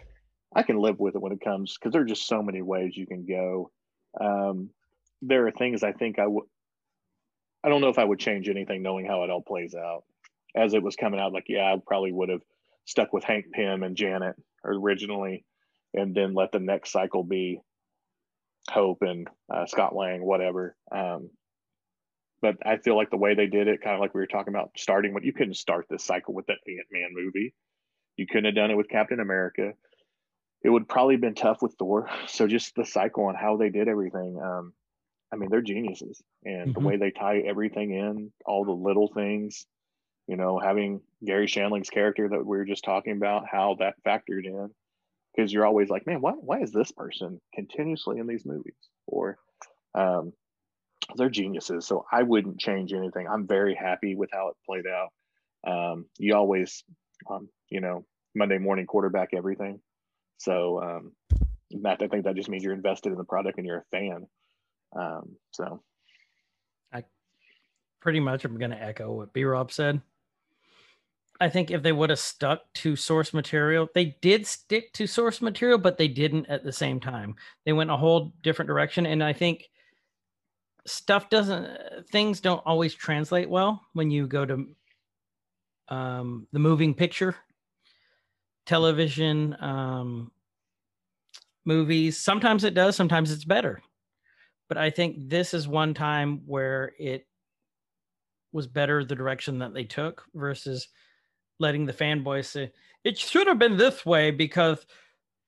I 0.55 0.63
can 0.63 0.79
live 0.79 0.99
with 1.01 1.15
it 1.15 1.21
when 1.21 1.33
it 1.33 1.41
comes 1.41 1.77
because 1.77 1.93
there 1.93 2.03
are 2.03 2.07
just 2.07 2.27
so 2.27 2.43
many 2.43 2.63
ways 2.63 2.97
you 2.97 3.07
can 3.07 3.27
go. 3.27 3.71
Um, 4.19 4.71
there 5.23 5.47
are 5.47 5.51
things 5.51 5.83
I 5.83 5.93
think 5.93 6.19
I 6.19 6.27
would. 6.27 6.45
I 7.65 7.69
don't 7.69 7.81
know 7.81 7.89
if 7.89 7.99
I 7.99 8.05
would 8.05 8.21
change 8.21 8.49
anything 8.49 8.83
knowing 8.83 9.07
how 9.07 9.25
it 9.25 9.31
all 9.31 9.43
plays 9.43 9.75
out. 9.75 10.05
As 10.55 10.73
it 10.73 10.83
was 10.83 10.97
coming 10.97 11.21
out, 11.21 11.33
like 11.33 11.49
yeah, 11.49 11.73
I 11.73 11.81
probably 11.85 12.13
would 12.13 12.29
have 12.29 12.43
stuck 12.85 13.13
with 13.13 13.25
Hank 13.25 13.47
Pym 13.53 13.83
and 13.83 13.97
Janet 13.97 14.37
originally, 14.65 15.45
and 15.93 16.15
then 16.15 16.35
let 16.35 16.53
the 16.53 16.61
next 16.61 16.93
cycle 16.93 17.25
be 17.25 17.61
Hope 18.71 19.03
and 19.03 19.29
uh, 19.53 19.67
Scott 19.67 19.95
Lang, 19.95 20.25
whatever. 20.25 20.77
Um, 20.91 21.31
but 22.43 22.57
I 22.67 22.77
feel 22.79 22.97
like 22.97 23.11
the 23.11 23.17
way 23.17 23.35
they 23.35 23.47
did 23.47 23.67
it, 23.69 23.81
kind 23.83 23.95
of 23.95 24.01
like 24.01 24.15
we 24.15 24.21
were 24.21 24.27
talking 24.27 24.53
about, 24.55 24.71
starting 24.77 25.15
with 25.15 25.25
you 25.25 25.33
couldn't 25.33 25.55
start 25.55 25.87
this 25.89 26.05
cycle 26.05 26.35
with 26.35 26.47
that 26.47 26.59
Ant 26.67 26.87
Man 26.91 27.11
movie. 27.13 27.55
You 28.17 28.27
couldn't 28.27 28.45
have 28.47 28.55
done 28.55 28.71
it 28.71 28.77
with 28.77 28.89
Captain 28.89 29.21
America. 29.21 29.73
It 30.63 30.71
would 30.71 30.89
probably 30.89 31.17
been 31.17 31.35
tough 31.35 31.63
with 31.63 31.75
Thor. 31.79 32.09
So 32.29 32.47
just 32.47 32.75
the 32.75 32.85
cycle 32.85 33.29
and 33.29 33.39
how 33.39 33.57
they 33.57 33.71
did 33.71 33.89
everything. 33.89 34.39
Um, 34.43 34.73
I 35.33 35.37
mean, 35.37 35.51
they're 35.51 35.61
geniuses, 35.63 36.23
and 36.45 36.75
the 36.75 36.81
Mhm. 36.81 36.85
way 36.85 36.97
they 36.97 37.11
tie 37.11 37.39
everything 37.41 37.91
in, 37.93 38.33
all 38.45 38.65
the 38.65 38.73
little 38.73 39.09
things. 39.13 39.67
You 40.29 40.37
know, 40.37 40.59
having 40.59 41.01
Garry 41.25 41.47
Shandling's 41.47 41.91
character 41.91 42.29
that 42.29 42.45
we 42.45 42.57
were 42.57 42.65
just 42.65 42.85
talking 42.85 43.17
about, 43.17 43.47
how 43.51 43.77
that 43.79 43.95
factored 44.05 44.45
in, 44.45 44.71
because 45.37 45.53
you're 45.53 45.67
always 45.67 45.91
like, 45.91 46.07
man, 46.07 46.21
why 46.21 46.33
why 46.33 46.61
is 46.61 46.73
this 46.73 46.93
person 46.93 47.41
continuously 47.55 48.19
in 48.19 48.27
these 48.27 48.47
movies? 48.47 48.75
Or 49.07 49.39
um, 49.95 50.33
they're 51.17 51.31
geniuses. 51.31 51.87
So 51.87 52.05
I 52.11 52.23
wouldn't 52.23 52.59
change 52.59 52.93
anything. 52.93 53.27
I'm 53.29 53.47
very 53.47 53.75
happy 53.75 54.15
with 54.15 54.31
how 54.33 54.49
it 54.49 54.57
played 54.67 54.85
out. 54.87 55.11
Um, 55.67 56.07
you 56.19 56.35
always, 56.35 56.83
um, 57.31 57.49
you 57.71 57.81
know, 57.81 58.05
Monday 58.35 58.59
morning 58.59 58.87
quarterback 58.87 59.31
everything. 59.35 59.81
So 60.39 60.83
um, 60.83 61.13
Matt, 61.73 62.03
I 62.03 62.09
think 62.09 62.25
that 62.25 62.37
just 62.37 62.49
means 62.49 62.63
you're 62.63 62.73
invested 62.73 63.13
in 63.13 63.19
the 63.19 63.25
product 63.25 63.59
and 63.59 63.67
you're 63.67 63.85
a 63.91 63.97
fan. 63.97 64.27
Um, 64.95 65.37
so 65.53 65.83
I 66.93 67.05
pretty 68.01 68.21
much 68.21 68.45
I'm 68.45 68.59
going 68.59 68.71
to 68.71 68.83
echo 68.83 69.13
what 69.13 69.33
B 69.33 69.45
Rob 69.45 69.73
said. 69.73 70.01
I 71.41 71.49
think 71.49 71.71
if 71.71 71.83
they 71.83 71.93
would 71.93 72.11
have 72.11 72.19
stuck 72.19 72.63
to 72.75 72.97
source 72.97 73.35
material, 73.35 73.89
they 73.95 74.17
did 74.23 74.47
stick 74.47 74.93
to 74.95 75.07
source 75.07 75.43
material, 75.43 75.79
but 75.79 75.99
they 75.99 76.09
didn't 76.09 76.47
at 76.47 76.65
the 76.65 76.73
same 76.73 76.99
time. 77.01 77.35
They 77.65 77.73
went 77.73 77.91
a 77.91 77.97
whole 77.97 78.33
different 78.43 78.69
direction. 78.69 79.07
And 79.07 79.23
I 79.23 79.33
think 79.33 79.69
stuff 80.87 81.29
doesn't, 81.29 82.09
things 82.11 82.41
don't 82.41 82.63
always 82.65 82.95
translate 82.95 83.51
well 83.51 83.83
when 83.93 84.11
you 84.11 84.27
go 84.27 84.47
to 84.47 84.67
um, 85.89 86.47
the 86.53 86.59
moving 86.59 86.95
picture, 86.95 87.37
television, 88.65 89.57
um, 89.61 90.33
movies. 91.67 92.17
Sometimes 92.19 92.65
it 92.65 92.75
does, 92.75 92.97
sometimes 92.97 93.31
it's 93.31 93.45
better. 93.45 93.83
But 94.69 94.79
I 94.79 94.91
think 94.91 95.29
this 95.29 95.53
is 95.53 95.69
one 95.69 95.95
time 95.95 96.43
where 96.47 96.93
it 96.99 97.27
was 98.53 98.67
better 98.67 99.05
the 99.05 99.15
direction 99.15 99.59
that 99.59 99.75
they 99.75 99.85
took 99.85 100.25
versus 100.35 100.89
letting 101.59 101.87
the 101.87 101.93
fanboys 101.93 102.47
say 102.47 102.73
it 103.05 103.17
should 103.17 103.47
have 103.47 103.59
been 103.59 103.77
this 103.77 104.05
way 104.05 104.31
because 104.31 104.85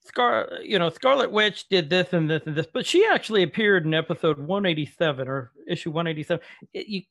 Scar, 0.04 0.48
you 0.62 0.78
know, 0.78 0.90
Scarlet 0.90 1.30
Witch 1.30 1.68
did 1.68 1.90
this 1.90 2.12
and 2.12 2.30
this 2.30 2.42
and 2.46 2.56
this, 2.56 2.68
but 2.72 2.86
she 2.86 3.06
actually 3.06 3.42
appeared 3.42 3.84
in 3.84 3.92
episode 3.92 4.38
187 4.38 5.28
or 5.28 5.50
issue 5.66 5.90
187. 5.90 6.42
It, 6.72 6.86
you 6.86 7.02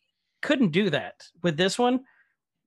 couldn't 0.42 0.72
do 0.72 0.90
that 0.90 1.28
with 1.44 1.58
this 1.58 1.78
one. 1.78 2.06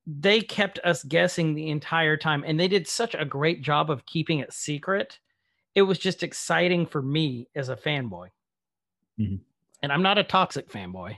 They 0.07 0.41
kept 0.41 0.79
us 0.85 1.03
guessing 1.05 1.55
the 1.55 1.71
entire 1.71 2.17
time, 2.17 2.45
and 2.47 2.59
they 2.59 2.69
did 2.69 2.87
such 2.87 3.15
a 3.15 3.25
great 3.25 3.63
job 3.63 3.91
of 3.91 4.07
keeping 4.07 4.39
it 4.39 4.53
secret. 4.53 5.19
It 5.75 5.83
was 5.83 5.99
just 5.99 6.23
exciting 6.23 6.87
for 6.87 7.03
me 7.03 7.49
as 7.55 7.69
a 7.69 7.77
fanboy. 7.77 8.29
Mhm. 9.19 9.41
And 9.83 9.93
I'm 9.93 10.03
not 10.03 10.19
a 10.19 10.25
toxic 10.25 10.69
fanboy. 10.69 11.17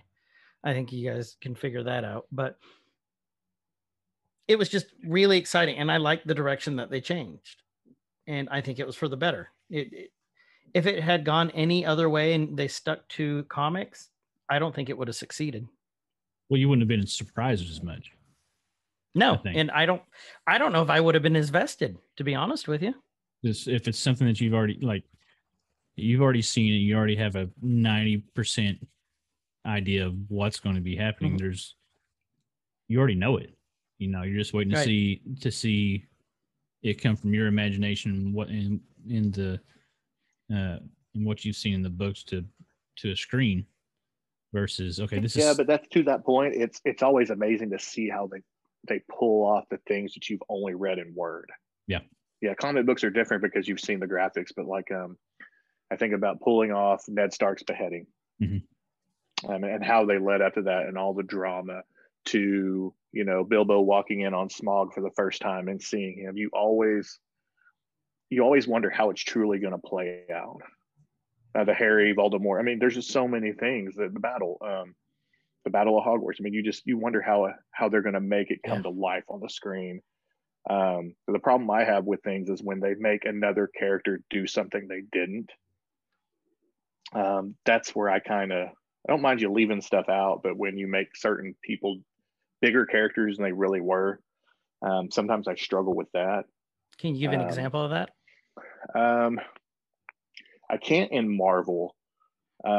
I 0.64 0.72
think 0.72 0.92
you 0.92 1.10
guys 1.10 1.36
can 1.40 1.54
figure 1.54 1.82
that 1.82 2.04
out. 2.04 2.26
But 2.30 2.58
it 4.48 4.56
was 4.58 4.68
just 4.68 4.86
really 5.06 5.38
exciting, 5.38 5.76
and 5.78 5.90
I 5.90 5.96
liked 5.98 6.26
the 6.26 6.34
direction 6.34 6.76
that 6.76 6.90
they 6.90 7.00
changed, 7.00 7.62
and 8.26 8.48
I 8.50 8.60
think 8.60 8.78
it 8.78 8.86
was 8.86 8.96
for 8.96 9.08
the 9.08 9.16
better. 9.16 9.50
It, 9.70 9.92
it- 9.92 10.10
if 10.74 10.86
it 10.86 11.02
had 11.02 11.22
gone 11.26 11.50
any 11.50 11.84
other 11.84 12.08
way 12.08 12.32
and 12.32 12.56
they 12.56 12.66
stuck 12.66 13.06
to 13.10 13.42
comics, 13.50 14.08
I 14.48 14.58
don't 14.58 14.74
think 14.74 14.88
it 14.88 14.96
would 14.96 15.06
have 15.06 15.14
succeeded. 15.16 15.68
Well, 16.48 16.58
you 16.58 16.66
wouldn't 16.66 16.80
have 16.80 16.88
been 16.88 17.06
surprised 17.06 17.68
as 17.68 17.82
much. 17.82 18.10
No, 19.14 19.36
think. 19.36 19.58
and 19.58 19.70
I 19.70 19.84
don't, 19.84 20.00
I 20.46 20.56
don't 20.56 20.72
know 20.72 20.80
if 20.82 20.88
I 20.88 20.98
would 20.98 21.14
have 21.14 21.22
been 21.22 21.36
as 21.36 21.50
vested, 21.50 21.98
to 22.16 22.24
be 22.24 22.34
honest 22.34 22.68
with 22.68 22.82
you. 22.82 22.94
Just 23.44 23.68
if 23.68 23.86
it's 23.86 23.98
something 23.98 24.26
that 24.26 24.40
you've 24.40 24.54
already 24.54 24.78
like, 24.80 25.04
you've 25.96 26.22
already 26.22 26.40
seen 26.40 26.72
it, 26.72 26.78
you 26.78 26.96
already 26.96 27.16
have 27.16 27.36
a 27.36 27.50
ninety 27.60 28.24
percent 28.34 28.78
idea 29.66 30.06
of 30.06 30.14
what's 30.28 30.58
going 30.58 30.76
to 30.76 30.80
be 30.80 30.96
happening. 30.96 31.34
Mhm. 31.34 31.38
There's, 31.38 31.74
you 32.88 32.98
already 32.98 33.14
know 33.16 33.36
it. 33.36 33.52
You 34.02 34.08
know, 34.08 34.22
you're 34.22 34.38
just 34.38 34.52
waiting 34.52 34.72
to 34.74 34.82
see 34.82 35.22
to 35.40 35.50
see 35.52 36.04
it 36.82 37.00
come 37.00 37.14
from 37.14 37.32
your 37.32 37.46
imagination. 37.46 38.32
What 38.32 38.48
in 38.48 38.80
in 39.08 39.30
the 39.30 39.60
uh 40.52 40.78
in 41.14 41.24
what 41.24 41.44
you've 41.44 41.56
seen 41.56 41.74
in 41.74 41.82
the 41.82 41.90
books 41.90 42.24
to 42.24 42.44
to 42.96 43.12
a 43.12 43.16
screen 43.16 43.64
versus 44.52 44.98
okay, 44.98 45.20
this 45.20 45.36
yeah, 45.36 45.52
is 45.52 45.56
but 45.56 45.68
that's 45.68 45.86
to 45.88 46.02
that 46.02 46.24
point. 46.24 46.54
It's 46.54 46.80
it's 46.84 47.02
always 47.04 47.30
amazing 47.30 47.70
to 47.70 47.78
see 47.78 48.08
how 48.08 48.26
they 48.26 48.40
they 48.88 49.00
pull 49.08 49.46
off 49.46 49.68
the 49.70 49.78
things 49.86 50.14
that 50.14 50.28
you've 50.28 50.42
only 50.48 50.74
read 50.74 50.98
in 50.98 51.14
word. 51.14 51.50
Yeah. 51.86 52.00
Yeah, 52.40 52.54
comic 52.54 52.84
books 52.84 53.04
are 53.04 53.10
different 53.10 53.44
because 53.44 53.68
you've 53.68 53.78
seen 53.78 54.00
the 54.00 54.08
graphics, 54.08 54.50
but 54.56 54.66
like 54.66 54.90
um 54.90 55.16
I 55.92 55.96
think 55.96 56.12
about 56.12 56.40
pulling 56.40 56.72
off 56.72 57.04
Ned 57.06 57.32
Stark's 57.32 57.62
beheading. 57.62 58.06
Mhm. 58.42 58.62
Um, 59.48 59.62
and 59.62 59.84
how 59.84 60.06
they 60.06 60.18
led 60.18 60.40
up 60.40 60.54
to 60.54 60.62
that 60.62 60.86
and 60.86 60.98
all 60.98 61.14
the 61.14 61.22
drama 61.22 61.82
to, 62.26 62.94
you 63.12 63.24
know, 63.24 63.44
Bilbo 63.44 63.80
walking 63.80 64.20
in 64.20 64.34
on 64.34 64.48
Smaug 64.48 64.92
for 64.92 65.00
the 65.02 65.10
first 65.16 65.40
time 65.40 65.68
and 65.68 65.80
seeing 65.80 66.18
him. 66.18 66.36
You 66.36 66.50
always 66.52 67.18
you 68.30 68.42
always 68.42 68.66
wonder 68.66 68.88
how 68.88 69.10
it's 69.10 69.22
truly 69.22 69.58
going 69.58 69.74
to 69.74 69.78
play 69.78 70.22
out. 70.34 70.60
Uh, 71.54 71.64
the 71.64 71.74
Harry 71.74 72.14
Voldemort. 72.14 72.58
I 72.58 72.62
mean, 72.62 72.78
there's 72.78 72.94
just 72.94 73.10
so 73.10 73.28
many 73.28 73.52
things. 73.52 73.94
The, 73.94 74.08
the 74.08 74.20
battle, 74.20 74.56
um, 74.64 74.94
the 75.64 75.70
Battle 75.70 75.98
of 75.98 76.04
Hogwarts. 76.04 76.36
I 76.40 76.42
mean, 76.42 76.54
you 76.54 76.62
just 76.62 76.82
you 76.86 76.96
wonder 76.96 77.20
how 77.20 77.52
how 77.72 77.90
they're 77.90 78.00
going 78.00 78.14
to 78.14 78.20
make 78.20 78.50
it 78.50 78.60
come 78.66 78.78
Yeah. 78.78 78.82
to 78.84 78.90
life 78.90 79.24
on 79.28 79.40
the 79.40 79.50
screen. 79.50 80.00
Um, 80.70 81.14
the 81.28 81.38
problem 81.40 81.70
I 81.70 81.84
have 81.84 82.04
with 82.04 82.22
things 82.22 82.48
is 82.48 82.62
when 82.62 82.80
they 82.80 82.94
make 82.94 83.26
another 83.26 83.68
character 83.78 84.20
do 84.30 84.46
something 84.46 84.88
they 84.88 85.02
didn't. 85.12 85.50
Um, 87.12 87.56
that's 87.66 87.94
where 87.94 88.08
I 88.08 88.20
kind 88.20 88.52
of 88.52 88.68
I 88.68 89.12
don't 89.12 89.20
mind 89.22 89.42
you 89.42 89.52
leaving 89.52 89.82
stuff 89.82 90.08
out, 90.08 90.40
but 90.42 90.56
when 90.56 90.78
you 90.78 90.86
make 90.86 91.16
certain 91.16 91.54
people 91.62 92.00
bigger 92.62 92.86
characters 92.86 93.36
than 93.36 93.44
they 93.44 93.52
really 93.52 93.80
were, 93.82 94.20
um, 94.80 95.10
sometimes 95.10 95.46
I 95.48 95.54
struggle 95.56 95.94
with 95.94 96.10
that. 96.12 96.44
Can 96.96 97.14
you 97.14 97.20
give 97.20 97.32
an 97.32 97.40
Um, 97.42 97.48
example 97.48 97.84
of 97.84 97.90
that? 97.90 98.10
Um, 98.94 99.38
I 100.70 100.78
can't 100.78 101.10
in 101.12 101.28
Marvel. 101.36 101.94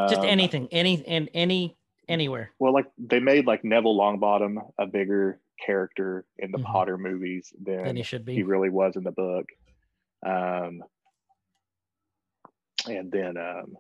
Just 0.09 0.21
Um, 0.21 0.25
anything, 0.27 0.67
any 0.71 1.05
and 1.05 1.29
any 1.33 1.77
anywhere. 2.07 2.51
Well, 2.59 2.73
like 2.73 2.87
they 2.97 3.19
made 3.19 3.45
like 3.45 3.63
Neville 3.63 3.97
Longbottom 3.97 4.71
a 4.77 4.85
bigger 4.87 5.39
character 5.63 6.25
in 6.37 6.51
the 6.51 6.57
Mhm. 6.57 6.63
Potter 6.65 6.97
movies 6.97 7.53
than 7.61 7.83
Than 7.83 7.95
he 7.97 8.03
should 8.03 8.25
be. 8.25 8.33
he 8.35 8.43
really 8.43 8.69
was 8.69 8.95
in 8.95 9.03
the 9.03 9.11
book. 9.11 9.45
Um, 10.25 10.83
and 12.87 13.11
then 13.11 13.37
um, 13.37 13.77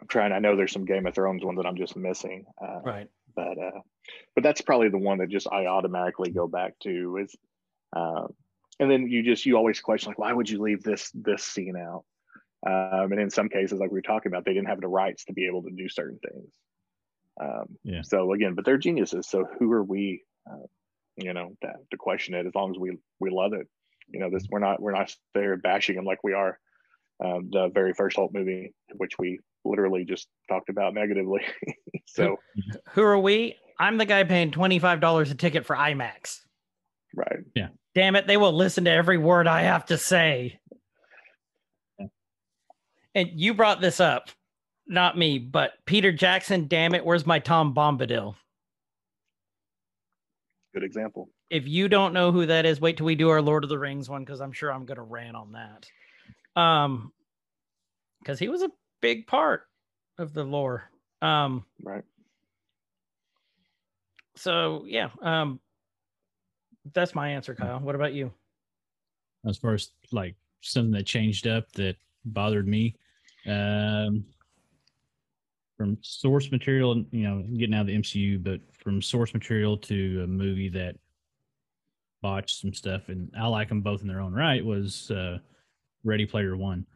I'm 0.00 0.08
trying. 0.08 0.32
I 0.32 0.38
know 0.38 0.56
there's 0.56 0.72
some 0.72 0.84
Game 0.84 1.06
of 1.06 1.14
Thrones 1.14 1.42
one 1.44 1.56
that 1.56 1.66
I'm 1.66 1.76
just 1.76 1.96
missing. 1.96 2.44
Uh, 2.60 2.80
Right. 2.82 3.08
But 3.34 3.58
uh 3.58 3.80
but 4.34 4.42
that's 4.44 4.60
probably 4.60 4.88
the 4.88 4.98
one 4.98 5.18
that 5.18 5.28
just 5.28 5.48
i 5.52 5.66
automatically 5.66 6.30
go 6.30 6.46
back 6.46 6.78
to 6.80 7.16
is 7.18 7.34
uh, 7.96 8.26
and 8.80 8.90
then 8.90 9.08
you 9.08 9.22
just 9.22 9.46
you 9.46 9.56
always 9.56 9.80
question 9.80 10.10
like 10.10 10.18
why 10.18 10.32
would 10.32 10.50
you 10.50 10.60
leave 10.60 10.82
this 10.82 11.10
this 11.14 11.44
scene 11.44 11.76
out? 11.76 12.04
Um 12.66 13.12
and 13.12 13.20
in 13.20 13.30
some 13.30 13.48
cases 13.48 13.78
like 13.78 13.90
we 13.90 13.98
were 13.98 14.02
talking 14.02 14.30
about 14.30 14.44
they 14.44 14.54
didn't 14.54 14.68
have 14.68 14.80
the 14.80 14.88
rights 14.88 15.24
to 15.26 15.32
be 15.32 15.46
able 15.46 15.62
to 15.62 15.70
do 15.70 15.88
certain 15.88 16.18
things. 16.18 16.52
Um 17.40 17.78
Yeah. 17.84 18.02
so 18.02 18.32
again 18.32 18.54
but 18.54 18.64
they're 18.64 18.78
geniuses. 18.78 19.28
So 19.28 19.46
who 19.58 19.70
are 19.72 19.84
we 19.84 20.22
uh, 20.50 20.66
you 21.16 21.32
know 21.32 21.54
to, 21.62 21.72
to 21.90 21.96
question 21.96 22.34
it 22.34 22.46
as 22.46 22.54
long 22.54 22.70
as 22.70 22.78
we 22.78 22.98
we 23.20 23.30
love 23.30 23.52
it? 23.52 23.68
You 24.08 24.20
know 24.20 24.30
this 24.30 24.46
we're 24.50 24.58
not 24.58 24.80
we're 24.82 24.92
not 24.92 25.14
there 25.34 25.56
bashing 25.56 25.96
them 25.96 26.04
like 26.04 26.24
we 26.24 26.32
are 26.32 26.58
um, 27.24 27.48
the 27.52 27.68
very 27.68 27.94
first 27.94 28.16
Hulk 28.16 28.34
movie, 28.34 28.74
which 28.96 29.18
we 29.18 29.40
literally 29.64 30.04
just 30.04 30.28
talked 30.48 30.68
about 30.68 30.94
negatively. 30.94 31.40
so, 32.06 32.36
Who 32.92 33.02
are 33.02 33.18
we? 33.18 33.56
I'm 33.78 33.98
the 33.98 34.04
guy 34.04 34.24
paying 34.24 34.50
$25 34.50 35.30
a 35.30 35.34
ticket 35.34 35.66
for 35.66 35.76
IMAX. 35.76 36.40
right. 37.14 37.40
Yeah. 37.54 37.68
Damn 37.94 38.16
it, 38.16 38.26
they 38.26 38.36
will 38.36 38.52
listen 38.52 38.84
to 38.84 38.90
every 38.90 39.18
word 39.18 39.46
I 39.46 39.62
have 39.62 39.86
to 39.86 39.98
say. 39.98 40.58
And 43.14 43.30
you 43.34 43.54
brought 43.54 43.80
this 43.80 44.00
up, 44.00 44.30
not 44.88 45.16
me, 45.16 45.38
but 45.38 45.74
Peter 45.86 46.10
Jackson, 46.10 46.66
damn 46.66 46.94
it, 46.94 47.04
where's 47.04 47.24
my 47.24 47.38
Tom 47.38 47.72
Bombadil? 47.72 48.34
Good 50.74 50.82
example. 50.82 51.28
If 51.50 51.68
you 51.68 51.88
don't 51.88 52.12
know 52.12 52.32
who 52.32 52.46
that 52.46 52.66
is, 52.66 52.80
wait 52.80 52.96
till 52.96 53.06
we 53.06 53.14
do 53.14 53.28
our 53.28 53.40
Lord 53.40 53.62
of 53.62 53.70
the 53.70 53.78
Rings 53.78 54.10
one 54.10 54.24
because 54.24 54.40
I'm 54.40 54.50
sure 54.50 54.72
I'm 54.72 54.86
going 54.86 54.96
to 54.96 55.02
rant 55.02 55.36
on 55.36 55.52
that. 55.52 56.60
Um, 56.60 57.12
because 58.20 58.40
he 58.40 58.48
was 58.48 58.62
a 58.62 58.70
big 59.04 59.26
part 59.26 59.66
of 60.16 60.32
the 60.32 60.42
lore. 60.42 60.90
Um, 61.20 61.66
Right. 61.82 62.04
so 64.34 64.84
yeah, 64.86 65.10
um, 65.20 65.60
that's 66.94 67.14
my 67.14 67.28
answer, 67.28 67.54
Kyle. 67.54 67.80
What 67.80 67.94
about 67.94 68.14
you? 68.14 68.32
as 69.46 69.58
far 69.58 69.74
as 69.74 69.90
like 70.10 70.34
something 70.62 70.92
that 70.92 71.04
changed 71.04 71.46
up 71.46 71.70
that 71.72 71.96
bothered 72.24 72.66
me 72.66 72.96
um 73.46 74.24
from 75.76 75.98
source 76.00 76.50
material 76.50 77.04
you 77.10 77.28
know 77.28 77.42
getting 77.58 77.74
out 77.74 77.82
of 77.82 77.88
the 77.88 77.98
mcu 77.98 78.42
but 78.42 78.58
from 78.72 79.02
source 79.02 79.34
material 79.34 79.76
to 79.76 80.22
a 80.24 80.26
movie 80.26 80.70
that 80.70 80.96
botched 82.22 82.58
some 82.58 82.72
stuff 82.72 83.10
and 83.10 83.30
i 83.38 83.46
like 83.46 83.68
them 83.68 83.82
both 83.82 84.00
in 84.00 84.08
their 84.08 84.22
own 84.22 84.32
right 84.32 84.64
was 84.64 85.10
uh 85.10 85.36
ready 86.04 86.24
player 86.24 86.56
one 86.56 86.86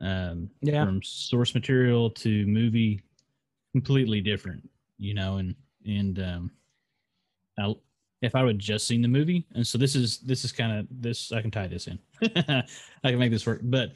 um 0.00 0.50
Yeah. 0.62 0.84
from 0.84 1.02
source 1.02 1.54
material 1.54 2.10
to 2.10 2.46
movie 2.46 3.00
completely 3.72 4.20
different 4.20 4.68
you 4.98 5.14
know 5.14 5.36
and 5.38 5.54
and 5.86 6.18
um 6.18 6.50
I, 7.58 7.74
if 8.22 8.34
I 8.34 8.42
would 8.42 8.58
just 8.58 8.86
seen 8.86 9.02
the 9.02 9.08
movie, 9.08 9.46
and 9.54 9.66
so 9.66 9.78
this 9.78 9.94
is 9.94 10.18
this 10.18 10.44
is 10.44 10.52
kind 10.52 10.78
of 10.78 10.86
this 10.90 11.32
I 11.32 11.40
can 11.40 11.50
tie 11.50 11.66
this 11.66 11.86
in. 11.86 11.98
I 12.22 12.64
can 13.10 13.18
make 13.18 13.30
this 13.30 13.46
work, 13.46 13.60
but 13.64 13.92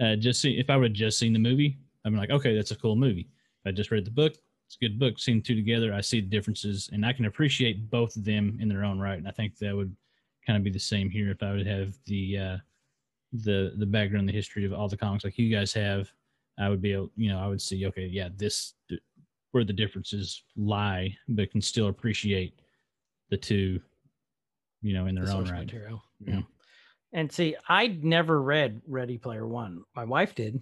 uh, 0.00 0.16
just 0.16 0.40
see 0.40 0.58
if 0.58 0.70
I 0.70 0.76
would 0.76 0.90
have 0.90 0.96
just 0.96 1.18
seen 1.18 1.32
the 1.32 1.38
movie, 1.38 1.78
I'm 2.04 2.16
like, 2.16 2.30
okay, 2.30 2.54
that's 2.54 2.70
a 2.70 2.76
cool 2.76 2.96
movie. 2.96 3.28
If 3.64 3.68
I 3.68 3.72
just 3.72 3.90
read 3.90 4.04
the 4.04 4.10
book, 4.10 4.34
it's 4.66 4.76
a 4.80 4.84
good 4.84 4.98
book. 4.98 5.18
Seen 5.18 5.42
two 5.42 5.54
together, 5.54 5.92
I 5.92 6.00
see 6.00 6.20
the 6.20 6.26
differences, 6.28 6.90
and 6.92 7.04
I 7.04 7.12
can 7.12 7.26
appreciate 7.26 7.90
both 7.90 8.16
of 8.16 8.24
them 8.24 8.58
in 8.60 8.68
their 8.68 8.84
own 8.84 8.98
right. 8.98 9.18
And 9.18 9.28
I 9.28 9.32
think 9.32 9.58
that 9.58 9.74
would 9.74 9.94
kind 10.46 10.56
of 10.56 10.64
be 10.64 10.70
the 10.70 10.78
same 10.78 11.10
here 11.10 11.30
if 11.30 11.42
I 11.42 11.52
would 11.52 11.66
have 11.66 11.94
the 12.06 12.38
uh, 12.38 12.56
the 13.32 13.72
the 13.78 13.86
background, 13.86 14.28
the 14.28 14.32
history 14.32 14.64
of 14.64 14.72
all 14.72 14.88
the 14.88 14.96
comics 14.96 15.24
like 15.24 15.38
you 15.38 15.54
guys 15.54 15.72
have. 15.72 16.10
I 16.58 16.68
would 16.68 16.82
be 16.82 16.92
able, 16.92 17.10
you 17.16 17.30
know, 17.30 17.38
I 17.38 17.46
would 17.46 17.62
see, 17.62 17.86
okay, 17.86 18.06
yeah, 18.06 18.28
this 18.36 18.74
where 19.52 19.64
the 19.64 19.72
differences 19.72 20.42
lie, 20.56 21.16
but 21.28 21.50
can 21.50 21.60
still 21.60 21.88
appreciate 21.88 22.60
the 23.30 23.36
two, 23.36 23.80
you 24.82 24.94
know, 24.94 25.06
in 25.06 25.14
their 25.14 25.24
the 25.24 25.32
own 25.32 25.44
right. 25.44 25.60
material. 25.60 26.02
Yeah. 26.20 26.42
And 27.12 27.30
see, 27.30 27.56
I'd 27.68 28.04
never 28.04 28.40
read 28.40 28.80
Ready 28.86 29.18
Player 29.18 29.46
One. 29.46 29.84
My 29.94 30.04
wife 30.04 30.34
did. 30.34 30.60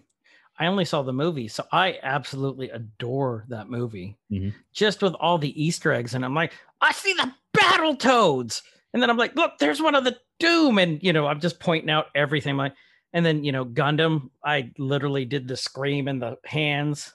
I 0.59 0.67
only 0.67 0.85
saw 0.85 1.03
the 1.03 1.13
movie, 1.13 1.49
so 1.49 1.65
I 1.73 1.99
absolutely 2.03 2.71
adore 2.71 3.45
that 3.49 3.71
movie. 3.71 4.19
Mhm. 4.31 4.53
Just 4.73 5.03
with 5.03 5.15
all 5.15 5.39
the 5.39 5.63
Easter 5.63 5.93
eggs, 5.93 6.15
and 6.15 6.25
I'm 6.25 6.35
like, 6.35 6.53
I 6.81 6.93
see 6.93 7.13
the 7.15 7.33
battle 7.53 7.97
toads, 7.97 8.63
and 8.93 9.03
then 9.03 9.11
I'm 9.11 9.17
like, 9.17 9.35
look, 9.37 9.59
there's 9.59 9.81
one 9.83 9.95
of 9.95 10.05
the 10.05 10.17
Doom, 10.39 10.79
and 10.79 11.03
you 11.03 11.13
know, 11.13 11.27
I'm 11.27 11.41
just 11.41 11.61
pointing 11.61 11.91
out 11.91 12.07
everything. 12.15 12.57
Like, 12.57 12.75
and 13.13 13.25
then 13.25 13.45
you 13.45 13.53
know, 13.53 13.65
Gundam, 13.65 14.31
I 14.45 14.73
literally 14.79 15.25
did 15.25 15.47
the 15.49 15.57
scream 15.57 16.09
and 16.09 16.21
the 16.23 16.37
hands, 16.45 17.15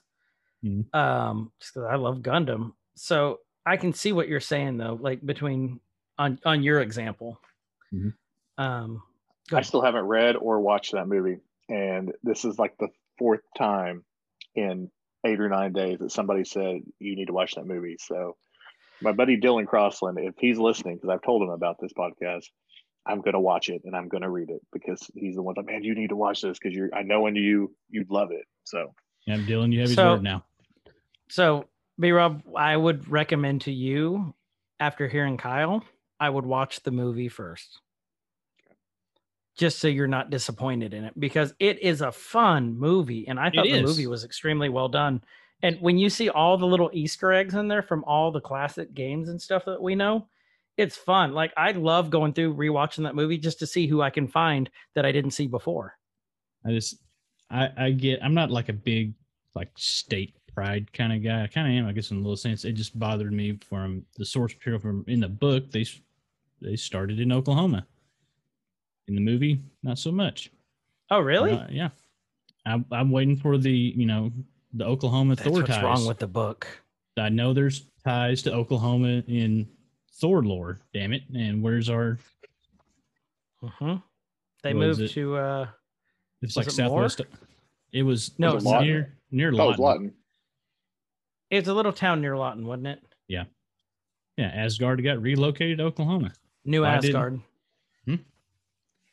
Mhm. 0.63 0.93
um, 0.95 1.51
just 1.59 1.73
because 1.73 1.87
I 1.89 1.95
love 1.95 2.19
Gundam. 2.19 2.73
So 2.95 3.39
I 3.65 3.77
can 3.77 3.93
see 3.93 4.11
what 4.13 4.27
you're 4.27 4.39
saying 4.39 4.77
though, 4.77 4.97
like 5.01 5.25
between 5.25 5.79
on 6.17 6.39
on 6.45 6.63
your 6.63 6.81
example. 6.81 7.39
Mhm. 7.93 8.13
Um, 8.57 9.03
I 9.51 9.61
still 9.61 9.81
haven't 9.81 10.05
read 10.05 10.35
or 10.35 10.59
watched 10.59 10.93
that 10.93 11.07
movie, 11.07 11.39
and 11.69 12.13
this 12.23 12.45
is 12.45 12.57
like 12.59 12.77
the 12.77 12.89
fourth 13.17 13.41
time 13.57 14.03
in 14.55 14.89
eight 15.25 15.39
or 15.39 15.49
nine 15.49 15.73
days 15.73 15.99
that 15.99 16.11
somebody 16.11 16.43
said 16.43 16.81
you 16.99 17.15
need 17.15 17.25
to 17.27 17.33
watch 17.33 17.55
that 17.55 17.65
movie. 17.65 17.97
So, 17.99 18.37
my 19.01 19.11
buddy 19.11 19.37
Dylan 19.39 19.67
Crossland, 19.67 20.17
if 20.19 20.35
he's 20.39 20.57
listening, 20.57 20.95
because 20.95 21.09
I've 21.09 21.21
told 21.21 21.41
him 21.41 21.49
about 21.49 21.77
this 21.81 21.91
podcast, 21.93 22.45
I'm 23.05 23.21
gonna 23.21 23.39
watch 23.39 23.69
it 23.69 23.81
and 23.85 23.95
I'm 23.95 24.07
gonna 24.07 24.29
read 24.29 24.49
it 24.49 24.61
because 24.73 25.09
he's 25.13 25.35
the 25.35 25.43
one 25.43 25.53
that 25.57 25.65
man, 25.65 25.83
you 25.83 25.93
need 25.95 26.09
to 26.09 26.15
watch 26.15 26.41
this 26.41 26.57
because 26.57 26.75
you're 26.75 26.93
I 26.93 27.03
know 27.03 27.27
and 27.27 27.37
you 27.37 27.75
you'd 27.89 28.09
love 28.09 28.31
it. 28.31 28.45
So 28.63 28.93
Yeah, 29.25 29.37
Dylan, 29.37 29.71
you 29.71 29.79
have 29.81 29.89
his 29.89 29.95
So- 29.95 30.13
word 30.13 30.23
now. 30.23 30.43
So, 31.27 31.65
B 31.99 32.11
Rob, 32.11 32.43
I 32.55 32.77
would 32.77 33.09
recommend 33.09 33.61
to 33.61 33.71
you 33.71 34.33
after 34.79 35.07
hearing 35.07 35.37
Kyle, 35.37 35.83
I 36.19 36.29
would 36.29 36.45
watch 36.45 36.81
the 36.83 36.91
movie 36.91 37.29
first. 37.29 37.81
Just 39.57 39.79
so 39.79 39.87
you're 39.87 40.07
not 40.07 40.29
disappointed 40.29 40.93
in 40.93 41.05
it 41.05 41.17
because 41.17 41.53
it 41.59 41.81
is 41.81 42.01
a 42.01 42.11
fun 42.11 42.77
movie 42.77 43.27
and 43.27 43.39
I 43.39 43.49
thought 43.49 43.65
the 43.65 43.81
movie 43.81 44.05
was 44.07 44.25
extremely 44.25 44.67
well 44.67 44.89
done. 44.89 45.23
And 45.65 45.81
when 45.81 45.97
you 45.97 46.11
see 46.11 46.29
all 46.29 46.59
the 46.59 46.67
little 46.67 46.91
Easter 46.93 47.33
eggs 47.33 47.55
in 47.55 47.67
there 47.67 47.81
from 47.81 48.03
all 48.03 48.31
the 48.31 48.39
classic 48.39 48.93
games 48.93 49.29
and 49.29 49.41
stuff 49.41 49.65
that 49.65 49.81
we 49.81 49.95
know, 49.95 50.27
it's 50.77 50.95
fun. 50.95 51.33
Like 51.33 51.51
I 51.57 51.71
love 51.71 52.11
going 52.11 52.33
through 52.33 52.53
rewatching 52.53 53.01
that 53.01 53.15
movie 53.15 53.39
just 53.39 53.57
to 53.59 53.65
see 53.65 53.87
who 53.87 53.99
I 53.99 54.11
can 54.11 54.27
find 54.27 54.69
that 54.93 55.07
I 55.07 55.11
didn't 55.11 55.31
see 55.31 55.47
before. 55.47 55.97
I 56.63 56.69
just, 56.69 56.97
I, 57.49 57.69
I 57.75 57.91
get, 57.91 58.23
I'm 58.23 58.35
not 58.35 58.51
like 58.51 58.69
a 58.69 58.73
big 58.73 59.15
like 59.55 59.69
state 59.75 60.35
pride 60.53 60.93
kind 60.93 61.11
of 61.11 61.23
guy. 61.23 61.41
I 61.41 61.47
kind 61.47 61.67
of 61.67 61.73
am, 61.73 61.89
I 61.89 61.93
guess, 61.93 62.11
in 62.11 62.17
a 62.17 62.19
little 62.19 62.37
sense. 62.37 62.63
It 62.63 62.73
just 62.73 62.99
bothered 62.99 63.33
me 63.33 63.57
from 63.67 64.05
the 64.17 64.25
source 64.25 64.53
material 64.53 64.79
from 64.79 65.03
in 65.07 65.19
the 65.19 65.29
book. 65.29 65.71
They, 65.71 65.87
they 66.61 66.75
started 66.75 67.19
in 67.19 67.31
Oklahoma. 67.31 67.87
In 69.07 69.15
the 69.15 69.21
movie, 69.21 69.63
not 69.81 69.97
so 69.97 70.11
much. 70.11 70.51
Oh, 71.09 71.21
really? 71.21 71.53
Uh, 71.53 71.65
yeah. 71.71 71.89
I'm, 72.67 72.85
I'm 72.91 73.09
waiting 73.09 73.35
for 73.35 73.57
the, 73.57 73.71
you 73.71 74.05
know, 74.05 74.31
the 74.75 74.85
Oklahoma 74.85 75.35
That's 75.35 75.47
Thor 75.47 75.57
what's 75.61 75.69
ties. 75.69 75.83
wrong 75.83 76.05
with 76.05 76.19
the 76.19 76.27
book. 76.27 76.67
I 77.17 77.29
know 77.29 77.53
there's 77.53 77.85
ties 78.03 78.41
to 78.43 78.53
Oklahoma 78.53 79.23
in 79.27 79.67
Thor 80.19 80.43
lore. 80.43 80.79
Damn 80.93 81.13
it! 81.13 81.23
And 81.33 81.63
where's 81.63 81.89
our? 81.89 82.17
hmm 83.63 83.95
They 84.63 84.73
moved 84.73 85.01
it- 85.01 85.11
to 85.11 85.35
uh 85.37 85.67
It's 86.41 86.55
like 86.57 86.67
it 86.67 86.77
Moore? 86.77 87.07
Southwest. 87.09 87.21
It 87.91 88.03
was 88.03 88.37
No, 88.37 88.51
it 88.51 88.55
was 88.55 88.65
Lawton. 88.65 88.87
near 88.87 89.17
near 89.31 89.51
that 89.51 89.57
was 89.57 89.77
Lawton. 89.79 90.03
Lawton. 90.05 90.13
it's 91.49 91.67
a 91.69 91.73
little 91.73 91.93
town 91.93 92.21
near 92.21 92.37
Lawton, 92.37 92.65
wasn't 92.67 92.87
it? 92.87 93.03
Yeah, 93.27 93.45
yeah. 94.37 94.47
Asgard 94.53 95.03
got 95.03 95.21
relocated 95.21 95.77
to 95.79 95.85
Oklahoma. 95.85 96.33
New 96.65 96.81
Why 96.81 96.95
Asgard. 96.95 97.39
Hmm? 98.05 98.15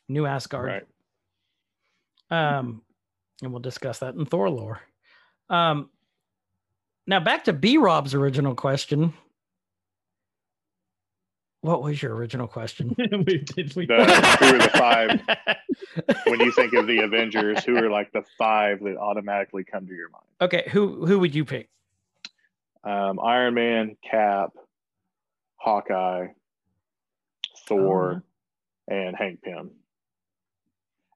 New 0.09 0.25
Asgard. 0.25 0.83
Right. 2.31 2.57
Um, 2.57 2.81
and 3.41 3.51
we'll 3.51 3.61
discuss 3.61 3.99
that 3.99 4.15
in 4.15 4.25
Thor 4.25 4.49
lore. 4.49 4.81
Um, 5.53 5.89
now 7.05 7.19
back 7.19 7.43
to 7.43 7.53
B 7.53 7.77
Rob's 7.77 8.15
original 8.15 8.55
question. 8.55 9.13
What 11.61 11.83
was 11.83 12.01
your 12.01 12.15
original 12.15 12.47
question? 12.47 12.93
we 12.97 13.37
did 13.37 13.73
we. 13.75 13.85
The, 13.85 14.03
who 14.39 14.45
are 14.45 14.57
the 14.57 14.69
five 14.69 16.17
when 16.25 16.39
you 16.39 16.51
think 16.51 16.73
of 16.73 16.87
the 16.87 16.99
Avengers? 16.99 17.63
Who 17.63 17.77
are 17.77 17.89
like 17.89 18.11
the 18.11 18.23
five 18.37 18.81
that 18.81 18.97
automatically 18.97 19.63
come 19.63 19.87
to 19.87 19.93
your 19.93 20.09
mind? 20.09 20.25
okay, 20.41 20.69
who 20.71 21.05
who 21.05 21.19
would 21.19 21.35
you 21.35 21.45
pick? 21.45 21.69
Um, 22.83 23.19
Iron 23.19 23.53
Man, 23.53 23.95
Cap, 24.09 24.51
Hawkeye, 25.55 26.29
Thor, 27.67 28.23
and 28.89 29.15
Hank 29.15 29.41
Pym. 29.41 29.71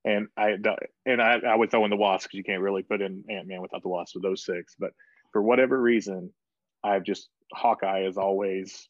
And 0.07 0.27
I 0.38 0.55
and 1.05 1.21
I, 1.21 1.39
I 1.45 1.55
would 1.55 1.69
throw 1.69 1.84
in 1.84 1.89
the 1.89 1.97
Wasp 1.97 2.27
because 2.29 2.38
you 2.38 2.43
can't 2.43 2.61
really 2.61 2.81
put 2.81 3.01
in 3.01 3.25
Ant 3.29 3.47
Man 3.47 3.61
without 3.61 3.81
the 3.81 3.89
Wasp 3.89 4.15
with 4.15 4.23
those 4.23 4.45
six. 4.45 4.73
But 4.79 4.91
for 5.34 5.41
whatever 5.41 5.79
reason, 5.79 6.31
I've 6.81 7.03
just 7.03 7.27
Hawkeye 7.53 8.05
is 8.05 8.17
always 8.17 8.88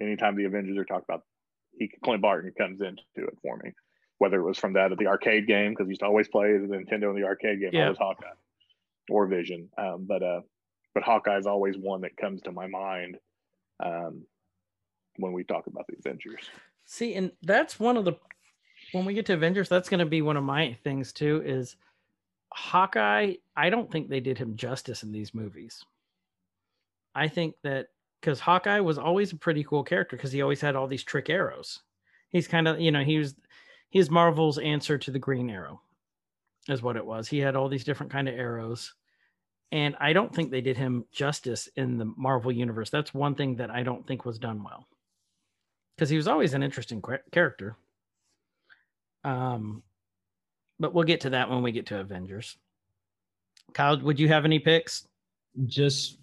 anytime 0.00 0.36
the 0.36 0.44
Avengers 0.44 0.78
are 0.78 0.86
talked 0.86 1.04
about, 1.04 1.24
he 1.78 1.90
Clint 2.02 2.22
Barton 2.22 2.52
comes 2.56 2.80
into 2.80 3.02
it 3.16 3.36
for 3.42 3.60
me. 3.62 3.72
Whether 4.16 4.40
it 4.40 4.44
was 4.44 4.58
from 4.58 4.72
that 4.72 4.90
at 4.90 4.96
the 4.96 5.06
arcade 5.06 5.46
game 5.46 5.72
because 5.72 5.86
he 5.86 5.90
used 5.90 6.00
to 6.00 6.06
always 6.06 6.28
play 6.28 6.52
the 6.52 6.66
Nintendo 6.66 7.10
in 7.10 7.20
the 7.20 7.26
arcade 7.26 7.60
game, 7.60 7.70
Yeah. 7.72 7.90
Was 7.90 7.98
Hawkeye 7.98 8.26
or 9.10 9.26
Vision. 9.26 9.68
Um, 9.76 10.06
but 10.08 10.22
uh, 10.22 10.40
but 10.94 11.02
Hawkeye 11.02 11.36
is 11.36 11.46
always 11.46 11.76
one 11.76 12.00
that 12.00 12.16
comes 12.16 12.40
to 12.42 12.52
my 12.52 12.66
mind 12.66 13.18
um, 13.84 14.22
when 15.16 15.32
we 15.32 15.44
talk 15.44 15.66
about 15.66 15.86
the 15.88 15.96
Avengers. 15.98 16.40
See, 16.86 17.14
and 17.14 17.32
that's 17.42 17.78
one 17.78 17.98
of 17.98 18.06
the 18.06 18.14
when 18.92 19.04
we 19.04 19.14
get 19.14 19.26
to 19.26 19.34
Avengers, 19.34 19.68
that's 19.68 19.88
going 19.88 20.00
to 20.00 20.06
be 20.06 20.22
one 20.22 20.36
of 20.36 20.44
my 20.44 20.76
things 20.84 21.12
too. 21.12 21.42
Is 21.44 21.76
Hawkeye? 22.52 23.34
I 23.56 23.70
don't 23.70 23.90
think 23.90 24.08
they 24.08 24.20
did 24.20 24.38
him 24.38 24.56
justice 24.56 25.02
in 25.02 25.12
these 25.12 25.34
movies. 25.34 25.84
I 27.14 27.28
think 27.28 27.54
that 27.62 27.88
because 28.20 28.40
Hawkeye 28.40 28.80
was 28.80 28.98
always 28.98 29.32
a 29.32 29.36
pretty 29.36 29.64
cool 29.64 29.84
character 29.84 30.16
because 30.16 30.32
he 30.32 30.42
always 30.42 30.60
had 30.60 30.76
all 30.76 30.86
these 30.86 31.04
trick 31.04 31.30
arrows. 31.30 31.80
He's 32.30 32.48
kind 32.48 32.68
of 32.68 32.80
you 32.80 32.90
know 32.90 33.02
he 33.02 33.18
was 33.18 33.34
he's 33.90 34.10
Marvel's 34.10 34.58
answer 34.58 34.98
to 34.98 35.10
the 35.10 35.18
Green 35.18 35.50
Arrow, 35.50 35.80
is 36.68 36.82
what 36.82 36.96
it 36.96 37.06
was. 37.06 37.28
He 37.28 37.38
had 37.38 37.56
all 37.56 37.68
these 37.68 37.84
different 37.84 38.12
kind 38.12 38.28
of 38.28 38.34
arrows. 38.34 38.94
And 39.70 39.96
I 40.00 40.14
don't 40.14 40.34
think 40.34 40.50
they 40.50 40.62
did 40.62 40.78
him 40.78 41.04
justice 41.12 41.68
in 41.76 41.98
the 41.98 42.06
Marvel 42.16 42.50
universe. 42.50 42.88
That's 42.88 43.12
one 43.12 43.34
thing 43.34 43.56
that 43.56 43.70
I 43.70 43.82
don't 43.82 44.06
think 44.06 44.24
was 44.24 44.38
done 44.38 44.64
well 44.64 44.86
because 45.94 46.08
he 46.08 46.16
was 46.16 46.28
always 46.28 46.54
an 46.54 46.62
interesting 46.62 47.02
char- 47.02 47.22
character. 47.32 47.76
Um, 49.24 49.82
but 50.78 50.94
we'll 50.94 51.04
get 51.04 51.22
to 51.22 51.30
that 51.30 51.50
when 51.50 51.62
we 51.62 51.72
get 51.72 51.86
to 51.86 52.00
Avengers. 52.00 52.56
Kyle, 53.74 54.00
would 54.00 54.18
you 54.18 54.28
have 54.28 54.44
any 54.44 54.58
picks? 54.58 55.06
just 55.66 56.18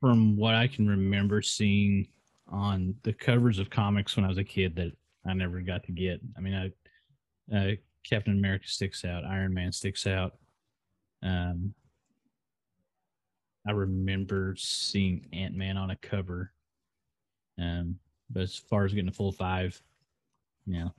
from 0.00 0.36
what 0.36 0.54
I 0.54 0.66
can 0.66 0.88
remember 0.88 1.42
seeing 1.42 2.08
on 2.48 2.94
the 3.02 3.12
covers 3.12 3.58
of 3.58 3.70
comics 3.70 4.16
when 4.16 4.24
I 4.24 4.28
was 4.28 4.38
a 4.38 4.44
kid 4.44 4.74
that 4.76 4.92
I 5.26 5.34
never 5.34 5.60
got 5.60 5.84
to 5.84 5.92
get. 5.92 6.20
I 6.36 6.40
mean, 6.40 6.72
I, 7.52 7.56
uh, 7.56 7.74
Captain 8.04 8.32
America 8.32 8.66
sticks 8.66 9.04
out, 9.04 9.24
Iron 9.24 9.54
Man 9.54 9.72
sticks 9.72 10.06
out. 10.06 10.34
Um, 11.22 11.74
I 13.66 13.72
remember 13.72 14.54
seeing 14.56 15.26
Ant 15.32 15.54
Man 15.54 15.76
on 15.76 15.90
a 15.90 15.96
cover. 15.96 16.52
Um, 17.58 17.98
but 18.30 18.42
as 18.42 18.56
far 18.56 18.84
as 18.84 18.94
getting 18.94 19.08
a 19.08 19.12
full 19.12 19.32
five, 19.32 19.80
you 20.66 20.78
know, 20.78 20.94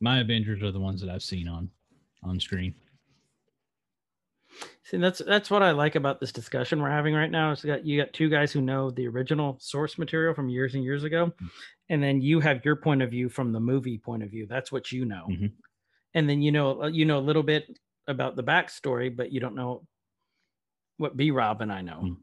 my 0.00 0.20
Avengers 0.20 0.62
are 0.62 0.72
the 0.72 0.80
ones 0.80 1.00
that 1.00 1.10
I've 1.10 1.22
seen 1.22 1.48
on 1.48 1.70
on 2.22 2.38
screen. 2.40 2.74
See, 4.84 4.96
that's 4.96 5.18
that's 5.18 5.50
what 5.50 5.62
I 5.62 5.72
like 5.72 5.94
about 5.94 6.20
this 6.20 6.32
discussion 6.32 6.80
we're 6.80 6.90
having 6.90 7.14
right 7.14 7.30
now. 7.30 7.52
Is 7.52 7.62
that 7.62 7.84
you 7.84 8.00
got 8.02 8.12
two 8.12 8.28
guys 8.30 8.50
who 8.52 8.60
know 8.62 8.90
the 8.90 9.06
original 9.06 9.58
source 9.60 9.98
material 9.98 10.34
from 10.34 10.48
years 10.48 10.74
and 10.74 10.82
years 10.82 11.04
ago, 11.04 11.32
and 11.90 12.02
then 12.02 12.20
you 12.22 12.40
have 12.40 12.64
your 12.64 12.76
point 12.76 13.02
of 13.02 13.10
view 13.10 13.28
from 13.28 13.52
the 13.52 13.60
movie 13.60 13.98
point 13.98 14.22
of 14.22 14.30
view. 14.30 14.46
That's 14.48 14.72
what 14.72 14.90
you 14.90 15.04
know, 15.04 15.26
Mhm. 15.30 15.52
and 16.14 16.28
then 16.28 16.40
you 16.40 16.50
know 16.52 16.82
uh, 16.84 16.86
you 16.88 17.04
know 17.04 17.18
a 17.18 17.20
little 17.20 17.42
bit 17.42 17.66
about 18.06 18.36
the 18.36 18.42
backstory, 18.42 19.14
but 19.14 19.30
you 19.30 19.40
don't 19.40 19.54
know 19.54 19.86
what 20.96 21.16
B 21.16 21.30
Rob 21.30 21.60
and 21.60 21.72
I 21.72 21.82
know 21.82 22.00
Mm. 22.02 22.16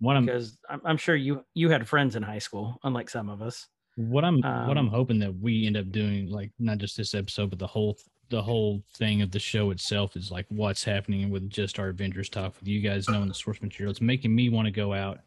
What 0.00 0.16
I'm 0.16 0.26
because 0.26 0.58
I'm, 0.68 0.80
I'm 0.84 0.96
sure 0.98 1.14
you 1.14 1.44
you 1.54 1.70
had 1.70 1.88
friends 1.88 2.16
in 2.16 2.22
high 2.22 2.40
school, 2.40 2.78
unlike 2.82 3.08
some 3.08 3.28
of 3.30 3.40
us. 3.40 3.68
What 3.96 4.24
I'm 4.24 4.40
what 4.42 4.76
I'm 4.78 4.86
Um, 4.86 4.88
hoping 4.88 5.18
that 5.20 5.34
we 5.38 5.66
end 5.66 5.76
up 5.76 5.90
doing, 5.90 6.30
like 6.30 6.52
not 6.58 6.78
just 6.78 6.96
this 6.96 7.14
episode, 7.14 7.50
but 7.50 7.58
the 7.58 7.66
whole 7.66 7.98
the 8.28 8.42
whole 8.42 8.82
thing 8.94 9.22
of 9.22 9.30
the 9.30 9.38
show 9.38 9.70
itself 9.70 10.16
is 10.16 10.30
like 10.30 10.46
what's 10.48 10.84
happening 10.84 11.30
with 11.30 11.48
just 11.48 11.78
our 11.78 11.88
Avengers 11.88 12.28
talk 12.28 12.54
with 12.58 12.68
you 12.68 12.80
guys 12.80 13.08
knowing 13.08 13.28
the 13.28 13.34
source 13.34 13.62
material. 13.62 13.90
It's 13.90 14.00
making 14.00 14.34
me 14.34 14.48
want 14.48 14.66
to 14.66 14.72
go 14.72 14.92
out 14.92 15.20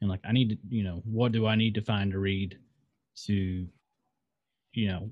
and 0.00 0.10
like 0.10 0.20
I 0.24 0.32
need 0.32 0.50
to, 0.50 0.58
you 0.68 0.82
know, 0.82 1.02
what 1.04 1.32
do 1.32 1.46
I 1.46 1.54
need 1.54 1.74
to 1.74 1.82
find 1.82 2.10
to 2.12 2.18
read 2.18 2.58
to, 3.26 3.66
you 4.72 4.88
know, 4.88 5.10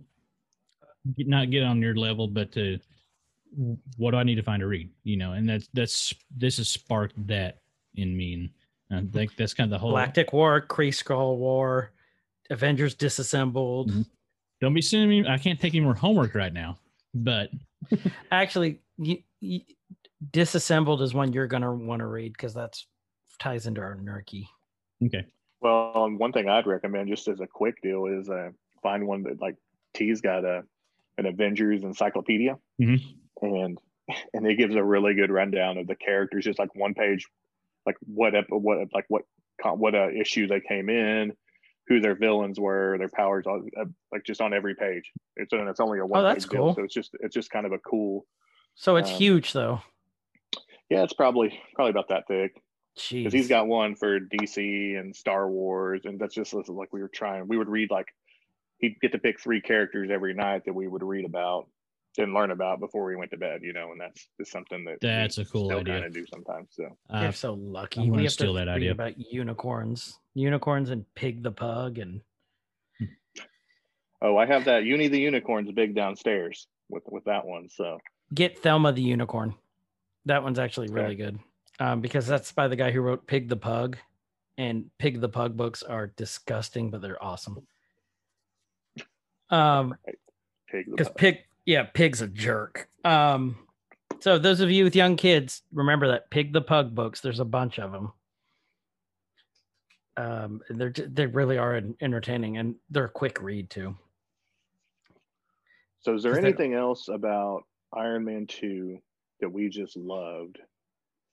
get, 1.17 1.29
not 1.29 1.51
get 1.51 1.63
on 1.63 1.81
your 1.81 1.95
level, 1.95 2.27
but 2.29 2.51
to 2.53 2.79
what 3.97 4.11
do 4.11 4.17
I 4.17 4.25
need 4.25 4.35
to 4.37 4.43
find 4.43 4.61
to 4.61 4.67
read, 4.67 4.91
you 5.05 5.17
know, 5.17 5.33
and 5.33 5.49
that's 5.49 5.69
that's 5.73 6.15
this 6.37 6.57
has 6.57 6.69
sparked 6.69 7.15
that 7.29 7.61
in 7.95 8.17
me, 8.17 8.35
and 8.35 8.51
I 8.91 9.13
think 9.13 9.37
that's 9.37 9.55
kind 9.55 9.69
of 9.69 9.71
the 9.71 9.79
whole. 9.79 9.91
Galactic 9.91 10.33
War, 10.33 10.61
Kree 10.61 10.89
Skrull 10.89 11.37
War, 11.37 11.93
Avengers 12.51 12.95
Disassembled. 12.95 13.91
Mhm. 13.91 14.07
Don't 14.61 14.75
be 14.75 14.83
sending 14.83 15.09
me. 15.09 15.29
I 15.29 15.39
can't 15.39 15.61
take 15.61 15.75
any 15.75 15.85
more 15.85 15.95
homework 15.95 16.35
right 16.35 16.53
now. 16.53 16.79
But 17.15 17.51
Actually, 18.33 18.81
you, 18.99 19.19
you, 19.41 19.61
Disassembled 20.31 21.03
is 21.03 21.13
one 21.15 21.33
you're 21.33 21.47
gonna 21.47 21.73
want 21.75 22.01
to 22.01 22.07
read 22.07 22.33
because 22.33 22.55
that's 22.55 22.87
ties 23.39 23.67
into 23.67 23.81
our 23.81 23.97
Nerky. 23.97 24.47
okay, 25.05 25.27
Well, 25.61 25.93
um, 25.97 26.19
one 26.19 26.33
thing 26.33 26.49
I'd 26.49 26.67
recommend 26.67 27.09
just 27.09 27.29
as 27.29 27.41
a 27.41 27.47
quick 27.47 27.81
deal 27.83 28.07
is 28.07 28.31
uh, 28.31 28.51
find 28.83 29.07
one 29.07 29.23
that 29.25 29.41
like 29.41 29.57
T's 29.93 30.21
got 30.21 30.45
a 30.45 30.63
an 31.19 31.27
Avengers 31.27 31.83
encyclopedia, 31.85 32.57
Mhm. 32.81 33.01
and 33.43 33.79
and 34.35 34.47
it 34.47 34.57
gives 34.57 34.75
a 34.75 34.83
really 34.83 35.15
good 35.15 35.31
rundown 35.31 35.79
of 35.79 35.87
the 35.87 35.95
characters, 35.97 36.45
just 36.45 36.59
like 36.59 36.75
one 36.75 36.95
page, 36.95 37.27
like 37.87 37.97
what 38.07 38.35
ep- 38.35 38.47
what 38.51 38.89
like 38.95 39.05
what 39.09 39.23
what 39.77 39.95
uh, 39.95 40.09
issue 40.11 40.47
they 40.47 40.61
came 40.61 40.89
in, 40.89 41.33
who 41.87 42.01
their 42.01 42.15
villains 42.15 42.59
were, 42.59 42.97
their 42.99 43.09
powers, 43.11 43.45
all, 43.47 43.63
uh, 43.79 43.85
like 44.13 44.25
just 44.25 44.41
on 44.41 44.55
every 44.55 44.75
page. 44.75 45.11
It's 45.37 45.53
and 45.53 45.69
it's 45.69 45.81
only 45.81 45.99
a 45.99 46.07
one. 46.07 46.21
Oh, 46.21 46.23
that's 46.25 46.45
page 46.47 46.51
deal, 46.53 46.61
cool. 46.67 46.75
so 46.75 46.83
it's 46.85 46.95
just 46.95 47.11
it's 47.21 47.35
just 47.35 47.51
kind 47.51 47.67
of 47.67 47.73
a 47.73 47.79
cool. 47.79 48.27
So 48.75 48.97
it's 48.97 49.11
Um, 49.11 49.17
huge 49.17 49.53
though. 49.53 49.81
Yeah, 50.91 51.03
it's 51.03 51.13
probably 51.13 51.59
probably 51.75 51.91
about 51.91 52.09
that 52.09 52.25
thick. 52.29 52.61
Because 53.11 53.33
he's 53.33 53.49
got 53.49 53.67
one 53.67 53.97
for 53.97 54.21
DC 54.21 54.97
and 54.99 55.15
Star 55.17 55.51
Wars, 55.51 56.03
and 56.05 56.19
that's 56.21 56.35
just 56.35 56.55
like 56.55 56.93
we 56.93 57.03
were 57.03 57.11
trying. 57.13 57.49
We 57.49 57.57
would 57.59 57.69
read 57.69 57.91
like 57.91 58.07
he'd 58.79 59.01
get 59.01 59.11
to 59.13 59.19
pick 59.19 59.41
three 59.41 59.61
characters 59.61 60.11
every 60.13 60.33
night 60.35 60.65
that 60.67 60.75
we 60.75 60.87
would 60.87 61.03
read 61.03 61.25
about 61.25 61.67
and 62.19 62.35
learn 62.35 62.51
about 62.51 62.81
before 62.81 63.05
we 63.05 63.17
went 63.17 63.31
to 63.33 63.37
bed. 63.37 63.61
You 63.63 63.73
know, 63.73 63.93
and 63.93 64.01
that's 64.01 64.29
just 64.39 64.53
something 64.53 64.85
that 64.85 65.01
that's 65.01 65.39
a 65.39 65.45
cool 65.45 65.67
still 65.67 65.81
idea. 65.81 65.95
kind 65.95 66.07
of 66.07 66.13
do 66.13 66.27
sometimes. 66.27 66.69
So 66.73 66.97
You're 67.11 67.29
uh, 67.29 67.33
so 67.33 67.55
lucky. 67.55 68.01
I'm 68.01 68.09
gonna 68.09 68.17
we 68.19 68.23
have 68.25 68.33
steal 68.33 68.55
to 68.55 68.61
that 68.61 68.67
read 68.67 68.77
idea. 68.77 68.93
about 68.93 69.19
unicorns, 69.19 70.19
unicorns, 70.35 70.91
and 70.91 71.05
Pig 71.15 71.43
the 71.43 71.53
Pug, 71.53 71.99
and 71.99 72.21
oh, 74.23 74.37
I 74.37 74.47
have 74.47 74.65
that 74.67 74.85
Uni 74.85 75.09
the 75.09 75.21
Unicorns 75.21 75.71
big 75.73 75.95
downstairs 75.95 76.67
with 76.89 77.05
with 77.07 77.25
that 77.25 77.45
one. 77.47 77.69
So 77.69 77.99
get 78.33 78.59
Thelma 78.59 78.93
the 78.93 79.03
Unicorn. 79.03 79.55
That 80.27 80.43
one's 80.43 80.59
actually 80.59 80.89
really 80.89 81.17
good 81.17 81.39
um, 81.79 82.01
because 82.01 82.27
that's 82.27 82.53
by 82.53 82.69
the 82.69 82.77
guy 82.77 82.91
who 82.91 83.01
wrote 83.01 83.27
Pig 83.27 83.49
the 83.49 83.57
Pug, 83.57 83.99
and 84.57 84.91
Pig 84.99 85.21
the 85.21 85.29
Pug 85.29 85.57
books 85.57 85.83
are 85.83 86.09
disgusting, 86.09 86.91
but 86.91 87.03
they're 87.03 87.23
awesome. 87.23 87.67
Um, 89.51 89.95
pig 90.69 90.87
the 90.87 90.97
because 90.97 91.13
Pig, 91.15 91.39
yeah, 91.67 91.85
Pig's 91.85 92.21
a 92.21 92.29
jerk. 92.29 92.89
Um, 93.05 93.57
so 94.21 94.39
those 94.39 94.61
of 94.61 94.71
you 94.71 94.85
with 94.85 94.97
young 94.97 95.17
kids, 95.17 95.63
remember 95.73 96.09
that 96.09 96.31
Pig 96.31 96.53
the 96.53 96.63
Pug 96.63 96.95
books. 96.95 97.21
There's 97.21 97.41
a 97.41 97.45
bunch 97.45 97.79
of 97.79 97.93
them. 97.93 98.13
Um, 100.17 100.61
and 100.69 100.81
they're 100.81 100.93
they 100.93 101.27
really 101.27 101.59
are 101.59 101.81
entertaining, 102.01 102.59
and 102.59 102.77
they're 102.91 103.07
a 103.07 103.11
quick 103.11 103.43
read 103.43 103.69
too. 103.69 103.97
So 106.01 106.15
is 106.15 106.23
there 106.23 106.39
anything 106.39 106.75
else 106.75 107.09
about 107.09 107.65
Iron 107.93 108.25
Man 108.25 108.47
two 108.47 108.99
that 109.41 109.51
we 109.51 109.69
just 109.69 109.97
loved 109.97 110.59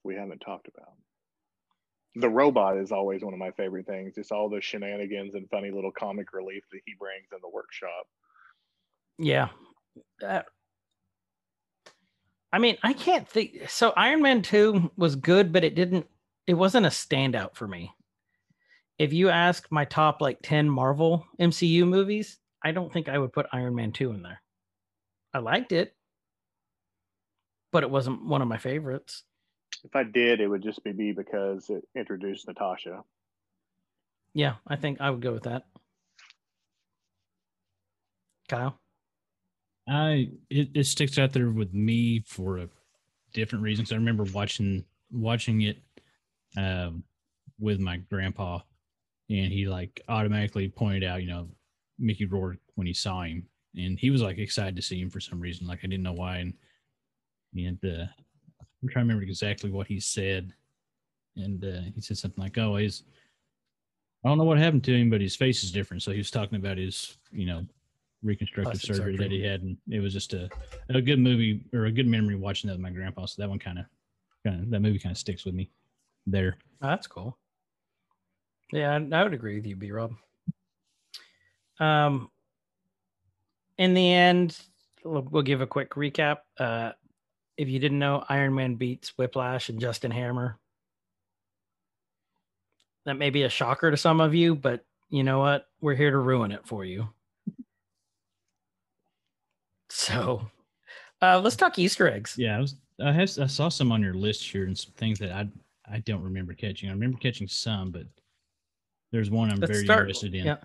we 0.03 0.15
haven't 0.15 0.39
talked 0.39 0.67
about? 0.67 0.93
The 2.15 2.29
robot 2.29 2.77
is 2.77 2.91
always 2.91 3.23
one 3.23 3.33
of 3.33 3.39
my 3.39 3.51
favorite 3.51 3.85
things. 3.85 4.15
Just 4.15 4.31
all 4.31 4.49
the 4.49 4.61
shenanigans 4.61 5.35
and 5.35 5.49
funny 5.49 5.71
little 5.71 5.91
comic 5.91 6.33
relief 6.33 6.63
that 6.71 6.81
he 6.85 6.95
brings 6.97 7.27
in 7.31 7.39
the 7.41 7.49
workshop. 7.49 8.07
Yeah. 9.17 9.49
Uh, 10.25 10.41
I 12.53 12.59
mean, 12.59 12.77
I 12.83 12.93
can't 12.93 13.27
think. 13.27 13.69
So 13.69 13.93
Iron 13.95 14.21
Man 14.21 14.41
2 14.41 14.91
was 14.97 15.15
good, 15.15 15.53
but 15.53 15.63
it 15.63 15.75
didn't, 15.75 16.07
it 16.47 16.53
wasn't 16.53 16.85
a 16.85 16.89
standout 16.89 17.55
for 17.55 17.67
me. 17.67 17.93
If 18.97 19.13
you 19.13 19.29
ask 19.29 19.67
my 19.71 19.85
top 19.85 20.21
like 20.21 20.39
10 20.43 20.69
Marvel 20.69 21.25
MCU 21.39 21.87
movies, 21.87 22.37
I 22.63 22.71
don't 22.71 22.91
think 22.91 23.09
I 23.09 23.17
would 23.17 23.33
put 23.33 23.47
Iron 23.51 23.73
Man 23.75 23.91
2 23.91 24.11
in 24.11 24.21
there. 24.21 24.41
I 25.33 25.39
liked 25.39 25.71
it, 25.71 25.95
but 27.71 27.83
it 27.83 27.89
wasn't 27.89 28.25
one 28.25 28.41
of 28.41 28.47
my 28.47 28.57
favorites. 28.57 29.23
If 29.83 29.95
I 29.95 30.03
did, 30.03 30.41
it 30.41 30.47
would 30.47 30.61
just 30.61 30.83
be 30.83 30.91
be 30.91 31.13
because 31.13 31.69
it 31.69 31.83
introduced 31.95 32.47
Natasha. 32.47 33.03
Yeah, 34.33 34.55
I 34.67 34.75
think 34.75 35.01
I 35.01 35.09
would 35.09 35.21
go 35.21 35.31
with 35.33 35.43
that. 35.43 35.63
Kyle? 38.49 38.80
I 39.87 40.29
it, 40.49 40.69
it 40.73 40.83
sticks 40.85 41.17
out 41.17 41.33
there 41.33 41.49
with 41.51 41.73
me 41.73 42.21
for 42.25 42.59
a 42.59 42.69
different 43.33 43.63
reason. 43.63 43.85
'cause 43.85 43.93
I 43.93 43.97
remember 43.97 44.23
watching 44.25 44.85
watching 45.11 45.61
it 45.63 45.77
um, 46.57 47.03
with 47.59 47.79
my 47.79 47.97
grandpa, 47.97 48.59
and 49.29 49.51
he 49.51 49.67
like 49.67 50.01
automatically 50.09 50.69
pointed 50.69 51.03
out, 51.03 51.21
you 51.23 51.29
know, 51.29 51.49
Mickey 51.99 52.25
Rourke 52.25 52.59
when 52.75 52.87
he 52.87 52.93
saw 52.93 53.23
him, 53.23 53.47
and 53.75 53.99
he 53.99 54.11
was 54.11 54.21
like 54.21 54.37
excited 54.39 54.75
to 54.77 54.81
see 54.81 54.99
him 55.01 55.09
for 55.09 55.19
some 55.21 55.39
reason. 55.39 55.67
Like 55.67 55.79
I 55.83 55.87
didn't 55.87 56.03
know 56.03 56.13
why, 56.13 56.37
and 56.39 56.53
and 57.55 57.79
uh, 57.85 58.05
I'm 58.81 58.89
trying 58.89 59.05
to 59.05 59.13
remember 59.13 59.23
exactly 59.23 59.71
what 59.71 59.87
he 59.87 59.99
said. 59.99 60.53
and 61.37 61.63
uh, 61.63 61.81
he 61.95 62.01
said 62.01 62.17
something 62.17 62.43
like, 62.43 62.57
"Oh, 62.57 62.77
he's 62.77 63.03
I 64.23 64.29
don't 64.29 64.37
know 64.37 64.43
what 64.43 64.57
happened 64.59 64.83
to 64.85 64.95
him, 64.95 65.09
but 65.09 65.21
his 65.21 65.35
face 65.35 65.63
is 65.63 65.71
different." 65.71 66.03
So 66.03 66.11
he 66.11 66.17
was 66.17 66.31
talking 66.31 66.57
about 66.57 66.77
his, 66.77 67.17
you 67.31 67.45
know, 67.45 67.65
reconstructive 68.23 68.73
Plastic 68.73 68.95
surgery, 68.95 69.17
that 69.17 69.31
he 69.31 69.41
had, 69.43 69.61
and 69.61 69.77
it 69.89 69.99
was 69.99 70.13
just 70.13 70.33
a 70.33 70.49
a 70.89 71.01
good 71.01 71.19
movie 71.19 71.63
or 71.73 71.85
a 71.85 71.91
good 71.91 72.07
memory 72.07 72.35
watching 72.35 72.67
that 72.67 72.73
with 72.73 72.81
my 72.81 72.89
grandpa. 72.91 73.25
So 73.25 73.41
that 73.41 73.49
one 73.49 73.59
kind 73.59 73.79
of, 73.79 73.85
kind 74.45 74.61
of 74.61 74.69
that 74.69 74.79
movie 74.81 74.99
kind 74.99 75.11
of 75.11 75.17
sticks 75.17 75.45
with 75.45 75.53
me. 75.55 75.71
There, 76.27 76.57
Oh, 76.81 76.87
that's 76.87 77.07
cool. 77.07 77.37
Yeah, 78.71 78.91
I, 78.91 79.15
I 79.15 79.23
would 79.23 79.33
agree 79.33 79.55
with 79.55 79.65
you, 79.65 79.75
B 79.75 79.91
Rob. 79.91 80.13
Um, 81.79 82.29
in 83.77 83.93
the 83.93 84.13
end, 84.13 84.57
we'll, 85.03 85.23
we'll 85.23 85.41
give 85.41 85.61
a 85.61 85.67
quick 85.67 85.91
recap. 85.91 86.37
Uh, 86.59 86.91
if 87.57 87.67
you 87.67 87.79
didn't 87.79 87.99
know, 87.99 88.23
Iron 88.29 88.53
Man 88.53 88.75
beats 88.75 89.17
Whiplash 89.17 89.69
and 89.69 89.79
Justin 89.79 90.11
Hammer. 90.11 90.57
That 93.05 93.15
may 93.17 93.31
be 93.31 93.43
a 93.43 93.49
shocker 93.49 93.89
to 93.89 93.97
some 93.97 94.21
of 94.21 94.35
you, 94.35 94.55
but 94.55 94.85
you 95.09 95.23
know 95.23 95.39
what? 95.39 95.67
We're 95.81 95.95
here 95.95 96.11
to 96.11 96.17
ruin 96.19 96.51
it 96.51 96.67
for 96.67 96.85
you. 96.85 97.09
So, 99.93 100.41
uh, 101.21 101.39
let's 101.43 101.55
talk 101.57 101.77
Easter 101.77 102.07
eggs. 102.09 102.35
yeah, 102.37 102.57
I 102.57 102.59
was 102.61 102.75
I 103.03 103.11
have 103.11 103.29
I 103.39 103.47
saw 103.47 103.67
some 103.69 103.91
on 103.91 104.01
your 104.01 104.13
list 104.13 104.43
here 104.43 104.65
and 104.65 104.77
some 104.77 104.93
things 104.95 105.19
that 105.19 105.31
I 105.31 105.47
I 105.91 105.99
don't 105.99 106.23
remember 106.23 106.53
catching. 106.53 106.89
I 106.89 106.93
remember 106.93 107.17
catching 107.17 107.47
some, 107.47 107.91
but 107.91 108.05
there's 109.11 109.29
one 109.29 109.51
I'm 109.51 109.59
Let's 109.59 109.71
very 109.71 109.83
start- 109.85 110.01
interested 110.01 110.33
in. 110.35 110.45
Yeah. 110.45 110.57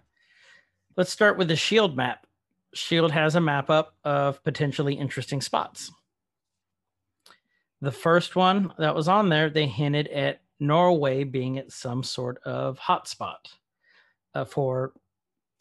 Let's 0.97 1.11
start 1.11 1.37
with 1.37 1.49
the 1.49 1.57
Shield 1.57 1.97
map. 1.97 2.27
Shield 2.73 3.11
has 3.11 3.35
a 3.35 3.41
map 3.41 3.69
up 3.69 3.95
of 4.05 4.43
potentially 4.45 4.95
interesting 4.95 5.41
spots. 5.41 5.91
The 7.83 7.93
first 7.93 8.37
one 8.37 8.73
that 8.79 8.95
was 8.95 9.09
on 9.09 9.29
there, 9.29 9.51
they 9.51 9.67
hinted 9.67 10.09
at 10.09 10.41
Norway 10.61 11.25
being 11.25 11.59
at 11.59 11.73
some 11.73 12.03
sort 12.03 12.39
of 12.45 12.79
hotspot 12.79 13.37
uh, 14.35 14.45
for, 14.47 14.93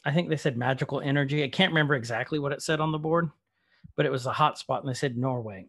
I 0.04 0.12
think 0.12 0.28
they 0.30 0.36
said 0.36 0.56
magical 0.56 1.00
energy. 1.00 1.44
I 1.44 1.48
can't 1.48 1.72
remember 1.72 1.94
exactly 1.94 2.38
what 2.38 2.52
it 2.52 2.62
said 2.62 2.80
on 2.80 2.92
the 2.92 2.98
board, 2.98 3.30
but 3.96 4.06
it 4.06 4.12
was 4.12 4.26
a 4.26 4.32
hot 4.32 4.58
spot 4.58 4.82
and 4.82 4.88
they 4.88 4.94
said 4.94 5.16
Norway. 5.16 5.66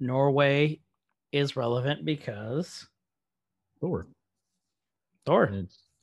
Norway 0.00 0.80
is 1.30 1.56
relevant 1.56 2.04
because 2.04 2.86
Thor. 3.80 4.06
Thor. 5.24 5.52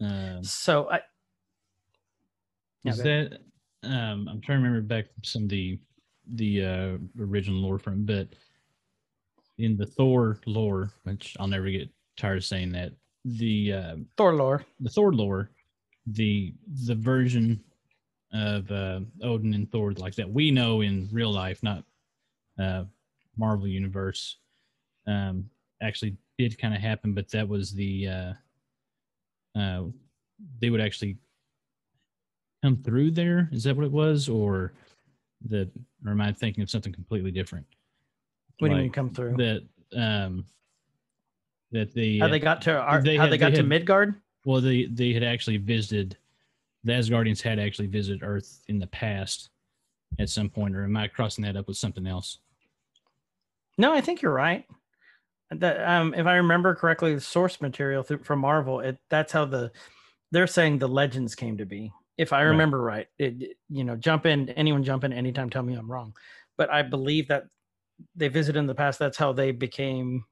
Um, 0.02 0.44
So 0.44 0.90
I. 0.90 1.02
Yeah, 2.84 2.92
is 2.94 2.98
that 3.00 3.40
um 3.84 4.28
i'm 4.30 4.42
trying 4.42 4.60
to 4.60 4.64
remember 4.64 4.82
back 4.82 5.06
some 5.24 5.44
of 5.44 5.50
the 5.50 5.80
the 6.36 6.64
uh 6.64 6.98
original 7.20 7.60
lore 7.62 7.80
from 7.80 8.06
but 8.06 8.28
in 9.58 9.78
the 9.78 9.86
thor 9.86 10.40
lore 10.46 10.92
which 11.04 11.36
i'll 11.40 11.48
never 11.48 11.70
get 11.70 11.90
tired 12.18 12.38
of 12.38 12.46
saying 12.46 12.72
that 12.72 12.92
the 13.26 13.74
uh 13.74 13.96
Thor 14.18 14.34
lore. 14.36 14.66
the 14.80 14.90
thor 14.90 15.14
lore 15.14 15.50
the 16.08 16.54
the 16.86 16.96
version 16.96 17.62
of 18.34 18.70
uh 18.72 19.00
odin 19.24 19.54
and 19.56 19.72
thor 19.72 19.92
like 19.94 20.14
that 20.16 20.30
we 20.30 20.52
know 20.52 20.82
in 20.82 21.08
real 21.12 21.32
life 21.32 21.64
not 21.64 21.84
uh 22.60 22.84
marvel 23.38 23.68
universe 23.68 24.38
um 25.08 25.50
actually 25.82 26.16
did 26.38 26.58
kind 26.60 26.76
of 26.76 26.80
happen 26.82 27.14
but 27.14 27.28
that 27.32 27.48
was 27.48 27.74
the 27.74 28.08
uh 28.08 28.34
uh 29.60 29.84
they 30.62 30.70
would 30.70 30.82
actually 30.82 31.18
come 32.64 32.78
through 32.78 33.10
there 33.10 33.50
is 33.52 33.64
that 33.64 33.76
what 33.76 33.86
it 33.86 33.92
was 33.92 34.30
or 34.30 34.74
the 35.48 35.68
or 36.06 36.12
am 36.12 36.22
i 36.22 36.32
thinking 36.32 36.62
of 36.62 36.70
something 36.70 36.94
completely 36.94 37.32
different 37.32 37.66
What 38.60 38.68
do 38.70 38.76
you 38.76 38.82
mean 38.84 38.92
come 38.92 39.10
through? 39.10 39.38
that 39.38 39.64
um 39.96 40.46
that 41.72 41.92
the 41.94 42.20
how 42.20 42.28
they 42.28 42.40
got 42.40 42.62
to 42.64 42.78
our, 42.78 43.02
they 43.02 43.16
how 43.16 43.24
had- 43.24 43.32
they 43.32 43.38
they 43.38 43.50
got 43.52 43.56
to 43.56 43.64
Midgard? 43.64 44.16
well, 44.46 44.62
they 44.62 44.86
they 44.86 45.14
had 45.14 45.24
actually 45.24 45.58
visited 45.58 46.18
the 46.84 46.94
Asgardians 46.94 47.42
had 47.42 47.60
actually 47.60 47.88
visited 47.88 48.24
Earth 48.24 48.62
in 48.68 48.80
the 48.80 48.88
past 48.88 49.50
at 50.18 50.30
some 50.30 50.50
point, 50.50 50.76
or 50.76 50.84
am 50.84 50.98
I 50.98 51.08
crossing 51.08 51.44
that 51.44 51.56
up 51.56 51.68
with 51.68 51.78
something 51.78 52.08
else? 52.08 52.40
No, 53.78 53.94
I 53.94 54.02
think 54.02 54.22
you're 54.22 54.34
right. 54.34 54.66
That 55.52 55.84
um, 55.88 56.14
if 56.14 56.26
I 56.28 56.36
remember 56.36 56.76
correctly, 56.76 57.16
the 57.16 57.22
source 57.22 57.60
material 57.62 58.04
through, 58.04 58.24
from 58.24 58.40
Marvel, 58.40 58.82
it 58.82 58.98
that's 59.10 59.32
how 59.32 59.46
the 59.46 59.72
they're 60.32 60.48
saying 60.48 60.78
the 60.80 60.88
legends 60.88 61.34
came 61.36 61.58
to 61.58 61.66
be. 61.66 61.92
If 62.18 62.34
I 62.34 62.42
remember 62.42 62.82
right, 62.82 63.08
it, 63.18 63.58
you 63.70 63.84
know, 63.86 63.96
jump 63.96 64.26
in, 64.26 64.50
anyone 64.50 64.84
jump 64.84 65.06
in 65.06 65.14
anytime, 65.14 65.50
tell 65.50 65.64
me 65.64 65.74
I'm 65.74 65.90
wrong. 65.90 66.14
But 66.58 66.70
I 66.70 66.82
believe 66.82 67.30
that 67.30 67.46
they 68.16 68.28
visited 68.28 68.60
in 68.60 68.68
the 68.68 68.76
past. 68.76 69.00
That's 69.00 69.18
how 69.18 69.32
they 69.32 69.52
became 69.52 70.26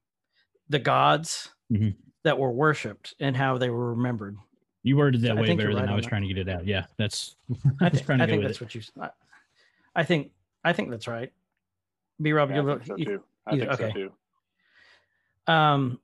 the 0.69 0.79
gods 0.79 1.49
Mhm. 1.71 1.95
that 2.23 2.37
were 2.37 2.51
worshipped 2.51 3.15
and 3.19 3.35
how 3.37 3.57
they 3.57 3.69
were 3.69 3.93
remembered. 3.95 4.35
You 4.87 4.95
worded 4.97 5.21
that 5.23 5.31
I 5.37 5.41
way 5.41 5.47
better 5.47 5.63
you're 5.63 5.73
than 5.73 5.81
right 5.83 5.89
I 5.89 5.91
on 5.91 5.95
was 5.97 6.05
that. 6.05 6.09
trying 6.09 6.21
to 6.21 6.27
get 6.33 6.37
it 6.37 6.49
out. 6.49 6.65
Yeah, 6.65 6.85
that's. 6.97 7.35
I, 7.49 7.53
I 7.81 7.89
was 7.89 7.93
think, 7.93 8.05
trying 8.05 8.17
to 8.19 8.23
I 8.23 8.27
think 8.27 8.43
that's 8.43 8.55
it. 8.57 8.61
what 8.61 8.75
you. 8.75 8.81
I, 9.01 9.09
I 9.95 10.03
think 10.03 10.31
I 10.63 10.73
think 10.73 10.89
that's 10.89 11.07
right. 11.07 11.31
B 12.21 12.31
Rob, 12.31 12.49
Yeah, 12.49 12.55
you 12.57 12.61
I 12.61 12.65
look. 12.65 12.79
think 12.83 12.87
so 12.87 12.95
you- 12.97 13.05
too. 13.05 13.23
I 13.45 13.53
you- 13.53 13.59
think 13.59 13.71
okay. 13.73 13.87
so 13.89 13.93
too. 13.93 15.51
Um, 15.53 15.99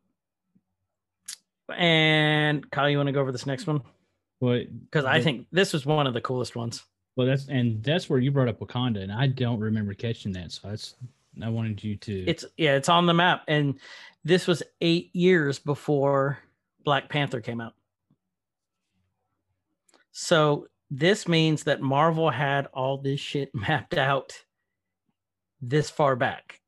and 1.75 2.69
Kyle, 2.71 2.89
you 2.89 2.97
want 2.97 3.07
to 3.07 3.13
go 3.13 3.21
over 3.21 3.31
this 3.31 3.45
next 3.45 3.67
one? 3.67 3.81
Well, 4.39 4.63
Because 4.83 5.05
I 5.05 5.21
think 5.21 5.47
this 5.51 5.73
was 5.73 5.85
one 5.85 6.05
of 6.07 6.13
the 6.13 6.21
coolest 6.21 6.55
ones. 6.55 6.83
well, 7.15 7.27
that's 7.27 7.47
and 7.47 7.81
that's 7.83 8.09
where 8.09 8.19
you 8.19 8.31
brought 8.31 8.47
up 8.49 8.59
Wakanda, 8.59 9.01
and 9.01 9.11
I 9.11 9.27
don't 9.27 9.59
remember 9.59 9.93
catching 9.93 10.31
that. 10.33 10.51
So 10.51 10.69
that's 10.69 10.95
I 11.41 11.49
wanted 11.49 11.83
you 11.83 11.95
to. 11.97 12.25
It's 12.27 12.45
yeah, 12.57 12.75
it's 12.75 12.89
on 12.89 13.05
the 13.05 13.13
map, 13.13 13.43
and 13.47 13.79
this 14.25 14.45
was 14.47 14.61
eight 14.81 15.15
years 15.15 15.59
before 15.59 16.39
Black 16.83 17.07
Panther 17.09 17.39
came 17.41 17.61
out. 17.61 17.73
So 20.13 20.67
this 20.89 21.27
means 21.27 21.63
that 21.63 21.81
Marvel 21.81 22.29
had 22.29 22.67
all 22.67 22.97
this 22.97 23.19
shit 23.19 23.49
mapped 23.53 23.97
out 23.97 24.31
this 25.59 25.89
far 25.89 26.15
back. 26.15 26.61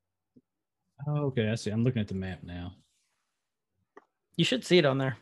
oh, 1.06 1.26
okay. 1.26 1.48
I 1.50 1.54
see. 1.54 1.70
I'm 1.70 1.84
looking 1.84 2.02
at 2.02 2.08
the 2.08 2.14
map 2.14 2.40
now. 2.42 2.72
You 4.36 4.44
should 4.44 4.64
see 4.64 4.78
it 4.78 4.84
on 4.84 4.98
there. 4.98 5.16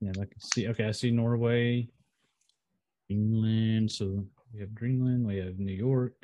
Yeah, 0.00 0.10
I 0.10 0.24
can 0.24 0.40
see. 0.40 0.66
Okay, 0.68 0.86
I 0.86 0.90
see 0.90 1.12
Norway, 1.12 1.88
England. 3.08 3.90
So 3.92 4.24
we 4.52 4.60
have 4.60 4.74
Greenland. 4.74 5.24
We 5.26 5.36
have 5.36 5.58
New 5.58 5.72
York. 5.74 6.14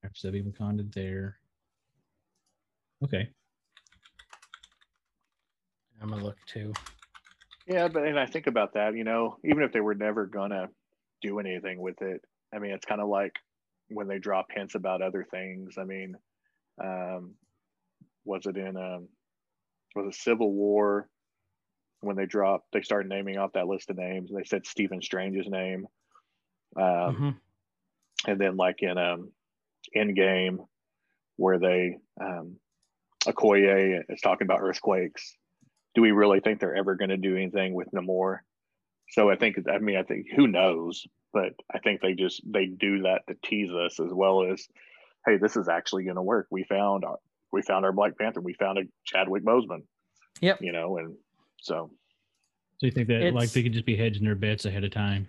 Perhaps 0.00 0.22
they've 0.22 0.34
even 0.34 0.52
conded 0.52 0.94
there. 0.94 1.36
Okay. 3.04 3.28
I'm 6.00 6.08
gonna 6.08 6.24
look 6.24 6.38
too. 6.46 6.72
Yeah, 7.66 7.88
but 7.88 8.06
and 8.06 8.18
I 8.18 8.26
think 8.26 8.46
about 8.46 8.74
that, 8.74 8.96
you 8.96 9.04
know, 9.04 9.36
even 9.44 9.62
if 9.62 9.72
they 9.72 9.80
were 9.80 9.94
never 9.94 10.26
gonna 10.26 10.68
do 11.22 11.38
anything 11.38 11.80
with 11.80 12.00
it, 12.02 12.22
I 12.54 12.58
mean, 12.58 12.72
it's 12.72 12.86
kind 12.86 13.00
of 13.00 13.08
like 13.08 13.34
when 13.88 14.08
they 14.08 14.18
drop 14.18 14.46
hints 14.50 14.74
about 14.74 15.02
other 15.02 15.24
things. 15.30 15.76
I 15.78 15.84
mean, 15.84 16.16
um, 16.82 17.36
was 18.24 18.46
it 18.46 18.56
in 18.56 18.76
um, 18.76 19.08
was 19.94 20.14
it 20.14 20.20
Civil 20.20 20.52
War 20.52 21.08
when 22.00 22.16
they 22.16 22.26
dropped? 22.26 22.72
They 22.72 22.82
started 22.82 23.08
naming 23.08 23.38
off 23.38 23.52
that 23.54 23.68
list 23.68 23.90
of 23.90 23.98
names, 23.98 24.30
and 24.30 24.40
they 24.40 24.44
said 24.44 24.66
Stephen 24.66 25.02
Strange's 25.02 25.48
name, 25.48 25.86
um, 26.76 27.14
Mhm. 27.14 27.40
and 28.26 28.40
then 28.40 28.56
like 28.56 28.82
in 28.82 28.98
um, 28.98 29.32
Endgame, 29.96 30.66
where 31.36 31.58
they 31.58 31.98
um, 32.20 32.58
Okoye 33.26 34.02
is 34.08 34.20
talking 34.20 34.46
about 34.46 34.60
earthquakes. 34.62 35.34
Do 35.94 36.02
we 36.02 36.12
really 36.12 36.40
think 36.40 36.60
they're 36.60 36.76
ever 36.76 36.94
going 36.94 37.10
to 37.10 37.16
do 37.16 37.36
anything 37.36 37.74
with 37.74 37.88
Namor? 37.92 38.38
So 39.10 39.30
I 39.30 39.36
think 39.36 39.56
I 39.68 39.78
mean 39.78 39.96
I 39.96 40.04
think 40.04 40.26
who 40.34 40.46
knows, 40.46 41.04
but 41.32 41.52
I 41.72 41.78
think 41.80 42.00
they 42.00 42.14
just 42.14 42.42
they 42.46 42.66
do 42.66 43.02
that 43.02 43.22
to 43.28 43.34
tease 43.44 43.72
us 43.72 43.98
as 43.98 44.12
well 44.12 44.44
as, 44.50 44.66
hey, 45.26 45.36
this 45.36 45.56
is 45.56 45.68
actually 45.68 46.04
going 46.04 46.16
to 46.16 46.22
work. 46.22 46.46
We 46.50 46.62
found 46.64 47.04
our, 47.04 47.16
we 47.52 47.62
found 47.62 47.84
our 47.84 47.92
Black 47.92 48.16
Panther. 48.18 48.40
We 48.40 48.54
found 48.54 48.78
a 48.78 48.82
Chadwick 49.04 49.44
Boseman. 49.44 49.82
Yep. 50.40 50.58
You 50.62 50.72
know, 50.72 50.96
and 50.98 51.16
so 51.60 51.90
So 52.78 52.86
you 52.86 52.92
think 52.92 53.08
that 53.08 53.34
like 53.34 53.50
they 53.50 53.62
could 53.62 53.72
just 53.72 53.84
be 53.84 53.96
hedging 53.96 54.24
their 54.24 54.36
bets 54.36 54.64
ahead 54.64 54.84
of 54.84 54.92
time? 54.92 55.26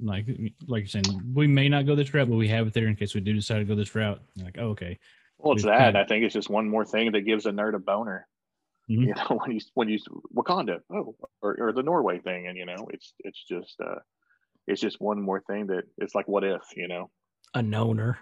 Like 0.00 0.26
like 0.66 0.82
you're 0.82 0.86
saying, 0.86 1.32
we 1.34 1.46
may 1.46 1.68
not 1.68 1.86
go 1.86 1.94
this 1.94 2.12
route, 2.14 2.28
but 2.28 2.36
we 2.36 2.48
have 2.48 2.66
it 2.66 2.74
there 2.74 2.86
in 2.86 2.96
case 2.96 3.14
we 3.14 3.20
do 3.20 3.32
decide 3.32 3.58
to 3.58 3.64
go 3.64 3.74
this 3.74 3.94
route. 3.94 4.20
You're 4.34 4.44
like, 4.46 4.58
oh, 4.58 4.68
okay. 4.70 4.98
well, 5.38 5.54
it's 5.54 5.64
We've 5.64 5.72
that. 5.72 5.78
kind 5.78 5.98
I 5.98 6.04
think 6.04 6.24
it's 6.24 6.34
just 6.34 6.50
one 6.50 6.68
more 6.68 6.84
thing 6.84 7.12
that 7.12 7.22
gives 7.22 7.46
a 7.46 7.50
nerd 7.50 7.74
a 7.74 7.78
boner. 7.78 8.26
Mhm. 8.90 9.06
You 9.06 9.14
know, 9.16 9.38
when 9.44 9.52
you 9.52 9.60
when 9.74 9.88
you 9.88 9.98
Wakanda, 10.34 10.80
oh, 10.92 11.14
or, 11.40 11.56
or 11.68 11.72
the 11.72 11.82
Norway 11.82 12.18
thing, 12.18 12.48
and 12.48 12.56
you 12.56 12.66
know, 12.66 12.88
it's 12.92 13.14
it's 13.20 13.42
just 13.48 13.76
uh, 13.80 14.00
it's 14.66 14.80
just 14.80 15.00
one 15.00 15.20
more 15.20 15.40
thing 15.48 15.66
that 15.68 15.84
it's 15.98 16.14
like 16.14 16.26
what 16.28 16.44
if, 16.44 16.62
you 16.76 16.88
know, 16.88 17.10
A 17.54 17.62
knower. 17.62 18.18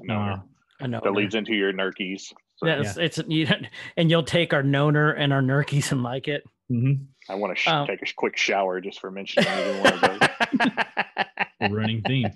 I 0.00 0.04
know, 0.04 0.14
Uh, 0.20 0.38
A 0.80 0.88
knower. 0.88 1.00
that 1.04 1.12
leads 1.12 1.34
into 1.34 1.54
your 1.54 1.72
nerkies. 1.72 2.32
So 2.56 2.66
Yeah, 2.66 2.80
it's, 2.80 2.96
it's 2.96 3.28
you, 3.28 3.46
and 3.96 4.10
you'll 4.10 4.22
take 4.22 4.52
our 4.54 4.62
knoner 4.62 5.12
and 5.12 5.32
our 5.32 5.42
nerkies 5.42 5.92
and 5.92 6.02
like 6.02 6.28
it. 6.28 6.42
Mm-hmm. 6.70 7.04
I 7.30 7.34
want 7.36 7.56
to 7.56 7.60
sh- 7.62 7.68
Um, 7.68 7.86
take 7.86 8.02
a 8.02 8.06
quick 8.16 8.36
shower 8.36 8.80
just 8.80 9.00
for 9.00 9.10
mentioning 9.10 9.48
either 9.48 9.82
one 9.82 9.92
of 9.92 10.00
those. 11.60 11.70
Running 11.70 12.02
theme. 12.02 12.30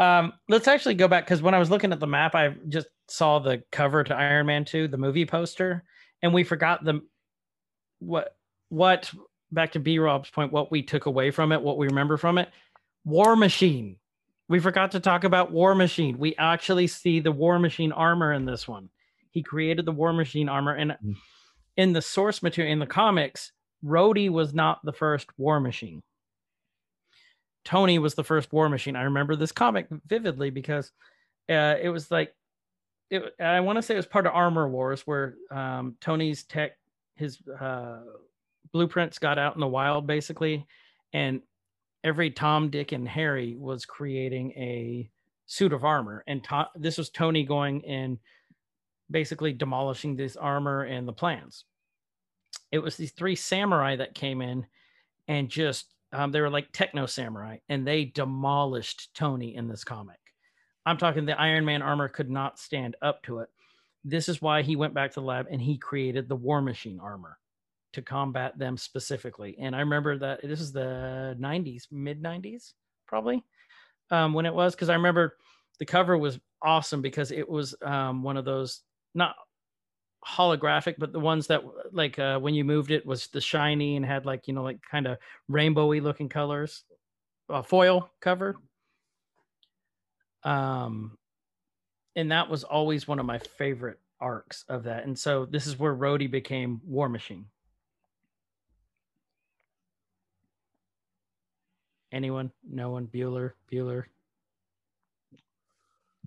Um, 0.00 0.32
let's 0.48 0.66
actually 0.66 0.94
go 0.94 1.08
back 1.08 1.26
because 1.26 1.42
when 1.42 1.54
I 1.54 1.58
was 1.58 1.70
looking 1.70 1.92
at 1.92 2.00
the 2.00 2.06
map, 2.06 2.34
I 2.34 2.54
just 2.68 2.88
saw 3.08 3.38
the 3.38 3.62
cover 3.70 4.02
to 4.02 4.14
Iron 4.16 4.46
Man 4.46 4.64
2, 4.64 4.88
the 4.88 4.96
movie 4.96 5.26
poster, 5.26 5.84
and 6.22 6.32
we 6.32 6.42
forgot 6.42 6.82
the 6.82 7.02
what 7.98 8.34
what 8.70 9.12
back 9.52 9.72
to 9.72 9.78
B 9.78 9.98
Rob's 9.98 10.30
point, 10.30 10.52
what 10.52 10.70
we 10.70 10.82
took 10.82 11.04
away 11.04 11.30
from 11.30 11.52
it, 11.52 11.60
what 11.60 11.76
we 11.76 11.86
remember 11.86 12.16
from 12.16 12.38
it. 12.38 12.48
War 13.04 13.36
Machine. 13.36 13.96
We 14.48 14.58
forgot 14.58 14.92
to 14.92 15.00
talk 15.00 15.24
about 15.24 15.52
War 15.52 15.74
Machine. 15.74 16.18
We 16.18 16.34
actually 16.36 16.86
see 16.86 17.20
the 17.20 17.30
War 17.32 17.58
Machine 17.58 17.92
armor 17.92 18.32
in 18.32 18.46
this 18.46 18.66
one. 18.66 18.88
He 19.30 19.42
created 19.42 19.84
the 19.84 19.92
War 19.92 20.14
Machine 20.14 20.48
armor, 20.48 20.72
and 20.74 20.96
Mm. 21.04 21.16
in 21.76 21.92
the 21.92 22.02
source 22.02 22.42
material 22.42 22.72
in 22.72 22.78
the 22.78 22.86
comics, 22.86 23.52
Rhodey 23.84 24.30
was 24.30 24.54
not 24.54 24.82
the 24.82 24.92
first 24.94 25.28
War 25.38 25.60
Machine. 25.60 26.02
Tony 27.64 27.98
was 27.98 28.14
the 28.14 28.24
first 28.24 28.52
War 28.52 28.68
Machine. 28.68 28.96
I 28.96 29.02
remember 29.02 29.36
this 29.36 29.52
comic 29.52 29.86
vividly 30.06 30.50
because 30.50 30.92
uh, 31.48 31.76
it 31.80 31.90
was 31.90 32.10
like 32.10 32.34
it, 33.10 33.34
I 33.40 33.60
want 33.60 33.76
to 33.76 33.82
say 33.82 33.94
it 33.94 33.98
was 33.98 34.06
part 34.06 34.26
of 34.26 34.34
Armor 34.34 34.68
Wars 34.68 35.02
where 35.02 35.34
um, 35.50 35.96
Tony's 36.00 36.44
tech, 36.44 36.72
his 37.16 37.38
uh, 37.48 38.00
blueprints 38.72 39.18
got 39.18 39.38
out 39.38 39.54
in 39.54 39.60
the 39.60 39.66
wild 39.66 40.06
basically, 40.06 40.66
and 41.12 41.42
every 42.04 42.30
Tom, 42.30 42.70
Dick, 42.70 42.92
and 42.92 43.06
Harry 43.06 43.56
was 43.56 43.84
creating 43.84 44.52
a 44.52 45.10
suit 45.46 45.72
of 45.72 45.84
armor, 45.84 46.22
and 46.26 46.44
to- 46.44 46.70
this 46.76 46.96
was 46.96 47.10
Tony 47.10 47.44
going 47.44 47.84
and 47.84 48.18
basically 49.10 49.52
demolishing 49.52 50.14
this 50.14 50.36
armor 50.36 50.84
and 50.84 51.06
the 51.06 51.12
plans. 51.12 51.64
It 52.70 52.78
was 52.78 52.96
these 52.96 53.10
three 53.10 53.34
samurai 53.34 53.96
that 53.96 54.14
came 54.14 54.40
in 54.40 54.66
and 55.26 55.48
just 55.48 55.92
um, 56.12 56.32
they 56.32 56.40
were 56.40 56.50
like 56.50 56.72
techno 56.72 57.06
samurai, 57.06 57.58
and 57.68 57.86
they 57.86 58.04
demolished 58.06 59.14
Tony 59.14 59.54
in 59.54 59.68
this 59.68 59.84
comic. 59.84 60.18
I'm 60.86 60.96
talking 60.96 61.26
the 61.26 61.40
Iron 61.40 61.64
Man 61.64 61.82
armor 61.82 62.08
could 62.08 62.30
not 62.30 62.58
stand 62.58 62.96
up 63.02 63.22
to 63.24 63.40
it. 63.40 63.48
This 64.04 64.28
is 64.28 64.40
why 64.40 64.62
he 64.62 64.76
went 64.76 64.94
back 64.94 65.12
to 65.12 65.20
the 65.20 65.26
lab 65.26 65.46
and 65.50 65.60
he 65.60 65.76
created 65.76 66.28
the 66.28 66.36
War 66.36 66.62
Machine 66.62 66.98
armor 67.00 67.38
to 67.92 68.02
combat 68.02 68.58
them 68.58 68.76
specifically. 68.76 69.56
And 69.60 69.76
I 69.76 69.80
remember 69.80 70.18
that 70.18 70.40
this 70.42 70.60
is 70.60 70.72
the 70.72 71.36
90s, 71.38 71.84
mid 71.90 72.22
90s, 72.22 72.72
probably 73.06 73.44
um, 74.10 74.32
when 74.32 74.46
it 74.46 74.54
was, 74.54 74.74
because 74.74 74.88
I 74.88 74.94
remember 74.94 75.36
the 75.78 75.86
cover 75.86 76.16
was 76.16 76.38
awesome 76.62 77.02
because 77.02 77.30
it 77.30 77.48
was 77.48 77.74
um, 77.82 78.22
one 78.22 78.36
of 78.36 78.44
those 78.44 78.80
not 79.14 79.34
holographic, 80.26 80.96
but 80.98 81.12
the 81.12 81.20
ones 81.20 81.46
that 81.48 81.62
like 81.92 82.18
uh, 82.18 82.38
when 82.38 82.54
you 82.54 82.64
moved 82.64 82.90
it 82.90 83.06
was 83.06 83.28
the 83.28 83.40
shiny 83.40 83.96
and 83.96 84.04
had 84.04 84.26
like 84.26 84.46
you 84.46 84.54
know 84.54 84.62
like 84.62 84.80
kind 84.90 85.06
of 85.06 85.18
rainbowy 85.50 86.02
looking 86.02 86.28
colors, 86.28 86.84
uh, 87.48 87.62
foil 87.62 88.10
cover. 88.20 88.56
Um, 90.42 91.18
and 92.16 92.32
that 92.32 92.48
was 92.48 92.64
always 92.64 93.06
one 93.06 93.18
of 93.18 93.26
my 93.26 93.38
favorite 93.38 93.98
arcs 94.20 94.64
of 94.68 94.84
that. 94.84 95.04
And 95.04 95.18
so 95.18 95.46
this 95.46 95.66
is 95.66 95.78
where 95.78 95.94
Rhodey 95.94 96.30
became 96.30 96.80
War 96.84 97.08
Machine. 97.08 97.46
Anyone? 102.12 102.50
No 102.68 102.90
one? 102.90 103.06
Bueller? 103.06 103.52
Bueller? 103.70 104.04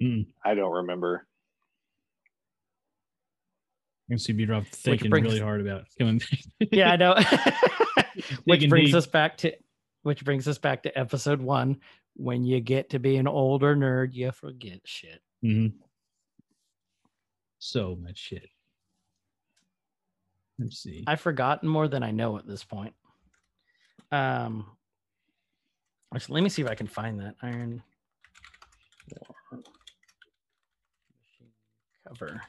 Mm. 0.02 0.28
I 0.44 0.54
don't 0.56 0.72
remember. 0.72 1.28
I 4.10 4.14
can 4.14 4.20
see 4.20 4.34
B 4.34 4.46
Rob 4.46 4.66
thinking 4.68 5.10
brings- 5.10 5.26
really 5.28 5.40
hard 5.40 5.62
about 5.62 5.86
coming 5.98 6.20
back. 6.20 6.70
Yeah, 6.72 6.92
I 6.92 6.96
know. 6.98 7.16
which 8.46 8.68
brings 8.70 8.90
deep. 8.90 8.96
us 8.96 9.08
back 9.08 9.38
to 9.38 9.54
which 10.04 10.24
brings 10.26 10.48
us 10.48 10.58
back 10.58 10.84
to 10.84 10.98
episode 10.98 11.42
one. 11.42 11.78
When 12.16 12.44
you 12.44 12.60
get 12.60 12.90
to 12.92 13.00
be 13.00 13.16
an 13.16 13.28
older 13.28 13.76
nerd, 13.76 14.14
you 14.14 14.32
forget 14.32 14.82
shit. 14.86 15.22
Mhm. 15.44 15.74
So 17.60 17.96
much 17.96 18.18
shit. 18.18 18.50
Let's 20.60 20.78
see. 20.84 21.04
I've 21.08 21.22
forgotten 21.22 21.68
more 21.70 21.88
than 21.88 22.04
I 22.04 22.12
know 22.12 22.38
at 22.38 22.46
this 22.46 22.64
point. 22.64 22.94
Um, 24.12 24.68
actually, 26.14 26.36
let 26.36 26.44
me 26.44 26.50
see 26.50 26.62
if 26.62 26.70
I 26.70 26.76
can 26.76 26.86
find 26.88 27.20
that 27.22 27.36
Iron 27.42 27.82
War 29.52 29.62
cover. 32.08 32.42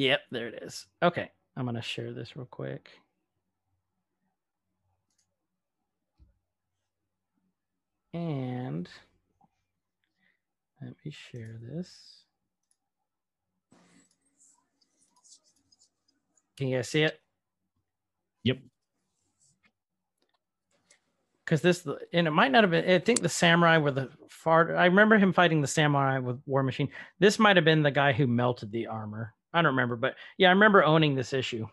Yep, 0.00 0.20
there 0.30 0.48
it 0.48 0.62
is. 0.62 0.86
Okay, 1.02 1.30
I'm 1.54 1.66
gonna 1.66 1.82
share 1.82 2.14
this 2.14 2.34
real 2.34 2.46
quick. 2.46 2.88
And 8.14 8.88
let 10.80 10.94
me 11.04 11.12
share 11.12 11.60
this. 11.62 12.24
Can 16.56 16.68
you 16.68 16.78
guys 16.78 16.88
see 16.88 17.02
it? 17.02 17.20
Yep. 18.44 18.56
Because 21.44 21.60
this, 21.60 21.86
and 22.14 22.26
it 22.26 22.30
might 22.30 22.52
not 22.52 22.64
have 22.64 22.70
been. 22.70 22.90
I 22.90 23.00
think 23.00 23.20
the 23.20 23.28
samurai 23.28 23.76
were 23.76 23.90
the 23.90 24.08
far. 24.30 24.74
I 24.74 24.86
remember 24.86 25.18
him 25.18 25.34
fighting 25.34 25.60
the 25.60 25.66
samurai 25.66 26.20
with 26.20 26.40
War 26.46 26.62
Machine. 26.62 26.88
This 27.18 27.38
might 27.38 27.56
have 27.56 27.66
been 27.66 27.82
the 27.82 27.90
guy 27.90 28.14
who 28.14 28.26
melted 28.26 28.72
the 28.72 28.86
armor. 28.86 29.34
I 29.52 29.62
don't 29.62 29.72
remember, 29.72 29.96
but 29.96 30.14
yeah, 30.38 30.48
I 30.48 30.52
remember 30.52 30.84
owning 30.84 31.14
this 31.14 31.32
issue. 31.32 31.66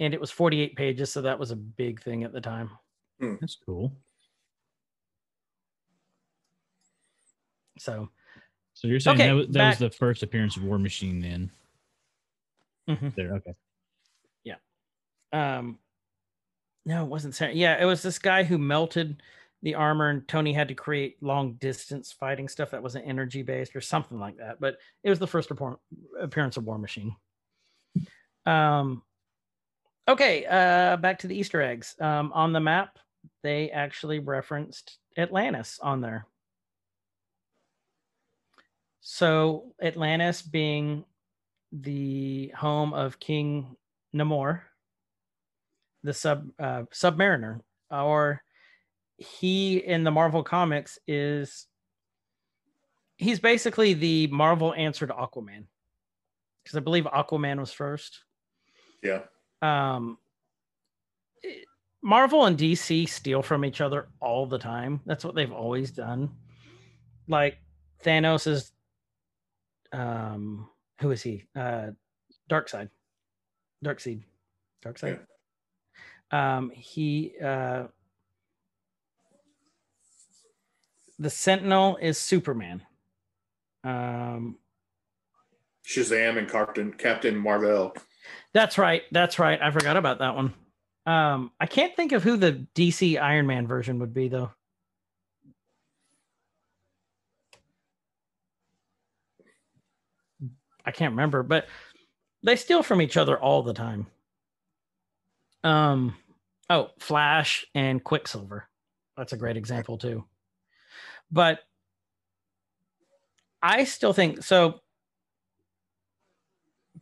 And 0.00 0.12
it 0.12 0.20
was 0.20 0.30
48 0.30 0.76
pages, 0.76 1.12
so 1.12 1.22
that 1.22 1.38
was 1.38 1.50
a 1.50 1.56
big 1.56 2.02
thing 2.02 2.24
at 2.24 2.32
the 2.32 2.40
time. 2.40 2.70
That's 3.40 3.56
cool. 3.64 3.92
So 7.78 8.08
So 8.74 8.88
you're 8.88 9.00
saying 9.00 9.20
Okay, 9.20 9.28
that, 9.28 9.34
was, 9.34 9.46
that 9.48 9.68
was 9.68 9.78
the 9.78 9.90
first 9.90 10.22
appearance 10.22 10.56
of 10.56 10.64
War 10.64 10.78
Machine 10.78 11.20
then? 11.20 11.50
Mhm. 12.88 13.14
There, 13.14 13.34
okay. 13.36 13.54
Yeah. 14.44 14.56
Um 15.32 15.78
no 16.86 17.04
it 17.04 17.08
wasn't 17.08 17.34
Sam. 17.34 17.52
yeah 17.56 17.80
it 17.80 17.86
was 17.86 18.02
this 18.02 18.18
guy 18.18 18.42
who 18.44 18.58
melted 18.58 19.22
the 19.64 19.74
armor 19.74 20.10
and 20.10 20.28
tony 20.28 20.52
had 20.52 20.68
to 20.68 20.74
create 20.74 21.16
long 21.22 21.54
distance 21.54 22.12
fighting 22.12 22.46
stuff 22.46 22.70
that 22.70 22.82
wasn't 22.82 23.06
energy 23.08 23.42
based 23.42 23.74
or 23.74 23.80
something 23.80 24.20
like 24.20 24.36
that 24.36 24.60
but 24.60 24.76
it 25.02 25.10
was 25.10 25.18
the 25.18 25.26
first 25.26 25.50
appearance 26.20 26.56
of 26.56 26.64
war 26.64 26.78
machine. 26.78 27.16
Um 28.46 29.02
okay 30.06 30.44
uh 30.44 30.96
back 30.98 31.18
to 31.20 31.26
the 31.26 31.36
easter 31.36 31.60
eggs. 31.60 31.96
Um 31.98 32.30
on 32.32 32.52
the 32.52 32.60
map 32.60 32.98
they 33.42 33.70
actually 33.70 34.18
referenced 34.18 34.98
atlantis 35.16 35.80
on 35.82 36.00
there. 36.00 36.26
So 39.00 39.74
atlantis 39.82 40.42
being 40.42 41.04
the 41.72 42.52
home 42.56 42.92
of 42.92 43.18
king 43.18 43.76
namor 44.14 44.60
the 46.04 46.12
sub 46.12 46.50
uh, 46.58 46.82
submariner 46.92 47.60
or 47.90 48.43
he 49.18 49.76
in 49.78 50.04
the 50.04 50.10
marvel 50.10 50.42
comics 50.42 50.98
is 51.06 51.66
he's 53.16 53.38
basically 53.40 53.94
the 53.94 54.26
marvel 54.28 54.74
answer 54.74 55.06
to 55.06 55.12
aquaman. 55.12 55.64
Because 56.62 56.76
i 56.76 56.80
believe 56.80 57.04
aquaman 57.04 57.58
was 57.60 57.72
first. 57.72 58.24
Yeah. 59.02 59.22
um 59.62 60.18
it- 61.42 61.66
marvel 62.02 62.44
and 62.44 62.58
dc 62.58 63.08
steal 63.08 63.42
from 63.42 63.64
each 63.64 63.80
other 63.80 64.08
all 64.20 64.46
the 64.46 64.58
time. 64.58 65.00
That's 65.06 65.24
what 65.24 65.34
they've 65.34 65.52
always 65.52 65.90
done. 65.90 66.30
Like 67.28 67.58
thanos 68.04 68.46
is 68.46 68.72
um 69.92 70.68
who 71.00 71.10
is 71.12 71.22
he? 71.22 71.44
Uh 71.56 71.90
Darkseid 72.50 72.90
dark 73.82 74.00
seed 74.00 74.22
Darkseid 74.84 75.20
um 76.30 76.70
he 76.74 77.34
uh 77.42 77.84
the 81.24 81.30
sentinel 81.30 81.96
is 82.02 82.18
superman. 82.18 82.82
Um 83.82 84.58
Shazam 85.86 86.38
and 86.38 86.50
Captain 86.50 86.92
Captain 86.92 87.36
Marvel. 87.36 87.94
that's 88.52 88.76
right 88.76 89.02
that's 89.10 89.38
right. 89.38 89.60
I 89.60 89.70
forgot 89.70 89.96
about 89.96 90.18
that 90.18 90.34
one. 90.34 90.52
Um 91.06 91.50
i 91.58 91.66
can't 91.66 91.96
think 91.96 92.12
of 92.12 92.22
who 92.22 92.36
the 92.36 92.66
dc 92.74 93.20
iron 93.20 93.46
man 93.46 93.66
version 93.66 93.98
would 94.00 94.12
be 94.12 94.28
though. 94.28 94.50
I 100.84 100.90
can't 100.90 101.12
remember 101.12 101.42
but 101.42 101.68
they 102.42 102.56
steal 102.56 102.82
from 102.82 103.00
each 103.00 103.16
other 103.16 103.40
all 103.40 103.62
the 103.62 103.72
time. 103.72 104.06
Um 105.62 106.16
oh 106.68 106.90
flash 106.98 107.64
and 107.74 108.04
quicksilver. 108.04 108.68
That's 109.16 109.32
a 109.32 109.38
great 109.38 109.56
example 109.56 109.96
too 109.96 110.24
but 111.34 111.60
i 113.62 113.84
still 113.84 114.12
think 114.12 114.42
so 114.42 114.80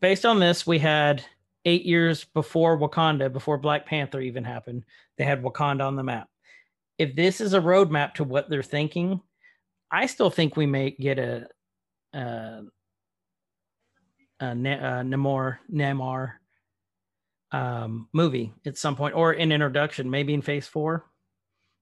based 0.01 0.25
on 0.25 0.41
this 0.41 0.67
we 0.67 0.79
had 0.79 1.23
eight 1.67 1.85
years 1.85 2.25
before 2.25 2.79
wakanda 2.79 3.33
before 3.33 3.59
black 3.59 3.87
panther 3.87 4.21
even 4.21 4.43
happened 4.43 4.85
they 5.19 5.25
had 5.25 5.43
wakanda 5.43 5.87
on 5.87 5.95
the 5.95 6.03
map. 6.03 6.29
If 6.99 7.15
this 7.15 7.41
is 7.41 7.53
a 7.53 7.61
roadmap 7.61 8.15
to 8.15 8.25
what 8.25 8.49
they're 8.49 8.63
thinking 8.63 9.21
i 9.91 10.07
still 10.07 10.31
think 10.31 10.57
we 10.57 10.67
may 10.67 10.91
get 10.91 11.19
a 11.19 11.47
uh, 14.43 14.55
Na- 14.55 14.73
uh, 14.73 15.03
Namor 15.03 15.59
Namor 15.73 16.33
um, 17.53 18.09
movie 18.13 18.53
at 18.67 18.79
some 18.79 18.97
point, 18.97 19.15
or 19.15 19.33
an 19.33 19.53
introduction, 19.53 20.11
maybe 20.11 20.35
in 20.35 20.43
Phase 20.43 20.67
Four, 20.67 21.05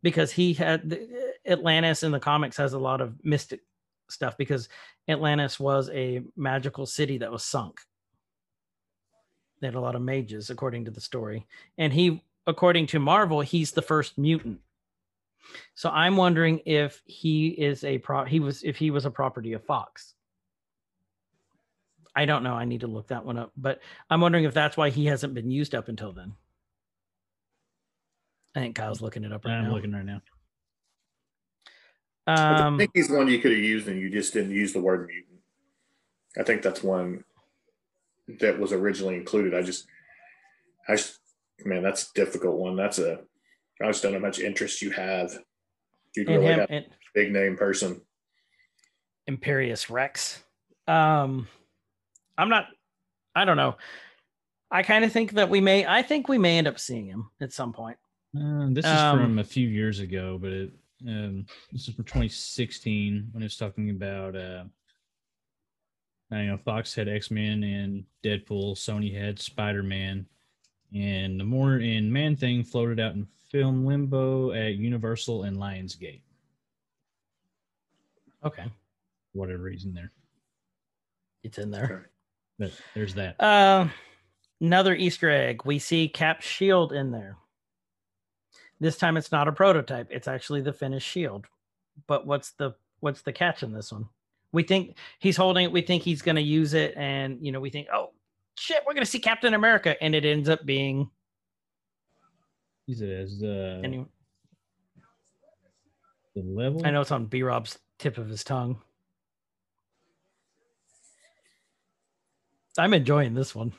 because 0.03 0.33
he 0.33 0.53
had 0.53 0.89
the, 0.89 1.01
uh, 1.01 1.53
Atlantis 1.53 2.03
in 2.03 2.13
the 2.13 2.21
comics 2.21 2.57
has 2.57 2.73
a 2.73 2.79
lot 2.79 3.01
of 3.01 3.15
mystic 3.25 3.61
stuff 4.09 4.37
because 4.37 4.69
Atlantis 5.09 5.59
was 5.59 5.91
a 5.91 6.23
magical 6.37 6.87
city 6.87 7.19
that 7.19 7.33
was 7.33 7.45
sunk. 7.45 7.81
They 9.61 9.67
had 9.67 9.75
a 9.75 9.81
lot 9.81 9.95
of 9.95 10.03
mages, 10.03 10.51
according 10.51 10.87
to 10.87 10.91
the 10.91 11.01
story, 11.01 11.47
and 11.77 11.93
he, 11.93 12.25
according 12.47 12.87
to 12.89 12.99
Marvel, 12.99 13.41
he's 13.41 13.73
the 13.73 13.83
first 13.83 14.17
mutant. 14.17 14.61
So 15.75 15.91
I'm 15.91 16.17
wondering 16.17 16.61
if 16.65 17.03
he 17.05 17.49
is 17.49 17.85
a 17.85 17.99
pro. 17.99 18.25
He 18.25 18.41
was 18.41 18.63
if 18.63 18.77
he 18.77 18.91
was 18.91 19.05
a 19.05 19.11
property 19.11 19.53
of 19.53 19.65
Fox. 19.65 20.15
I 22.15 22.25
don't 22.25 22.43
know. 22.43 22.55
I 22.55 22.65
need 22.65 22.81
to 22.81 22.87
look 22.87 23.09
that 23.09 23.25
one 23.25 23.39
up, 23.39 23.53
but 23.57 23.81
I'm 24.09 24.21
wondering 24.21 24.45
if 24.45 24.55
that's 24.55 24.77
why 24.77 24.91
he 24.91 25.07
hasn't 25.07 25.35
been 25.35 25.51
used 25.51 25.75
up 25.75 25.89
until 25.89 26.13
then. 26.13 26.35
I 28.55 28.61
think 28.61 28.77
Kyle's 28.77 29.01
looking 29.01 29.25
it 29.25 29.33
up 29.33 29.45
right 29.45 29.55
I'm 29.55 29.65
now. 29.65 29.73
looking 29.75 29.93
right 29.93 30.05
now. 30.05 30.21
I 32.27 32.63
Um, 32.63 32.79
think 32.79 32.91
he's 32.95 33.11
one 33.11 33.29
you 33.29 33.39
could 33.39 33.53
have 33.53 33.61
used 33.61 33.89
and 33.89 34.01
you 34.01 34.11
just 34.11 34.33
didn't 34.33 34.51
use 34.53 34.73
the 34.73 34.81
word 34.81 35.07
mutant. 35.07 35.39
I 36.39 36.43
think 36.43 36.63
that's 36.63 36.83
one 36.83 37.25
that 38.41 38.59
was 38.59 38.73
originally 38.73 39.17
included. 39.17 39.55
I 39.55 39.63
just, 39.63 39.87
I 40.89 40.97
just, 40.97 41.19
man, 41.65 41.83
that's 41.83 42.11
a 42.11 42.15
difficult 42.15 42.57
one. 42.59 42.77
That's 42.77 42.99
a, 42.99 43.21
I 43.83 43.87
just 43.87 44.03
don't 44.03 44.13
know 44.13 44.19
how 44.19 44.27
much 44.27 44.39
interest 44.41 44.83
you 44.83 44.91
have. 44.91 45.33
You'd 46.15 46.29
really 46.29 46.45
him 46.47 46.61
have 46.61 46.71
a 46.71 46.73
and 46.73 46.87
big 47.15 47.33
name 47.33 47.57
person. 47.57 48.01
Imperius 49.29 49.91
Rex. 49.91 50.43
Um, 50.89 51.47
I'm 52.37 52.49
not. 52.49 52.67
I 53.35 53.45
don't 53.45 53.57
know. 53.57 53.77
I 54.71 54.83
kind 54.83 55.05
of 55.05 55.13
think 55.13 55.33
that 55.33 55.49
we 55.49 55.61
may. 55.61 55.87
I 55.87 56.03
think 56.03 56.29
we 56.29 56.37
may 56.39 56.59
end 56.59 56.67
up 56.67 56.79
seeing 56.81 57.07
him 57.07 57.31
at 57.41 57.53
some 57.53 57.73
point. 57.73 57.97
Uh, 58.37 58.69
this 58.71 58.85
is 58.85 58.91
Um, 58.93 59.19
from 59.19 59.39
a 59.39 59.45
few 59.45 59.69
years 59.69 59.99
ago, 59.99 60.39
but 60.39 60.53
it, 60.53 60.73
um, 61.07 61.47
this 61.73 61.89
is 61.89 61.95
from 61.95 62.05
2016 62.05 63.29
when 63.33 63.43
it 63.43 63.47
was 63.47 63.57
talking 63.57 63.91
about, 63.91 64.37
uh, 64.37 64.65
I 66.31 66.45
know 66.45 66.57
Fox 66.59 66.95
had 66.95 67.09
X 67.09 67.31
Men 67.31 67.65
and 67.65 68.05
Deadpool, 68.23 68.77
Sony 68.77 69.13
had 69.13 69.39
Spider 69.41 69.83
Man, 69.83 70.27
and 70.95 71.41
Namor 71.41 71.85
in 71.85 72.13
Man 72.13 72.37
Thing 72.37 72.63
floated 72.63 73.01
out 73.01 73.15
in 73.15 73.27
film 73.51 73.85
limbo 73.85 74.53
at 74.53 74.75
Universal 74.77 75.43
and 75.45 75.57
Lionsgate. 75.57 76.23
Okay, 78.45 78.63
for 78.65 79.39
Whatever 79.39 79.65
reason 79.65 79.93
there, 79.93 80.13
it's 81.43 81.59
in 81.59 81.71
there. 81.73 82.11
but 82.61 82.71
there's 82.95 83.15
that. 83.15 83.41
Uh, 83.41 83.89
another 84.61 84.95
Easter 84.95 85.29
egg. 85.31 85.65
We 85.65 85.81
see 85.81 86.09
Cap 86.09 86.43
shield 86.43 86.93
in 86.93 87.11
there. 87.11 87.37
This 88.81 88.97
time 88.97 89.17
it's 89.17 89.31
not 89.31 89.47
a 89.47 89.53
prototype. 89.53 90.09
It's 90.11 90.27
actually 90.27 90.63
the 90.63 90.73
finished 90.73 91.07
shield. 91.07 91.47
But 92.07 92.27
what's 92.27 92.53
the 92.53 92.73
what's 93.01 93.23
the 93.23 93.33
catch 93.33 93.63
in 93.63 93.73
this 93.73 93.93
one? 93.93 94.09
We 94.53 94.63
think 94.63 94.97
he's 95.19 95.37
holding 95.37 95.65
it. 95.65 95.73
We 95.73 95.83
think 95.83 96.03
he's 96.03 96.23
going 96.23 96.37
to 96.37 96.43
use 96.43 96.75
it, 96.75 96.95
and 96.97 97.39
you 97.41 97.53
know 97.53 97.61
we 97.61 97.71
think, 97.71 97.89
oh 97.93 98.11
shit, 98.57 98.83
we're 98.87 98.95
going 98.95 99.05
to 99.05 99.11
see 99.11 99.21
Captain 99.21 99.55
America, 99.55 100.03
and 100.03 100.15
it 100.15 100.25
ends 100.25 100.49
up 100.49 100.65
being 100.65 101.11
He 102.87 102.95
says 102.95 103.43
uh, 103.43 103.81
anyway. 103.85 104.07
the 106.35 106.43
level. 106.43 106.85
I 106.85 106.91
know 106.91 107.03
it's 107.03 107.13
on 107.13 107.27
B 107.27 107.43
Rob's 107.43 107.79
tip 107.99 108.19
of 108.19 108.29
his 108.29 108.43
tongue. 108.43 108.81
I'm 112.79 112.95
enjoying 112.95 113.35
this 113.35 113.55
one 113.55 113.73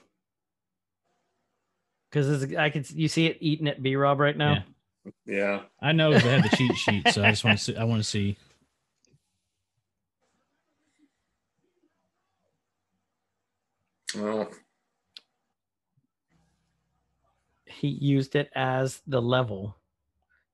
because 2.09 2.53
I 2.55 2.69
can 2.69 2.85
you 2.93 3.07
see 3.07 3.25
it 3.25 3.37
eating 3.39 3.67
at 3.67 3.81
B 3.81 3.95
Rob 3.95 4.19
right 4.19 4.37
now. 4.37 4.63
Yeah. 5.05 5.11
Yeah. 5.25 5.61
I 5.81 5.91
know 5.93 6.11
they 6.11 6.19
had 6.19 6.43
the 6.43 6.55
cheat 6.55 6.75
sheet, 6.77 7.07
so 7.09 7.23
I 7.23 7.29
just 7.31 7.43
want 7.43 7.57
to 7.57 7.63
see. 7.63 7.75
I 7.75 7.83
want 7.83 8.01
to 8.03 8.07
see. 8.07 8.37
Well, 14.15 14.49
He 17.65 17.87
used 17.87 18.35
it 18.35 18.49
as 18.53 19.01
the 19.07 19.21
level 19.21 19.75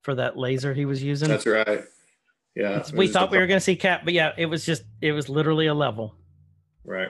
for 0.01 0.15
that 0.15 0.37
laser 0.37 0.73
he 0.73 0.85
was 0.85 1.03
using. 1.03 1.27
that's 1.27 1.45
right. 1.45 1.83
Yeah. 2.55 2.69
It's- 2.77 2.93
we 2.93 3.07
thought 3.07 3.31
we 3.31 3.37
were 3.37 3.47
going 3.47 3.57
to 3.59 3.63
see 3.63 3.75
Cap, 3.75 4.01
but 4.05 4.13
yeah, 4.13 4.33
it 4.37 4.45
was 4.45 4.65
just 4.65 4.83
it 5.01 5.11
was 5.11 5.27
literally 5.27 5.67
a 5.67 5.73
level. 5.73 6.15
Right. 6.85 7.09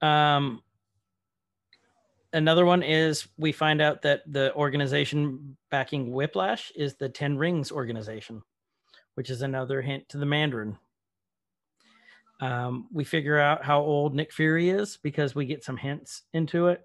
Um, 0.00 0.62
another 2.32 2.64
one 2.64 2.82
is 2.82 3.26
we 3.36 3.52
find 3.52 3.80
out 3.80 4.02
that 4.02 4.22
the 4.26 4.54
organization 4.54 5.56
backing 5.70 6.12
Whiplash 6.12 6.72
is 6.74 6.94
the 6.94 7.08
Ten 7.08 7.36
Rings 7.36 7.72
organization, 7.72 8.42
which 9.14 9.30
is 9.30 9.42
another 9.42 9.82
hint 9.82 10.08
to 10.10 10.18
the 10.18 10.26
Mandarin. 10.26 10.78
Um, 12.40 12.88
we 12.92 13.04
figure 13.04 13.38
out 13.38 13.64
how 13.64 13.80
old 13.80 14.14
Nick 14.14 14.32
Fury 14.32 14.70
is 14.70 14.98
because 15.02 15.34
we 15.34 15.46
get 15.46 15.62
some 15.62 15.76
hints 15.76 16.22
into 16.32 16.68
it. 16.68 16.82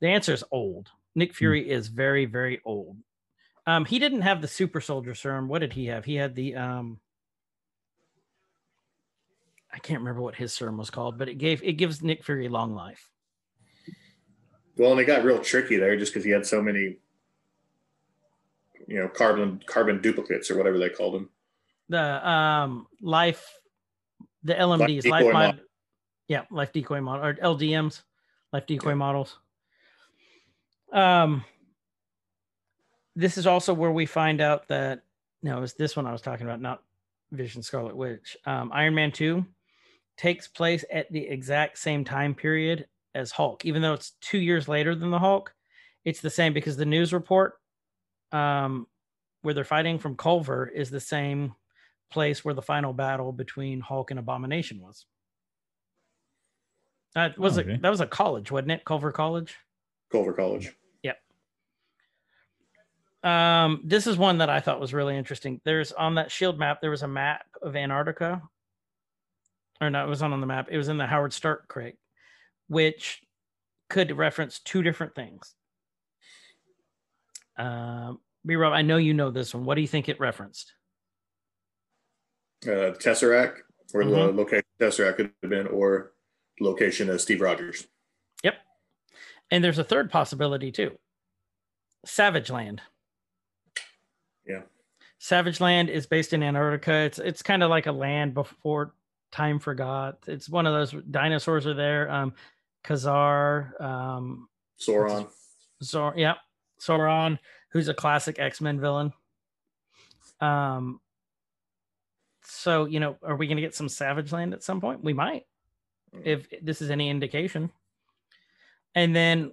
The 0.00 0.08
answer 0.08 0.34
is 0.34 0.44
old. 0.50 0.90
Nick 1.14 1.34
Fury 1.34 1.68
is 1.68 1.88
very, 1.88 2.26
very 2.26 2.60
old. 2.64 2.98
Um, 3.66 3.86
he 3.86 3.98
didn't 3.98 4.20
have 4.20 4.42
the 4.42 4.48
super 4.48 4.80
soldier 4.80 5.14
serum. 5.14 5.48
What 5.48 5.60
did 5.60 5.72
he 5.72 5.86
have? 5.86 6.04
He 6.04 6.14
had 6.14 6.34
the 6.34 6.56
um, 6.56 7.00
I 9.72 9.78
can't 9.78 10.00
remember 10.00 10.22
what 10.22 10.34
his 10.34 10.52
serum 10.52 10.76
was 10.76 10.90
called, 10.90 11.18
but 11.18 11.28
it 11.28 11.36
gave 11.36 11.62
it 11.62 11.74
gives 11.74 12.02
Nick 12.02 12.24
Fury 12.24 12.48
long 12.48 12.74
life. 12.74 13.10
Well, 14.76 14.92
and 14.92 15.00
it 15.00 15.04
got 15.04 15.24
real 15.24 15.38
tricky 15.38 15.76
there 15.76 15.96
just 15.96 16.12
because 16.12 16.24
he 16.24 16.30
had 16.30 16.46
so 16.46 16.60
many, 16.60 16.96
you 18.86 18.98
know, 18.98 19.08
carbon 19.08 19.62
carbon 19.66 20.00
duplicates 20.00 20.50
or 20.50 20.56
whatever 20.58 20.78
they 20.78 20.90
called 20.90 21.14
them. 21.14 21.30
The 21.88 22.28
um 22.28 22.86
life, 23.00 23.58
the 24.42 24.54
LMDs, 24.54 25.02
decoy 25.02 25.10
life 25.10 25.24
mod, 25.24 25.32
mod- 25.32 25.60
yeah, 26.28 26.42
life 26.50 26.72
decoy 26.72 27.00
model 27.00 27.24
or 27.24 27.34
LDMs, 27.34 28.02
life 28.52 28.66
decoy 28.66 28.94
models. 28.94 29.38
Um, 30.92 31.44
this 33.14 33.38
is 33.38 33.46
also 33.46 33.72
where 33.72 33.92
we 33.92 34.04
find 34.06 34.40
out 34.40 34.68
that 34.68 35.02
no, 35.42 35.56
it 35.56 35.60
was 35.60 35.74
this 35.74 35.96
one 35.96 36.06
I 36.06 36.12
was 36.12 36.22
talking 36.22 36.46
about, 36.46 36.60
not 36.60 36.82
Vision 37.32 37.62
Scarlet 37.62 37.96
Witch. 37.96 38.36
Um, 38.44 38.70
Iron 38.74 38.94
Man 38.94 39.10
Two 39.10 39.46
takes 40.18 40.48
place 40.48 40.84
at 40.92 41.10
the 41.10 41.26
exact 41.26 41.78
same 41.78 42.04
time 42.04 42.34
period 42.34 42.86
as 43.16 43.32
Hulk, 43.32 43.64
even 43.64 43.82
though 43.82 43.94
it's 43.94 44.12
two 44.20 44.38
years 44.38 44.68
later 44.68 44.94
than 44.94 45.10
the 45.10 45.18
Hulk. 45.18 45.54
It's 46.04 46.20
the 46.20 46.30
same 46.30 46.52
because 46.52 46.76
the 46.76 46.86
news 46.86 47.12
report, 47.12 47.54
um, 48.30 48.86
where 49.42 49.54
they're 49.54 49.64
fighting 49.64 49.98
from 49.98 50.16
Culver, 50.16 50.68
is 50.68 50.90
the 50.90 51.00
same 51.00 51.54
place 52.10 52.44
where 52.44 52.54
the 52.54 52.62
final 52.62 52.92
battle 52.92 53.32
between 53.32 53.80
Hulk 53.80 54.10
and 54.12 54.20
Abomination 54.20 54.80
was. 54.80 55.06
That 57.14 57.36
was 57.38 57.58
Oh, 57.58 57.62
a 57.62 57.78
that 57.78 57.90
was 57.90 58.00
a 58.00 58.06
college, 58.06 58.52
wasn't 58.52 58.72
it? 58.72 58.84
Culver 58.84 59.10
College. 59.10 59.56
Culver 60.12 60.32
College. 60.32 60.72
Um, 63.22 63.80
this 63.82 64.06
is 64.06 64.16
one 64.16 64.38
that 64.38 64.48
I 64.50 64.60
thought 64.60 64.78
was 64.78 64.94
really 64.94 65.16
interesting. 65.16 65.60
There's 65.64 65.90
on 65.90 66.14
that 66.14 66.30
shield 66.30 66.60
map, 66.60 66.80
there 66.80 66.92
was 66.92 67.02
a 67.02 67.08
map 67.08 67.44
of 67.60 67.74
Antarctica. 67.74 68.40
Or 69.80 69.90
no, 69.90 70.04
it 70.04 70.08
was 70.08 70.22
not 70.22 70.32
on 70.32 70.40
the 70.40 70.46
map. 70.46 70.68
It 70.70 70.76
was 70.76 70.88
in 70.88 70.96
the 70.96 71.06
Howard 71.08 71.32
Stark 71.32 71.66
crate, 71.66 71.96
which 72.68 73.22
could 73.88 74.16
reference 74.16 74.58
two 74.58 74.82
different 74.82 75.14
things. 75.14 75.54
Um, 77.56 78.20
B 78.44 78.54
Rob, 78.56 78.72
I 78.72 78.82
know 78.82 78.96
you 78.96 79.14
know 79.14 79.30
this 79.30 79.54
one. 79.54 79.64
What 79.64 79.76
do 79.76 79.80
you 79.80 79.88
think 79.88 80.08
it 80.08 80.20
referenced? 80.20 80.72
Uh, 82.64 82.92
Tesseract, 82.98 83.58
or 83.94 84.04
the 84.04 84.10
Mhm. 84.10 84.36
location 84.36 84.64
Tesseract 84.80 85.16
could 85.16 85.34
have 85.42 85.50
been, 85.50 85.66
or 85.66 86.12
location 86.60 87.10
of 87.10 87.20
Steve 87.20 87.40
Rogers. 87.40 87.86
Yep. 88.42 88.54
And 89.50 89.62
there's 89.62 89.78
a 89.78 89.84
third 89.84 90.10
possibility 90.10 90.72
too. 90.72 90.98
Savage 92.04 92.50
Land. 92.50 92.82
Yeah. 94.46 94.62
Savage 95.18 95.60
Land 95.60 95.90
is 95.90 96.06
based 96.06 96.32
in 96.32 96.42
Antarctica. 96.42 96.92
It's 97.04 97.18
it's 97.18 97.42
kind 97.42 97.62
of 97.62 97.70
like 97.70 97.86
a 97.86 97.92
land 97.92 98.34
before 98.34 98.94
time 99.32 99.58
forgot. 99.58 100.18
It's 100.28 100.48
one 100.48 100.66
of 100.66 100.72
those 100.72 101.02
dinosaurs 101.10 101.66
are 101.66 101.74
there. 101.74 102.08
Um 102.10 102.34
Ka-Zar, 102.86 103.74
um 103.80 104.48
Sauron. 104.80 105.28
Zor 105.82 106.14
yeah, 106.16 106.34
Sauron, 106.80 107.38
who's 107.70 107.88
a 107.88 107.94
classic 107.94 108.38
X-Men 108.38 108.80
villain. 108.80 109.12
Um 110.40 111.00
so 112.42 112.86
you 112.86 113.00
know, 113.00 113.16
are 113.22 113.36
we 113.36 113.46
gonna 113.46 113.60
get 113.60 113.74
some 113.74 113.88
Savage 113.88 114.32
Land 114.32 114.54
at 114.54 114.62
some 114.62 114.80
point? 114.80 115.04
We 115.04 115.12
might 115.12 115.44
if 116.24 116.46
this 116.62 116.80
is 116.80 116.90
any 116.90 117.10
indication. 117.10 117.70
And 118.94 119.14
then 119.14 119.52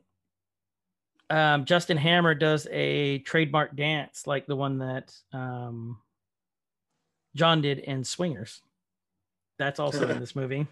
um, 1.29 1.65
Justin 1.65 1.97
Hammer 1.97 2.35
does 2.35 2.67
a 2.71 3.19
trademark 3.19 3.75
dance 3.75 4.27
like 4.27 4.45
the 4.45 4.55
one 4.55 4.77
that 4.79 5.13
um, 5.33 5.97
Jon 7.35 7.61
did 7.61 7.79
in 7.79 8.03
Swingers. 8.03 8.61
That's 9.57 9.79
also 9.79 10.07
in 10.07 10.19
this 10.21 10.35
movie. 10.35 10.67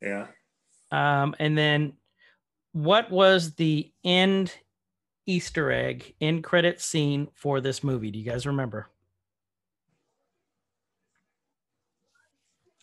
Yeah. 0.00 0.26
Um, 0.94 1.34
and 1.40 1.58
then 1.58 1.94
what 2.70 3.10
was 3.10 3.54
the 3.54 3.92
end 4.04 4.54
Easter 5.26 5.72
egg 5.72 6.14
in 6.20 6.40
credit 6.40 6.80
scene 6.80 7.28
for 7.34 7.60
this 7.60 7.82
movie? 7.82 8.12
Do 8.12 8.18
you 8.20 8.24
guys 8.24 8.46
remember? 8.46 8.88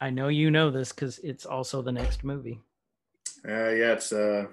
I 0.01 0.09
know 0.09 0.27
you 0.27 0.51
know 0.51 0.71
this 0.71 0.91
because 0.91 1.19
it's 1.19 1.45
also 1.45 1.81
the 1.81 1.93
next 1.93 2.25
movie. 2.25 2.59
Uh, 3.47 3.69
yeah, 3.69 3.93
it's 3.93 4.11
uh, 4.11 4.47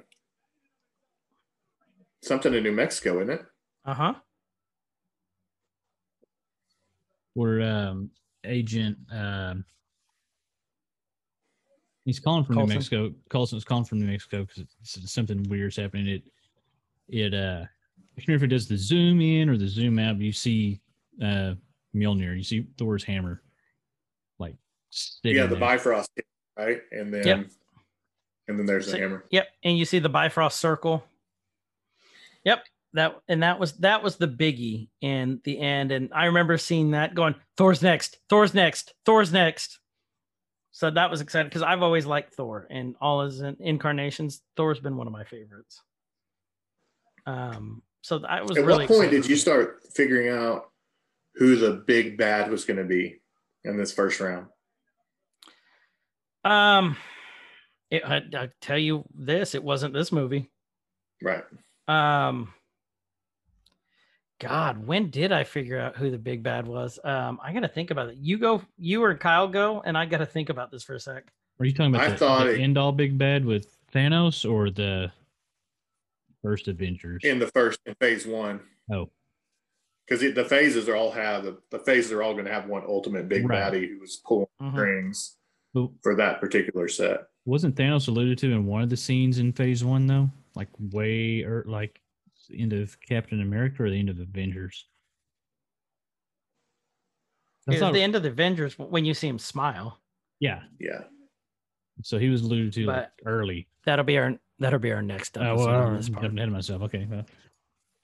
something 2.22 2.54
in 2.54 2.62
New 2.62 2.72
Mexico, 2.72 3.20
isn't 3.22 3.40
it? 3.40 3.46
Uh 3.84 3.94
huh. 3.94 4.14
Where 7.34 7.62
um, 7.62 8.10
agent 8.44 8.98
um, 9.12 9.64
he's 12.08 12.18
calling 12.18 12.42
from 12.42 12.54
Coulson. 12.54 12.68
New 12.70 12.74
Mexico. 12.74 13.14
Coulson's 13.28 13.64
calling 13.64 13.84
from 13.84 14.00
New 14.00 14.06
Mexico 14.06 14.46
because 14.46 14.64
something 14.82 15.42
weird's 15.44 15.76
happening. 15.76 16.06
It 16.08 16.22
it 17.08 17.34
uh, 17.34 17.64
I 17.64 18.20
can't 18.20 18.28
remember 18.28 18.44
if 18.46 18.50
it 18.50 18.54
does 18.54 18.66
the 18.66 18.78
zoom 18.78 19.20
in 19.20 19.50
or 19.50 19.58
the 19.58 19.68
zoom 19.68 19.98
out. 19.98 20.16
But 20.16 20.24
you 20.24 20.32
see 20.32 20.80
uh, 21.22 21.54
Mjolnir. 21.94 22.34
You 22.34 22.42
see 22.42 22.66
Thor's 22.78 23.04
hammer, 23.04 23.42
like 24.38 24.54
yeah, 25.22 25.42
the 25.42 25.48
there. 25.48 25.60
Bifrost, 25.60 26.10
right? 26.56 26.80
And 26.92 27.12
then, 27.12 27.26
Yep. 27.26 27.46
and 28.48 28.58
then 28.58 28.64
there's 28.64 28.90
the 28.90 28.98
hammer. 28.98 29.24
Yep, 29.30 29.46
and 29.64 29.76
you 29.78 29.84
see 29.84 29.98
the 29.98 30.08
Bifrost 30.08 30.58
circle. 30.58 31.04
Yep, 32.44 32.64
that 32.94 33.20
and 33.28 33.42
that 33.42 33.60
was 33.60 33.74
that 33.74 34.02
was 34.02 34.16
the 34.16 34.28
biggie 34.28 34.88
in 35.02 35.42
the 35.44 35.60
end, 35.60 35.92
and 35.92 36.08
I 36.14 36.24
remember 36.24 36.56
seeing 36.56 36.92
that 36.92 37.14
going, 37.14 37.34
Thor's 37.58 37.82
next, 37.82 38.18
Thor's 38.30 38.54
next, 38.54 38.94
Thor's 39.04 39.30
next. 39.30 39.78
So 40.78 40.90
that 40.90 41.10
was 41.10 41.20
exciting 41.20 41.48
because 41.48 41.62
I've 41.62 41.82
always 41.82 42.06
liked 42.06 42.34
Thor 42.34 42.68
and 42.70 42.94
all 43.00 43.24
his 43.24 43.40
incarnations. 43.58 44.42
Thor's 44.56 44.78
been 44.78 44.96
one 44.96 45.08
of 45.08 45.12
my 45.12 45.24
favorites. 45.24 45.82
Um, 47.26 47.82
so 48.00 48.24
I 48.24 48.42
was 48.42 48.56
At 48.56 48.64
really. 48.64 48.84
what 48.84 48.88
point 48.88 49.04
excited. 49.06 49.22
did 49.22 49.28
you 49.28 49.36
start 49.36 49.80
figuring 49.92 50.28
out 50.28 50.70
who 51.34 51.56
the 51.56 51.82
big 51.84 52.16
bad 52.16 52.48
was 52.48 52.64
going 52.64 52.76
to 52.76 52.84
be 52.84 53.16
in 53.64 53.76
this 53.76 53.92
first 53.92 54.20
round? 54.20 54.46
Um, 56.44 56.96
it, 57.90 58.04
I, 58.04 58.22
I 58.36 58.48
tell 58.60 58.78
you 58.78 59.02
this, 59.12 59.56
it 59.56 59.64
wasn't 59.64 59.94
this 59.94 60.12
movie. 60.12 60.48
Right. 61.20 61.42
Um, 61.88 62.54
God, 64.40 64.86
when 64.86 65.10
did 65.10 65.32
I 65.32 65.42
figure 65.44 65.78
out 65.80 65.96
who 65.96 66.10
the 66.10 66.18
big 66.18 66.42
bad 66.42 66.66
was? 66.66 66.98
Um, 67.02 67.40
I 67.42 67.52
gotta 67.52 67.68
think 67.68 67.90
about 67.90 68.08
it. 68.10 68.18
You 68.20 68.38
go, 68.38 68.62
you 68.78 69.02
or 69.02 69.14
Kyle 69.16 69.48
go, 69.48 69.82
and 69.84 69.98
I 69.98 70.06
gotta 70.06 70.26
think 70.26 70.48
about 70.48 70.70
this 70.70 70.84
for 70.84 70.94
a 70.94 71.00
sec. 71.00 71.24
Are 71.58 71.66
you 71.66 71.72
talking 71.72 71.92
about 71.94 72.06
I 72.06 72.10
the, 72.10 72.16
thought 72.16 72.44
the 72.44 72.54
it- 72.54 72.60
end 72.60 72.78
all 72.78 72.92
big 72.92 73.18
bad 73.18 73.44
with 73.44 73.76
Thanos 73.92 74.48
or 74.48 74.70
the 74.70 75.10
first 76.42 76.68
Avengers? 76.68 77.22
In 77.24 77.40
the 77.40 77.48
first 77.48 77.80
in 77.86 77.94
phase 77.96 78.26
one. 78.26 78.60
Oh. 78.92 79.10
Because 80.06 80.20
the 80.34 80.44
phases 80.44 80.88
are 80.88 80.96
all 80.96 81.10
have 81.10 81.42
the, 81.44 81.58
the 81.70 81.80
phases 81.80 82.12
are 82.12 82.22
all 82.22 82.32
going 82.32 82.46
to 82.46 82.52
have 82.52 82.66
one 82.66 82.82
ultimate 82.86 83.28
big 83.28 83.46
Right. 83.46 83.60
baddie 83.72 83.88
who 83.88 83.98
was 84.00 84.22
pulling 84.24 84.46
Mhm. 84.62 84.72
strings 84.72 85.36
But 85.74 85.88
for 86.02 86.14
that 86.14 86.40
particular 86.40 86.88
set. 86.88 87.26
wasn't 87.44 87.74
Thanos 87.74 88.08
alluded 88.08 88.38
to 88.38 88.52
in 88.52 88.66
one 88.66 88.82
of 88.82 88.88
the 88.88 88.96
scenes 88.96 89.38
in 89.38 89.52
Phase 89.52 89.84
One 89.84 90.06
though? 90.06 90.30
Like 90.54 90.68
way 90.78 91.42
or 91.42 91.64
like 91.66 92.00
the 92.48 92.60
end 92.60 92.72
of 92.72 92.96
Captain 93.00 93.40
America 93.42 93.82
or 93.82 93.90
the 93.90 93.98
end 93.98 94.08
of 94.10 94.18
Avengers? 94.18 94.86
I 97.68 97.72
It's 97.72 97.80
thought- 97.80 97.92
the 97.92 98.02
end 98.02 98.14
of 98.14 98.22
the 98.22 98.30
Avengers 98.30 98.78
when 98.78 99.04
you 99.04 99.14
see 99.14 99.28
him 99.28 99.38
smile. 99.38 100.00
yeah, 100.40 100.62
Yeah. 100.78 101.04
so 102.02 102.18
he 102.18 102.28
was 102.28 102.42
alluded 102.42 102.72
to 102.74 102.86
like, 102.86 103.10
early. 103.26 103.68
That'll 103.84 104.04
be 104.04 104.18
our 104.18 104.38
that'll 104.58 104.78
be 104.78 104.92
our 104.92 105.02
next 105.02 105.36
Oh, 105.38 105.42
episode 105.42 105.66
well, 105.66 105.80
on 105.82 105.96
this 105.96 106.08
I'm 106.08 106.14
part. 106.14 106.22
jumping 106.24 106.38
ahead 106.38 106.48
of 106.48 106.54
myself. 106.54 106.82
Okay, 106.82 107.06
well, 107.10 107.26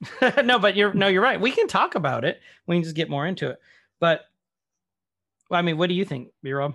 no, 0.45 0.59
but 0.59 0.77
you're 0.77 0.93
no, 0.93 1.07
you're 1.09 1.23
right. 1.23 1.41
We 1.41 1.51
can 1.53 1.67
talk 1.69 1.95
about 1.95 2.25
it. 2.25 2.41
We 2.67 2.77
can 2.77 2.83
just 2.83 2.97
get 2.97 3.09
more 3.09 3.27
into 3.27 3.51
it. 3.51 3.61
But 4.01 4.23
well, 5.51 5.59
I 5.59 5.63
mean, 5.63 5.79
what 5.79 5.89
do 5.89 5.95
you 5.95 6.05
think, 6.05 6.31
B 6.43 6.53
Rob? 6.53 6.75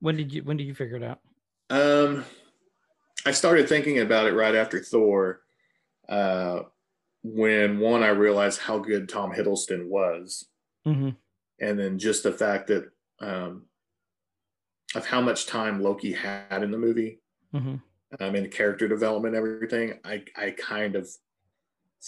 When 0.00 0.16
did 0.16 0.32
you 0.32 0.42
when 0.42 0.56
did 0.56 0.64
you 0.66 0.74
figure 0.74 0.96
it 0.96 1.02
out? 1.02 1.20
Um, 1.70 2.24
I 3.26 3.30
started 3.30 3.68
thinking 3.68 4.00
about 4.00 4.26
it 4.26 4.32
right 4.34 4.54
after 4.54 4.80
Thor. 4.80 5.40
Uh, 6.08 6.62
when 7.24 7.80
one, 7.80 8.02
I 8.02 8.08
realized 8.08 8.60
how 8.60 8.78
good 8.78 9.08
Tom 9.08 9.32
Hiddleston 9.32 9.88
was, 9.88 10.46
Mm-hmm. 10.86 11.10
and 11.60 11.78
then 11.78 11.98
just 11.98 12.22
the 12.22 12.32
fact 12.32 12.66
that 12.68 12.90
um, 13.18 13.62
of 14.94 15.06
how 15.06 15.22
much 15.22 15.46
time 15.46 15.82
Loki 15.82 16.12
had 16.12 16.62
in 16.62 16.70
the 16.70 16.78
movie, 16.78 17.20
Mm-hmm. 17.54 17.76
um, 18.20 18.34
and 18.34 18.50
character 18.50 18.86
development, 18.86 19.34
everything. 19.34 19.94
I 20.04 20.24
I 20.36 20.50
kind 20.50 20.94
of 20.96 21.08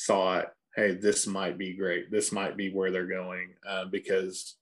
thought, 0.06 0.52
hey, 0.74 0.92
this 0.92 1.26
might 1.26 1.56
be 1.56 1.72
great. 1.74 2.10
This 2.10 2.30
might 2.32 2.56
be 2.56 2.70
where 2.70 2.90
they're 2.90 3.06
going 3.06 3.54
uh, 3.66 3.86
because, 3.86 4.56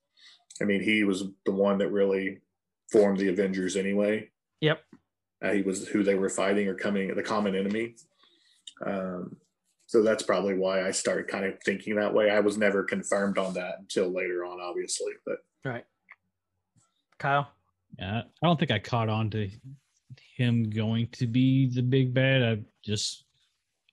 I 0.62 0.64
mean, 0.64 0.80
he 0.80 1.02
was 1.02 1.24
the 1.44 1.52
one 1.52 1.78
that 1.78 1.90
really 1.90 2.38
formed 2.92 3.18
the 3.18 3.28
Avengers 3.28 3.76
anyway. 3.76 4.30
Yep. 4.60 4.80
Uh, 5.42 5.52
he 5.52 5.62
was 5.62 5.88
who 5.88 6.04
they 6.04 6.14
were 6.14 6.28
fighting 6.28 6.68
or 6.68 6.74
coming 6.74 7.12
the 7.14 7.22
common 7.22 7.56
enemy. 7.56 7.96
Um, 8.86 9.36
so 9.94 10.02
that's 10.02 10.24
probably 10.24 10.54
why 10.54 10.84
I 10.84 10.90
started 10.90 11.28
kind 11.28 11.44
of 11.44 11.54
thinking 11.64 11.94
that 11.94 12.12
way. 12.12 12.28
I 12.28 12.40
was 12.40 12.58
never 12.58 12.82
confirmed 12.82 13.38
on 13.38 13.54
that 13.54 13.76
until 13.78 14.12
later 14.12 14.44
on, 14.44 14.58
obviously. 14.60 15.12
But 15.24 15.36
Right. 15.64 15.84
Kyle. 17.20 17.48
yeah, 17.96 18.22
I 18.42 18.46
don't 18.46 18.58
think 18.58 18.72
I 18.72 18.80
caught 18.80 19.08
on 19.08 19.30
to 19.30 19.48
him 20.36 20.68
going 20.68 21.06
to 21.12 21.28
be 21.28 21.68
the 21.72 21.80
big 21.80 22.12
bad. 22.12 22.42
I 22.42 22.62
just, 22.84 23.24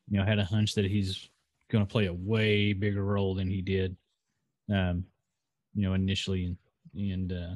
you 0.09 0.17
know, 0.17 0.25
had 0.25 0.39
a 0.39 0.43
hunch 0.43 0.73
that 0.73 0.85
he's 0.85 1.29
going 1.69 1.85
to 1.85 1.91
play 1.91 2.07
a 2.07 2.13
way 2.13 2.73
bigger 2.73 3.05
role 3.05 3.35
than 3.35 3.47
he 3.47 3.61
did, 3.61 3.95
um, 4.73 5.05
you 5.75 5.83
know, 5.83 5.93
initially, 5.93 6.45
and, 6.45 6.57
and 6.95 7.31
uh, 7.31 7.55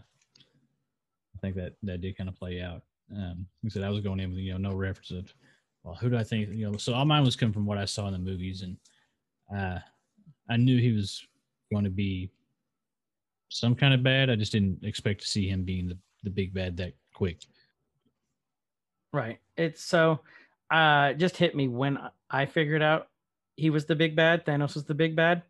I 1.35 1.39
think 1.41 1.55
that 1.55 1.73
that 1.81 2.01
did 2.01 2.15
kind 2.15 2.30
of 2.30 2.35
play 2.35 2.61
out. 2.61 2.84
Um, 3.11 3.47
like 3.63 3.72
I 3.72 3.73
said 3.73 3.84
I 3.84 3.89
was 3.89 4.01
going 4.01 4.19
in 4.19 4.30
with 4.30 4.38
you 4.38 4.51
know 4.51 4.69
no 4.69 4.76
reference 4.76 5.09
of, 5.09 5.34
well, 5.86 5.95
who 5.95 6.10
do 6.10 6.18
I 6.18 6.24
think 6.24 6.49
you 6.49 6.70
know? 6.70 6.78
So 6.78 6.94
all 6.94 7.06
mine 7.06 7.24
was 7.24 7.36
coming 7.36 7.53
from 7.53 7.66
what 7.66 7.78
I 7.78 7.86
saw 7.86 8.07
in 8.07 8.14
the 8.14 8.20
movies, 8.20 8.64
and 8.64 8.78
uh, 9.56 9.80
I 10.49 10.57
knew 10.57 10.80
he 10.80 10.91
was 10.91 11.26
going 11.72 11.84
to 11.84 11.91
be 11.91 12.32
some 13.49 13.76
kind 13.76 13.94
of 13.94 14.03
bad. 14.03 14.30
I 14.30 14.36
just 14.36 14.52
didn't 14.52 14.84
expect 14.84 15.22
to 15.22 15.28
see 15.28 15.48
him 15.48 15.64
being 15.64 15.88
the, 15.88 15.98
the 16.24 16.30
big 16.30 16.53
bad 16.53 16.76
that 16.78 16.94
quick. 17.14 17.40
Right. 19.14 19.40
It's 19.56 19.84
so 19.84 20.20
uh 20.72 21.10
it 21.12 21.20
just 21.20 21.38
hit 21.38 21.56
me 21.56 21.68
when 21.68 21.98
I 22.30 22.48
figured 22.48 22.82
out 22.82 23.07
he 23.56 23.70
was 23.70 23.86
the 23.86 23.95
big 23.95 24.16
bad, 24.16 24.45
Thanos 24.45 24.74
was 24.74 24.84
the 24.84 24.94
big 24.94 25.16
bad. 25.16 25.44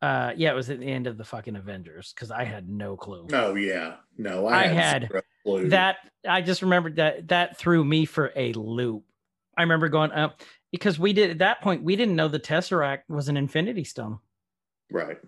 Uh 0.00 0.32
yeah, 0.36 0.52
it 0.52 0.54
was 0.54 0.70
at 0.70 0.78
the 0.78 0.86
end 0.86 1.08
of 1.08 1.18
the 1.18 1.24
fucking 1.24 1.56
Avengers 1.56 2.12
because 2.14 2.30
I 2.30 2.44
had 2.44 2.68
no 2.68 2.96
clue. 2.96 3.26
no, 3.30 3.54
yeah, 3.54 3.96
no, 4.18 4.46
I, 4.46 4.64
I 4.64 4.66
had 4.68 5.08
zero 5.08 5.22
clue. 5.44 5.68
That 5.70 5.96
I 6.28 6.42
just 6.42 6.62
remembered 6.62 6.96
that 6.96 7.28
that 7.28 7.58
threw 7.58 7.82
me 7.84 8.04
for 8.04 8.30
a 8.36 8.52
loop. 8.52 9.04
I 9.56 9.62
remember 9.62 9.88
going 9.88 10.12
up 10.12 10.40
because 10.70 10.98
we 10.98 11.12
did 11.12 11.30
at 11.30 11.38
that 11.38 11.60
point 11.60 11.82
we 11.82 11.96
didn't 11.96 12.16
know 12.16 12.28
the 12.28 12.40
Tesseract 12.40 13.02
was 13.08 13.28
an 13.28 13.36
Infinity 13.36 13.84
Stone. 13.84 14.18
right. 14.90 15.18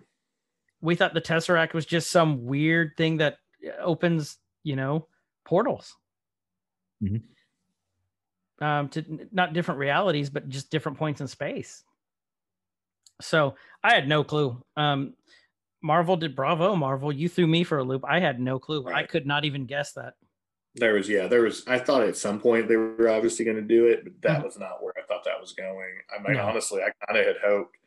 We 0.81 0.95
thought 0.95 1.13
the 1.15 1.21
Tesseract 1.21 1.73
was 1.73 1.85
just 1.87 2.11
some 2.11 2.45
weird 2.45 2.91
thing 2.95 3.17
that 3.17 3.37
uh, 3.65 3.81
opens, 3.81 4.37
you 4.63 4.75
know, 4.75 5.07
portals. 5.43 5.95
Mhm. 7.01 7.23
Um, 8.61 8.89
to 8.89 9.27
not 9.31 9.53
different 9.53 9.79
realities, 9.79 10.29
but 10.29 10.47
just 10.47 10.69
different 10.69 10.97
points 10.97 11.21
in 11.21 11.27
space. 11.27 11.83
So 13.21 13.55
I 13.83 13.95
had 13.95 14.07
no 14.07 14.23
clue. 14.23 14.63
Um, 14.77 15.13
Marvel 15.81 16.17
did 16.17 16.35
bravo, 16.35 16.75
Marvel. 16.75 17.11
You 17.11 17.29
threw 17.29 17.47
me 17.47 17.63
for 17.63 17.77
a 17.79 17.83
loop. 17.83 18.03
I 18.07 18.19
had 18.19 18.39
no 18.39 18.59
clue. 18.59 18.85
I 18.87 19.03
could 19.03 19.25
not 19.25 19.43
even 19.45 19.65
guess 19.65 19.93
that. 19.93 20.13
There 20.77 20.93
was, 20.95 21.07
yeah, 21.07 21.27
there 21.27 21.41
was. 21.41 21.65
I 21.67 21.79
thought 21.79 22.03
at 22.03 22.17
some 22.17 22.39
point 22.39 22.67
they 22.67 22.75
were 22.75 23.09
obviously 23.09 23.45
going 23.45 23.57
to 23.57 23.63
do 23.63 23.85
it, 23.87 24.03
but 24.03 24.21
that 24.23 24.41
Mhm. 24.41 24.45
was 24.45 24.59
not 24.59 24.83
where 24.83 24.93
I 24.97 25.03
thought 25.07 25.23
that 25.23 25.39
was 25.39 25.53
going. 25.53 26.01
I 26.13 26.21
mean, 26.21 26.33
No. 26.37 26.43
honestly, 26.47 26.81
I 26.81 26.91
kind 27.05 27.17
of 27.19 27.25
had 27.25 27.37
hoped, 27.43 27.77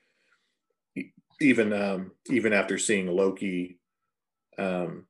even 1.41 1.73
um, 1.73 2.13
even 2.31 2.53
after 2.53 2.79
seeing 2.79 3.07
Loki, 3.07 3.79
um, 4.57 5.07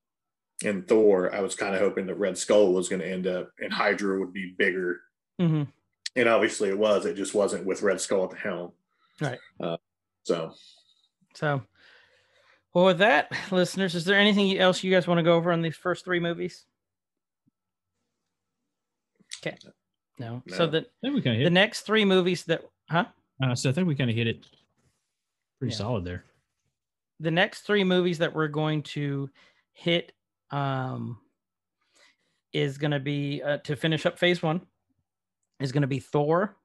and 0.65 0.87
Thor, 0.89 1.33
I 1.33 1.41
was 1.41 1.55
kind 1.55 1.75
of 1.75 1.81
hoping 1.81 2.07
that 2.07 2.17
Red 2.17 2.37
Skull 2.37 2.73
was 2.73 2.89
going 2.89 3.01
to 3.01 3.09
end 3.09 3.29
up 3.29 3.53
and 3.61 3.73
Hydra 3.73 4.19
would 4.19 4.33
be 4.33 4.55
bigger, 4.59 5.03
mm-hmm. 5.41 5.71
and 6.17 6.29
obviously 6.29 6.69
it 6.71 6.79
was. 6.79 7.07
It 7.07 7.15
just 7.15 7.35
wasn't 7.35 7.65
with 7.65 7.83
Red 7.83 8.01
Skull 8.01 8.25
at 8.25 8.31
the 8.31 8.37
helm. 8.37 8.73
Right. 9.21 9.39
Uh, 9.61 9.77
so 10.25 10.53
So, 11.35 11.63
well, 12.75 12.87
with 12.87 12.99
that, 12.99 13.31
listeners, 13.53 13.95
is 13.95 14.05
there 14.05 14.19
anything 14.19 14.59
else 14.59 14.83
you 14.83 14.91
guys 14.93 15.07
want 15.07 15.19
to 15.19 15.23
go 15.23 15.35
over 15.37 15.53
on 15.53 15.63
these 15.63 15.77
first 15.77 16.05
three 16.05 16.19
movies? 16.21 16.65
Okay. 19.55 19.69
No. 20.19 20.43
So 20.49 20.65
No. 20.67 20.71
the 20.73 20.79
I 20.79 20.83
think 21.03 21.15
we 21.15 21.23
kind 21.23 21.37
of 21.41 21.45
the 21.45 21.51
next 21.51 21.83
three 21.83 22.05
movies 22.05 22.45
that, 22.45 22.63
huh? 22.91 23.05
Uh, 23.43 23.55
so 23.55 23.71
I 23.71 23.73
think 23.73 23.87
we 23.87 23.95
kind 23.95 24.11
of 24.11 24.17
hit 24.17 24.27
it 24.27 24.47
pretty 25.59 25.73
Yeah. 25.73 25.79
solid 25.79 26.05
there. 26.05 26.25
the 27.21 27.31
next 27.31 27.63
three 27.63 27.83
movies 27.85 28.19
that 28.19 28.35
we're 28.35 28.49
going 28.49 28.83
to 28.83 29.29
hit 29.73 30.13
um 30.51 31.19
is 32.53 32.79
going 32.79 32.91
to 32.93 33.01
be 33.01 33.43
uh, 33.43 33.59
to 33.59 33.77
finish 33.77 34.07
up 34.07 34.19
phase 34.19 34.43
one 34.43 34.61
is 35.61 35.71
going 35.73 35.83
to 35.83 35.87
be 35.89 35.99
Thor, 36.01 36.57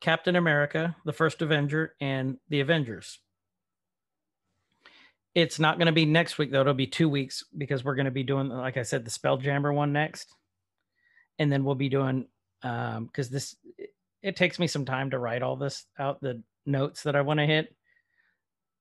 Captain 0.00 0.36
America, 0.36 0.94
the 1.04 1.12
First 1.12 1.40
Avenger, 1.42 1.94
and 2.00 2.36
the 2.50 2.60
Avengers. 2.60 3.18
It's 5.34 5.58
not 5.58 5.78
going 5.78 5.86
to 5.86 5.92
be 5.92 6.06
next 6.06 6.38
week 6.38 6.50
though; 6.50 6.60
it'll 6.62 6.74
be 6.74 6.86
two 6.86 7.08
weeks 7.08 7.44
because 7.56 7.84
we're 7.84 7.94
going 7.96 8.04
to 8.06 8.10
be 8.10 8.22
doing, 8.22 8.48
like 8.48 8.76
I 8.76 8.82
said, 8.82 9.04
the 9.04 9.10
Spelljammer 9.10 9.74
one 9.74 9.92
next, 9.92 10.34
and 11.38 11.50
then 11.50 11.64
we'll 11.64 11.74
be 11.74 11.88
doing 11.88 12.26
um 12.62 13.06
because 13.06 13.28
this 13.28 13.56
it, 13.78 13.90
it 14.22 14.36
takes 14.36 14.58
me 14.58 14.66
some 14.66 14.84
time 14.84 15.10
to 15.10 15.18
write 15.18 15.42
all 15.42 15.56
this 15.56 15.84
out 15.98 16.20
the 16.20 16.42
notes 16.64 17.04
that 17.04 17.16
I 17.16 17.20
want 17.20 17.38
to 17.38 17.46
hit. 17.46 17.74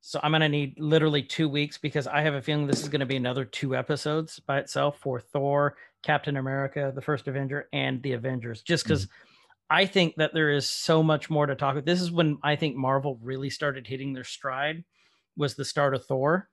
So 0.02 0.20
I'm 0.22 0.32
gonna 0.32 0.50
need 0.50 0.80
literally 0.80 1.24
two 1.24 1.50
weeks 1.50 1.78
because 1.78 2.08
I 2.08 2.22
have 2.22 2.36
a 2.36 2.42
feeling 2.42 2.68
this 2.68 2.82
is 2.84 2.90
gonna 2.90 3.06
be 3.06 3.16
another 3.16 3.46
two 3.46 3.76
episodes 3.76 4.40
by 4.40 4.60
itself 4.60 5.00
for 5.00 5.20
Thor, 5.20 5.78
Captain 6.04 6.38
America, 6.38 6.92
the 6.94 7.02
First 7.02 7.28
Avenger, 7.28 7.68
and 7.74 8.02
the 8.04 8.14
Avengers. 8.14 8.62
Just 8.62 8.84
because 8.84 9.08
I 9.70 9.86
think 9.88 10.16
that 10.18 10.34
there 10.34 10.52
is 10.52 10.70
so 10.70 11.02
much 11.02 11.30
more 11.30 11.48
to 11.48 11.56
talk 11.56 11.74
about. 11.74 11.86
This 11.86 12.02
is 12.02 12.12
when 12.12 12.38
I 12.44 12.56
think 12.56 12.76
Marvel 12.76 13.20
really 13.22 13.50
started 13.50 13.88
hitting 13.88 14.14
their 14.14 14.24
stride. 14.24 14.84
Was 15.38 15.56
the 15.56 15.66
start 15.66 15.96
of 15.96 16.06
Thor, 16.06 16.50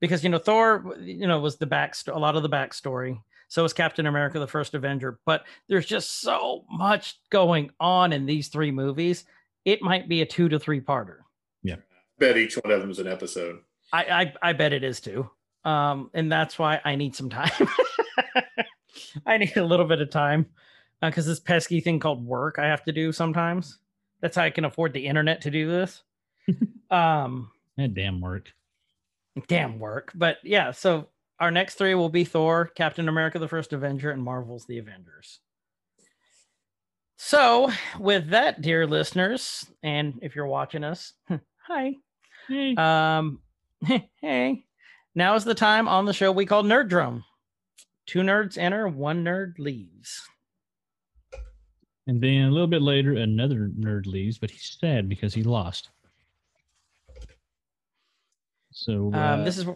because 0.00 0.22
you 0.22 0.30
know 0.30 0.38
Thor, 0.38 0.96
you 1.00 1.26
know, 1.26 1.40
was 1.40 1.56
the 1.56 1.66
back 1.66 1.94
a 2.06 2.18
lot 2.18 2.36
of 2.36 2.42
the 2.42 2.48
backstory. 2.48 3.18
So 3.54 3.64
is 3.64 3.72
Captain 3.72 4.06
America, 4.06 4.40
the 4.40 4.48
First 4.48 4.74
Avenger. 4.74 5.20
But 5.24 5.46
there's 5.68 5.86
just 5.86 6.20
so 6.20 6.64
much 6.68 7.20
going 7.30 7.70
on 7.78 8.12
in 8.12 8.26
these 8.26 8.48
three 8.48 8.72
movies. 8.72 9.26
It 9.64 9.80
might 9.80 10.08
be 10.08 10.22
a 10.22 10.26
two 10.26 10.48
to 10.48 10.58
three 10.58 10.80
parter. 10.80 11.18
Yeah. 11.62 11.76
Bet 12.18 12.36
each 12.36 12.56
one 12.56 12.72
of 12.72 12.80
them 12.80 12.90
is 12.90 12.98
an 12.98 13.06
episode. 13.06 13.60
I, 13.92 14.32
I 14.42 14.48
I 14.50 14.52
bet 14.54 14.72
it 14.72 14.82
is 14.82 15.00
too. 15.00 15.30
Um, 15.64 16.10
and 16.14 16.32
that's 16.32 16.58
why 16.58 16.80
I 16.84 16.96
need 16.96 17.14
some 17.14 17.30
time. 17.30 17.68
I 19.26 19.36
need 19.38 19.56
a 19.56 19.64
little 19.64 19.86
bit 19.86 20.00
of 20.00 20.10
time 20.10 20.46
because 21.00 21.24
this 21.24 21.38
pesky 21.38 21.78
thing 21.78 22.00
called 22.00 22.26
work 22.26 22.58
I 22.58 22.66
have 22.66 22.82
to 22.86 22.92
do 22.92 23.12
sometimes. 23.12 23.78
That's 24.20 24.36
how 24.36 24.42
I 24.42 24.50
can 24.50 24.64
afford 24.64 24.94
the 24.94 25.06
internet 25.06 25.42
to 25.42 25.52
do 25.52 25.68
this. 25.68 26.02
um, 26.90 27.52
That 27.76 27.94
damn 27.94 28.20
work. 28.20 28.52
damn 29.46 29.78
work. 29.78 30.10
But 30.12 30.38
yeah, 30.42 30.72
so 30.72 31.06
our 31.40 31.50
next 31.50 31.74
three 31.74 31.94
will 31.94 32.08
be 32.08 32.24
Thor, 32.24 32.70
Captain 32.74 33.08
America, 33.08 33.38
the 33.38 33.48
First 33.48 33.72
Avenger, 33.72 34.10
and 34.10 34.22
Marvel's 34.22 34.66
The 34.66 34.78
Avengers. 34.78 35.40
So, 37.16 37.70
with 37.98 38.28
that, 38.30 38.60
dear 38.60 38.86
listeners, 38.86 39.66
and 39.82 40.18
if 40.22 40.34
you're 40.36 40.46
watching 40.46 40.84
us, 40.84 41.12
hi. 41.58 41.94
Hey. 42.48 42.74
Um, 42.76 43.40
hey, 44.20 44.64
now 45.14 45.34
is 45.34 45.44
the 45.44 45.54
time 45.54 45.88
on 45.88 46.04
the 46.04 46.12
show 46.12 46.30
we 46.32 46.46
call 46.46 46.62
Nerd 46.62 46.88
Drum. 46.88 47.24
Two 48.06 48.20
nerds 48.20 48.58
enter, 48.58 48.86
one 48.86 49.24
nerd 49.24 49.58
leaves. 49.58 50.22
And 52.06 52.20
then 52.20 52.42
a 52.44 52.50
little 52.50 52.66
bit 52.66 52.82
later, 52.82 53.14
another 53.14 53.70
nerd 53.78 54.06
leaves, 54.06 54.36
but 54.36 54.50
he's 54.50 54.76
sad 54.78 55.08
because 55.08 55.32
he 55.32 55.42
lost. 55.42 55.88
So 58.72 59.10
uh, 59.14 59.16
Um, 59.16 59.44
this 59.44 59.56
is 59.56 59.66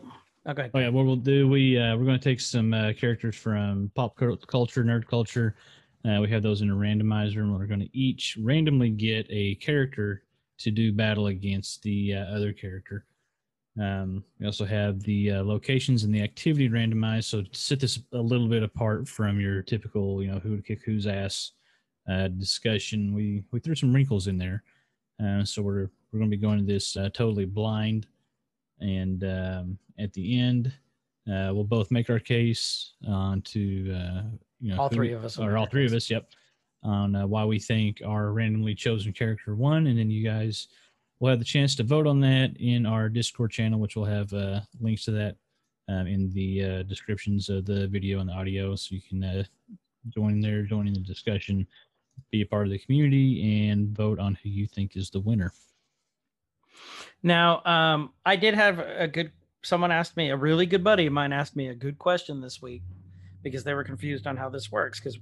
okay. 0.49 0.71
Oh 0.75 0.79
yeah, 0.79 0.89
what 0.89 1.05
we'll 1.07 1.17
do 1.17 1.49
we 1.49 1.79
uh, 1.79 1.97
we're 1.97 2.05
going 2.05 2.19
to 2.19 2.25
take 2.25 2.41
some 2.41 2.73
uh, 2.73 2.93
characters 2.95 3.37
from 3.37 3.91
pop 3.95 4.17
culture, 4.17 4.85
nerd 4.85 5.07
culture. 5.07 5.55
Uh, 6.05 6.21
we 6.21 6.31
have 6.31 6.43
those 6.43 6.63
in 6.63 6.71
a 6.71 6.75
randomizer, 6.75 7.39
and 7.39 7.53
we're 7.53 7.67
going 7.67 7.81
to 7.81 7.97
each 7.97 8.39
randomly 8.41 8.91
get 8.91 9.27
a 9.31 9.57
character 9.57 10.23
to 10.59 10.71
do 10.71 10.93
battle 10.93 11.27
against 11.27 11.83
the 11.83 12.15
uh, 12.15 12.25
other 12.35 12.53
character. 12.53 13.05
Um, 13.81 14.25
we 14.41 14.47
also 14.47 14.65
have 14.65 15.01
the 15.03 15.33
uh, 15.33 15.45
locations 15.45 16.03
and 16.03 16.13
the 16.13 16.23
activity 16.23 16.69
randomized, 16.69 17.25
so 17.25 17.45
set 17.53 17.81
this 17.81 18.01
a 18.13 18.19
little 18.19 18.49
bit 18.49 18.63
apart 18.63 19.07
from 19.07 19.41
your 19.41 19.63
typical, 19.63 20.23
you 20.23 20.33
know, 20.33 20.41
who 20.41 20.57
to 20.57 20.63
kick 20.63 20.83
whose 20.85 21.07
ass 21.07 21.53
uh, 22.11 22.29
discussion. 22.29 23.15
We 23.15 23.45
we 23.53 23.61
threw 23.61 23.75
some 23.75 23.93
wrinkles 23.93 24.27
in 24.27 24.39
there, 24.39 24.63
so 25.45 25.63
we're 25.63 25.91
we're 26.11 26.19
going 26.19 26.31
to 26.31 26.37
be 26.37 26.41
going 26.41 26.59
to 26.59 26.65
this 26.65 26.97
totally 27.13 27.45
blind 27.45 28.07
and 28.81 29.25
um, 29.25 29.79
at 29.99 30.13
the 30.13 30.39
end 30.39 30.73
uh, 31.29 31.51
we'll 31.53 31.65
both 31.65 31.91
make 31.91 32.09
our 32.11 32.19
case 32.19 32.93
on 33.07 33.43
to 33.43 33.93
uh, 33.95 34.23
you 34.61 34.71
know 34.73 34.81
All 34.81 34.89
who- 34.89 34.95
three 34.97 35.13
of 35.13 35.25
us 35.25 35.39
or 35.39 35.57
all 35.57 35.67
three 35.67 35.87
of 35.87 35.93
us 35.93 36.09
yep 36.11 36.31
on 36.85 37.15
uh, 37.17 37.27
why 37.27 37.45
we 37.45 37.59
think 37.59 38.01
our 38.07 38.31
randomly 38.33 38.73
chosen 38.75 39.13
character 39.13 39.57
won. 39.57 39.89
And 39.89 39.99
then 39.99 40.11
you 40.11 40.23
guys 40.25 40.69
will 41.19 41.29
have 41.31 41.41
the 41.41 41.45
chance 41.45 41.75
to 41.75 41.83
vote 41.83 42.07
on 42.07 42.21
that 42.21 42.57
in 42.61 42.87
our 42.87 43.09
discord 43.09 43.51
channel 43.51 43.81
which 43.81 43.97
will 43.97 44.05
have 44.05 44.33
uh, 44.33 44.61
links 44.81 45.05
to 45.07 45.11
that 45.11 45.37
um, 45.89 46.07
in 46.07 46.31
the 46.31 46.65
uh, 46.65 46.83
descriptions 46.85 47.49
of 47.49 47.65
the 47.67 47.89
video 47.89 48.21
and 48.21 48.29
the 48.29 48.33
audio. 48.33 48.77
So 48.77 48.95
you 48.95 49.01
can 49.01 49.25
uh, 49.25 49.43
join 50.09 50.41
there 50.41 50.63
join 50.63 50.87
in 50.87 50.95
the 50.95 51.01
discussion 51.01 51.67
be 52.31 52.43
a 52.43 52.47
part 52.47 52.67
of 52.67 52.73
the 52.73 52.79
community 52.79 53.69
and 53.69 53.97
vote 53.97 54.19
on 54.19 54.37
who 54.43 54.49
you 54.49 54.67
think 54.67 54.97
is 54.97 55.11
the 55.11 55.21
winner 55.21 55.53
Now, 57.23 57.63
um, 57.65 58.13
I 58.25 58.37
did 58.37 58.55
have 58.55 58.79
a 58.79 59.09
good. 59.09 59.33
Someone 59.63 59.91
asked 59.91 60.17
me, 60.17 60.31
a 60.31 60.37
really 60.37 60.67
good 60.67 60.85
buddy 60.85 61.07
of 61.07 61.13
mine 61.13 61.33
asked 61.33 61.57
me 61.57 61.69
a 61.69 61.75
good 61.75 61.99
question 61.99 62.41
this 62.41 62.63
week 62.63 62.83
because 63.43 63.65
they 63.65 63.75
were 63.75 63.85
confused 63.85 64.27
on 64.27 64.37
how 64.37 64.49
this 64.49 64.71
works. 64.71 65.01
Because 65.01 65.19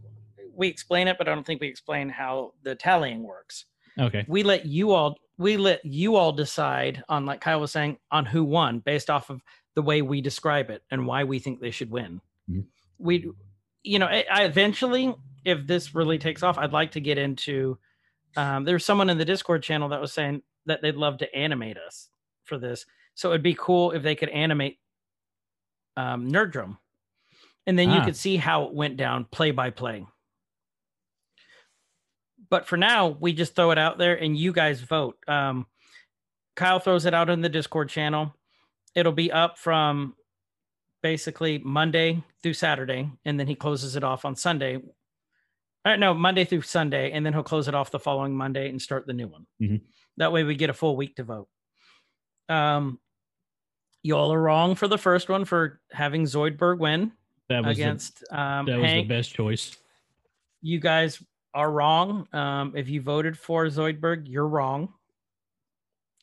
we 0.54 0.68
explain 0.68 1.08
it, 1.08 1.18
but 1.18 1.28
I 1.28 1.34
don't 1.34 1.46
think 1.46 1.60
we 1.60 1.68
explain 1.68 2.08
how 2.08 2.52
the 2.62 2.74
tallying 2.74 3.22
works. 3.22 3.64
okay 3.98 4.24
We 4.28 4.42
let 4.42 4.66
you 4.66 4.92
all, 4.92 5.18
we 5.38 5.56
let 5.56 5.84
you 5.84 6.16
all 6.16 6.32
decide 6.32 7.02
on, 7.08 7.26
like 7.26 7.40
Kyle 7.40 7.60
was 7.60 7.72
saying, 7.72 7.98
on 8.10 8.26
who 8.26 8.44
won 8.44 8.80
based 8.80 9.10
off 9.10 9.30
of 9.30 9.42
the 9.74 9.82
way 9.82 10.02
we 10.02 10.20
describe 10.20 10.70
it 10.70 10.82
and 10.90 11.06
why 11.06 11.24
we 11.24 11.38
think 11.38 11.60
they 11.60 11.70
should 11.70 11.90
win. 11.90 12.20
Mhm. 12.50 12.64
We, 12.98 13.30
you 13.82 13.98
know, 13.98 14.06
I, 14.06 14.24
I 14.30 14.44
eventually, 14.44 15.14
if 15.44 15.66
this 15.66 15.94
really 15.94 16.18
takes 16.18 16.42
off, 16.42 16.58
I'd 16.58 16.72
like 16.72 16.92
to 16.92 17.00
get 17.00 17.18
into. 17.18 17.78
Um, 18.36 18.64
there's 18.64 18.84
someone 18.84 19.08
in 19.08 19.16
the 19.16 19.24
Discord 19.24 19.62
channel 19.62 19.90
that 19.90 20.00
was 20.00 20.12
saying 20.12 20.42
that 20.66 20.82
they'd 20.82 20.94
love 20.96 21.18
to 21.18 21.34
animate 21.34 21.78
us 21.78 22.08
for 22.44 22.58
this. 22.58 22.84
So 23.14 23.30
it'd 23.30 23.42
be 23.42 23.56
cool 23.58 23.92
if 23.92 24.02
they 24.02 24.14
could 24.14 24.28
animate 24.28 24.78
um, 25.96 26.30
Nerd 26.30 26.52
Drum, 26.52 26.78
and 27.66 27.78
then 27.78 27.88
you 27.90 28.00
Ah. 28.00 28.04
could 28.04 28.16
see 28.16 28.36
how 28.36 28.64
it 28.64 28.74
went 28.74 28.96
down 28.98 29.24
play 29.24 29.50
by 29.50 29.70
play. 29.70 30.06
But 32.50 32.66
for 32.66 32.76
now, 32.76 33.08
we 33.08 33.32
just 33.32 33.56
throw 33.56 33.70
it 33.70 33.78
out 33.78 33.98
there 33.98 34.14
and 34.14 34.36
you 34.36 34.52
guys 34.52 34.80
vote. 34.80 35.16
Um, 35.26 35.66
Kyle 36.54 36.78
throws 36.78 37.06
it 37.06 37.14
out 37.14 37.28
in 37.30 37.40
the 37.40 37.48
Discord 37.48 37.88
channel. 37.88 38.34
It'll 38.94 39.12
be 39.12 39.32
up 39.32 39.58
from 39.58 40.14
basically 41.02 41.58
Monday 41.58 42.22
through 42.42 42.54
Saturday, 42.54 43.10
and 43.24 43.38
then 43.38 43.46
he 43.46 43.54
closes 43.54 43.96
it 43.96 44.04
off 44.04 44.24
on 44.24 44.36
Sunday. 44.36 44.80
Uh, 45.84 45.96
no, 45.96 46.14
Monday 46.14 46.44
through 46.44 46.62
Sunday, 46.62 47.12
and 47.12 47.24
then 47.24 47.32
he'll 47.32 47.42
close 47.42 47.68
it 47.68 47.74
off 47.74 47.90
the 47.90 47.98
following 47.98 48.34
Monday 48.36 48.68
and 48.68 48.80
start 48.80 49.06
the 49.06 49.12
new 49.12 49.28
one. 49.28 49.46
Mhm. 49.60 49.80
That 50.18 50.32
way, 50.32 50.44
we 50.44 50.54
get 50.54 50.70
a 50.70 50.74
full 50.74 50.96
week 50.96 51.16
to 51.16 51.24
vote. 51.24 51.48
Um, 52.48 52.98
y'all 54.02 54.32
are 54.32 54.40
wrong 54.40 54.74
for 54.74 54.88
the 54.88 54.98
first 54.98 55.28
one 55.28 55.44
for 55.44 55.80
having 55.92 56.24
Zoidberg 56.24 56.78
win 56.78 57.12
that 57.48 57.64
was 57.64 57.76
the, 57.76 57.82
against 57.82 58.24
um, 58.32 58.66
that 58.66 58.78
was 58.78 58.90
the 58.90 59.04
best 59.04 59.34
choice 59.34 59.76
You 60.62 60.78
guys 60.78 61.22
are 61.54 61.70
wrong. 61.70 62.28
Um, 62.32 62.72
if 62.76 62.88
you 62.88 63.00
voted 63.00 63.36
for 63.38 63.66
Zoidberg, 63.66 64.24
you're 64.26 64.46
wrong. 64.46 64.92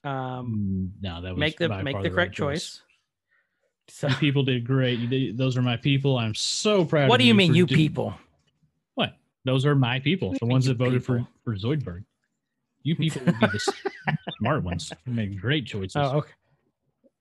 Um, 0.04 0.92
Mm, 1.00 1.04
no, 1.04 1.22
that 1.22 1.32
was 1.32 1.40
make 1.40 1.58
the 1.58 1.70
make 1.70 1.96
the 2.02 2.10
right 2.10 2.12
correct 2.12 2.36
choice. 2.36 2.82
So, 3.90 4.08
You 4.10 4.16
people 4.16 4.44
did 4.44 4.66
great. 4.66 5.00
You 5.00 5.08
did, 5.08 5.38
those 5.38 5.58
are 5.58 5.62
my 5.62 5.78
people. 5.78 6.18
I'm 6.18 6.36
so 6.36 6.86
proud. 6.86 7.10
what 7.10 7.20
do 7.20 7.26
you 7.26 7.34
mean, 7.34 7.54
you 7.54 7.66
do- 7.66 7.76
people? 7.76 8.14
What? 8.96 9.18
Those 9.46 9.66
are 9.66 9.76
my 9.76 10.00
people. 10.00 10.30
What 10.32 10.40
The 10.40 10.46
ones 10.46 10.66
that 10.66 10.78
voted 10.78 11.04
for 11.04 11.28
for 11.44 11.56
Zoidberg. 11.56 12.06
You 12.84 12.96
people 12.96 13.22
would 13.26 13.40
be 13.40 13.48
the 13.48 13.74
smart 14.38 14.64
ones. 14.64 14.92
You 15.06 15.14
made 15.14 15.40
great 15.40 15.66
choices. 15.66 15.96
Oh, 15.96 16.18
okay. 16.18 16.32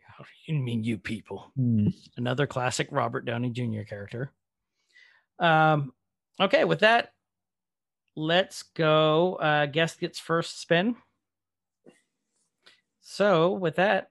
How 0.07 0.25
you 0.47 0.57
mean, 0.57 0.83
you 0.83 0.99
people? 0.99 1.53
Hmm. 1.57 1.89
Another 2.17 2.47
classic 2.49 2.89
Robert 2.91 3.25
Downey 3.25 3.51
Jr. 3.51 3.83
character. 3.83 4.33
Um, 5.39 5.93
okay, 6.41 6.65
with 6.65 6.81
that, 6.81 7.13
let's 8.17 8.65
go. 8.65 9.37
Uh, 9.37 9.67
guest 9.67 10.01
gets 10.01 10.19
first 10.19 10.61
spin. 10.61 10.97
So, 13.01 13.53
with 13.53 13.77
that, 13.77 14.11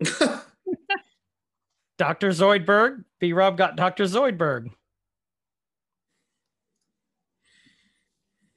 Dr. 1.98 2.28
Zoidberg, 2.30 3.04
B 3.20 3.32
Rob 3.32 3.56
got 3.56 3.76
Dr. 3.76 4.04
Zoidberg. 4.04 4.70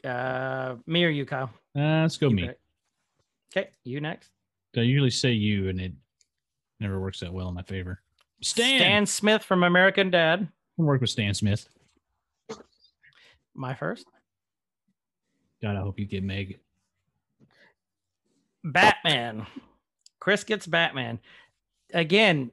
Uh, 0.08 0.76
me 0.86 1.04
or 1.04 1.10
you, 1.10 1.26
Kyle? 1.26 1.52
Uh, 1.76 2.02
let's 2.02 2.18
go 2.18 2.30
You 2.30 2.36
me. 2.36 2.50
Okay, 3.56 3.70
you 3.84 4.02
next. 4.02 4.32
I 4.76 4.82
usually 4.82 5.10
say 5.10 5.32
you, 5.32 5.70
and 5.70 5.80
it 5.82 5.92
never 6.80 7.00
works 7.00 7.20
that 7.22 7.34
well 7.34 7.50
in 7.50 7.56
my 7.56 7.64
favor. 7.64 8.02
Stan. 8.42 8.80
Stan 8.80 9.06
Smith 9.06 9.44
from 9.44 9.64
American 9.64 10.12
Dad. 10.12 10.48
I'll 10.80 10.86
work 10.86 11.02
with 11.02 11.10
Stan 11.10 11.34
Smith. 11.34 11.68
My 13.56 13.74
first. 13.74 14.06
God, 15.62 15.76
I 15.76 15.80
hope 15.80 16.00
you 16.00 16.06
get 16.06 16.24
Meg. 16.24 16.60
Batman. 18.64 19.48
Chris 20.20 20.44
gets 20.44 20.68
Batman. 20.68 21.20
Again, 21.94 22.52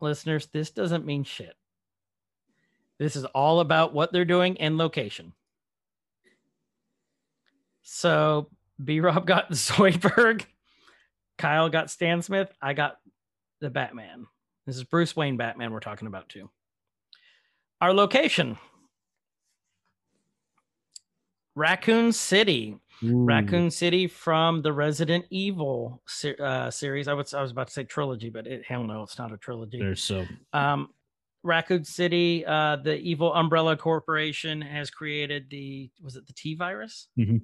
listeners, 0.00 0.48
this 0.52 0.70
doesn't 0.70 1.06
mean 1.06 1.24
shit. 1.24 1.54
This 2.98 3.16
is 3.16 3.24
all 3.26 3.60
about 3.60 3.94
what 3.94 4.12
they're 4.12 4.26
doing 4.26 4.60
and 4.60 4.76
location. 4.76 5.32
So 7.92 8.48
B 8.82 9.00
Rob 9.00 9.26
got 9.26 9.50
Zoidberg, 9.50 10.44
Kyle 11.38 11.68
got 11.68 11.90
Stan 11.90 12.22
Smith, 12.22 12.48
I 12.62 12.72
got 12.72 12.98
the 13.60 13.68
Batman. 13.68 14.26
This 14.64 14.76
is 14.76 14.84
Bruce 14.84 15.16
Wayne 15.16 15.36
Batman 15.36 15.72
we're 15.72 15.80
talking 15.80 16.06
about 16.06 16.28
too. 16.28 16.48
Our 17.80 17.92
location 17.92 18.58
Raccoon 21.56 22.12
City. 22.12 22.78
Ooh, 23.02 23.24
Raccoon 23.24 23.72
City 23.72 24.06
from 24.06 24.62
the 24.62 24.72
Resident 24.72 25.24
Evil 25.30 26.00
uh, 26.38 26.70
series. 26.70 27.08
I 27.08 27.14
was 27.14 27.34
I 27.34 27.42
was 27.42 27.50
about 27.50 27.66
to 27.66 27.72
say 27.72 27.82
trilogy, 27.82 28.30
but 28.30 28.46
it, 28.46 28.64
hell 28.64 28.84
no, 28.84 29.02
it's 29.02 29.18
not 29.18 29.32
a 29.32 29.36
trilogy. 29.36 29.80
There's 29.80 30.02
so 30.02 30.24
Um, 30.52 30.90
Raccoon 31.42 31.84
City, 31.84 32.46
uh, 32.46 32.76
the 32.76 32.96
evil 32.98 33.34
Umbrella 33.34 33.76
Corporation 33.76 34.60
has 34.60 34.90
created 34.90 35.50
the 35.50 35.90
was 36.00 36.14
it 36.14 36.28
the 36.28 36.34
T 36.34 36.54
virus? 36.54 37.08
Mhm. 37.18 37.40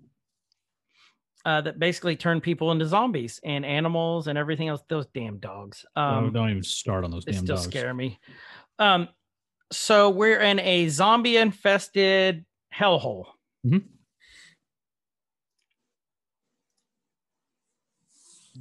Uh, 1.46 1.60
that 1.60 1.78
basically 1.78 2.16
turn 2.16 2.40
people 2.40 2.72
into 2.72 2.84
zombies 2.84 3.38
and 3.44 3.64
animals 3.64 4.26
and 4.26 4.36
everything 4.36 4.66
else. 4.66 4.82
Those 4.88 5.06
damn 5.14 5.38
dogs. 5.38 5.86
oh, 5.94 6.02
Um, 6.02 6.32
don't 6.32 6.50
even 6.50 6.64
start 6.64 7.04
on 7.04 7.12
those 7.12 7.24
they 7.24 7.30
damn 7.30 7.44
still 7.44 7.54
dogs. 7.54 7.68
scare 7.68 7.94
me. 7.94 8.18
Um, 8.80 9.08
so 9.70 10.10
we're 10.10 10.40
in 10.40 10.58
a 10.58 10.88
zombie 10.88 11.36
infested 11.36 12.44
hellhole. 12.74 13.26
Mhm. 13.64 13.84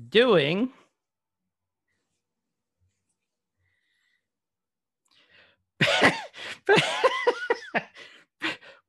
Doing 0.10 0.72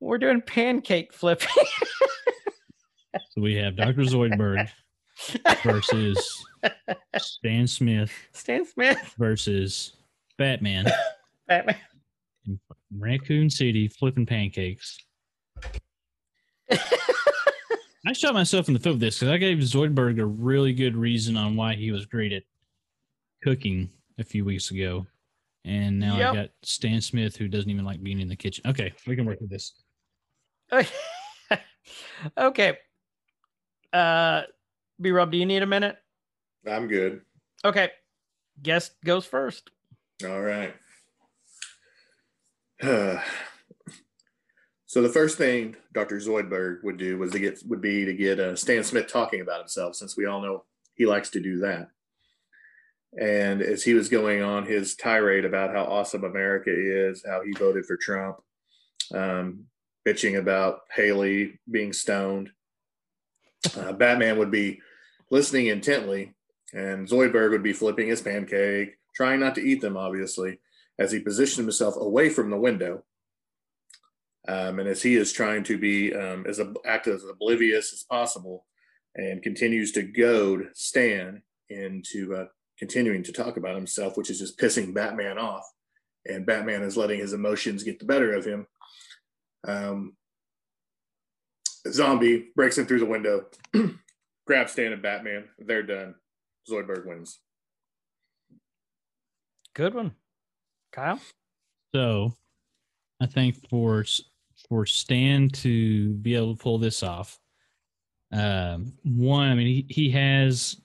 we're 0.01 0.19
doing 0.19 0.41
pancake 0.43 1.13
flipping. 1.13 1.49
So 3.31 3.41
we 3.41 3.55
have 3.55 3.77
Dr. 3.77 4.03
Zoidberg 4.03 4.69
versus 5.65 6.45
Stan 7.17 7.67
Smith 7.67 8.13
Stan 8.33 8.65
Smith, 8.67 9.15
versus 9.19 9.93
Batman 10.39 10.87
Batman. 11.49 11.77
in 12.47 12.61
Raccoon 12.99 13.49
City 13.49 13.89
flipping 13.89 14.27
pancakes. 14.27 14.99
I 16.71 18.13
shot 18.13 18.35
myself 18.35 18.69
in 18.69 18.75
the 18.75 18.81
foot 18.81 18.93
with 18.93 19.01
this 19.01 19.19
because 19.19 19.33
I 19.33 19.39
gave 19.39 19.59
Zoidberg 19.59 20.21
a 20.21 20.27
really 20.27 20.73
good 20.73 20.95
reason 20.97 21.37
on 21.37 21.57
why 21.57 21.75
he 21.75 21.91
was 21.91 22.07
great 22.07 22.33
at 22.33 22.43
cooking 23.43 23.89
a 24.19 24.25
few 24.25 24.45
weeks 24.45 24.71
ago. 24.71 25.07
And 25.65 25.99
now 25.99 26.17
Yep. 26.17 26.31
I 26.31 26.35
got 26.37 26.51
Stan 26.63 27.01
Smith 27.01 27.37
who 27.37 27.49
doesn't 27.49 27.69
even 27.71 27.85
like 27.85 28.03
being 28.03 28.21
in 28.21 28.29
the 28.29 28.37
kitchen. 28.37 28.65
Okay, 28.69 28.93
we 29.07 29.17
can 29.17 29.25
work 29.25 29.41
with 29.41 29.51
this. 29.51 29.73
okay. 32.39 32.79
Uh 33.93 34.43
B 35.01 35.11
Rob, 35.11 35.31
do 35.31 35.39
you 35.39 35.47
need 35.47 35.63
a 35.63 35.67
minute? 35.67 35.97
I'm 36.67 36.89
good. 36.89 37.21
Okay. 37.65 37.91
Guest 38.63 38.93
goes 39.05 39.27
first. 39.27 39.71
All 40.25 40.41
right. 40.41 40.75
so 42.83 43.21
the 45.03 45.09
first 45.09 45.39
thing 45.39 45.77
Dr. 45.93 46.17
Zoidberg 46.17 46.83
would 46.85 46.97
do 46.97 47.19
was 47.19 47.33
to 47.33 47.39
get 47.39 47.63
would 47.67 47.81
be 47.81 48.05
to 48.05 48.15
get 48.15 48.41
uh, 48.41 48.57
Stan 48.57 48.85
Smith 48.85 49.09
talking 49.09 49.41
about 49.41 49.61
himself, 49.61 49.95
since 49.95 50.17
we 50.17 50.27
all 50.27 50.41
know 50.41 50.65
he 50.95 51.07
likes 51.07 51.31
to 51.31 51.41
do 51.41 51.59
that. 51.59 51.89
And 53.19 53.63
as 53.63 53.83
he 53.83 53.95
was 53.95 54.09
going 54.09 54.43
on 54.43 54.67
his 54.67 54.95
tirade 54.95 55.45
about 55.45 55.75
how 55.75 55.85
awesome 55.85 56.25
America 56.25 56.71
is, 56.71 57.25
how 57.27 57.43
he 57.43 57.53
voted 57.53 57.87
for 57.87 57.97
Trump, 57.97 58.37
um, 59.15 59.65
bitching 60.07 60.39
about 60.39 60.81
Haley 60.95 61.59
being 61.71 61.93
stoned, 61.93 62.51
uh, 63.77 63.93
Batman 63.93 64.39
would 64.39 64.51
be 64.51 64.81
listening 65.31 65.67
intently, 65.67 66.35
and 66.73 67.09
Zoidberg 67.09 67.51
would 67.51 67.63
be 67.63 67.73
flipping 67.73 68.09
his 68.09 68.21
pancake, 68.21 68.97
trying 69.15 69.41
not 69.41 69.55
to 69.57 69.63
eat 69.63 69.81
them, 69.81 69.97
obviously, 69.97 70.61
as 70.99 71.13
he 71.13 71.21
positioned 71.21 71.65
himself 71.65 71.97
away 71.97 72.29
from 72.29 72.51
the 72.51 72.59
window. 72.59 73.05
Um, 74.49 74.79
and 74.79 74.89
as 74.89 75.03
he 75.03 75.17
is 75.17 75.33
trying 75.33 75.65
to 75.65 75.77
be 75.77 76.15
um, 76.15 76.47
as 76.47 76.61
act 76.85 77.09
as 77.09 77.25
oblivious 77.25 77.93
as 77.93 78.05
possible, 78.09 78.65
and 79.17 79.43
continues 79.43 79.93
to 79.93 80.03
goad 80.03 80.69
Stan 80.75 81.43
into 81.71 82.35
uh, 82.35 82.47
continuing 82.79 83.23
to 83.25 83.33
talk 83.33 83.57
about 83.57 83.75
himself, 83.75 84.17
which 84.17 84.31
is 84.31 84.39
just 84.39 84.59
pissing 84.59 84.95
Batman 84.95 85.39
off. 85.39 85.65
And 86.27 86.47
Batman 86.47 86.83
is 86.83 86.97
letting 86.97 87.21
his 87.21 87.33
emotions 87.33 87.83
get 87.83 87.99
the 87.99 88.05
better 88.05 88.35
of 88.35 88.45
him. 88.45 88.67
Um, 89.67 90.17
zombie 91.93 92.49
breaks 92.55 92.79
in 92.79 92.87
through 92.87 93.01
the 93.01 93.07
window, 93.07 93.47
grabs 94.47 94.73
Stan 94.73 94.93
and 94.93 95.03
Batman. 95.03 95.45
They're 95.59 95.83
done. 95.83 96.15
Zoidberg 96.71 97.07
wins. 97.07 97.41
Good 99.75 99.95
one. 99.95 100.15
Kyle? 100.93 101.21
So 101.95 102.35
I 103.21 103.27
think 103.27 103.69
for 103.69 104.05
for 104.69 104.87
Stan 104.87 105.49
to 105.51 106.15
be 106.15 106.35
able 106.35 106.57
to 106.57 106.63
pull 106.63 106.79
this 106.79 107.03
off, 107.03 107.39
um, 108.33 108.93
one, 109.05 109.49
I 109.49 109.55
mean, 109.55 109.67
he, 109.67 109.87
he 109.89 110.11
has 110.11 110.81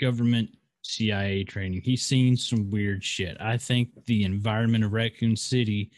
government 0.00 0.50
CIA 0.82 1.44
training. 1.44 1.80
He's 1.82 2.04
seen 2.04 2.36
some 2.36 2.70
weird 2.70 3.02
shit. 3.02 3.36
I 3.40 3.56
think 3.56 4.04
the 4.06 4.24
environment 4.24 4.84
of 4.84 4.92
Raccoon 4.92 5.36
City 5.36 5.90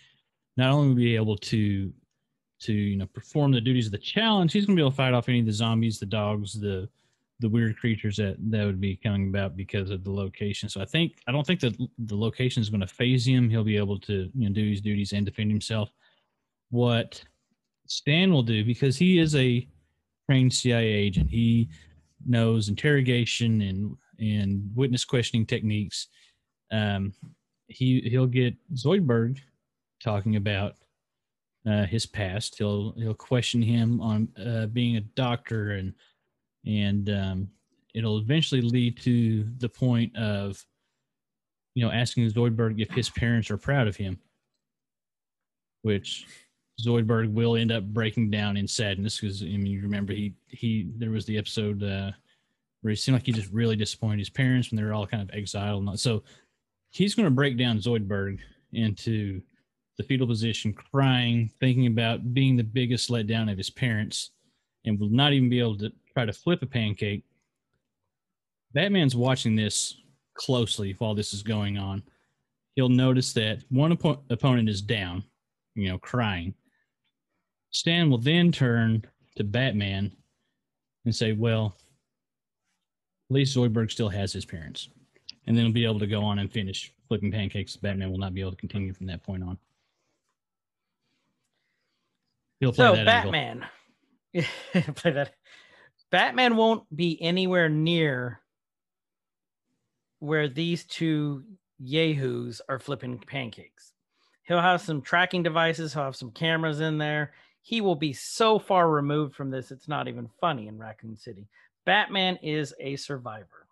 not 0.57 0.73
only 0.73 0.89
will 0.89 0.95
be 0.95 1.17
able 1.17 1.37
to 1.39 1.93
to 2.61 2.73
you 2.73 2.97
know 2.97 3.07
perform 3.07 3.53
the 3.53 3.61
duties 3.61 3.87
of 3.87 3.93
the 3.93 3.99
challenge, 3.99 4.53
he's 4.53 4.67
going 4.67 4.77
to 4.77 4.81
be 4.81 4.83
able 4.83 4.91
to 4.91 4.97
fight 4.97 5.15
off 5.15 5.29
any 5.29 5.41
of 5.41 5.47
the 5.47 5.53
zombies, 5.53 5.99
the 5.99 6.07
dogs, 6.07 6.59
the 6.59 6.89
the 7.41 7.49
weird 7.49 7.77
creatures 7.77 8.17
that 8.17 8.37
that 8.51 8.65
would 8.65 8.81
be 8.81 8.97
coming 8.97 9.29
about 9.29 9.57
because 9.57 9.91
of 9.91 10.05
the 10.05 10.11
location. 10.11 10.69
So 10.69 10.81
I 10.81 10.85
think 10.85 11.19
I 11.27 11.33
don't 11.33 11.47
think 11.47 11.61
that 11.61 11.77
the 11.99 12.17
location 12.17 12.63
is 12.63 12.71
going 12.71 12.81
to 12.81 12.87
phase 12.87 13.27
him. 13.27 13.51
He'll 13.51 13.65
be 13.65 13.77
able 13.77 13.99
to 14.01 14.31
you 14.35 14.49
know 14.49 14.55
do 14.55 14.69
his 14.69 14.81
duties 14.81 15.13
and 15.13 15.27
defend 15.27 15.51
himself. 15.51 15.91
What 16.71 17.23
Stan 17.87 18.33
will 18.33 18.43
do 18.43 18.65
because 18.65 18.97
he 18.97 19.19
is 19.19 19.35
a 19.35 19.67
trained 20.29 20.53
CIA 20.53 20.87
agent. 20.87 21.31
He 21.31 21.69
knows 22.27 22.69
interrogation 22.69 23.61
and 23.63 23.97
and 24.19 24.71
witness 24.75 25.05
questioning 25.05 25.47
techniques. 25.47 26.09
Um, 26.71 27.13
he 27.67 28.01
he'll 28.03 28.27
get 28.27 28.55
Zoidberg 28.75 29.39
talking 30.03 30.37
about 30.37 30.77
uh, 31.69 31.87
his 31.87 32.07
past. 32.07 32.59
He'll 32.59 32.93
he'll 32.93 33.15
question 33.15 33.63
him 33.63 34.01
on 34.01 34.29
uh, 34.45 34.67
being 34.67 34.97
a 34.97 35.01
doctor 35.01 35.73
and 35.73 35.95
and 36.67 37.11
um, 37.11 37.49
it'll 37.95 38.19
eventually 38.19 38.61
lead 38.61 38.99
to 39.03 39.45
the 39.59 39.69
point 39.69 40.15
of 40.17 40.65
you 41.75 41.85
know 41.85 41.91
asking 41.93 42.31
Zoidberg 42.31 42.81
if 42.81 42.91
his 42.91 43.11
parents 43.11 43.51
are 43.51 43.57
proud 43.57 43.89
of 43.89 43.97
him, 43.97 44.19
which 45.83 46.27
Zoidberg 46.81 47.33
will 47.33 47.57
end 47.57 47.73
up 47.73 47.85
breaking 47.85 48.31
down 48.31 48.57
in 48.57 48.67
sadness 48.67 49.21
because 49.21 49.43
I 49.43 49.47
mean 49.47 49.67
you 49.67 49.83
remember 49.83 50.13
he 50.13 50.35
he 50.49 50.91
there 50.97 51.11
was 51.11 51.25
the 51.25 51.39
episode 51.39 51.83
uh, 51.83 52.11
where 52.83 52.93
it 52.93 52.99
seemed 52.99 53.17
like 53.17 53.27
he 53.27 53.33
just 53.33 53.53
really 53.53 53.77
disappointed 53.77 54.19
his 54.19 54.31
parents 54.31 54.71
when 54.71 54.77
they 54.77 54.83
were 54.83 54.95
all 54.95 55.07
kind 55.07 55.23
of 55.23 55.35
exiled 55.35 55.87
and 55.87 56.01
so 56.01 56.23
he's 56.91 57.15
going 57.15 57.25
to 57.25 57.31
break 57.31 57.57
down 57.57 57.79
Zoidberg 57.79 58.39
into 58.73 59.41
the 59.97 60.03
fetal 60.03 60.27
position, 60.27 60.73
crying, 60.73 61.51
thinking 61.61 61.87
about 61.87 62.35
being 62.35 62.57
the 62.57 62.65
biggest 62.65 63.11
letdown 63.11 63.51
of 63.51 63.59
his 63.59 63.71
parents, 63.71 64.31
and 64.85 64.99
will 64.99 65.09
not 65.09 65.33
even 65.33 65.49
be 65.49 65.61
able 65.61 65.79
to 65.79 65.93
try 66.13 66.25
to 66.25 66.33
flip 66.33 66.63
a 66.63 66.67
pancake. 66.67 67.25
Batman's 68.73 69.15
watching 69.15 69.55
this 69.55 69.97
closely 70.35 70.95
while 70.99 71.15
this 71.15 71.33
is 71.33 71.43
going 71.43 71.79
on. 71.79 72.03
He'll 72.75 72.89
notice 72.89 73.33
that 73.35 73.63
one 73.69 73.97
oppo- 73.97 74.21
opponent 74.31 74.69
is 74.69 74.83
down, 74.83 75.23
you 75.77 75.89
know, 75.89 75.99
crying. 75.99 76.55
Stan 77.71 78.11
will 78.11 78.19
then 78.19 78.51
turn 78.51 79.05
to 79.37 79.45
Batman 79.45 80.13
and 81.05 81.15
say, 81.15 81.33
Well, 81.33 81.77
at 83.31 83.35
least 83.35 83.57
Zoidberg 83.57 83.91
still 83.91 84.09
has 84.09 84.33
his 84.33 84.45
parents. 84.45 84.89
And 85.47 85.57
then 85.57 85.67
he'll 85.67 85.75
be 85.75 85.85
able 85.85 85.99
to 86.01 86.07
go 86.07 86.23
on 86.23 86.39
and 86.39 86.51
finish 86.51 86.93
flipping 87.09 87.31
pancakes. 87.31 87.77
Batman 87.77 88.11
will 88.11 88.19
not 88.19 88.35
be 88.35 88.41
able 88.41 88.53
to 88.53 88.57
continue 88.57 88.93
from 88.93 89.07
that 89.07 89.23
point 89.23 89.43
on. 89.43 89.59
He'll 92.65 92.73
play 92.73 92.87
So 92.87 92.97
that. 92.97 93.05
Batman. 93.05 93.67
play 94.97 95.11
that. 95.13 95.33
Batman 96.11 96.57
won't 96.57 96.85
be 96.95 97.21
anywhere 97.21 97.69
near 97.69 98.41
where 100.21 100.49
these 100.49 100.85
two 100.85 101.45
yahoos 101.79 102.63
are 102.69 102.79
flipping 102.79 103.19
pancakes. 103.19 103.93
He'll 104.45 104.61
have 104.61 104.81
some 104.81 105.03
tracking 105.03 105.43
devices, 105.43 105.93
he'll 105.93 106.05
have 106.05 106.17
some 106.17 106.31
cameras 106.31 106.81
in 106.81 106.99
there. 106.99 107.33
He 107.63 107.81
will 107.81 107.97
be 107.97 108.13
so 108.13 108.59
far 108.59 108.91
removed 108.91 109.35
from 109.35 109.51
this, 109.51 109.71
it's 109.71 109.89
not 109.89 110.09
even 110.09 110.29
funny 110.41 110.69
in 110.69 110.79
Raccoon 110.79 111.17
City. 111.17 111.49
Batman 111.85 112.37
is 112.43 112.75
a 112.81 112.97
survivor. 112.97 113.67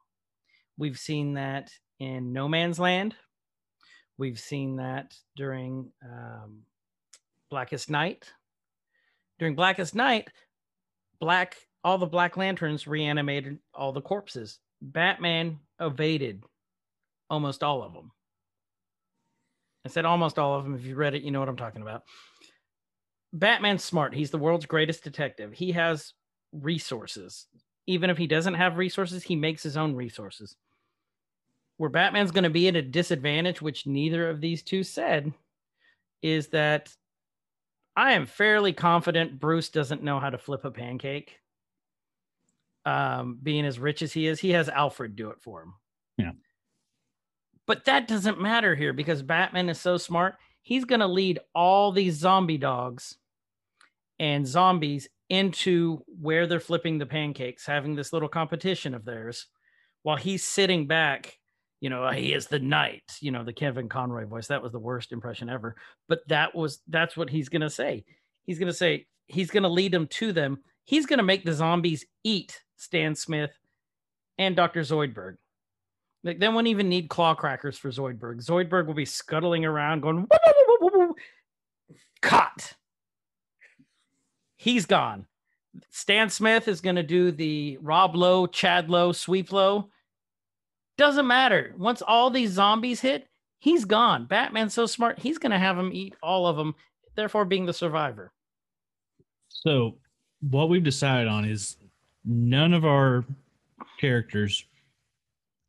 We've 0.76 0.98
seen 0.98 1.34
that 1.34 1.70
in 2.00 2.32
No 2.32 2.48
Man's 2.48 2.78
Land. 2.78 3.14
We've 4.18 4.38
seen 4.38 4.76
that 4.76 5.14
during 5.36 5.90
um, 6.04 6.62
Blackest 7.50 7.90
Night. 7.90 8.30
During 9.42 9.56
Blackest 9.56 9.96
Night, 9.96 10.28
black 11.18 11.56
all 11.82 11.98
the 11.98 12.06
Black 12.06 12.36
Lanterns 12.36 12.86
reanimated 12.86 13.58
all 13.74 13.90
the 13.90 14.00
corpses. 14.00 14.60
Batman 14.80 15.58
evaded 15.80 16.44
almost 17.28 17.64
all 17.64 17.82
of 17.82 17.92
them. 17.92 18.12
I 19.84 19.88
said 19.88 20.04
almost 20.04 20.38
all 20.38 20.56
of 20.56 20.62
them. 20.62 20.76
If 20.76 20.84
you 20.84 20.94
read 20.94 21.16
it, 21.16 21.24
you 21.24 21.32
know 21.32 21.40
what 21.40 21.48
I'm 21.48 21.56
talking 21.56 21.82
about. 21.82 22.04
Batman's 23.32 23.82
smart. 23.82 24.14
He's 24.14 24.30
the 24.30 24.38
world's 24.38 24.66
greatest 24.66 25.02
detective. 25.02 25.52
He 25.52 25.72
has 25.72 26.12
resources. 26.52 27.48
Even 27.88 28.10
if 28.10 28.18
he 28.18 28.28
doesn't 28.28 28.54
have 28.54 28.76
resources, 28.76 29.24
he 29.24 29.34
makes 29.34 29.64
his 29.64 29.76
own 29.76 29.96
resources. 29.96 30.54
Where 31.78 31.90
Batman's 31.90 32.30
going 32.30 32.44
to 32.44 32.50
be 32.50 32.68
at 32.68 32.76
a 32.76 32.82
disadvantage, 32.82 33.60
which 33.60 33.88
neither 33.88 34.30
of 34.30 34.40
these 34.40 34.62
two 34.62 34.84
said, 34.84 35.32
is 36.22 36.46
that 36.50 36.94
I 37.96 38.12
am 38.12 38.26
fairly 38.26 38.72
confident 38.72 39.38
Bruce 39.38 39.68
doesn't 39.68 40.02
know 40.02 40.18
how 40.18 40.30
to 40.30 40.38
flip 40.38 40.64
a 40.64 40.70
pancake. 40.70 41.38
Um, 42.84 43.38
being 43.42 43.64
as 43.64 43.78
rich 43.78 44.02
as 44.02 44.12
he 44.12 44.26
is, 44.26 44.40
he 44.40 44.50
has 44.50 44.68
Alfred 44.68 45.14
do 45.14 45.30
it 45.30 45.40
for 45.40 45.62
him. 45.62 45.74
Yeah. 46.18 46.32
But 47.66 47.84
that 47.84 48.08
doesn't 48.08 48.40
matter 48.40 48.74
here 48.74 48.92
because 48.92 49.22
Batman 49.22 49.68
is 49.68 49.80
so 49.80 49.96
smart. 49.96 50.36
He's 50.62 50.84
going 50.84 51.00
to 51.00 51.06
lead 51.06 51.38
all 51.54 51.92
these 51.92 52.14
zombie 52.16 52.58
dogs 52.58 53.16
and 54.18 54.46
zombies 54.46 55.08
into 55.28 56.02
where 56.20 56.46
they're 56.46 56.60
flipping 56.60 56.98
the 56.98 57.06
pancakes, 57.06 57.66
having 57.66 57.94
this 57.94 58.12
little 58.12 58.28
competition 58.28 58.94
of 58.94 59.04
theirs 59.04 59.46
while 60.02 60.16
he's 60.16 60.44
sitting 60.44 60.86
back. 60.86 61.38
You 61.82 61.90
know, 61.90 62.08
he 62.10 62.32
is 62.32 62.46
the 62.46 62.60
knight, 62.60 63.02
you 63.20 63.32
know, 63.32 63.42
the 63.42 63.52
Kevin 63.52 63.88
Conroy 63.88 64.24
voice. 64.24 64.46
That 64.46 64.62
was 64.62 64.70
the 64.70 64.78
worst 64.78 65.10
impression 65.10 65.50
ever. 65.50 65.74
But 66.08 66.20
that 66.28 66.54
was, 66.54 66.78
that's 66.86 67.16
what 67.16 67.28
he's 67.28 67.48
to 67.62 67.68
say. 67.68 68.04
He's 68.44 68.58
to 68.68 68.72
say, 68.72 69.08
he's 69.26 69.50
to 69.64 69.68
lead 69.68 69.92
them 69.92 70.06
to 70.06 70.32
them. 70.32 70.60
He's 70.84 71.06
to 71.18 71.24
make 71.24 71.44
the 71.44 71.52
zombies 71.52 72.06
eat 72.22 72.62
Stan 72.76 73.16
Smith 73.16 73.50
and 74.38 74.54
Dr. 74.54 74.82
Zoidberg. 74.82 75.38
Like 76.22 76.38
they 76.38 76.48
won't 76.48 76.68
even 76.68 76.88
need 76.88 77.08
claw 77.08 77.34
crackers 77.34 77.76
for 77.76 77.90
Zoidberg. 77.90 78.46
Zoidberg 78.46 78.86
will 78.86 78.94
be 78.94 79.04
scuttling 79.04 79.64
around 79.64 80.02
going, 80.02 80.18
"Woo, 80.18 80.26
woo, 80.30 80.52
woo, 80.56 80.76
woo, 80.80 80.90
woo, 80.92 81.06
woo." 81.08 81.14
cut. 82.20 82.74
He's 84.54 84.86
gone. 84.86 85.26
Stan 85.90 86.30
Smith 86.30 86.68
is 86.68 86.80
to 86.96 87.02
do 87.02 87.32
the 87.32 87.78
Rob 87.80 88.14
Lowe, 88.14 88.46
Chad 88.46 88.88
Lowe, 88.88 89.12
Sweep 89.12 89.52
Lowe. 89.52 89.90
Doesn't 91.02 91.26
matter. 91.26 91.74
Once 91.76 92.00
all 92.00 92.30
these 92.30 92.52
zombies 92.52 93.00
hit, 93.00 93.26
he's 93.58 93.84
gone. 93.84 94.24
Batman's 94.26 94.72
so 94.72 94.86
smart, 94.86 95.18
he's 95.18 95.36
going 95.36 95.50
to 95.50 95.58
have 95.58 95.76
them 95.76 95.90
eat 95.92 96.14
all 96.22 96.46
of 96.46 96.56
them, 96.56 96.76
therefore 97.16 97.44
being 97.44 97.66
the 97.66 97.72
survivor. 97.72 98.30
So 99.48 99.96
what 100.48 100.68
we've 100.68 100.84
decided 100.84 101.26
on 101.26 101.44
is 101.44 101.76
none 102.24 102.72
of 102.72 102.84
our 102.84 103.24
characters 103.98 104.64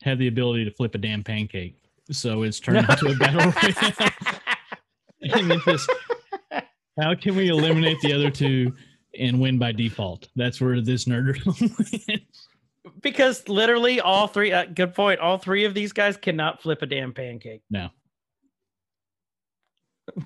have 0.04 0.20
the 0.20 0.28
ability 0.28 0.66
to 0.66 0.72
flip 0.72 0.94
a 0.94 1.00
damn 1.00 1.24
pancake. 1.24 1.78
So 2.12 2.44
it's 2.44 2.60
turned 2.60 2.88
into 2.90 3.08
a 3.08 3.16
battle 3.16 3.52
royale. 3.52 4.12
and 5.42 5.52
it's 5.52 5.66
just, 5.66 5.92
how 7.00 7.16
can 7.16 7.36
we 7.36 7.50
eliminate 7.50 8.00
the 8.02 8.14
other 8.14 8.30
two 8.30 8.72
and 9.18 9.42
win 9.42 9.58
by 9.58 9.72
default? 9.72 10.28
That's 10.36 10.62
where 10.62 10.80
this 10.80 11.06
nerd 11.06 11.44
went. 12.08 12.22
Because 13.02 13.48
literally 13.48 14.00
all 14.02 14.28
three, 14.28 14.52
uh, 14.52 14.66
good 14.66 14.94
point, 14.94 15.20
all 15.20 15.38
three 15.38 15.66
of 15.66 15.74
these 15.74 15.94
guys 15.94 16.18
cannot 16.18 16.62
flip 16.62 16.82
a 16.82 16.86
damn 16.86 17.14
pancake. 17.14 17.62
No. 17.70 17.90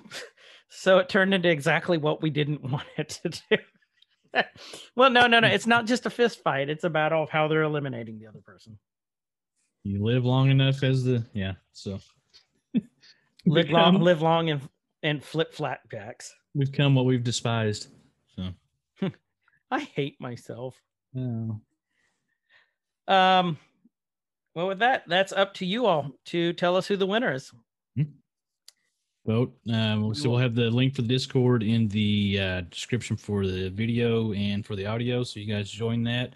So 0.70 0.98
it 0.98 1.08
turned 1.08 1.32
into 1.34 1.48
exactly 1.48 1.98
what 1.98 2.22
we 2.22 2.30
didn't 2.30 2.62
want 2.70 2.86
it 2.96 3.20
to 3.22 3.30
do. 3.30 3.56
well, 4.96 5.10
no, 5.10 5.26
no, 5.26 5.40
no. 5.40 5.48
It's 5.48 5.66
not 5.66 5.86
just 5.86 6.06
a 6.06 6.10
fist 6.10 6.42
fight. 6.42 6.68
It's 6.68 6.84
a 6.84 6.90
battle 6.90 7.22
of 7.22 7.30
how 7.30 7.48
they're 7.48 7.62
eliminating 7.62 8.18
the 8.18 8.26
other 8.26 8.40
person. 8.40 8.78
You 9.84 10.04
live 10.04 10.24
long 10.24 10.50
enough 10.50 10.82
as 10.82 11.04
the 11.04 11.24
yeah. 11.32 11.54
So 11.72 11.98
Live 13.46 13.70
long, 13.70 14.00
live 14.00 14.20
long, 14.20 14.50
and 14.50 14.60
and 15.02 15.24
flip 15.24 15.54
flat 15.54 15.80
jacks. 15.90 16.34
we've 16.54 16.72
come 16.72 16.94
what 16.94 17.06
we've 17.06 17.24
despised. 17.24 17.88
So 18.36 18.50
I 19.70 19.80
hate 19.80 20.20
myself. 20.20 20.80
oh. 21.16 21.60
Um, 23.08 23.58
well, 24.54 24.68
with 24.68 24.78
that, 24.80 25.04
that's 25.08 25.32
up 25.32 25.54
to 25.54 25.66
you 25.66 25.86
all 25.86 26.10
to 26.26 26.52
tell 26.52 26.76
us 26.76 26.86
who 26.86 26.96
the 26.96 27.06
winner 27.06 27.32
is. 27.32 27.52
vote. 29.26 29.52
Um, 29.72 30.14
so 30.14 30.30
we'll 30.30 30.38
have 30.38 30.54
the 30.54 30.70
link 30.70 30.94
for 30.94 31.02
the 31.02 31.08
Discord 31.08 31.62
in 31.62 31.86
the 31.88 32.38
uh, 32.40 32.60
description 32.62 33.16
for 33.16 33.46
the 33.46 33.68
video 33.68 34.32
and 34.32 34.64
for 34.64 34.74
the 34.74 34.86
audio. 34.86 35.22
So 35.22 35.38
you 35.40 35.52
guys 35.52 35.70
join 35.70 36.02
that. 36.04 36.34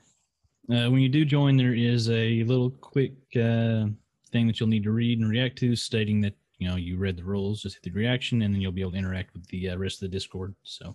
Uh, 0.71 0.91
when 0.91 1.01
you 1.01 1.09
do 1.09 1.25
join, 1.25 1.57
there 1.57 1.75
is 1.75 2.09
a 2.11 2.45
little 2.45 2.71
quick 2.71 3.13
uh, 3.37 3.87
thing 4.31 4.47
that 4.47 4.61
you'll 4.61 4.69
need 4.69 4.85
to 4.85 4.93
read 4.93 5.19
and 5.19 5.29
react 5.29 5.59
to, 5.59 5.75
stating 5.75 6.21
that 6.21 6.35
you 6.59 6.69
know 6.69 6.77
you 6.77 6.97
read 6.99 7.17
the 7.17 7.25
rules. 7.25 7.63
Just 7.63 7.77
hit 7.77 7.83
the 7.83 7.91
reaction, 7.99 8.43
and 8.43 8.55
then 8.55 8.61
you'll 8.61 8.73
be 8.73 8.81
able 8.83 8.93
to 8.93 8.99
interact 8.99 9.33
with 9.33 9.47
the 9.49 9.71
uh, 9.71 9.77
rest 9.77 9.97
of 10.03 10.11
the 10.11 10.15
Discord. 10.17 10.55
So, 10.63 10.95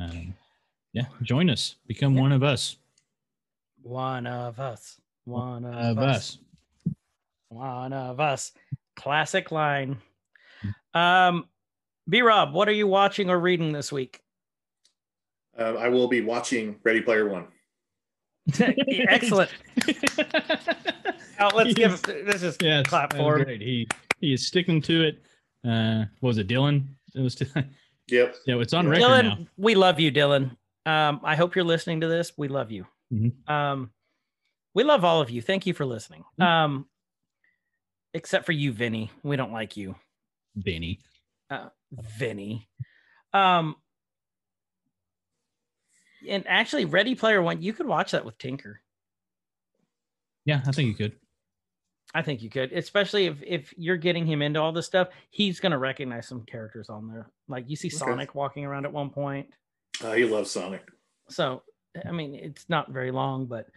um, 0.00 0.34
yeah, 0.92 1.06
join 1.22 1.50
us. 1.50 1.76
Become 1.88 2.14
Yeah. 2.14 2.20
one 2.20 2.32
of 2.32 2.42
us. 2.42 2.76
One 3.86 4.26
of 4.26 4.58
us. 4.58 5.00
One 5.26 5.64
of, 5.64 5.74
Of 5.74 5.98
us. 5.98 6.16
us. 6.16 6.38
One 7.50 7.92
of 7.92 8.18
us. 8.18 8.50
Classic 8.96 9.52
line. 9.52 9.98
Um, 10.92 11.46
B 12.08 12.20
Rob, 12.20 12.52
what 12.52 12.68
are 12.68 12.72
you 12.72 12.88
watching 12.88 13.30
or 13.30 13.38
reading 13.38 13.72
this 13.72 13.92
week? 13.92 14.20
Um, 15.56 15.76
I 15.76 15.88
will 15.88 16.08
be 16.08 16.20
watching 16.20 16.76
Ready 16.82 17.00
Player 17.00 17.28
One. 17.28 17.46
Excellent. 18.58 19.50
Oh, 21.38 21.50
let's 21.54 21.74
give 21.74 22.00
this 22.00 22.42
is 22.42 22.56
Yeah, 22.62 22.82
clap 22.82 23.14
for 23.14 23.40
him. 23.40 23.60
He 23.60 23.86
he 24.22 24.32
is 24.32 24.46
sticking 24.46 24.80
to 24.80 25.02
it. 25.02 25.22
Uh, 25.62 26.06
what 26.20 26.28
was 26.28 26.38
it 26.38 26.48
Dylan? 26.48 26.86
It 27.14 27.20
was 27.20 27.38
Yep. 28.08 28.36
yeah. 28.46 28.56
It's 28.56 28.72
on 28.72 28.88
record 28.88 29.02
Dylan, 29.04 29.22
now. 29.24 29.46
we 29.58 29.74
love 29.74 30.00
you, 30.00 30.10
Dylan. 30.10 30.56
Um, 30.86 31.20
I 31.22 31.36
hope 31.36 31.54
you're 31.54 31.62
listening 31.66 32.00
to 32.00 32.08
this. 32.08 32.32
We 32.38 32.48
love 32.48 32.70
you. 32.70 32.86
Mhm. 33.12 33.48
Um, 33.48 33.92
we 34.74 34.84
love 34.84 35.04
all 35.04 35.20
of 35.20 35.30
you. 35.30 35.40
Thank 35.42 35.66
you 35.66 35.74
for 35.74 35.86
listening. 35.86 36.24
Mhm. 36.38 36.44
Um, 36.44 36.90
except 38.14 38.46
for 38.46 38.52
you, 38.52 38.72
Vinny. 38.72 39.10
We 39.22 39.36
don't 39.36 39.52
like 39.52 39.76
you, 39.76 39.96
Benny. 40.54 41.00
uh, 41.50 41.68
Vinny. 41.92 42.68
Um, 43.32 43.76
and 46.28 46.46
actually, 46.46 46.84
Ready 46.84 47.14
Player 47.14 47.40
One, 47.42 47.62
you 47.62 47.72
could 47.72 47.86
watch 47.86 48.12
that 48.12 48.24
with 48.24 48.36
Tinker. 48.38 48.80
Yeah, 50.44 50.62
I 50.66 50.72
think 50.72 50.88
you 50.88 50.94
could. 50.94 51.18
I 52.14 52.22
think 52.22 52.40
you 52.42 52.48
could, 52.50 52.72
especially 52.72 53.26
if 53.26 53.42
if 53.42 53.74
you're 53.76 53.96
getting 53.96 54.26
him 54.26 54.40
into 54.42 54.60
all 54.60 54.72
this 54.72 54.86
stuff. 54.86 55.08
He's 55.30 55.60
gonna 55.60 55.78
recognize 55.78 56.26
some 56.26 56.44
characters 56.46 56.88
on 56.88 57.08
there. 57.08 57.30
Like 57.48 57.68
you 57.68 57.76
see 57.76 57.88
Okay. 57.88 57.96
Sonic 57.96 58.34
walking 58.34 58.64
around 58.64 58.86
at 58.86 58.92
one 58.92 59.10
point. 59.10 59.52
Uh, 60.02 60.12
he 60.12 60.24
loves 60.24 60.50
Sonic. 60.50 60.88
so 61.28 61.62
i 62.06 62.10
mean 62.12 62.34
it's 62.34 62.66
not 62.68 62.90
very 62.90 63.10
long 63.10 63.46
but 63.46 63.68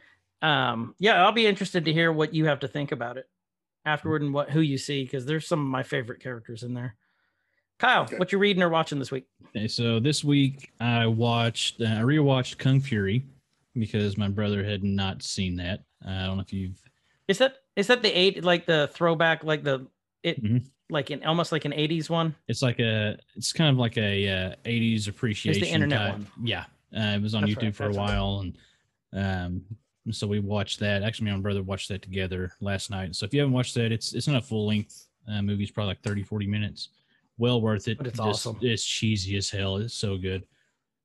um 0.42 0.96
yeah 1.00 1.24
i'll 1.24 1.32
be 1.32 1.48
interested 1.48 1.86
to 1.86 1.94
hear 1.94 2.12
what 2.12 2.34
you 2.34 2.46
have 2.46 2.60
to 2.60 2.68
think 2.68 2.92
about 2.92 3.18
it 3.18 3.28
afterward 3.86 4.22
and 4.22 4.34
what 4.34 4.50
who 4.50 4.62
you 4.62 4.78
see 4.78 5.04
because 5.04 5.26
there's 5.26 5.48
some 5.48 5.60
of 5.60 5.68
my 5.68 5.84
favorite 5.84 6.20
characters 6.22 6.64
in 6.64 6.74
there 6.74 6.96
kyle 7.80 8.04
Okay. 8.04 8.18
what 8.18 8.32
you 8.32 8.38
reading 8.38 8.62
or 8.64 8.70
watching 8.70 9.00
this 9.00 9.12
week 9.12 9.26
Okay, 9.56 9.68
so 9.68 10.00
this 10.00 10.24
week 10.24 10.72
I 10.80 11.08
watched, 11.08 11.82
uh, 11.82 11.86
I 11.86 12.02
rewatched 12.02 12.58
Kung 12.60 12.80
Fury 12.80 13.24
because 13.74 14.16
my 14.18 14.28
brother 14.28 14.64
had 14.64 14.84
not 14.84 15.24
seen 15.24 15.56
that. 15.56 15.80
Uh, 16.06 16.10
I 16.12 16.26
don't 16.28 16.36
know 16.38 16.44
if 16.44 16.54
you've. 16.54 16.80
is 17.28 17.38
that 17.40 17.56
is 17.76 17.88
that 17.88 18.04
the 18.04 18.12
eight 18.12 18.44
like 18.44 18.66
the 18.68 18.90
throwback 18.94 19.44
like 19.44 19.64
the 19.64 19.88
it 20.24 20.44
Mhm. 20.44 20.66
like 20.92 21.10
an 21.10 21.24
almost 21.24 21.52
like 21.52 21.66
an 21.66 21.72
80s 21.74 22.10
one 22.12 22.36
It's 22.48 22.62
like 22.62 22.80
a, 22.80 23.18
it's 23.36 23.52
kind 23.54 23.70
of 23.72 23.78
like 23.78 23.98
a 23.98 24.28
uh, 24.30 24.56
'80s 24.66 25.08
appreciation. 25.08 25.64
internet 25.64 26.00
type. 26.00 26.12
one. 26.12 26.28
Yeah, 26.44 26.66
uh, 26.96 27.16
it 27.16 27.22
was 27.22 27.36
on 27.36 27.42
That's 27.42 27.54
YouTube 27.54 27.64
right, 27.64 27.76
for 27.76 27.84
a 27.84 27.88
that's 27.88 27.98
right. 27.98 28.10
while, 28.10 28.40
and 28.40 28.58
um, 29.14 29.64
so 30.12 30.28
we 30.28 30.40
watched 30.40 30.80
that. 30.80 31.04
Actually, 31.04 31.26
me 31.26 31.32
and 31.32 31.40
my 31.42 31.44
brother 31.44 31.64
watched 31.64 31.90
that 31.90 32.02
together 32.02 32.52
last 32.62 32.90
night. 32.90 33.16
So 33.16 33.26
if 33.26 33.34
you 33.34 33.40
haven't 33.42 33.54
watched 33.54 33.76
that, 33.76 33.92
it's 33.92 34.14
it's 34.14 34.28
not 34.28 34.38
a 34.38 34.46
full 34.46 34.68
length 34.68 35.08
uh, 35.32 35.42
movie. 35.42 35.64
It's 35.64 35.72
probably 35.72 35.90
like 35.92 36.02
30, 36.02 36.24
40 36.24 36.48
minutes. 36.48 36.90
Well 37.38 37.62
worth 37.62 37.88
it. 37.88 37.98
But 37.98 38.08
it's 38.08 38.18
Just- 38.18 38.48
awesome. 38.48 38.58
It's 38.62 38.84
cheesy 38.84 39.38
as 39.38 39.50
hell. 39.50 39.78
It's 39.78 39.94
so 39.94 40.18
good. 40.18 40.46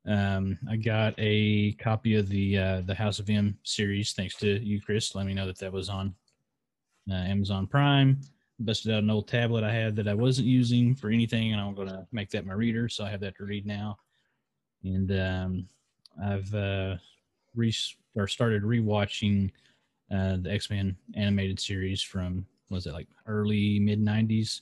Um, 0.07 0.59
I 0.69 0.77
got 0.77 1.15
a 1.17 1.73
copy 1.73 2.17
of 2.17 2.29
the 2.29 2.59
uh, 2.59 2.81
the 2.83 2.95
House 2.95 3.19
of 3.19 3.31
M 3.31 3.57
series 3.63 4.13
thanks 4.13 4.37
to 4.37 4.59
you, 4.63 4.81
Chris. 4.81 5.15
Let 5.15 5.27
me 5.27 5.35
know 5.35 5.47
that 5.47 5.59
that 5.59 5.73
was 5.73 5.89
on 5.89 6.15
uh, 7.11 7.15
Amazon 7.15 7.67
Prime. 7.67 8.21
Busted 8.61 8.93
out 8.93 9.03
an 9.03 9.11
old 9.11 9.27
tablet 9.29 9.65
I 9.65 9.73
had 9.73 9.97
that 9.97 10.07
I 10.07 10.15
wasn't 10.15 10.47
using 10.47 10.95
for 10.95 11.09
anything, 11.11 11.53
and 11.53 11.61
I'm 11.61 11.75
going 11.75 11.89
to 11.89 12.07
make 12.13 12.31
that 12.31 12.47
my 12.47 12.53
reader. 12.53 12.89
So 12.89 13.05
I 13.05 13.11
have 13.11 13.21
that 13.21 13.37
to 13.39 13.45
read 13.45 13.67
now. 13.67 13.99
And 14.85 15.11
um, 15.13 15.69
I've 16.23 16.55
uh, 16.55 16.97
re- 17.55 17.75
or 18.15 18.29
started 18.29 18.63
rewatching 18.63 19.51
uh, 20.15 20.37
the 20.41 20.53
X 20.53 20.71
Men 20.71 20.97
animated 21.15 21.59
series 21.59 22.03
from 22.03 22.47
was 22.71 22.87
it 22.87 22.93
like 22.93 23.09
early 23.27 23.79
mid 23.81 24.01
'90s, 24.01 24.61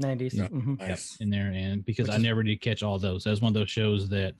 90s. 0.00 0.34
No. 0.34 0.48
Mhm. 0.48 0.80
Yep, 0.80 0.98
in 1.20 1.30
there, 1.30 1.52
and 1.54 1.84
because 1.84 2.08
Which 2.08 2.16
I 2.16 2.18
never 2.18 2.42
did 2.42 2.60
catch 2.60 2.82
all 2.82 2.98
those, 2.98 3.24
that 3.24 3.30
was 3.30 3.40
one 3.40 3.50
of 3.50 3.54
those 3.54 3.70
shows 3.70 4.08
that 4.08 4.34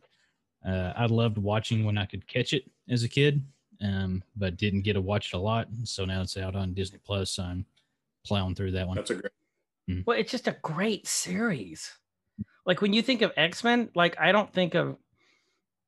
uh, 0.67 0.93
I 0.97 1.07
loved 1.07 1.39
watching 1.39 1.85
when 1.85 1.97
I 1.97 2.07
could 2.07 2.27
catch 2.27 2.53
it 2.53 2.65
as 2.89 3.03
a 3.05 3.09
kid, 3.09 3.43
um, 3.81 4.23
but 4.37 4.57
didn't 4.57 4.83
get 4.83 4.95
to 4.95 5.01
watch 5.01 5.33
it 5.33 5.37
a 5.37 5.41
lot. 5.41 5.69
So 5.85 6.05
now 6.05 6.21
it's 6.23 6.37
out 6.37 6.57
on 6.57 6.75
Disney 6.75 6.99
Plus. 7.05 7.31
So 7.31 7.45
I'm 7.45 7.65
plowing 8.27 8.55
through 8.55 8.73
that 8.73 8.87
one. 8.87 8.97
That's 8.97 9.11
a 9.11 9.15
great. 9.15 9.33
Well, 10.07 10.17
it's 10.19 10.31
just 10.31 10.47
a 10.47 10.57
great 10.63 11.07
series. 11.09 11.91
Like 12.65 12.81
when 12.81 12.93
you 12.93 13.03
think 13.03 13.23
of 13.23 13.33
X 13.37 13.65
Men, 13.65 13.89
like 13.95 14.19
I 14.21 14.31
don't 14.33 14.53
think 14.53 14.75
of 14.75 14.97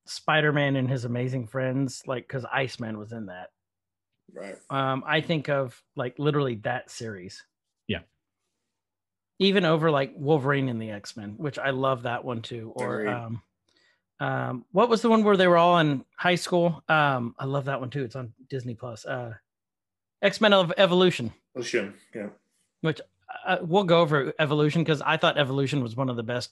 Spider 0.07 0.53
Man 0.53 0.77
and 0.77 0.89
his 0.89 1.05
amazing 1.05 1.47
friends, 1.47 2.03
like 2.07 2.27
because 2.27 2.45
Iceman 2.53 2.99
was 2.99 3.13
in 3.13 3.27
that. 3.27 3.51
Right. 4.35 4.57
Um, 4.71 5.05
I 5.07 5.21
think 5.21 5.49
of 5.49 5.81
like 5.97 6.19
literally 6.19 6.57
that 6.57 6.91
series. 6.91 7.45
Yeah. 7.87 8.01
Even 9.39 9.65
over 9.65 9.91
like 9.91 10.13
Wolverine 10.17 10.69
and 10.69 10.81
the 10.81 10.91
X 10.91 11.17
Men, 11.17 11.35
which 11.37 11.59
I 11.59 11.71
love 11.71 12.03
that 12.03 12.25
one 12.25 12.43
too. 12.43 12.73
Or 12.75 13.01
Agreed. 13.01 13.13
um, 13.13 13.43
um, 14.21 14.65
what 14.73 14.89
was 14.89 15.03
the 15.03 15.11
one 15.11 15.25
where 15.25 15.37
they 15.37 15.49
were 15.49 15.57
all 15.57 15.79
in 15.79 16.05
high 16.17 16.37
school? 16.37 16.83
Um, 16.89 17.35
I 17.39 17.45
love 17.45 17.65
that 17.67 17.81
one 17.81 17.91
too. 17.91 18.05
It's 18.05 18.17
on 18.17 18.33
Disney 18.49 18.75
Plus. 18.75 19.05
Uh, 19.05 19.35
X 20.23 20.41
Men 20.41 20.53
of 20.53 20.73
Evolution. 20.77 21.33
Ocean. 21.57 21.95
Yeah. 22.15 22.29
uh, 23.47 23.59
we'll 23.63 23.85
go 23.85 24.01
over 24.01 24.33
evolution 24.39 24.83
because 24.83 25.03
I 25.03 25.17
thought 25.17 25.39
evolution 25.39 25.83
was 25.83 25.97
one 25.97 26.09
of 26.09 26.17
the 26.17 26.23
best 26.23 26.51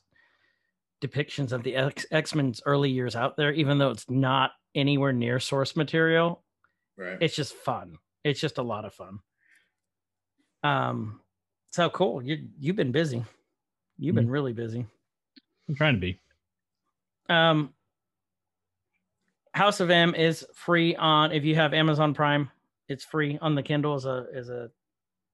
depictions 1.01 1.53
of 1.53 1.63
the 1.63 1.77
X 2.11 2.35
Men's 2.35 2.61
early 2.67 2.91
years 2.91 3.17
out 3.17 3.37
there, 3.37 3.53
even 3.53 3.79
though 3.79 3.91
it's 3.91 4.09
not 4.09 4.53
anywhere 4.75 5.13
near 5.13 5.41
source 5.41 5.77
material. 5.77 6.43
Right. 6.97 7.19
It's 7.21 7.35
just 7.35 7.55
fun. 7.55 7.99
It's 8.25 8.41
just 8.41 8.59
a 8.59 8.63
lot 8.63 8.85
of 8.85 8.93
fun. 8.95 9.21
Um, 10.63 11.21
so 11.71 11.89
cool. 11.91 12.23
You 12.23 12.49
you've 12.59 12.77
been 12.77 12.93
busy. 12.93 13.25
You've 13.99 14.15
been 14.15 14.31
really 14.31 14.53
busy. 14.53 14.87
I'm 15.69 15.75
trying 15.75 15.95
to 15.95 16.01
be. 16.01 16.21
Um, 17.29 17.73
House 19.53 19.81
of 19.81 19.91
M 19.91 20.15
is 20.15 20.47
free 20.55 20.95
on 20.97 21.33
if 21.33 21.45
you 21.45 21.55
have 21.55 21.75
Amazon 21.75 22.15
Prime. 22.15 22.51
It's 22.89 23.05
free 23.05 23.39
on 23.41 23.55
the 23.55 23.63
Kindle 23.63 23.95
as 23.95 24.05
a 24.05 24.27
as 24.35 24.49
a 24.49 24.71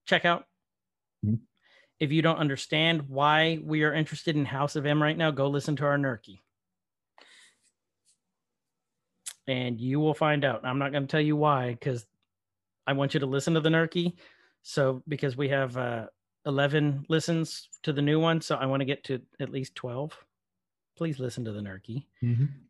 checkout. 0.08 0.44
Mhm. 1.24 1.40
If 1.98 2.12
you 2.12 2.22
don't 2.22 2.38
understand 2.38 3.08
why 3.08 3.58
we 3.64 3.82
are 3.84 3.94
interested 3.94 4.36
in 4.36 4.44
House 4.44 4.76
of 4.76 4.84
M 4.84 5.02
right 5.02 5.16
now, 5.16 5.30
go 5.30 5.48
listen 5.48 5.76
to 5.76 5.84
our 5.84 5.96
Nerky. 5.96 6.40
And 9.48 9.80
you 9.80 10.00
will 10.00 10.14
find 10.14 10.44
out. 10.44 10.64
I'm 10.64 10.78
not 10.78 10.92
going 10.92 11.04
to 11.04 11.10
tell 11.10 11.20
you 11.20 11.36
why 11.36 11.70
because 11.70 12.04
I 12.86 12.92
want 12.92 13.14
you 13.14 13.20
to 13.20 13.26
listen 13.26 13.54
to 13.54 13.60
the 13.60 13.68
Nerky. 13.68 14.14
So 14.62 15.02
because 15.08 15.36
we 15.36 15.48
have 15.48 15.76
uh, 15.76 16.06
11 16.44 17.06
listens 17.08 17.68
to 17.82 17.92
the 17.92 18.02
new 18.02 18.20
one, 18.20 18.40
so 18.40 18.56
I 18.56 18.66
want 18.66 18.80
to 18.80 18.84
get 18.84 19.04
to 19.04 19.20
at 19.40 19.50
least 19.50 19.74
12. 19.74 20.16
Please 20.96 21.18
listen 21.18 21.44
to 21.44 21.52
the 21.52 21.60
Nerky. 21.60 22.04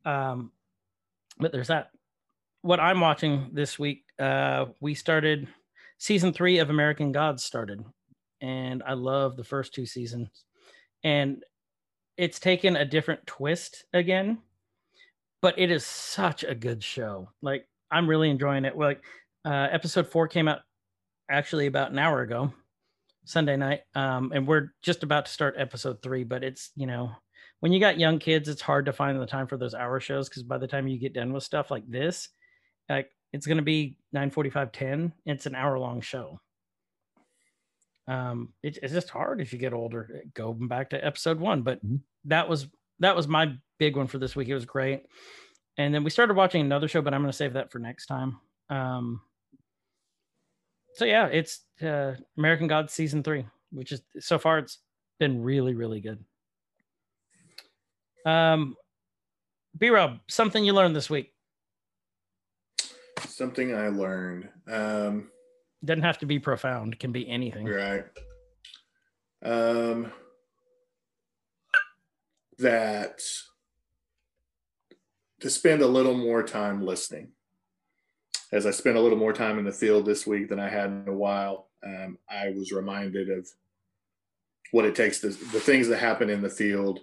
Um, 0.04 0.52
but 1.38 1.52
there's 1.52 1.68
that. 1.68 1.90
What 2.62 2.80
I'm 2.80 3.00
watching 3.00 3.50
this 3.52 3.78
week, 3.78 4.04
uh, 4.18 4.66
we 4.80 4.94
started 4.94 5.48
season 5.98 6.32
three 6.32 6.58
of 6.58 6.70
American 6.70 7.12
Gods 7.12 7.44
started, 7.44 7.84
and 8.40 8.82
I 8.82 8.94
love 8.94 9.36
the 9.36 9.44
first 9.44 9.74
two 9.74 9.86
seasons, 9.86 10.28
and 11.04 11.42
it's 12.16 12.40
taken 12.40 12.76
a 12.76 12.84
different 12.84 13.26
twist 13.26 13.84
again, 13.92 14.38
but 15.42 15.58
it 15.58 15.70
is 15.70 15.84
such 15.84 16.44
a 16.44 16.54
good 16.54 16.82
show. 16.82 17.28
Like 17.42 17.66
I'm 17.90 18.08
really 18.08 18.30
enjoying 18.30 18.64
it. 18.64 18.76
Like 18.76 19.02
uh, 19.44 19.68
episode 19.70 20.08
four 20.08 20.28
came 20.28 20.48
out 20.48 20.60
actually 21.30 21.66
about 21.66 21.92
an 21.92 21.98
hour 21.98 22.22
ago, 22.22 22.52
Sunday 23.24 23.56
night, 23.56 23.82
um, 23.94 24.32
and 24.34 24.46
we're 24.46 24.72
just 24.82 25.02
about 25.02 25.26
to 25.26 25.32
start 25.32 25.56
episode 25.58 26.02
three. 26.02 26.24
But 26.24 26.42
it's 26.44 26.70
you 26.76 26.86
know 26.86 27.12
when 27.60 27.72
you 27.72 27.80
got 27.80 27.98
young 27.98 28.18
kids, 28.18 28.48
it's 28.48 28.62
hard 28.62 28.86
to 28.86 28.92
find 28.92 29.20
the 29.20 29.26
time 29.26 29.46
for 29.46 29.56
those 29.56 29.74
hour 29.74 30.00
shows 30.00 30.28
because 30.28 30.42
by 30.42 30.58
the 30.58 30.68
time 30.68 30.88
you 30.88 30.98
get 30.98 31.14
done 31.14 31.32
with 31.32 31.42
stuff 31.42 31.70
like 31.70 31.88
this, 31.88 32.28
like 32.88 33.10
it's 33.32 33.46
going 33.46 33.58
to 33.58 33.62
be 33.62 33.98
9 34.12 34.30
45 34.30 34.72
10 34.72 35.12
it's 35.26 35.46
an 35.46 35.54
hour 35.54 35.78
long 35.78 36.00
show 36.00 36.40
um 38.08 38.52
it, 38.62 38.78
it's 38.82 38.92
just 38.92 39.10
hard 39.10 39.40
if 39.40 39.52
you 39.52 39.58
get 39.58 39.72
older 39.72 40.22
go 40.34 40.52
back 40.52 40.90
to 40.90 41.04
episode 41.04 41.40
one 41.40 41.62
but 41.62 41.84
Mhm. 41.84 42.00
that 42.26 42.48
was 42.48 42.68
that 43.00 43.16
was 43.16 43.26
my 43.28 43.52
big 43.78 43.94
one 43.96 44.06
for 44.06 44.18
this 44.18 44.34
week. 44.34 44.48
It 44.48 44.54
was 44.54 44.64
great. 44.64 45.04
And 45.76 45.92
then 45.94 46.02
we 46.02 46.08
started 46.08 46.34
watching 46.34 46.62
another 46.62 46.88
show 46.88 47.02
but 47.02 47.12
i'm 47.12 47.20
going 47.22 47.30
to 47.30 47.36
save 47.36 47.52
that 47.54 47.70
for 47.70 47.78
next 47.78 48.06
time. 48.06 48.38
Um 48.70 49.20
so 50.94 51.04
yeah 51.04 51.26
it's 51.26 51.60
uh 51.82 52.14
american 52.38 52.66
gods 52.68 52.92
season 52.92 53.22
three 53.22 53.44
which 53.70 53.92
is 53.92 54.00
so 54.20 54.38
far 54.38 54.58
it's 54.58 54.78
been 55.18 55.42
really 55.42 55.74
really 55.74 56.00
good. 56.00 56.24
Um 58.24 58.76
b-rob 59.78 60.20
something 60.28 60.64
you 60.64 60.72
learned 60.72 60.96
this 60.96 61.10
week? 61.10 61.32
Something 63.26 63.74
I 63.74 63.88
learned. 63.88 64.48
Um, 64.66 65.30
doesn't 65.84 66.02
have 66.02 66.18
to 66.18 66.26
be 66.26 66.38
profound 66.38 66.98
can 66.98 67.12
be 67.12 67.28
anything 67.28 67.66
right. 67.66 68.04
Um, 69.42 70.12
that 72.58 73.20
to 75.40 75.50
spend 75.50 75.82
a 75.82 75.86
little 75.86 76.16
more 76.16 76.42
time 76.42 76.84
listening. 76.84 77.28
As 78.52 78.64
I 78.64 78.70
spent 78.70 78.96
a 78.96 79.00
little 79.00 79.18
more 79.18 79.32
time 79.32 79.58
in 79.58 79.64
the 79.64 79.72
field 79.72 80.06
this 80.06 80.26
week 80.26 80.48
than 80.48 80.60
I 80.60 80.68
had 80.68 80.86
in 80.86 81.04
a 81.08 81.12
while, 81.12 81.68
um, 81.84 82.18
I 82.28 82.50
was 82.50 82.72
reminded 82.72 83.30
of 83.30 83.48
what 84.70 84.84
it 84.84 84.94
takes 84.94 85.20
to 85.20 85.28
the 85.28 85.60
things 85.60 85.88
that 85.88 85.98
happen 85.98 86.30
in 86.30 86.42
the 86.42 86.50
field. 86.50 87.00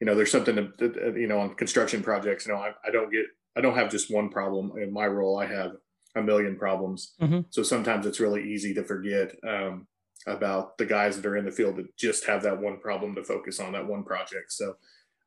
You 0.00 0.06
know, 0.06 0.14
there's 0.14 0.32
something 0.32 0.56
that, 0.56 1.14
you 1.16 1.26
know 1.26 1.38
on 1.38 1.54
construction 1.54 2.02
projects. 2.02 2.46
You 2.46 2.52
know, 2.52 2.58
I, 2.58 2.72
I 2.86 2.90
don't 2.90 3.10
get, 3.10 3.26
I 3.56 3.60
don't 3.60 3.76
have 3.76 3.90
just 3.90 4.12
one 4.12 4.28
problem 4.28 4.72
in 4.78 4.92
my 4.92 5.06
role. 5.06 5.38
I 5.38 5.46
have 5.46 5.76
a 6.16 6.22
million 6.22 6.56
problems. 6.56 7.14
Mhm. 7.20 7.46
So 7.50 7.62
sometimes 7.62 8.06
it's 8.06 8.20
really 8.20 8.52
easy 8.52 8.74
to 8.74 8.84
forget 8.84 9.34
um, 9.46 9.86
about 10.26 10.78
the 10.78 10.86
guys 10.86 11.16
that 11.16 11.26
are 11.26 11.36
in 11.36 11.44
the 11.44 11.50
field 11.52 11.76
that 11.76 11.96
just 11.96 12.24
have 12.26 12.42
that 12.44 12.60
one 12.60 12.78
problem 12.80 13.14
to 13.16 13.24
focus 13.24 13.60
on, 13.60 13.72
that 13.72 13.86
one 13.86 14.04
project. 14.04 14.52
So 14.52 14.76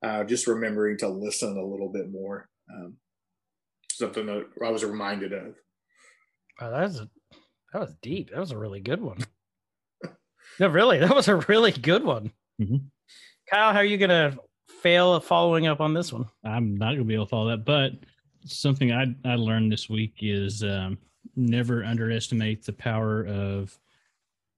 uh, 0.03 0.23
just 0.23 0.47
remembering 0.47 0.97
to 0.99 1.07
listen 1.09 1.57
a 1.57 1.65
little 1.65 1.89
bit 1.91 2.09
more. 2.11 2.49
Um, 2.73 2.97
something 3.91 4.25
that 4.27 4.45
I 4.63 4.69
was 4.69 4.83
reminded 4.85 5.33
of. 5.33 5.55
Oh, 6.61 6.71
that 6.71 6.81
was 6.83 6.99
a, 6.99 7.09
that 7.73 7.79
was 7.79 7.95
deep. 8.01 8.29
That 8.31 8.39
was 8.39 8.51
a 8.51 8.57
really 8.57 8.79
good 8.79 9.01
one. 9.01 9.17
no, 10.59 10.67
really, 10.67 10.99
that 10.99 11.15
was 11.15 11.27
a 11.27 11.35
really 11.37 11.71
good 11.71 12.03
one. 12.03 12.31
Mhm. 12.61 12.81
Kyle, 13.49 13.73
how 13.73 13.79
are 13.79 13.85
you 13.85 13.97
gonna 13.97 14.37
fail 14.81 15.19
following 15.19 15.67
up 15.67 15.79
on 15.81 15.93
this 15.93 16.11
one? 16.13 16.25
I'm 16.43 16.75
not 16.75 16.91
gonna 16.93 17.03
be 17.05 17.13
able 17.13 17.25
to 17.25 17.29
follow 17.29 17.49
that, 17.49 17.65
but 17.65 17.91
something 18.47 18.91
I 18.91 19.05
I 19.25 19.35
learned 19.35 19.71
this 19.71 19.89
week 19.89 20.15
is 20.21 20.63
um, 20.63 20.97
never 21.35 21.83
underestimate 21.83 22.65
the 22.65 22.73
power 22.73 23.25
of 23.25 23.77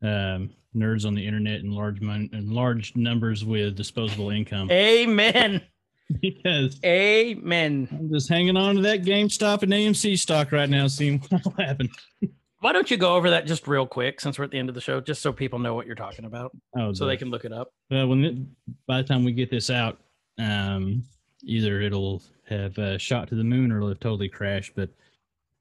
um, 0.02 0.52
nerds 0.76 1.06
on 1.06 1.14
the 1.16 1.26
internet 1.26 1.61
and 1.61 1.74
large 1.74 1.99
mon- 2.02 2.30
and 2.34 2.52
large 2.52 2.95
numbers 2.95 3.44
with 3.44 3.76
disposable 3.76 4.30
income. 4.30 4.70
Amen. 4.72 5.61
because 6.22 6.80
Amen. 6.86 7.88
I'm 7.91 8.10
just 8.11 8.30
hanging 8.30 8.57
on 8.57 8.76
to 8.76 8.82
that 8.82 9.03
GameStop 9.03 9.61
and 9.64 9.72
AMC 9.72 10.18
stock 10.18 10.52
right 10.52 10.70
now, 10.70 10.88
seeing 10.88 11.20
what 11.30 11.44
will 11.45 11.52
happen. 11.64 11.90
Why 12.61 12.74
don't 12.74 12.90
you 12.91 12.98
go 12.98 13.16
over 13.16 13.30
that 13.30 13.45
just 13.45 13.68
real 13.68 13.86
quick 13.86 14.20
since 14.20 14.38
we're 14.38 14.45
at 14.45 14.52
the 14.52 14.57
end 14.60 14.70
of 14.70 14.76
the 14.76 14.82
show, 14.82 14.99
just 15.02 15.22
so 15.22 15.32
people 15.32 15.60
know 15.60 15.76
what 15.76 15.86
you're 15.86 15.95
talking 15.95 16.26
about, 16.26 16.52
Oh, 16.76 16.94
so 16.94 17.06
the- 17.06 17.11
they 17.11 17.18
can 17.18 17.30
look 17.30 17.45
it 17.45 17.53
up. 17.53 17.72
Well, 17.90 18.07
when 18.07 18.24
it, 18.26 18.36
by 18.88 19.02
the 19.02 19.07
time 19.07 19.24
we 19.24 19.32
get 19.34 19.49
this 19.52 19.70
out, 19.70 19.99
um, 20.40 21.03
either 21.44 21.80
it'll 21.82 22.22
have 22.49 22.77
uh, 22.77 22.97
shot 22.97 23.27
to 23.30 23.35
the 23.35 23.43
moon 23.43 23.71
or 23.71 23.88
have 23.88 23.99
totally 23.99 24.30
crashed. 24.30 24.73
But 24.76 24.89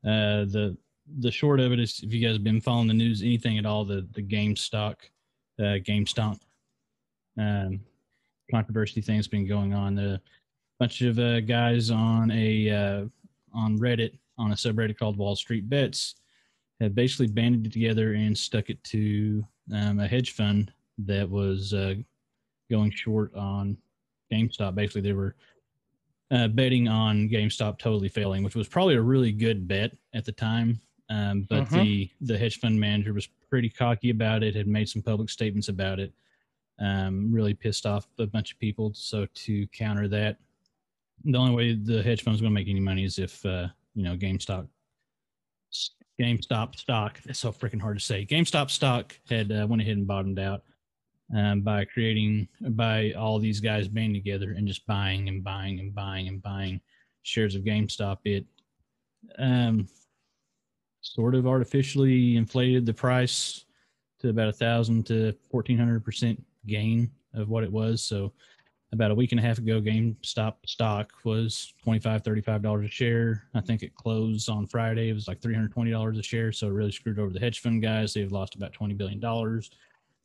uh, 0.05 0.45
the 0.47 0.77
the 1.21 1.31
short 1.31 1.61
of 1.61 1.73
it 1.73 1.81
is, 1.81 2.01
if 2.03 2.13
you 2.13 2.21
guys 2.21 2.35
have 2.35 2.45
been 2.45 2.61
following 2.61 2.89
the 2.89 2.95
news, 2.95 3.23
anything 3.23 3.59
at 3.59 3.67
all, 3.67 3.85
the 3.85 4.07
the 4.13 4.23
GameStop, 4.23 4.97
uh, 5.59 5.79
GameStop, 5.87 6.39
um, 7.39 7.81
controversy 8.51 9.01
thing's 9.01 9.29
been 9.29 9.47
going 9.47 9.75
on. 9.75 9.99
A 9.99 10.21
bunch 10.79 11.03
of 11.03 11.19
uh, 11.19 11.41
guys 11.41 11.91
on 11.91 12.31
a 12.31 12.71
uh, 12.71 13.05
on 13.55 13.79
Reddit 13.79 14.19
on 14.39 14.53
a 14.53 14.57
subreddit 14.57 14.99
called 14.99 15.17
Wall 15.17 15.37
Street 15.37 15.69
Bets 15.69 16.15
have 16.81 16.95
basically 16.95 17.27
banded 17.27 17.73
together 17.73 18.15
and 18.15 18.37
stuck 18.37 18.71
it 18.71 18.83
to 18.85 19.45
um, 19.75 19.99
a 19.99 20.07
hedge 20.07 20.33
fund 20.33 20.73
that 20.99 21.29
was 21.29 21.75
uh, 21.75 21.95
going 22.71 22.91
short 22.91 23.35
on 23.35 23.77
GameStop. 24.33 24.75
Basically, 24.75 25.01
they 25.01 25.13
were 25.13 25.35
uh, 26.31 26.49
betting 26.49 26.89
on 26.89 27.29
GameStop 27.29 27.79
totally 27.79 28.09
failing, 28.09 28.43
which 28.43 28.55
was 28.55 28.69
probably 28.69 28.97
a 28.97 29.01
really 29.03 29.33
good 29.33 29.67
bet 29.67 29.97
at 30.15 30.25
the 30.25 30.33
time. 30.33 30.79
Um, 31.11 31.43
but 31.49 31.65
Mhm. 31.65 31.71
the 31.83 32.11
the 32.21 32.37
hedge 32.39 32.59
fund 32.59 32.79
manager 32.79 33.15
was 33.15 33.27
pretty 33.49 33.71
cocky 33.71 34.11
about 34.11 34.43
it, 34.43 34.55
had 34.55 34.67
made 34.67 34.89
some 34.89 35.01
public 35.03 35.31
statements 35.31 35.69
about 35.69 35.99
it, 35.99 36.13
um, 36.79 37.33
really 37.33 37.55
pissed 37.55 37.87
off 37.87 38.07
a 38.19 38.27
bunch 38.27 38.53
of 38.53 38.59
people. 38.59 38.93
So 38.93 39.27
to 39.27 39.67
counter 39.69 40.07
that, 40.09 40.39
the 41.25 41.39
only 41.39 41.55
way 41.55 41.75
the 41.75 42.03
hedge 42.03 42.23
fund 42.23 42.35
was 42.35 42.43
going 42.43 42.53
to 42.53 42.55
make 42.55 42.69
any 42.69 42.81
money 42.81 43.05
is 43.05 43.19
if 43.19 43.45
uh, 43.47 43.69
you 43.95 44.03
know 44.03 44.17
GameStop 44.17 44.69
GameStop 46.21 46.77
stock. 46.77 47.21
That's 47.23 47.39
so 47.39 47.53
freaking 47.53 47.81
hard 47.81 47.99
to 47.99 48.05
say. 48.05 48.27
GameStop 48.27 48.71
stock 48.71 49.19
had 49.31 49.53
uh, 49.53 49.67
went 49.69 49.81
ahead 49.83 49.97
and 49.97 50.07
bottomed 50.07 50.39
out, 50.39 50.63
um, 51.35 51.61
by 51.61 51.85
creating 51.85 52.49
by 52.71 53.13
all 53.13 53.39
these 53.39 53.61
guys 53.61 53.89
being 53.89 54.13
together 54.13 54.53
and 54.53 54.67
just 54.67 54.87
buying 54.87 55.29
and 55.29 55.45
buying 55.45 55.79
and 55.79 55.95
buying 55.95 56.29
and 56.29 56.43
buying 56.43 56.81
shares 57.23 57.55
of 57.55 57.63
GameStop. 57.63 58.19
It 58.25 58.47
um, 59.39 59.89
sort 61.01 61.35
of 61.35 61.47
artificially 61.47 62.37
inflated 62.37 62.87
the 62.87 62.95
price 62.95 63.65
to 64.21 64.31
about 64.31 64.49
a 64.49 64.53
thousand 64.53 65.07
to 65.07 65.35
fourteen 65.51 65.79
hundred 65.79 66.05
percent 66.05 66.43
gain 66.67 67.11
of 67.35 67.49
what 67.49 67.65
it 67.65 67.73
was. 67.73 68.03
So 68.03 68.33
about 68.93 69.11
a 69.11 69.15
week 69.15 69.33
and 69.33 69.39
a 69.39 69.43
half 69.43 69.59
ago, 69.59 69.81
GameStop 69.81 70.55
stock 70.67 71.13
was 71.25 71.75
25 71.83 72.23
$35 72.23 72.85
a 72.85 72.89
share. 72.89 73.45
I 73.55 73.61
think 73.61 73.83
it 73.83 73.95
closed 73.95 74.49
on 74.49 74.67
Friday. 74.67 75.11
It 75.11 75.15
was 75.15 75.29
like 75.29 75.41
$320 75.41 76.19
a 76.19 76.23
share. 76.23 76.53
So 76.53 76.69
it 76.69 76.73
really 76.73 76.93
screwed 76.93 77.19
over 77.19 77.33
the 77.33 77.41
hedge 77.41 77.61
fund 77.61 77.83
guys. 77.83 78.15
They've 78.15 78.33
lost 78.33 78.55
about 78.55 78.73
$20 78.73 78.97
billion. 78.97 79.21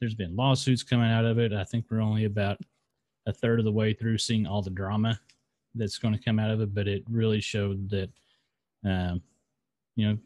There's 0.03 0.15
been 0.15 0.35
lawsuits 0.35 0.83
coming 0.83 1.09
out 1.09 1.23
of 1.23 1.39
it. 1.39 1.53
I 1.53 1.63
think 1.63 1.85
we're 1.89 2.01
only 2.01 2.25
about 2.25 2.59
a 3.25 3.31
third 3.31 3.59
of 3.59 3.63
the 3.63 3.71
way 3.71 3.93
through 3.93 4.17
seeing 4.17 4.45
all 4.45 4.61
the 4.61 4.69
drama 4.69 5.17
that's 5.75 5.97
going 5.97 6.13
to 6.13 6.21
come 6.21 6.39
out 6.39 6.51
of 6.51 6.59
it, 6.59 6.75
but 6.75 6.89
it 6.89 7.05
really 7.09 7.39
showed 7.39 7.89
that, 7.89 8.09
um, 8.85 9.21
you 9.95 10.09
know, 10.09 10.17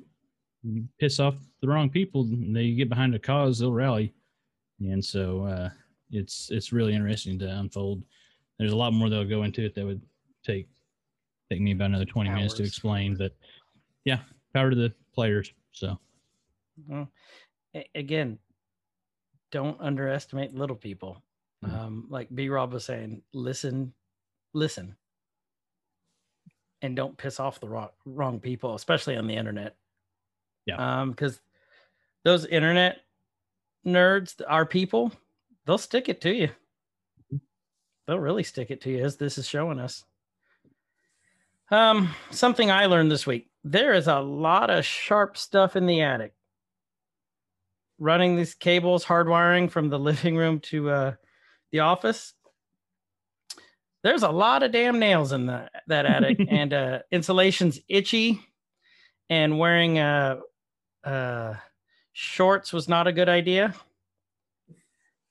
you 0.64 0.84
piss 1.00 1.20
off 1.20 1.36
the 1.62 1.68
wrong 1.68 1.92
people, 1.92 2.28
they 2.28 2.72
get 2.72 2.90
behind 2.90 3.14
a 3.14 3.20
cause, 3.20 3.60
they'll 3.60 3.72
rally. 3.72 4.16
And 4.80 5.06
so 5.06 5.44
uh, 5.44 5.70
it's 6.10 6.50
it's 6.50 6.74
really 6.74 6.96
interesting 6.96 7.38
to 7.38 7.46
unfold. 7.46 8.02
There's 8.58 8.74
a 8.74 8.76
lot 8.76 8.94
more 8.94 9.12
that'll 9.12 9.26
go 9.26 9.44
into 9.44 9.64
it 9.64 9.76
that 9.76 9.86
would 9.86 10.02
take 10.44 10.68
take 11.52 11.62
me 11.62 11.74
about 11.74 11.92
another 11.92 12.06
20 12.06 12.32
minutes 12.32 12.56
to 12.56 12.64
explain, 12.64 13.16
but 13.16 13.36
yeah, 14.06 14.22
power 14.56 14.72
to 14.72 14.76
the 14.76 14.92
players. 15.14 15.54
So 15.72 16.00
Well, 16.88 17.12
again, 17.94 18.40
don't 19.58 19.82
underestimate 19.82 20.54
little 20.54 20.76
people. 20.76 21.24
Mhm. 21.66 21.74
Um, 21.74 22.06
like 22.10 22.28
B 22.36 22.48
Rob 22.48 22.74
was 22.74 22.86
saying, 22.86 23.24
listen, 23.34 23.92
listen, 24.54 24.96
and 26.84 26.96
don't 26.96 27.18
piss 27.18 27.40
off 27.40 27.60
the 27.60 27.68
wrong, 27.68 27.90
wrong 28.06 28.40
people, 28.40 28.76
especially 28.76 29.18
on 29.18 29.26
the 29.26 29.34
internet. 29.34 29.76
Yeah. 30.68 30.76
Um, 30.76 31.10
because 31.10 31.42
those 32.24 32.46
internet 32.46 33.00
nerds, 33.84 34.40
our 34.48 34.64
people, 34.64 35.12
they'll 35.66 35.80
stick 35.80 36.08
it 36.08 36.22
to 36.22 36.32
you. 36.32 36.50
They'll 38.06 38.20
really 38.20 38.44
stick 38.44 38.70
it 38.70 38.80
to 38.82 38.92
you, 38.92 39.04
as 39.04 39.18
this 39.18 39.40
is 39.40 39.48
showing 39.48 39.80
us. 39.80 40.06
Um, 41.72 42.14
something 42.30 42.70
I 42.70 42.86
learned 42.86 43.10
this 43.10 43.26
week: 43.26 43.50
there 43.64 43.94
is 43.94 44.08
a 44.08 44.20
lot 44.20 44.70
of 44.70 44.86
sharp 44.86 45.36
stuff 45.36 45.76
in 45.76 45.88
the 45.88 46.02
attic 46.02 46.37
running 48.00 48.36
these 48.36 48.54
cables, 48.54 49.06
hardwiring 49.06 49.70
from 49.70 49.90
the 49.90 50.00
living 50.00 50.36
room 50.36 50.60
to 50.60 50.90
uh, 50.90 51.14
the 51.72 51.80
office. 51.80 52.34
There's 54.04 54.24
a 54.24 54.30
lot 54.30 54.64
of 54.64 54.72
damn 54.72 55.00
nails 55.00 55.32
in 55.32 55.48
that 55.48 55.72
that 55.88 56.06
attic, 56.06 56.40
and 56.50 56.74
uh, 56.74 57.00
insulation's 57.12 57.80
itchy, 57.90 58.42
and 59.30 59.60
wearing 59.60 60.00
uh, 60.00 60.40
uh, 61.04 61.56
shorts 62.14 62.72
was 62.72 62.88
not 62.88 63.08
a 63.08 63.12
good 63.12 63.30
idea. 63.30 63.74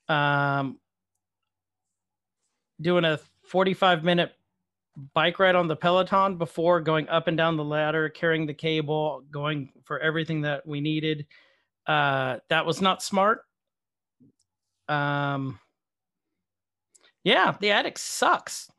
Um, 0.09 0.79
doing 2.79 3.03
a 3.03 3.19
45 3.43 4.03
minute 4.03 4.31
bike 5.13 5.39
ride 5.39 5.55
on 5.55 5.67
the 5.67 5.75
Peloton 5.75 6.37
before 6.37 6.81
going 6.81 7.07
up 7.09 7.27
and 7.27 7.37
down 7.37 7.57
the 7.57 7.63
ladder, 7.63 8.09
carrying 8.09 8.45
the 8.45 8.53
cable, 8.53 9.23
going 9.31 9.71
for 9.83 9.99
everything 9.99 10.41
that 10.41 10.65
we 10.65 10.81
needed 10.81 11.25
uh 11.87 12.37
that 12.49 12.65
was 12.65 12.81
not 12.81 13.01
smart. 13.01 13.41
Um 14.89 15.59
yeah 17.23 17.55
the 17.59 17.71
attic 17.71 17.97
sucks. 17.97 18.69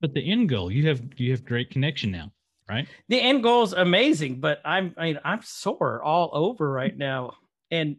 But 0.00 0.12
the 0.14 0.30
end 0.30 0.48
goal, 0.48 0.70
you 0.70 0.86
have 0.88 1.02
you 1.16 1.30
have 1.32 1.44
great 1.44 1.70
connection 1.70 2.10
now, 2.10 2.32
right? 2.68 2.86
the 3.08 3.20
end 3.20 3.42
goal 3.42 3.62
is 3.62 3.72
amazing 3.72 4.40
but 4.40 4.60
i'm 4.64 4.94
i 4.98 5.04
mean 5.04 5.20
i'm 5.24 5.40
sore 5.42 6.02
all 6.02 6.30
over 6.32 6.70
right 6.70 6.96
now. 7.10 7.32
And 7.70 7.96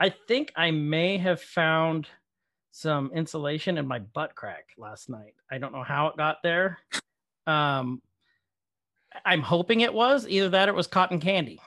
i 0.00 0.08
think 0.10 0.52
i 0.56 0.70
may 0.70 1.16
have 1.18 1.40
found 1.40 2.08
some 2.70 3.10
insulation 3.14 3.76
in 3.78 3.86
my 3.88 3.98
butt 3.98 4.34
crack 4.36 4.66
last 4.76 5.08
night. 5.08 5.34
I 5.50 5.58
don't 5.58 5.72
know 5.72 5.82
how 5.82 6.08
it 6.08 6.16
got 6.16 6.42
there. 6.42 6.78
Um 7.46 8.02
i'm 9.24 9.42
hoping 9.42 9.80
it 9.80 9.92
was. 9.94 10.28
Either 10.28 10.50
that 10.50 10.68
or 10.68 10.72
it 10.72 10.76
was 10.76 10.86
cotton 10.86 11.18
candy. 11.20 11.60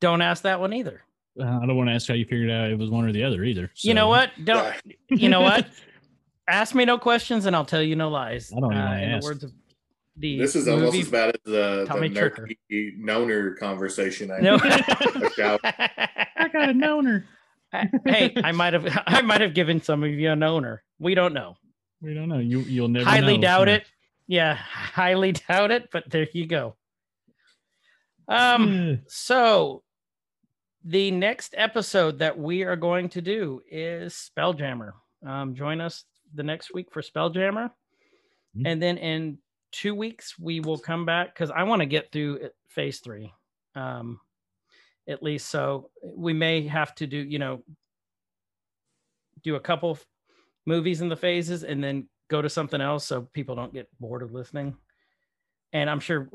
Don't 0.00 0.22
ask 0.22 0.42
that 0.44 0.60
one 0.60 0.72
either 0.72 1.02
I 1.42 1.66
don't 1.66 1.76
want 1.76 1.88
to 1.88 1.94
ask 1.94 2.08
how 2.08 2.14
you 2.14 2.24
figured 2.24 2.50
out 2.50 2.70
it 2.70 2.78
was 2.78 2.90
one 2.90 3.04
or 3.04 3.12
the 3.12 3.24
other 3.24 3.42
either. 3.44 3.70
you 3.82 3.94
know 3.94 4.08
what 4.08 4.30
don't 4.44 4.74
you 5.10 5.28
know 5.28 5.40
what 5.40 5.66
ask 6.48 6.74
me 6.74 6.84
no 6.84 6.98
questions 6.98 7.46
and 7.46 7.54
I'll 7.56 7.64
tell 7.64 7.82
you 7.82 7.96
no 7.96 8.08
lies. 8.10 8.52
I 8.56 8.60
don't 8.60 8.72
even 8.72 8.84
Uh, 8.84 8.92
in 8.94 9.10
ask. 9.10 9.22
the 9.22 9.28
words 9.30 9.44
of 9.44 9.52
the 10.16 10.38
This 10.38 10.56
is 10.56 10.68
almost 10.68 10.96
as 10.96 11.08
bad 11.08 11.28
as 11.34 11.40
the, 11.44 11.84
Tommy 11.88 12.08
the 12.08 12.20
Tricker. 12.20 12.46
nerdy 12.70 12.98
knoner 12.98 13.54
conversation. 13.58 14.30
I 14.30 14.40
No. 14.40 14.58
I 14.62 16.48
got 16.52 16.68
a 16.68 16.74
knower. 16.74 17.24
hey, 18.04 18.32
I 18.36 18.52
might 18.52 18.72
have 18.72 18.86
I 19.06 19.22
might 19.22 19.40
have 19.40 19.54
given 19.54 19.80
some 19.80 20.02
of 20.02 20.10
you 20.10 20.30
an 20.30 20.42
owner. 20.42 20.82
We 20.98 21.14
don't 21.14 21.32
know. 21.32 21.56
We 22.02 22.14
don't 22.14 22.28
know. 22.28 22.38
You 22.38 22.60
you'll 22.60 22.88
never 22.88 23.08
highly 23.08 23.36
know, 23.36 23.42
doubt 23.42 23.68
so- 23.68 23.74
it. 23.74 23.84
Yeah, 24.26 24.54
highly 24.54 25.32
doubt 25.32 25.70
it, 25.70 25.88
but 25.92 26.04
there 26.10 26.26
you 26.32 26.46
go. 26.46 26.76
Um 28.28 29.00
so 29.08 29.82
the 30.84 31.10
next 31.10 31.54
episode 31.56 32.18
that 32.18 32.38
we 32.38 32.62
are 32.62 32.76
going 32.76 33.08
to 33.10 33.20
do 33.20 33.60
is 33.70 34.30
Spelljammer. 34.36 34.92
Um, 35.26 35.54
join 35.54 35.80
us 35.80 36.04
the 36.34 36.42
next 36.42 36.72
week 36.72 36.90
for 36.92 37.02
Spelljammer. 37.02 37.70
Mhm. 38.56 38.62
And 38.66 38.82
then 38.82 38.98
in 38.98 39.38
two 39.72 39.94
weeks, 39.94 40.38
we 40.38 40.60
will 40.60 40.78
come 40.78 41.04
back 41.04 41.34
because 41.34 41.50
I 41.50 41.64
want 41.64 41.80
to 41.80 41.86
get 41.86 42.10
through 42.10 42.36
it- 42.36 42.56
phase 42.68 43.00
three. 43.00 43.32
Um, 43.74 44.20
at 45.06 45.22
least 45.22 45.48
so 45.48 45.90
we 46.02 46.32
may 46.32 46.66
have 46.66 46.94
to 46.96 47.06
do, 47.06 47.18
you 47.18 47.38
know, 47.38 47.64
do 49.42 49.56
a 49.56 49.60
couple 49.60 49.98
movies 50.66 51.00
in 51.00 51.08
the 51.08 51.16
phases 51.16 51.64
and 51.64 51.82
then 51.82 52.08
go 52.28 52.40
to 52.40 52.48
something 52.48 52.80
else 52.80 53.06
so 53.06 53.22
people 53.22 53.54
don't 53.54 53.72
get 53.72 53.88
bored 53.98 54.22
of 54.22 54.32
listening. 54.32 54.76
And 55.72 55.88
I'm 55.90 56.00
sure 56.00 56.28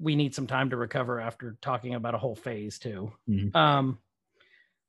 we 0.00 0.16
need 0.16 0.34
some 0.34 0.46
time 0.46 0.70
to 0.70 0.76
recover 0.76 1.20
after 1.20 1.56
talking 1.60 1.94
about 1.94 2.14
a 2.14 2.18
whole 2.18 2.34
phase 2.34 2.78
too. 2.78 3.12
Mhm. 3.28 3.54
Um, 3.54 3.98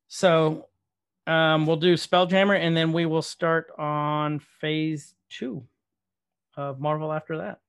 so 0.07 0.67
um, 1.27 1.65
we'll 1.65 1.77
do 1.77 1.93
Spelljammer 1.95 2.57
and 2.59 2.75
then 2.77 2.93
we 2.93 3.05
will 3.05 3.21
start 3.21 3.67
on 3.77 4.39
phase 4.39 5.15
two 5.29 5.65
of 6.55 6.79
Marvel 6.79 7.11
after 7.11 7.37
that. 7.39 7.59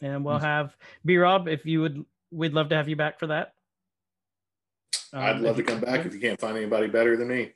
And 0.00 0.24
we'll 0.24 0.34
Nice. 0.34 0.42
have 0.44 0.76
B 1.04 1.16
Rob 1.16 1.48
if 1.48 1.64
you 1.66 1.80
would, 1.82 2.04
we'd 2.30 2.52
love 2.52 2.68
to 2.70 2.76
have 2.76 2.88
you 2.88 2.96
back 2.96 3.18
for 3.18 3.28
that. 3.28 3.54
I'd 5.12 5.36
Um, 5.36 5.42
love 5.42 5.56
to 5.56 5.62
come 5.62 5.80
back 5.80 6.04
if 6.04 6.12
you 6.14 6.20
can't 6.20 6.40
find 6.40 6.56
anybody 6.56 6.88
better 6.88 7.16
than 7.16 7.28
me. 7.28 7.52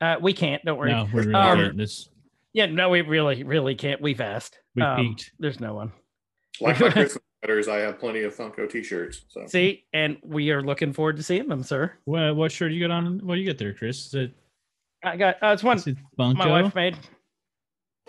Uh, 0.00 0.16
we 0.20 0.32
can't. 0.32 0.62
Don't 0.64 0.78
worry. 0.78 0.90
No, 0.90 1.04
we 1.12 1.20
really 1.20 1.34
Um, 1.34 1.58
can't. 1.58 1.76
This 1.76 2.08
Yeah, 2.52 2.66
no, 2.66 2.90
we 2.90 3.00
really, 3.02 3.44
really 3.44 3.74
can't. 3.74 4.00
We've 4.00 4.20
asked. 4.20 4.58
we 4.74 4.82
Um, 4.82 4.96
peaked. 4.96 5.32
There's 5.38 5.60
no 5.60 5.74
one. 5.74 5.92
Like 6.60 6.78
my 6.80 6.90
Christmas 6.90 7.18
sweaters, 7.42 7.68
I 7.68 7.78
have 7.78 7.98
plenty 7.98 8.22
of 8.22 8.34
Funko 8.34 8.70
T-shirts. 8.70 9.22
So 9.28 9.46
See, 9.46 9.84
and 9.92 10.16
we 10.22 10.50
are 10.50 10.62
looking 10.62 10.92
forward 10.92 11.16
to 11.16 11.22
seeing 11.22 11.48
them, 11.48 11.62
sir. 11.62 11.92
What 12.04 12.36
what 12.36 12.52
shirt 12.52 12.70
do 12.70 12.76
you 12.76 12.86
got 12.86 12.94
on? 12.94 13.20
What 13.24 13.34
do 13.34 13.40
you 13.40 13.46
get 13.46 13.58
there, 13.58 13.74
Chris? 13.74 14.06
Is 14.06 14.14
it, 14.14 14.32
I 15.02 15.16
got. 15.16 15.42
Uh, 15.42 15.48
it's 15.48 15.62
one 15.62 15.76
is 15.76 15.86
it 15.86 15.96
Funko? 16.18 16.36
my 16.36 16.62
wife 16.62 16.74
made. 16.74 16.96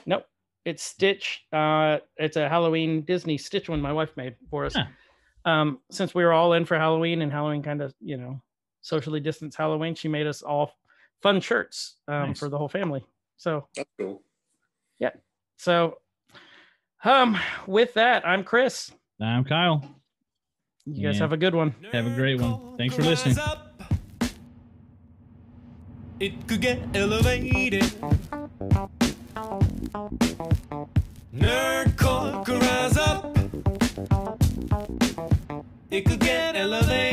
Nope, 0.05 0.25
it's 0.65 0.83
Stitch. 0.83 1.45
Uh, 1.51 1.99
it's 2.17 2.37
a 2.37 2.47
Halloween 2.47 3.01
Disney 3.01 3.37
Stitch 3.37 3.69
one 3.69 3.81
my 3.81 3.93
wife 3.93 4.15
made 4.15 4.35
for 4.49 4.65
us. 4.65 4.75
Huh. 4.75 4.85
Um, 5.45 5.79
since 5.91 6.15
we 6.15 6.23
were 6.23 6.31
all 6.31 6.53
in 6.53 6.65
for 6.65 6.77
Halloween 6.77 7.21
and 7.21 7.31
Halloween 7.31 7.61
kind 7.61 7.81
of, 7.81 7.93
you 7.99 8.15
know, 8.15 8.41
socially 8.81 9.19
distanced 9.19 9.57
Halloween, 9.57 9.93
she 9.93 10.07
made 10.07 10.25
us 10.25 10.41
all 10.41 10.71
fun 11.21 11.41
shirts 11.41 11.97
um, 12.07 12.29
Nice. 12.29 12.39
for 12.39 12.47
the 12.47 12.57
whole 12.57 12.69
family. 12.69 13.03
So, 13.35 13.67
that's 13.75 13.89
cool. 13.99 14.21
Yeah. 14.99 15.09
So, 15.57 15.97
um, 17.03 17.37
with 17.67 17.93
that, 17.95 18.25
I'm 18.25 18.45
Chris. 18.45 18.91
I'm 19.23 19.43
Kyle. 19.45 19.83
You 20.85 21.07
guys 21.07 21.15
Yeah. 21.15 21.21
have 21.21 21.33
a 21.33 21.37
good 21.37 21.55
one. 21.55 21.73
Have 21.91 22.07
a 22.07 22.15
great 22.15 22.41
one. 22.41 22.77
Thanks 22.77 22.95
for 22.95 23.03
listening. 23.03 23.37
It 26.19 26.47
could 26.47 26.61
get 26.61 26.79
elevated. 26.93 27.83
Nerdcore 31.33 32.45
could 32.45 32.61
rise 32.61 32.97
up. 32.97 33.37
It 35.89 36.05
could 36.05 36.19
get 36.19 36.55
elevated. 36.55 37.12